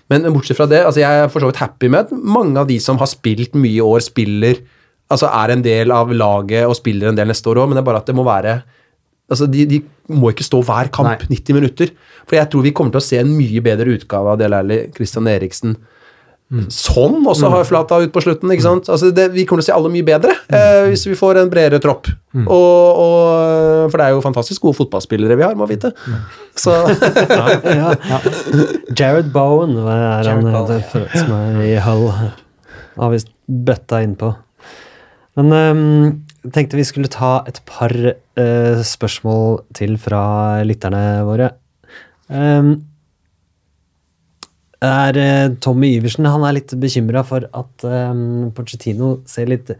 Men 0.08 0.22
bortsett 0.32 0.56
fra 0.56 0.66
det, 0.70 0.84
altså 0.86 1.02
jeg 1.02 1.24
er 1.24 1.28
for 1.28 1.40
så 1.40 1.50
vidt 1.50 1.56
happy 1.56 1.88
med 1.90 2.06
at 2.06 2.12
mange 2.12 2.56
av 2.56 2.68
de 2.68 2.78
som 2.78 2.96
har 2.98 3.06
spilt 3.10 3.52
mye 3.58 3.76
i 3.76 3.84
år, 3.84 3.98
spiller 4.00 4.62
Altså 5.08 5.30
er 5.32 5.54
en 5.54 5.62
del 5.64 5.92
av 5.94 6.10
laget 6.12 6.68
og 6.68 6.76
spiller 6.76 7.10
en 7.10 7.18
del 7.18 7.30
neste 7.30 7.48
år 7.48 7.62
òg, 7.62 7.70
men 7.70 7.78
det 7.78 7.84
er 7.84 7.88
bare 7.90 8.02
at 8.04 8.10
det 8.10 8.18
må 8.18 8.26
være 8.28 8.60
Altså, 9.28 9.44
de, 9.44 9.66
de 9.68 9.82
må 10.16 10.30
ikke 10.32 10.46
stå 10.46 10.62
hver 10.64 10.88
kamp 10.88 11.26
Nei. 11.26 11.26
90 11.36 11.52
minutter. 11.52 11.90
For 12.24 12.38
jeg 12.38 12.48
tror 12.48 12.62
vi 12.64 12.70
kommer 12.72 12.94
til 12.94 13.02
å 13.02 13.04
se 13.04 13.18
en 13.20 13.34
mye 13.36 13.60
bedre 13.60 13.92
utgave 13.92 14.32
av 14.32 14.38
Dele 14.40 14.60
Alli, 14.62 14.78
Christian 14.94 15.28
Eriksen, 15.28 15.74
Sånn 16.48 17.26
også 17.28 17.50
har 17.52 17.66
flata 17.68 17.98
ut 18.00 18.12
på 18.14 18.22
slutten. 18.24 18.48
ikke 18.54 18.64
sant? 18.64 18.86
Altså 18.88 19.10
det, 19.12 19.26
vi 19.34 19.44
kommer 19.44 19.60
til 19.60 19.66
å 19.66 19.68
se 19.68 19.74
alle 19.76 19.90
mye 19.92 20.06
bedre 20.06 20.32
eh, 20.32 20.86
hvis 20.88 21.04
vi 21.10 21.16
får 21.18 21.42
en 21.42 21.50
bredere 21.52 21.80
tropp. 21.84 22.08
Og, 22.38 22.48
og, 22.48 23.90
for 23.90 24.00
det 24.00 24.06
er 24.06 24.14
jo 24.16 24.22
fantastisk 24.24 24.64
gode 24.64 24.78
fotballspillere 24.78 25.36
vi 25.36 25.44
har, 25.44 25.58
må 25.58 25.68
vite. 25.68 25.92
Så 26.56 26.72
ja. 27.82 27.92
Jared 28.96 29.28
Bowen 29.34 29.76
hva 29.76 29.98
er 29.98 30.30
Jared 30.30 30.48
han 30.48 30.56
Bowen, 30.56 30.80
ja. 30.80 31.06
som 31.12 31.36
er 31.36 31.60
i 31.66 31.74
Hull. 31.84 32.08
Har 32.96 33.12
visst 33.12 33.34
bøtta 33.44 34.00
innpå. 34.06 34.32
Men 35.38 35.54
ehm, 35.54 36.04
jeg 36.42 36.54
tenkte 36.54 36.78
vi 36.78 36.86
skulle 36.86 37.10
ta 37.12 37.38
et 37.46 37.60
par 37.68 37.94
eh, 37.94 38.84
spørsmål 38.86 39.60
til 39.78 39.94
fra 40.02 40.20
lytterne 40.66 41.02
våre. 41.28 41.52
Um, 42.28 42.72
er 44.84 45.18
eh, 45.18 45.46
Tommy 45.62 45.94
Iversen 45.96 46.26
han 46.28 46.44
er 46.46 46.58
litt 46.58 46.74
bekymra 46.78 47.24
for 47.26 47.46
at 47.46 47.86
um, 47.86 48.50
Pochettino 48.54 49.16
ser 49.30 49.48
litt 49.50 49.72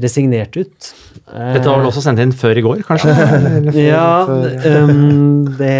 resignert 0.00 0.56
ut. 0.56 0.90
Dette 1.28 1.68
var 1.68 1.78
vel 1.80 1.88
også 1.88 2.02
sendt 2.04 2.24
inn 2.24 2.34
før 2.34 2.58
i 2.60 2.64
går, 2.64 2.82
kanskje? 2.88 3.14
Ja, 3.78 4.24
ehm, 4.72 5.44
det 5.60 5.78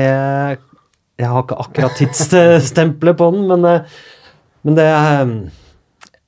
Jeg 1.19 1.31
har 1.31 1.45
ikke 1.45 1.61
akkurat 1.65 1.99
tidsstempelet 1.99 3.19
på 3.19 3.33
den, 3.35 3.45
men, 3.51 3.69
eh, 3.69 4.01
men 4.65 4.79
det 4.79 4.89
ehm, 4.93 5.37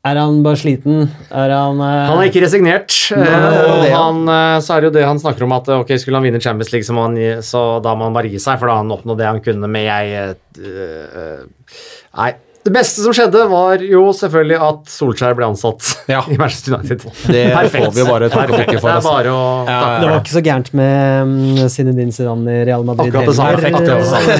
Er 0.07 0.19
han 0.21 0.43
bare 0.45 0.59
sliten? 0.61 1.09
Er 1.35 1.51
han 1.51 1.81
uh... 1.81 1.89
Han 2.13 2.21
er 2.21 2.31
ikke 2.31 2.45
resignert, 2.45 2.95
eh, 3.15 3.19
Nei, 3.19 3.51
og 3.67 3.83
det, 3.83 3.91
ja. 3.91 4.01
han, 4.05 4.23
eh, 4.31 4.59
så 4.63 4.77
er 4.77 4.85
det 4.85 4.91
jo 4.91 4.97
det 4.99 5.07
han 5.09 5.21
snakker 5.23 5.47
om 5.47 5.55
at 5.57 5.71
eh, 5.73 5.83
ok, 5.83 5.95
skulle 5.99 6.21
han 6.21 6.27
vinne 6.29 6.43
Champions 6.43 6.71
League, 6.75 6.87
så, 6.87 6.95
må 6.95 7.09
han, 7.09 7.19
så 7.47 7.63
da 7.83 7.97
må 7.99 8.07
han 8.07 8.17
bare 8.17 8.31
gi 8.31 8.39
seg, 8.43 8.61
for 8.61 8.71
da 8.71 8.77
har 8.77 8.85
han 8.85 8.95
oppnådd 8.95 9.23
det 9.23 9.31
han 9.31 9.43
kunne 9.45 9.71
med 9.73 9.89
jeg 9.89 10.37
uh, 10.63 11.23
eh, 11.23 11.81
Nei. 12.17 12.33
Det 12.67 12.73
beste 12.75 13.03
som 13.05 13.15
skjedde, 13.15 13.45
var 13.47 13.83
jo 13.87 14.01
selvfølgelig 14.17 14.57
at 14.67 14.89
Solskjær 14.91 15.37
ble 15.39 15.47
ansatt 15.53 15.87
Ja. 16.15 16.25
i 16.27 16.35
Manchester 16.41 16.75
United. 16.75 17.05
Det 17.31 17.43
får 17.77 17.93
vi 17.95 18.07
bare 18.09 18.31
takke 18.33 18.51
og 18.51 18.59
bukke 18.65 18.81
for, 18.83 18.89
Det 18.89 18.91
er 18.91 18.99
altså. 18.99 19.13
bare 19.13 19.35
å 19.35 19.45
Ja. 19.71 19.79
Det 20.03 20.09
var 20.11 20.19
ikke 20.19 20.35
så 20.35 20.43
gærent 20.49 20.71
med 20.75 21.31
um, 21.31 21.69
Zinedine 21.71 22.15
Zidane 22.17 22.57
i 22.57 22.65
Real 22.67 22.87
Madrid. 22.89 23.15
Akkurat 23.15 23.31
det 23.31 23.37
samme. 23.39 23.71
Akkurat 23.71 23.87
det 23.87 24.11
samme. 24.11 24.37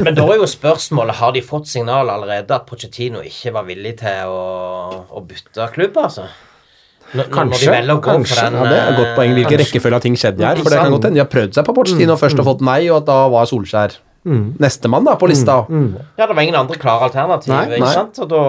Det. 0.00 0.02
Men, 0.08 0.16
da 0.16 0.26
er 0.32 0.40
jo 0.40 0.48
spørsmålet 0.48 1.20
Har 1.20 1.36
de 1.36 1.42
fått 1.44 1.68
signal 1.68 2.08
allerede 2.16 2.56
at 2.56 2.64
Pochettino 2.68 3.20
ikke 3.28 3.52
var 3.60 3.68
villig 3.68 3.98
til 4.00 4.32
å, 4.32 4.44
å 5.12 5.24
bytte 5.28 5.68
klubb, 5.76 6.00
altså? 6.00 6.26
Når, 7.10 7.24
når 7.26 7.32
Kanskje, 7.34 7.72
de 7.74 7.90
å 7.90 7.96
gå 7.98 8.06
kanskje. 8.06 8.36
den 8.44 8.54
ja, 8.56 8.66
det 8.70 8.76
er 8.78 8.88
et 8.92 8.98
godt 9.00 9.16
poeng. 9.18 9.32
Hvilken 9.34 9.56
eh, 9.56 9.62
rekkefølge 9.64 9.98
av 9.98 10.04
ting 10.04 10.16
skjedde 10.20 10.46
her? 10.46 10.60
For 10.62 10.70
det 10.70 10.78
kan 10.78 10.92
godt 10.94 11.08
hende 11.08 11.18
de 11.18 11.24
har 11.24 11.30
prøvd 11.32 11.56
seg 11.58 11.66
på 11.66 11.74
Pochettino 11.74 12.14
mm, 12.14 12.20
først 12.22 12.38
og 12.42 12.46
fått 12.52 12.62
nei, 12.68 12.80
og 12.92 13.00
at 13.00 13.08
da 13.10 13.16
var 13.32 13.48
Solskjær 13.50 13.96
nestemann 14.24 15.04
da, 15.08 15.14
på 15.20 15.28
lista. 15.30 15.62
Ja, 16.18 16.26
det 16.26 16.34
var 16.34 16.42
ingen 16.42 16.58
andre 16.60 16.76
klare 16.80 17.08
alternativ, 17.08 17.52
Nei, 17.54 17.62
ikke 17.70 17.86
nei. 17.86 17.94
sant? 17.94 18.18
Og 18.24 18.28
da 18.28 18.42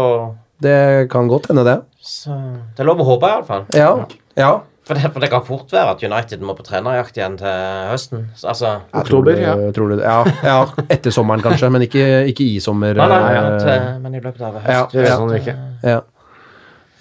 Det 0.62 1.08
kan 1.10 1.28
godt 1.32 1.48
hende, 1.50 1.64
det. 1.66 1.78
så, 2.02 2.36
Det 2.76 2.84
er 2.84 2.90
lov 2.90 3.00
å 3.02 3.08
håpe, 3.14 3.30
iallfall. 3.32 3.64
Ja. 3.74 3.94
ja. 4.38 4.52
For 4.84 4.98
det, 4.98 5.12
for 5.14 5.22
det 5.24 5.30
kan 5.32 5.44
fort 5.46 5.70
være 5.72 5.94
at 5.94 6.02
United 6.04 6.42
må 6.42 6.56
på 6.58 6.64
trenerjakt 6.66 7.16
igjen 7.18 7.38
til 7.40 7.48
høsten. 7.92 8.24
Altså 8.44 8.80
Oktober, 8.98 9.38
ja. 9.38 9.54
Tror 9.76 9.94
du 9.94 10.00
det? 10.00 10.04
Ja, 10.04 10.24
ja, 10.52 10.86
etter 10.90 11.14
sommeren 11.14 11.44
kanskje, 11.46 11.70
men 11.72 11.86
ikke, 11.86 12.06
ikke 12.32 12.44
i 12.44 12.60
sommer. 12.64 12.98
Nei, 12.98 13.08
nei, 13.08 13.20
nei, 13.22 13.44
men 13.46 13.60
til, 13.62 13.86
men 14.02 14.18
i 14.18 14.24
løpet 14.24 14.42
av 14.42 14.58
ja, 14.58 14.64
høsten. 14.66 14.98
Det 14.98 15.04
vet 15.06 15.10
ja, 15.12 15.20
Sånn, 15.22 15.36
ikke. 15.38 15.56
ja. 15.86 16.02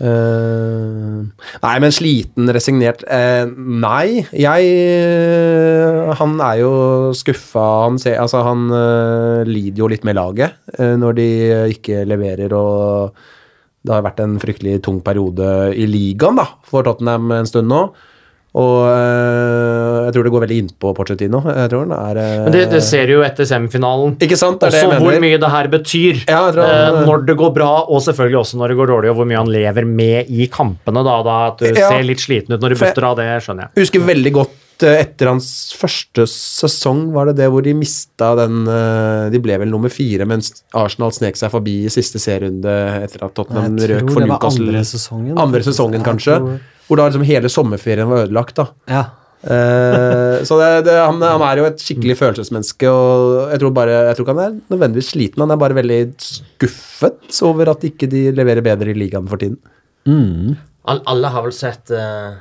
Eh, 0.01 1.17
nei, 1.61 1.73
men 1.85 1.93
sliten, 1.93 2.49
resignert 2.57 3.03
uh, 3.05 3.45
Nei, 3.53 4.23
jeg 4.33 4.71
uh, 5.05 6.15
Han 6.17 6.39
er 6.41 6.63
jo 6.63 6.71
skuffa. 7.17 7.67
Han, 7.85 7.99
ser, 8.01 8.17
altså, 8.23 8.41
han 8.47 8.71
lider 9.49 9.83
jo 9.83 9.91
litt 9.93 10.07
med 10.09 10.17
laget 10.17 10.57
når 10.79 11.19
de 11.19 11.29
ikke 11.75 12.07
leverer, 12.09 12.55
og 12.57 13.13
det 13.85 13.93
har 13.93 14.05
vært 14.05 14.23
en 14.25 14.39
fryktelig 14.41 14.79
tung 14.85 15.01
periode 15.05 15.47
i 15.77 15.87
ligaen 15.89 16.39
da, 16.41 16.47
for 16.69 16.87
Tottenham 16.87 17.33
en 17.37 17.49
stund 17.49 17.69
nå. 17.69 17.83
Og 18.59 18.79
øh, 18.91 20.05
jeg 20.09 20.15
tror 20.17 20.25
det 20.27 20.33
går 20.35 20.43
veldig 20.45 20.57
innpå 20.65 20.91
Pochettino. 20.97 21.39
Jeg 21.47 21.71
tror 21.71 21.93
er 21.95 22.19
øh, 22.19 22.45
Men 22.49 22.55
det, 22.57 22.63
det 22.73 22.81
ser 22.83 23.07
du 23.07 23.13
jo 23.19 23.23
etter 23.27 23.47
semifinalen. 23.47 24.17
Ikke 24.19 24.39
sant? 24.41 24.59
Det 24.59 24.71
er 24.71 24.75
det 24.75 24.81
Også 24.83 24.95
jeg 24.97 25.03
hvor 25.05 25.15
mener. 25.15 25.23
mye 25.27 25.39
det 25.45 25.51
her 25.55 25.69
betyr 25.71 26.23
Ja, 26.27 26.41
jeg 26.49 26.55
tror 26.57 26.67
han- 26.67 26.97
eh, 27.03 27.07
når 27.07 27.27
det 27.29 27.37
går 27.39 27.53
bra, 27.55 27.71
og 27.87 28.03
selvfølgelig 28.03 28.41
også 28.43 28.59
når 28.59 28.69
det 28.75 28.77
går 28.81 28.91
dårlig, 28.95 29.11
og 29.13 29.17
hvor 29.21 29.29
mye 29.31 29.39
han 29.39 29.53
lever 29.55 29.87
med 29.87 30.31
i 30.35 30.49
kampene. 30.51 31.05
Da, 31.07 31.23
da 31.23 31.37
At 31.53 31.59
du 31.63 31.67
Ja. 31.71 31.89
ser 31.95 32.03
litt 32.03 32.19
sliten 32.19 32.53
ut 32.55 32.61
når 32.61 32.75
du 32.75 32.81
butter 32.83 33.05
av, 33.07 33.17
det 33.17 33.29
skjønner 33.47 33.69
jeg. 33.71 33.85
Husker 33.85 34.01
veldig 34.11 34.33
godt 34.35 34.83
eh, 34.83 34.99
etter 35.05 35.29
hans 35.31 35.49
første 35.79 36.27
sesong, 36.27 37.13
var 37.15 37.27
det 37.31 37.37
det 37.37 37.49
hvor 37.53 37.63
de 37.63 37.75
mista 37.75 38.33
den 38.35 38.67
eh, 38.67 39.31
De 39.31 39.39
ble 39.39 39.59
vel 39.63 39.69
nummer 39.71 39.91
fire, 39.95 40.27
mens 40.27 40.63
Arsenal 40.75 41.13
snek 41.15 41.37
seg 41.39 41.51
forbi 41.55 41.85
i 41.87 41.89
siste 41.93 42.19
serierunde 42.19 42.75
etter 43.05 43.23
at 43.29 43.35
Tottenham 43.39 43.77
røk 43.79 44.11
for 44.11 44.27
Newcastle. 44.27 44.67
andre 44.67 44.83
sesongen. 44.91 45.39
Andre 45.39 45.61
sesongen, 45.63 46.03
kanskje. 46.03 46.59
Hvor 46.91 46.99
da 46.99 47.07
liksom 47.07 47.23
hele 47.23 47.51
sommerferien 47.53 48.11
var 48.11 48.25
ødelagt. 48.27 48.57
da. 48.59 48.67
Ja. 48.91 49.05
Eh, 49.41 50.43
så 50.49 50.59
det, 50.61 50.71
det, 50.89 50.97
han, 50.99 51.23
han 51.23 51.45
er 51.47 51.63
jo 51.63 51.69
et 51.69 51.81
skikkelig 51.81 52.17
følelsesmenneske, 52.19 52.91
og 52.91 53.53
jeg 53.55 53.63
tror, 53.63 53.75
bare, 53.79 53.95
jeg 54.09 54.19
tror 54.19 54.27
ikke 54.27 54.35
han 54.35 54.43
er 54.45 54.59
nødvendigvis 54.75 55.13
sliten, 55.15 55.45
han 55.47 55.55
er 55.55 55.61
bare 55.63 55.79
veldig 55.79 56.01
skuffet 56.27 57.41
over 57.47 57.73
at 57.73 57.87
ikke 57.87 58.11
de 58.11 58.27
leverer 58.35 58.67
bedre 58.67 58.91
i 58.91 58.99
ligaen 58.99 59.31
for 59.31 59.41
tiden. 59.41 59.61
All, 60.91 61.03
alle 61.07 61.31
har 61.31 61.47
vel 61.47 61.55
sett 61.55 61.93
uh, 61.95 62.35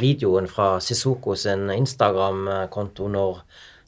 videoen 0.00 0.48
fra 0.50 0.76
Sissoko 0.84 1.36
sin 1.38 1.70
Instagram-konto 1.72 3.08
når, 3.10 3.40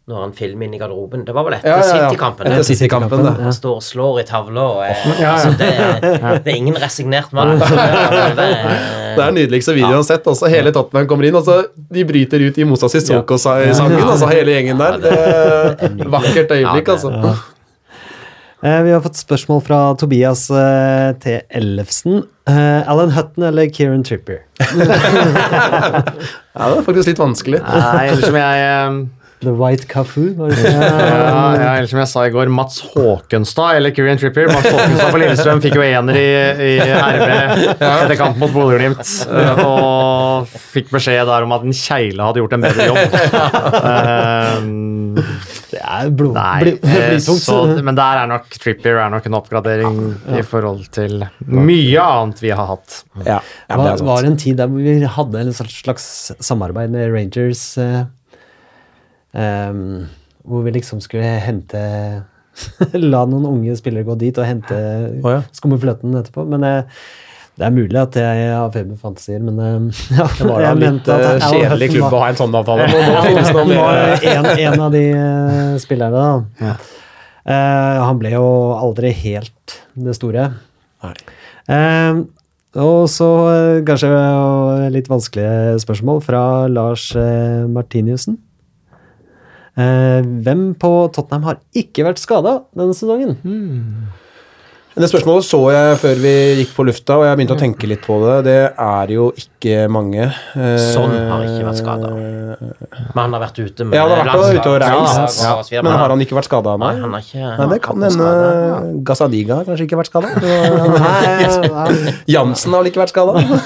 når 0.09 0.23
han 0.25 0.31
filmer 0.33 0.65
inn 0.67 0.75
i 0.75 0.79
garderoben. 0.81 1.25
Det 1.29 1.35
var 1.37 1.45
vel 1.45 1.59
etter 1.59 1.69
Ja, 1.69 1.79
ja, 1.79 1.89
ja. 1.89 2.07
City-kampen? 2.09 2.47
Etter. 2.49 2.65
City-kampen, 2.65 3.25
da. 3.27 3.33
Han 3.45 3.53
står 3.53 3.75
og 3.77 3.85
slår 3.85 4.21
i 4.23 4.25
tavla. 4.29 4.63
og 4.65 4.81
er- 4.87 5.03
Ja, 5.05 5.17
ja. 5.21 5.33
Altså, 5.35 5.51
det, 5.61 5.69
er- 5.69 6.41
det 6.45 6.53
er 6.53 6.57
ingen 6.57 6.79
resignert 6.81 7.33
mann. 7.37 7.59
Det, 7.61 7.69
det, 8.39 8.49
er 8.49 9.21
den 9.27 9.35
nydeligste 9.43 9.75
videoen 9.77 9.99
han 9.99 10.03
har 10.03 10.09
sett. 10.09 10.25
Også 10.33 10.49
hele 10.53 10.73
Tottenham 10.73 11.07
kommer 11.11 11.29
inn, 11.29 11.37
og 11.37 11.45
så 11.45 11.59
de 11.77 12.07
bryter 12.09 12.41
ut 12.49 12.59
i 12.59 12.65
Mosa 12.69 12.89
Sissoko-sangen. 12.89 14.01
Altså 14.09 14.33
hele 14.33 14.57
gjengen 14.57 14.81
der. 14.81 14.99
Det 15.05 15.13
er 15.13 16.11
Vakkert 16.17 16.57
øyeblikk, 16.57 16.89
altså. 16.97 17.13
Eh, 18.59 18.81
vi 18.83 18.91
har 18.91 18.99
fått 19.05 19.15
spørsmål 19.21 19.61
fra 19.63 19.77
Tobias 20.01 20.49
eh, 20.51 21.13
T. 21.23 21.37
Ellefsen. 21.61 22.25
Eh, 22.49 22.89
Alan 22.91 23.13
Hutton 23.15 23.45
eller 23.53 23.69
Kieran 23.71 24.03
Tripper? 24.03 24.41
Ja, 26.59 26.67
det 26.73 26.79
er 26.81 26.83
faktisk 26.87 27.07
litt 27.13 27.21
vanskelig. 27.23 27.61
Nei, 27.63 28.09
eller 28.11 28.25
som 28.25 28.35
jeg 28.39 28.63
eh, 28.67 28.97
The 29.41 29.53
White 29.55 29.87
Cafu? 29.91 30.25
Var 30.39 30.51
det 30.51 30.63
det? 30.65 30.73
ja, 30.73 31.43
ja, 31.55 31.73
eller 31.79 31.87
som 31.91 32.01
jeg 32.03 32.09
sa 32.11 32.25
i 32.27 32.33
går, 32.35 32.51
Mats 32.51 32.81
Håkenstad 32.95 33.77
eller 33.79 33.95
Kieran 33.95 34.19
Trippier. 34.19 34.49
Mats 34.51 34.67
Håkenstad 34.67 35.13
på 35.15 35.21
Lillestrøm 35.23 35.63
fikk 35.65 35.77
jo 35.79 35.85
ener 35.87 36.19
i, 36.19 36.27
i 36.69 36.73
RB 36.83 37.29
etter 37.79 38.17
kamp 38.19 38.41
mot 38.43 38.51
Bodø-Glimt. 38.55 39.05
eh, 39.31 39.63
Og 39.65 40.49
fikk 40.73 40.91
beskjed 40.95 41.25
der 41.31 41.47
om 41.47 41.55
at 41.55 41.67
en 41.69 41.77
kjegle 41.77 42.27
hadde 42.29 42.43
gjort 42.43 42.57
en 42.59 42.67
bedre 42.67 42.89
jobb. 42.91 43.19
Eh, 43.89 45.25
Det 45.69 45.81
er 45.85 46.09
blod, 46.17 46.33
Nei, 46.37 46.61
bly, 46.65 46.71
eh, 46.81 47.09
blytungt. 47.13 47.43
så, 47.45 47.57
men 47.85 47.97
der 47.99 48.23
er 48.23 48.29
nok 48.31 48.47
Trippier 48.61 48.97
er 49.03 49.11
nok 49.13 49.27
en 49.29 49.37
oppgradering 49.37 49.99
i 50.39 50.43
forhold 50.47 50.87
til 50.97 51.27
mye 51.45 52.01
annet 52.05 52.41
vi 52.43 52.53
har 52.57 52.71
hatt. 52.71 53.03
Ja, 53.21 53.37
ja, 53.37 53.41
Det 53.69 53.79
var, 53.83 54.05
var 54.09 54.29
en 54.31 54.39
tid 54.41 54.57
der 54.63 54.71
vi 54.73 54.97
hadde 55.05 55.43
en 55.45 55.53
slags 55.53 55.77
slags 55.85 56.07
samarbeid 56.41 56.91
med 56.95 57.13
Rangers. 57.13 57.63
eh, 57.79 58.07
ehm, 59.35 60.09
Hvor 60.49 60.63
vi 60.65 60.75
liksom 60.79 61.01
skulle 61.05 61.39
hente 61.45 61.81
La 63.13 63.25
noen 63.29 63.47
unge 63.47 63.77
spillere 63.79 64.07
gå 64.07 64.17
dit 64.19 64.39
og 64.39 64.47
hente 64.47 64.77
oh, 65.23 65.33
ja. 65.37 65.41
skummerfløten 65.55 66.17
etterpå. 66.19 66.45
Men 66.49 66.65
eh, 66.67 67.01
det 67.59 67.67
er 67.67 67.75
mulig 67.75 67.99
at 67.99 68.15
jeg 68.19 68.51
har 68.55 68.71
feberfantasier, 68.75 69.43
men 69.43 69.59
eh, 69.59 70.01
ja, 70.19 70.29
Det 70.39 70.47
var 70.47 70.63
da 70.63 70.73
litt 70.79 71.11
eh, 71.11 71.47
kjedelig 71.51 71.91
klubb 71.97 72.15
å 72.15 72.23
ha 72.23 72.31
en 72.31 72.39
sånn 72.39 72.55
avtale. 72.55 72.87
Nå 72.95 73.21
finnes 73.27 73.53
mer. 73.59 74.25
en, 74.33 74.51
en 74.55 74.87
av 74.87 74.95
de 74.95 75.05
eh, 75.11 75.77
spillerne, 75.83 76.25
da. 76.63 76.73
Eh, 77.49 78.01
han 78.05 78.19
ble 78.21 78.35
jo 78.37 78.49
aldri 78.79 79.11
helt 79.25 79.79
det 79.99 80.15
store. 80.19 80.51
Eh, 81.03 82.25
og 82.79 82.99
så 83.11 83.29
uh, 83.49 83.79
kanskje 83.83 84.09
litt 84.93 85.09
vanskelige 85.11 85.79
spørsmål 85.83 86.21
fra 86.23 86.43
Lars 86.71 87.09
Martiniussen. 87.17 88.37
Eh, 89.79 90.23
hvem 90.43 90.73
på 90.75 90.91
Tottenham 91.15 91.45
har 91.47 91.61
ikke 91.79 92.07
vært 92.09 92.19
skada 92.23 92.57
denne 92.75 92.97
sesongen? 92.99 93.37
Det 94.99 95.09
spørsmålet 95.11 95.45
så 95.47 95.59
jeg 95.71 95.99
før 96.03 96.17
vi 96.23 96.33
gikk 96.59 96.73
på 96.75 96.85
lufta, 96.89 97.17
og 97.21 97.25
jeg 97.29 97.39
begynte 97.39 97.55
å 97.55 97.61
tenke 97.61 97.87
litt 97.91 98.03
på 98.03 98.17
det. 98.25 98.37
Det 98.49 98.57
er 98.85 99.13
jo 99.15 99.29
ikke 99.39 99.85
mange. 99.95 100.25
Eh, 100.59 100.75
Sånn 100.91 101.13
har 101.31 101.45
ikke 101.47 101.67
vært 101.69 101.81
skada. 101.81 102.11
Men 102.11 103.21
han 103.23 103.37
har 103.37 103.43
vært 103.45 103.61
ute 103.63 103.87
med 103.87 103.95
Ja, 103.99 104.07
han 104.09 104.27
har 104.27 104.43
vært 104.43 104.59
ute 104.59 104.73
og 104.73 104.79
reist. 104.83 105.43
Ja, 105.45 105.55
Ja. 105.79 105.83
Men 105.87 105.93
har 106.01 106.11
han 106.15 106.25
ikke 106.25 106.35
vært 106.39 106.49
skada? 106.49 106.75
Nei, 106.81 106.93
han 106.99 107.15
har 107.15 107.23
ikke 107.23 107.53
Nei, 107.59 107.67
det 107.75 107.81
kan 107.85 108.03
hende 108.03 108.29
ja. 108.29 108.79
Gazadiga 109.11 109.61
har 109.61 109.69
kanskje 109.69 109.87
ikke 109.87 109.99
vært 110.01 110.11
skada. 110.11 110.33
Jansen 112.35 112.75
har 112.75 112.83
vel 112.83 112.91
ikke 112.93 113.03
vært 113.03 113.13
skada? 113.15 113.39
jo, 113.39 113.59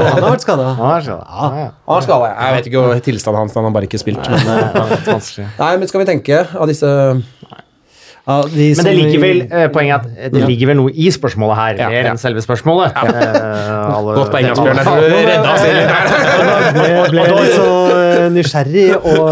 han 0.00 0.22
har 0.24 0.30
vært 0.34 0.46
skada. 0.46 0.70
Ja. 0.74 0.90
Ja, 1.00 1.50
ja. 1.60 1.68
Han 1.86 1.94
har 1.98 2.06
skada, 2.06 2.30
jeg 2.34 2.56
vet 2.58 2.70
ikke 2.70 2.86
tilstanden 3.06 3.44
hans, 3.44 3.54
han 3.56 3.68
har 3.68 3.74
bare 3.74 3.88
ikke 3.88 4.00
spilt. 4.02 4.26
Men, 4.30 4.64
vanskelig. 5.06 5.46
nei, 5.60 5.70
men 5.80 5.90
skal 5.90 6.02
vi 6.02 6.08
tenke 6.10 6.42
av 6.54 6.66
disse 6.70 6.90
Ja, 8.28 8.42
de 8.46 8.64
Men 8.76 8.84
det 8.86 8.92
ligger 8.94 9.20
vel 9.22 9.38
eh, 9.48 9.68
poenget 9.72 9.94
at 10.04 10.32
det 10.34 10.42
ligger 10.46 10.68
vel 10.70 10.76
noe 10.76 10.90
i 10.92 11.06
spørsmålet 11.10 11.56
her, 11.56 11.78
Ja, 11.80 11.86
mer 11.90 12.04
ja. 12.04 12.10
enn 12.12 12.18
selve 12.20 12.42
spørsmålet. 12.44 12.92
Eh, 12.92 13.96
alle- 13.96 14.14
Godt 14.18 14.30
poeng, 14.34 14.46
Asbjørn. 14.52 14.76
Du 14.76 15.16
redda 15.16 15.54
oss 15.54 15.64
litt 15.64 15.88
der. 15.88 16.04
Jeg 16.90 17.10
ble 17.14 17.24
litt 17.30 17.54
så 17.56 17.68
eh, 17.96 18.26
nysgjerrig 18.34 18.84
og, 19.00 19.24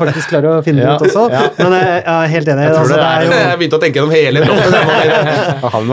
faktisk 0.00 0.30
klarer 0.32 0.48
å 0.54 0.62
finne 0.64 0.86
det 0.86 0.94
ut 0.94 1.04
også. 1.08 1.26
Men 1.58 1.76
jeg, 1.76 1.90
jeg 1.98 2.14
er 2.14 2.32
helt 2.36 2.52
enig. 2.54 2.62
Jeg, 2.68 2.78
Altså, 2.82 2.96
er 3.02 3.26
jo 3.26 3.34
Jeg 3.42 3.58
begynte 3.60 3.76
å 3.76 3.82
tenke 3.82 4.00
gjennom 4.00 4.14
hele 4.14 4.38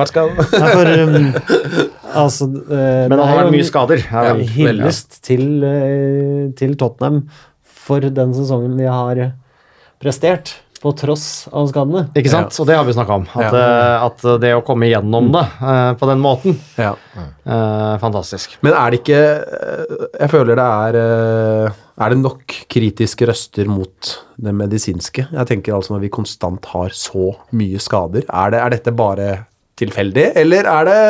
skada? 0.10 0.47
For, 0.53 0.85
um, 0.85 1.34
altså, 2.14 2.47
eh, 2.69 3.03
Men 3.10 3.18
det 3.18 3.26
har 3.26 3.38
vært 3.41 3.53
mye 3.57 3.68
skader. 3.68 4.06
Ja, 4.06 4.34
hyllest 4.56 5.19
til, 5.26 5.45
eh, 5.65 6.47
til 6.61 6.77
Tottenham 6.80 7.23
for 7.89 7.99
den 8.06 8.34
sesongen 8.38 8.77
de 8.77 8.85
har 8.89 9.26
prestert, 9.99 10.53
på 10.80 10.91
tross 10.95 11.26
av 11.51 11.68
skadene. 11.69 12.06
Ikke 12.18 12.31
sant? 12.31 12.56
Og 12.61 12.68
det 12.69 12.77
har 12.77 12.85
vi 12.88 12.95
snakka 12.95 13.18
om. 13.19 13.26
At, 13.35 13.56
eh, 13.56 14.06
at 14.06 14.23
det 14.41 14.53
å 14.56 14.64
komme 14.65 14.88
igjennom 14.88 15.27
det 15.34 15.43
uh, 15.60 15.91
på 15.99 16.07
den 16.10 16.22
måten 16.23 16.56
Ja. 16.80 16.93
uh, 17.18 17.97
Fantastisk. 18.01 18.56
Men 18.65 18.77
er 18.77 18.91
det 18.91 19.01
ikke 19.01 19.19
Jeg 19.19 20.31
føler 20.31 20.60
det 20.60 20.65
er 20.65 20.97
Er 20.99 22.14
det 22.14 22.19
nok 22.22 22.56
kritiske 22.72 23.27
røster 23.27 23.68
mot 23.69 24.14
det 24.39 24.56
medisinske? 24.56 25.27
Jeg 25.27 25.51
tenker 25.51 25.76
altså 25.76 25.95
når 25.95 26.06
vi 26.06 26.14
konstant 26.15 26.72
har 26.72 26.95
så 26.95 27.34
mye 27.51 27.81
skader. 27.84 28.23
Er, 28.30 28.56
det, 28.56 28.64
er 28.64 28.76
dette 28.77 28.95
bare 28.95 29.30
tilfeldig, 29.80 30.31
eller 30.39 30.68
er 30.68 30.89
det 30.89 31.03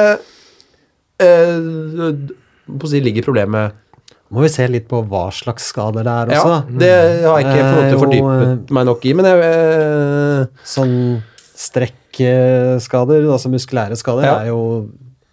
uh, 1.21 2.33
på 2.69 2.85
å 2.85 2.89
si, 2.89 3.01
Ligger 3.03 3.25
problemet 3.25 3.77
Må 4.29 4.43
vi 4.45 4.49
se 4.53 4.67
litt 4.69 4.85
på 4.89 4.99
hva 5.09 5.23
slags 5.33 5.71
skader 5.71 6.05
det 6.05 6.13
er 6.13 6.31
også. 6.35 6.49
Ja, 6.53 6.79
det 6.83 6.89
har 7.25 7.39
jeg 7.39 7.47
ikke 7.47 7.61
på 7.63 7.69
en 7.69 7.77
måte 7.79 8.01
fordypet 8.03 8.73
meg 8.77 8.85
nok 8.85 9.05
i, 9.09 9.13
men 9.17 9.25
jeg 9.25 9.39
eh, 9.47 10.41
Sånn 10.69 10.93
strekkskader, 11.59 13.25
altså 13.33 13.49
muskulære 13.51 13.97
skader, 13.99 14.27
Ja. 14.27 14.35
er 14.43 14.51
jo 14.51 14.89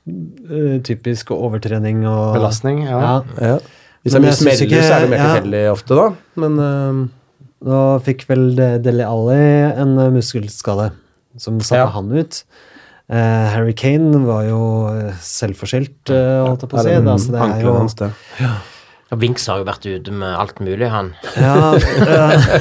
eh, 0.09 0.79
typisk 0.87 1.31
overtrening 1.37 2.07
og 2.09 2.35
Belastning, 2.39 2.85
ja. 2.87 3.01
Ja. 3.01 3.23
ja. 3.41 3.59
Hvis 4.03 4.13
det 4.15 4.21
er 4.21 4.25
mye 4.27 4.33
smeller, 4.39 4.67
ikke- 4.67 4.83
så 4.87 4.95
er 4.97 5.01
det 5.01 5.11
mer 5.11 5.19
ja. 5.19 5.29
tilfeldig 5.35 5.63
ofte, 5.73 5.95
da. 5.95 6.09
Men 6.37 6.59
eh, 6.59 7.07
Nå 7.67 7.77
fikk 8.05 8.27
vel 8.29 8.51
Deli 8.85 9.03
Alli 9.03 9.37
en 9.81 9.99
eh, 9.99 10.11
muskelskade 10.13 10.93
som 11.41 11.59
satte 11.61 11.81
Ja. 11.81 11.87
han 11.87 12.13
ut. 12.13 12.43
Uh, 13.09 13.47
Harry 13.55 13.73
Kane 13.73 14.19
var 14.27 14.43
jo 14.45 14.61
selvforskyldt, 15.23 16.11
uh, 16.11 16.43
holdt 16.49 16.65
jeg 16.65 16.71
på 16.73 16.77
å 16.77 16.83
si. 16.83 16.89
det 16.91 17.07
Altså, 17.07 17.31
det 17.31 17.41
er 17.41 17.61
jo 17.63 17.75
hans, 17.79 17.95
det. 17.95 18.11
Og 19.15 19.21
Winks 19.23 19.45
har 19.47 19.61
jo 19.61 19.67
vært 19.69 19.85
ute 19.87 20.11
med 20.19 20.33
alt 20.35 20.59
mulig, 20.59 20.89
han. 20.91 21.13
ja, 21.39 21.77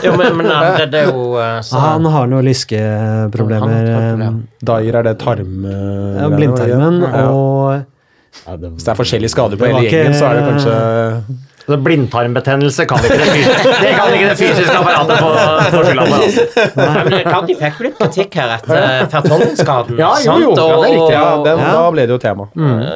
Jo, 0.06 0.12
men, 0.20 0.36
men 0.38 0.50
han- 0.54 0.76
det, 0.78 0.92
det 0.94 1.00
er 1.06 1.10
jo 1.10 1.24
eh, 1.42 1.58
så, 1.66 1.80
Han 1.82 2.06
har 2.14 2.30
noen 2.30 2.46
lyskeproblemer. 2.46 3.90
Har 3.96 4.22
eh. 4.28 4.38
Dyer, 4.70 5.00
er 5.02 5.08
det 5.10 5.16
tarm... 5.24 5.66
Ja, 5.66 6.30
blindtarmen 6.30 7.02
Ja. 7.02 7.26
og 7.32 8.46
ja, 8.46 8.56
det, 8.62 8.70
Hvis 8.76 8.86
det 8.86 8.92
er 8.94 9.00
forskjellige 9.00 9.32
skader 9.34 9.58
på 9.58 9.70
hele 9.72 9.86
gjengen, 9.88 10.14
så 10.20 10.30
er 10.30 10.38
det 10.42 10.46
kanskje 10.52 10.78
Så 11.66 11.78
Blindtarmbetennelse 11.82 12.86
kan 12.86 13.02
ikke 13.02 13.16
det, 13.18 13.28
fysiske, 13.34 13.72
det, 13.82 13.92
kan 13.98 14.12
ikke 14.14 14.28
det 14.30 14.38
fysiske 14.38 14.76
apparatet 14.78 15.22
få 15.74 15.80
skylda 15.88 16.04
for. 16.06 16.26
Altså. 16.26 16.44
Fikk 17.56 17.80
jo 17.80 17.86
litt 17.88 17.98
kritikk 18.00 18.38
her 18.38 18.52
etter 18.60 19.08
Fertongen-skaden. 19.14 19.98
Ja, 19.98 20.12
jo, 20.22 20.36
jo, 20.44 20.52
ja, 20.52 20.60
det 20.60 20.66
er 20.68 20.84
riktig, 20.86 21.16
Ja, 21.16 21.24
den, 21.48 21.64
Ja. 21.66 21.72
da 21.74 21.88
ble 21.96 22.06
det 22.06 22.14
jo 22.14 22.20
tema. 22.22 22.46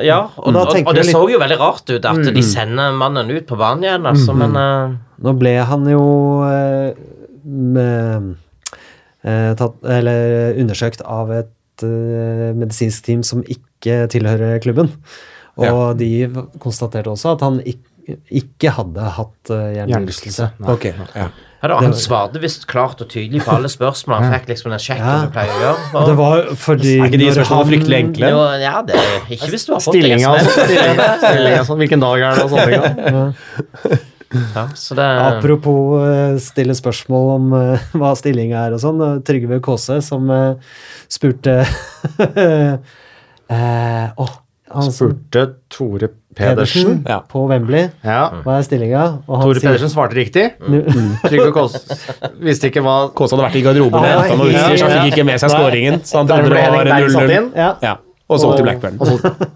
Ja, 0.06 0.20
og, 0.38 0.52
og, 0.54 0.60
og 0.62 0.94
det 0.94 1.06
litt- 1.08 1.16
så 1.16 1.24
jo 1.34 1.42
veldig 1.42 1.58
rart 1.64 1.90
ut 1.96 2.06
at 2.12 2.30
de 2.38 2.44
sender 2.46 2.94
mannen 3.00 3.32
ut 3.34 3.48
på 3.50 3.58
banen 3.58 3.88
igjen, 3.88 4.06
altså, 4.14 4.36
men 4.38 4.54
uh... 4.60 4.98
Nå 5.20 5.34
ble 5.36 5.56
han 5.68 5.90
jo 5.92 6.04
eh, 6.48 6.94
med, 7.44 8.30
eh, 9.26 9.50
tatt, 9.60 9.82
eller 9.98 10.54
undersøkt 10.62 11.02
av 11.04 11.34
et 11.36 11.84
eh, 11.84 12.46
medisinsk 12.56 13.04
team 13.10 13.26
som 13.28 13.42
ikke 13.44 14.06
tilhører 14.14 14.62
klubben. 14.64 14.94
Og 15.60 15.98
de 16.00 16.30
konstaterte 16.64 17.12
også 17.12 17.34
at 17.36 17.42
han 17.44 17.58
ikke, 17.68 17.84
ikke 18.42 18.74
hadde 18.78 19.12
hatt 19.20 19.52
uh, 19.54 19.70
hjernerystelse. 19.76 20.50
Ok, 20.72 20.86
ja. 20.92 21.28
ja, 21.62 21.78
Han 21.84 21.96
svarte 21.98 22.42
visst 22.44 22.68
klart 22.72 23.02
og 23.04 23.10
tydelig 23.12 23.44
på 23.46 23.56
alle 23.56 23.72
spørsmål. 23.72 24.24
Han 24.24 24.38
fikk 24.38 24.52
liksom 24.54 24.74
den 24.74 24.84
sjekken 24.84 25.08
Ja. 25.08 25.18
du 25.26 25.34
pleier 25.36 25.56
å 25.56 25.64
gjøre. 25.64 25.88
Og 25.94 26.08
det 26.10 26.18
var 26.20 26.46
fordi 26.68 26.94
Er 26.98 27.10
ikke 27.10 27.22
de 27.24 27.32
spørsmålene 27.38 27.72
fryktelig 27.74 28.00
enkle? 28.04 28.32
Jo, 28.36 28.46
ja, 28.64 28.76
det 28.88 29.02
er 29.02 29.34
ikke 29.38 29.52
hvis 29.56 29.68
du 29.68 29.74
har 29.76 29.84
fått. 29.84 29.98
Stillinga 29.98 30.30
og 30.30 30.40
SMS. 30.40 30.54
sånn. 30.54 30.70
Stillinga, 30.70 31.10
stillinga 31.26 31.66
sånn. 31.72 31.84
Hvilken 31.84 32.06
dag 32.08 32.30
er 32.30 32.40
det 32.40 32.46
og 32.46 32.56
sånne 32.56 32.70
ting. 32.70 34.06
Ja, 34.30 34.70
så 34.78 34.94
det 34.94 35.06
Apropos 35.24 36.04
eh, 36.06 36.36
stille 36.44 36.76
spørsmål 36.78 37.30
om 37.34 37.54
uh, 37.56 37.88
hva 37.98 38.12
stillinga 38.18 38.68
er 38.68 38.76
og 38.78 38.84
sånn. 38.84 39.02
eh, 39.02 39.16
Trygve 39.26 39.58
Kaase 39.66 39.98
som 40.06 40.30
uh, 40.30 40.54
spurte 41.10 41.56
uh, 43.50 44.06
oh, 44.22 44.36
han 44.70 44.92
Spurte 44.94 45.48
Tore 45.74 46.12
Pedersen 46.36 46.84
Pedersen. 46.86 47.06
Ja. 47.10 47.20
på 47.28 47.48
Wembley 47.50 47.90
Ja. 48.06 48.30
hva 48.46 48.60
er 48.60 48.64
stillinga. 48.64 49.06
Tore 49.26 49.56
sier- 49.56 49.62
Pedersen 49.66 49.90
svarte 49.90 50.14
riktig. 50.16 50.44
Nu- 50.70 50.84
Trygve 51.26 51.52
Kåss 51.56 51.76
visste 52.40 52.70
ikke 52.70 52.84
hva 52.86 52.98
Kåse 53.18 53.34
hadde 53.36 53.48
vært 53.48 53.56
i 53.58 53.64
garderoben 53.66 54.02
med 54.02 54.12
Ja, 54.12 54.20
henta 54.22 54.38
noe 54.38 54.52
ja, 54.52 54.60
utstyr, 54.60 54.78
så 54.78 54.90
han 54.90 55.08
fikk 55.10 55.14
ikke 55.18 55.26
med 55.26 55.40
seg 55.42 55.50
skåringen. 55.56 56.00
Så 56.06 56.18
han 56.22 56.28
trodde 56.28 56.44
det 56.44 56.52
var 56.52 56.86
Henning 56.86 56.94
Berg 56.94 57.10
satt 57.12 57.24
0-0. 57.24 57.38
inn. 57.38 57.52
Ja, 57.56 57.72
Ja, 57.82 57.96
og 58.30 58.40
så 58.40 58.56
til 58.56 58.64
Blackburn. 58.68 58.98
og 59.02 59.08
så- 59.08 59.48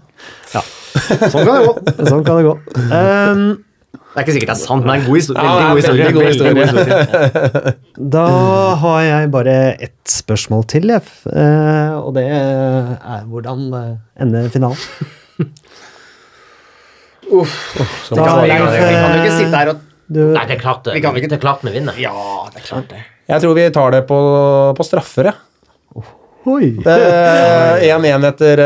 ja. 0.54 0.60
Sånn 1.30 1.44
kan 1.46 1.54
det 1.54 1.66
gå. 1.68 1.74
sånn 2.10 2.24
kan 2.24 2.36
det 2.36 2.44
gå. 2.44 2.58
Um, 2.90 3.64
Det 4.14 4.20
er 4.20 4.24
ikke 4.26 4.34
sikkert 4.34 4.46
det 4.46 4.56
er 4.58 4.66
sant, 4.66 4.84
men 4.86 4.90
det 4.90 4.94
er 4.94 5.00
en 5.00 5.06
god 5.10 5.16
historie. 5.18 5.42
Ja, 5.42 5.74
Veldig 5.74 5.74
god 5.74 5.76
historie. 5.76 6.04
veldig 6.04 6.14
god 6.14 6.22
Veldig 6.22 6.54
god 6.54 6.66
historie. 6.66 7.74
Da 8.14 8.26
har 8.76 9.00
jeg 9.02 9.30
bare 9.30 9.76
ett 9.82 10.04
spørsmål 10.06 10.66
til, 10.66 10.82
Jeff. 10.90 11.26
eh, 11.26 11.92
og 11.98 12.14
det 12.14 12.26
er 12.30 13.24
hvordan 13.26 13.98
ender 14.20 14.48
finalen? 14.50 14.76
Så- 17.24 18.14
Da, 18.14 18.24
Vi 18.24 18.28
kan, 18.28 18.42
vi 18.42 18.48
Leif, 18.48 18.70
kan 18.92 19.16
jo 19.16 19.22
ikke 19.24 19.36
sitte 19.38 19.56
her 19.56 19.68
og 19.74 19.80
du, 20.14 20.20
Nei, 20.34 20.44
det 20.46 20.56
er 20.58 20.60
klart 20.60 20.84
det. 20.84 20.94
Vi 20.94 21.00
kan 21.00 21.14
ikke- 21.16 21.28
Det 21.32 21.38
er 21.38 21.42
klart 21.46 21.62
vi 21.64 21.70
vinner. 21.72 21.94
Ja, 21.98 22.12
det 22.52 22.60
er 22.62 22.66
klart 22.68 22.88
det. 22.88 23.00
Jeg 23.28 23.40
tror 23.40 23.54
vi 23.56 23.70
tar 23.70 23.90
det 23.90 24.06
på, 24.06 24.18
på 24.76 24.84
straffer, 24.84 25.24
jeg. 25.30 25.34
Oi! 26.44 26.74
Eh, 26.94 27.88
1-1 27.88 28.24
etter 28.28 28.60
uh... 28.60 28.64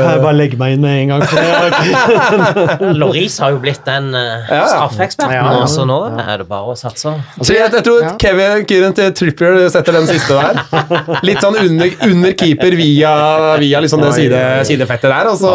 Kan 0.00 0.06
jeg 0.14 0.20
bare 0.22 0.36
legge 0.36 0.56
meg 0.60 0.74
inn 0.74 0.82
med 0.82 0.94
en 1.02 1.10
gang. 1.12 1.22
For. 1.30 2.92
Loris 3.00 3.36
har 3.42 3.54
jo 3.54 3.60
blitt 3.62 3.82
den 3.86 4.10
uh, 4.14 4.20
Ja, 4.20 4.56
ja. 4.56 4.66
straffeeksperten, 4.72 5.34
Ja, 5.36 5.44
ja. 5.44 5.60
nå, 5.60 5.68
så 5.70 5.84
nå 5.88 5.98
er 6.20 6.42
det 6.42 6.46
bare 6.50 6.72
å 6.72 6.76
satse. 6.78 7.12
Altså, 7.36 7.54
jeg, 7.54 7.70
jeg 7.76 7.84
tror 7.86 8.00
Ja. 8.04 8.12
Kevin 8.20 8.64
Kieran 8.68 8.96
til 8.96 9.12
Trippier 9.16 9.58
setter 9.72 9.98
den 9.98 10.08
siste 10.08 10.38
der. 10.38 11.20
Litt 11.26 11.42
sånn 11.44 11.58
under, 11.60 11.92
under 12.08 12.36
keeper 12.40 12.76
via, 12.78 13.12
via 13.60 13.82
liksom 13.84 14.04
det 14.04 14.12
side, 14.16 14.40
sidefettet 14.68 15.12
der, 15.12 15.30
og 15.30 15.36
så 15.40 15.52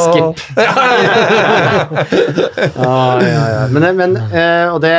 Skip. 0.00 0.44
Ja, 0.56 0.72
ja, 3.20 3.42
ja. 3.54 3.66
Men, 3.72 3.90
men, 3.98 4.16
eh, 4.30 4.66
og 4.70 4.80
det, 4.84 4.94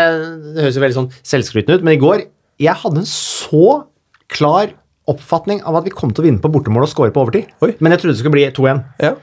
det 0.55 0.67
høres 0.67 0.77
jo 0.77 0.83
veldig 0.85 0.99
sånn 0.99 1.09
selvskrytende 1.33 1.79
ut, 1.79 1.87
men 1.87 1.97
i 1.97 2.01
går 2.01 2.27
jeg 2.61 2.77
hadde 2.83 3.01
en 3.01 3.09
så 3.09 3.81
klar 4.31 4.75
oppfatning 5.09 5.63
av 5.65 5.79
at 5.79 5.87
vi 5.87 5.93
kom 5.93 6.11
til 6.13 6.23
å 6.23 6.27
vinne 6.27 6.41
på 6.41 6.51
bortemål 6.53 6.85
og 6.85 6.91
score 6.91 7.13
på 7.13 7.23
overtid. 7.23 7.49
Oi. 7.65 7.73
Men 7.79 7.95
jeg 7.95 8.03
trodde 8.03 8.15
det 8.15 8.21
skulle 8.21 8.35
bli 8.35 8.45
2-1. 8.53 8.83
Ja. 9.01 9.15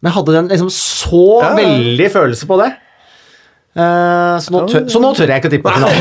Men 0.00 0.10
jeg 0.10 0.16
hadde 0.18 0.34
den 0.36 0.50
liksom 0.52 0.72
så 0.74 1.26
Ja, 1.40 1.52
veldig 1.56 2.08
følelse 2.12 2.48
på 2.50 2.58
det. 2.60 2.72
Uh, 3.74 4.36
så, 4.38 4.52
nå 4.54 4.60
tør, 4.70 4.84
så 4.86 5.00
nå 5.02 5.08
tør 5.18 5.32
jeg 5.32 5.42
ikke 5.42 5.50
å 5.50 5.54
tippe 5.56 5.72
finalen. 5.74 5.96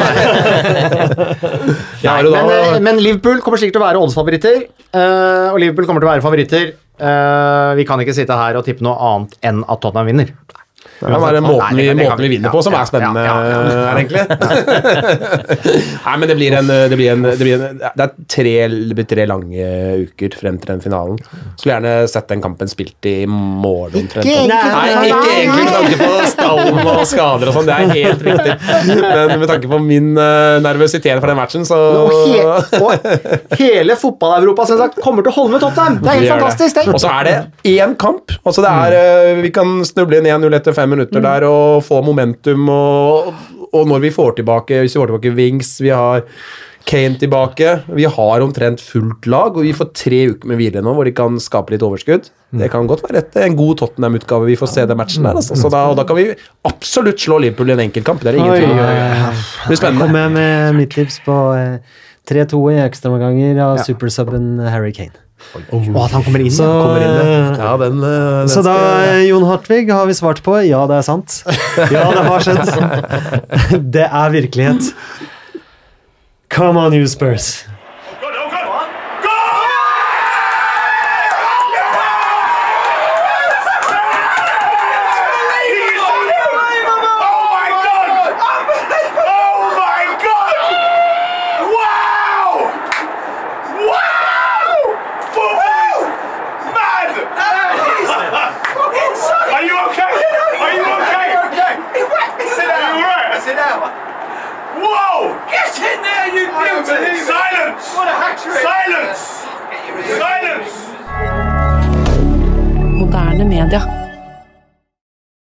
Nei, 2.05 2.17
men, 2.27 2.51
eh, 2.53 2.75
men 2.85 2.99
Liverpool 3.01 3.39
kommer 3.41 3.57
sikkert 3.57 3.79
til 3.79 3.81
å 3.81 3.85
være 3.87 4.01
oddsfavoritter. 4.03 4.59
Uh, 4.93 5.49
og 5.55 5.57
Liverpool 5.63 5.87
kommer 5.89 6.03
til 6.03 6.09
å 6.09 6.11
være 6.11 6.25
favoritter. 6.25 6.67
Uh, 7.01 7.73
vi 7.79 7.87
kan 7.89 8.01
ikke 8.03 8.13
sitte 8.13 8.37
her 8.37 8.59
og 8.59 8.67
tippe 8.67 8.85
noe 8.85 8.93
annet 9.07 9.33
enn 9.49 9.63
at 9.65 9.81
Tottenham 9.81 10.11
vinner. 10.11 10.29
Det 10.99 11.09
er 11.09 11.19
bare 11.23 11.41
måten 11.43 11.79
vi, 11.79 11.87
måten 11.97 12.21
vi 12.21 12.27
vi- 12.27 12.33
vinner 12.37 12.53
på 12.53 12.61
som 12.63 12.75
er 12.77 12.85
spennende 12.87 13.23
her, 13.27 13.97
egentlig. 13.97 14.23
Nei, 16.05 16.15
men 16.19 16.29
det 16.29 16.35
blir 16.39 16.55
en 16.59 16.67
Det, 16.67 16.97
blir 16.97 17.11
en, 17.13 17.23
det, 17.27 17.37
blir 17.41 17.55
en, 17.57 17.79
det 17.81 18.05
er 18.05 18.13
tre, 18.31 18.55
tre 19.09 19.25
lange 19.29 19.67
uker 20.03 20.37
frem 20.39 20.57
til 20.61 20.73
den 20.73 20.83
finalen. 20.83 21.19
Skulle 21.57 21.75
gjerne 21.75 21.93
sett 22.11 22.29
den 22.31 22.43
kampen 22.43 22.71
spilt 22.71 23.09
i 23.09 23.15
morgen 23.29 24.03
omtrent. 24.03 24.25
Nei, 24.25 25.09
ikke 25.09 25.33
egentlig 25.33 25.65
med 25.65 25.73
tanke 25.77 25.99
på 26.01 26.29
stallen 26.31 26.79
og 26.83 27.03
skader 27.09 27.51
og 27.51 27.57
sånn, 27.57 27.69
det 27.69 27.75
er 27.77 27.93
helt 27.93 28.25
riktig. 28.27 28.57
Men 29.03 29.39
med 29.43 29.49
tanke 29.51 29.71
på 29.71 29.79
min 29.83 30.13
eh, 30.17 30.59
nervøsitet 30.63 31.19
for 31.19 31.31
den 31.31 31.39
matchen, 31.39 31.67
så 31.67 31.79
Og, 32.03 32.11
he 32.27 32.41
og 32.79 33.57
hele 33.59 33.97
fotball-Europa 33.99 34.67
kommer 35.01 35.25
til 35.25 35.31
å 35.31 35.35
holde 35.37 35.55
med 35.55 35.63
Tottenham! 35.63 35.99
Det 36.03 36.11
er 36.13 36.21
helt 36.21 36.33
fantastisk! 36.35 36.81
Og 36.93 36.99
så 37.01 37.11
er 37.19 37.29
det 37.29 37.35
én 37.73 37.95
kamp. 37.99 38.33
Altså 38.43 38.63
det 38.65 38.71
er, 38.71 38.97
eh, 38.99 39.41
Vi 39.43 39.51
kan 39.55 39.75
snuble 39.87 40.19
inn 40.19 40.29
1-0 40.29 40.57
etter 40.57 40.75
fem 40.83 40.93
minutter 40.97 41.23
Mm. 41.23 41.25
der 41.29 41.47
og 41.49 41.81
få 41.87 42.03
momentum. 42.05 42.67
Og, 42.69 43.33
og 43.73 43.87
når 43.89 44.03
vi 44.05 44.13
får 44.13 44.35
tilbake 44.43 44.83
Hvis 44.83 44.93
vi 44.93 45.01
får 45.01 45.09
tilbake 45.13 45.33
Wings, 45.39 45.73
vi 45.81 45.89
har 45.95 46.27
Kane 46.85 47.15
tilbake 47.15 47.77
Vi 47.95 48.03
har 48.11 48.41
omtrent 48.43 48.81
fullt 48.83 49.23
lag, 49.31 49.55
og 49.55 49.63
vi 49.63 49.71
får 49.73 49.93
tre 49.95 50.17
uker 50.33 50.49
med 50.51 50.59
hvile 50.59 50.81
nå 50.83 50.91
hvor 50.97 51.07
de 51.07 51.13
kan 51.15 51.37
skape 51.39 51.71
litt 51.71 51.85
overskudd. 51.87 52.27
Mm. 52.51 52.59
Det 52.59 52.67
kan 52.73 52.89
godt 52.91 53.05
være 53.07 53.21
et, 53.23 53.37
en 53.45 53.55
god 53.55 53.77
Tottenham-utgave 53.79 54.45
vi 54.49 54.57
får 54.59 54.67
se 54.73 54.83
den 54.91 54.99
matchen 54.99 55.23
der. 55.23 55.39
Altså. 55.39 55.55
Så 55.57 55.71
da, 55.71 55.85
og 55.89 55.95
da 55.97 56.03
kan 56.03 56.19
vi 56.19 56.25
absolutt 56.67 57.23
slå 57.23 57.39
Liverpool 57.39 57.71
i 57.71 57.77
en 57.77 57.85
enkeltkamp. 57.87 58.19
Det 58.21 58.33
er 58.33 58.39
ingen 58.41 58.51
tvil. 58.59 58.75
Det 58.75 59.71
blir 59.71 59.79
spennende. 59.79 60.09
kommer 60.09 60.35
med 60.35 60.75
mitt 60.81 60.91
tips 60.91 61.21
på 61.25 61.37
eh, 61.55 61.79
3-2 62.29 62.59
i 62.75 62.81
ekstraomganger 62.83 63.63
av 63.63 63.79
supersubben 63.87 64.59
Harry 64.67 64.91
Kane. 64.99 65.22
Og 65.73 65.97
at 66.05 66.11
han 66.15 66.23
kommer 66.25 66.41
inn. 66.43 66.51
Så, 66.53 66.65
Kommer 66.65 67.03
inn, 67.03 67.17
ja. 67.19 67.41
Ja, 67.59 67.73
den, 67.81 67.99
eh, 68.03 68.39
den 68.43 68.49
så 68.49 68.63
da, 68.65 68.73
skal- 68.73 69.09
eh, 69.13 69.23
Jon 69.29 69.45
Hartvig, 69.47 69.83
har 69.91 70.05
vi 70.09 70.15
svart 70.17 70.41
på 70.45 70.55
ja, 70.67 70.85
det 70.89 70.97
er 71.01 71.05
sant. 71.05 71.43
Ja, 71.93 72.05
det 72.13 72.23
har 72.29 72.47
skjedd. 72.47 72.73
Det 73.97 74.07
er 74.09 74.33
virkelighet. 74.33 74.93
Come 76.53 76.77
on, 76.79 76.93
you 76.93 77.07
Spurs. 77.09 77.63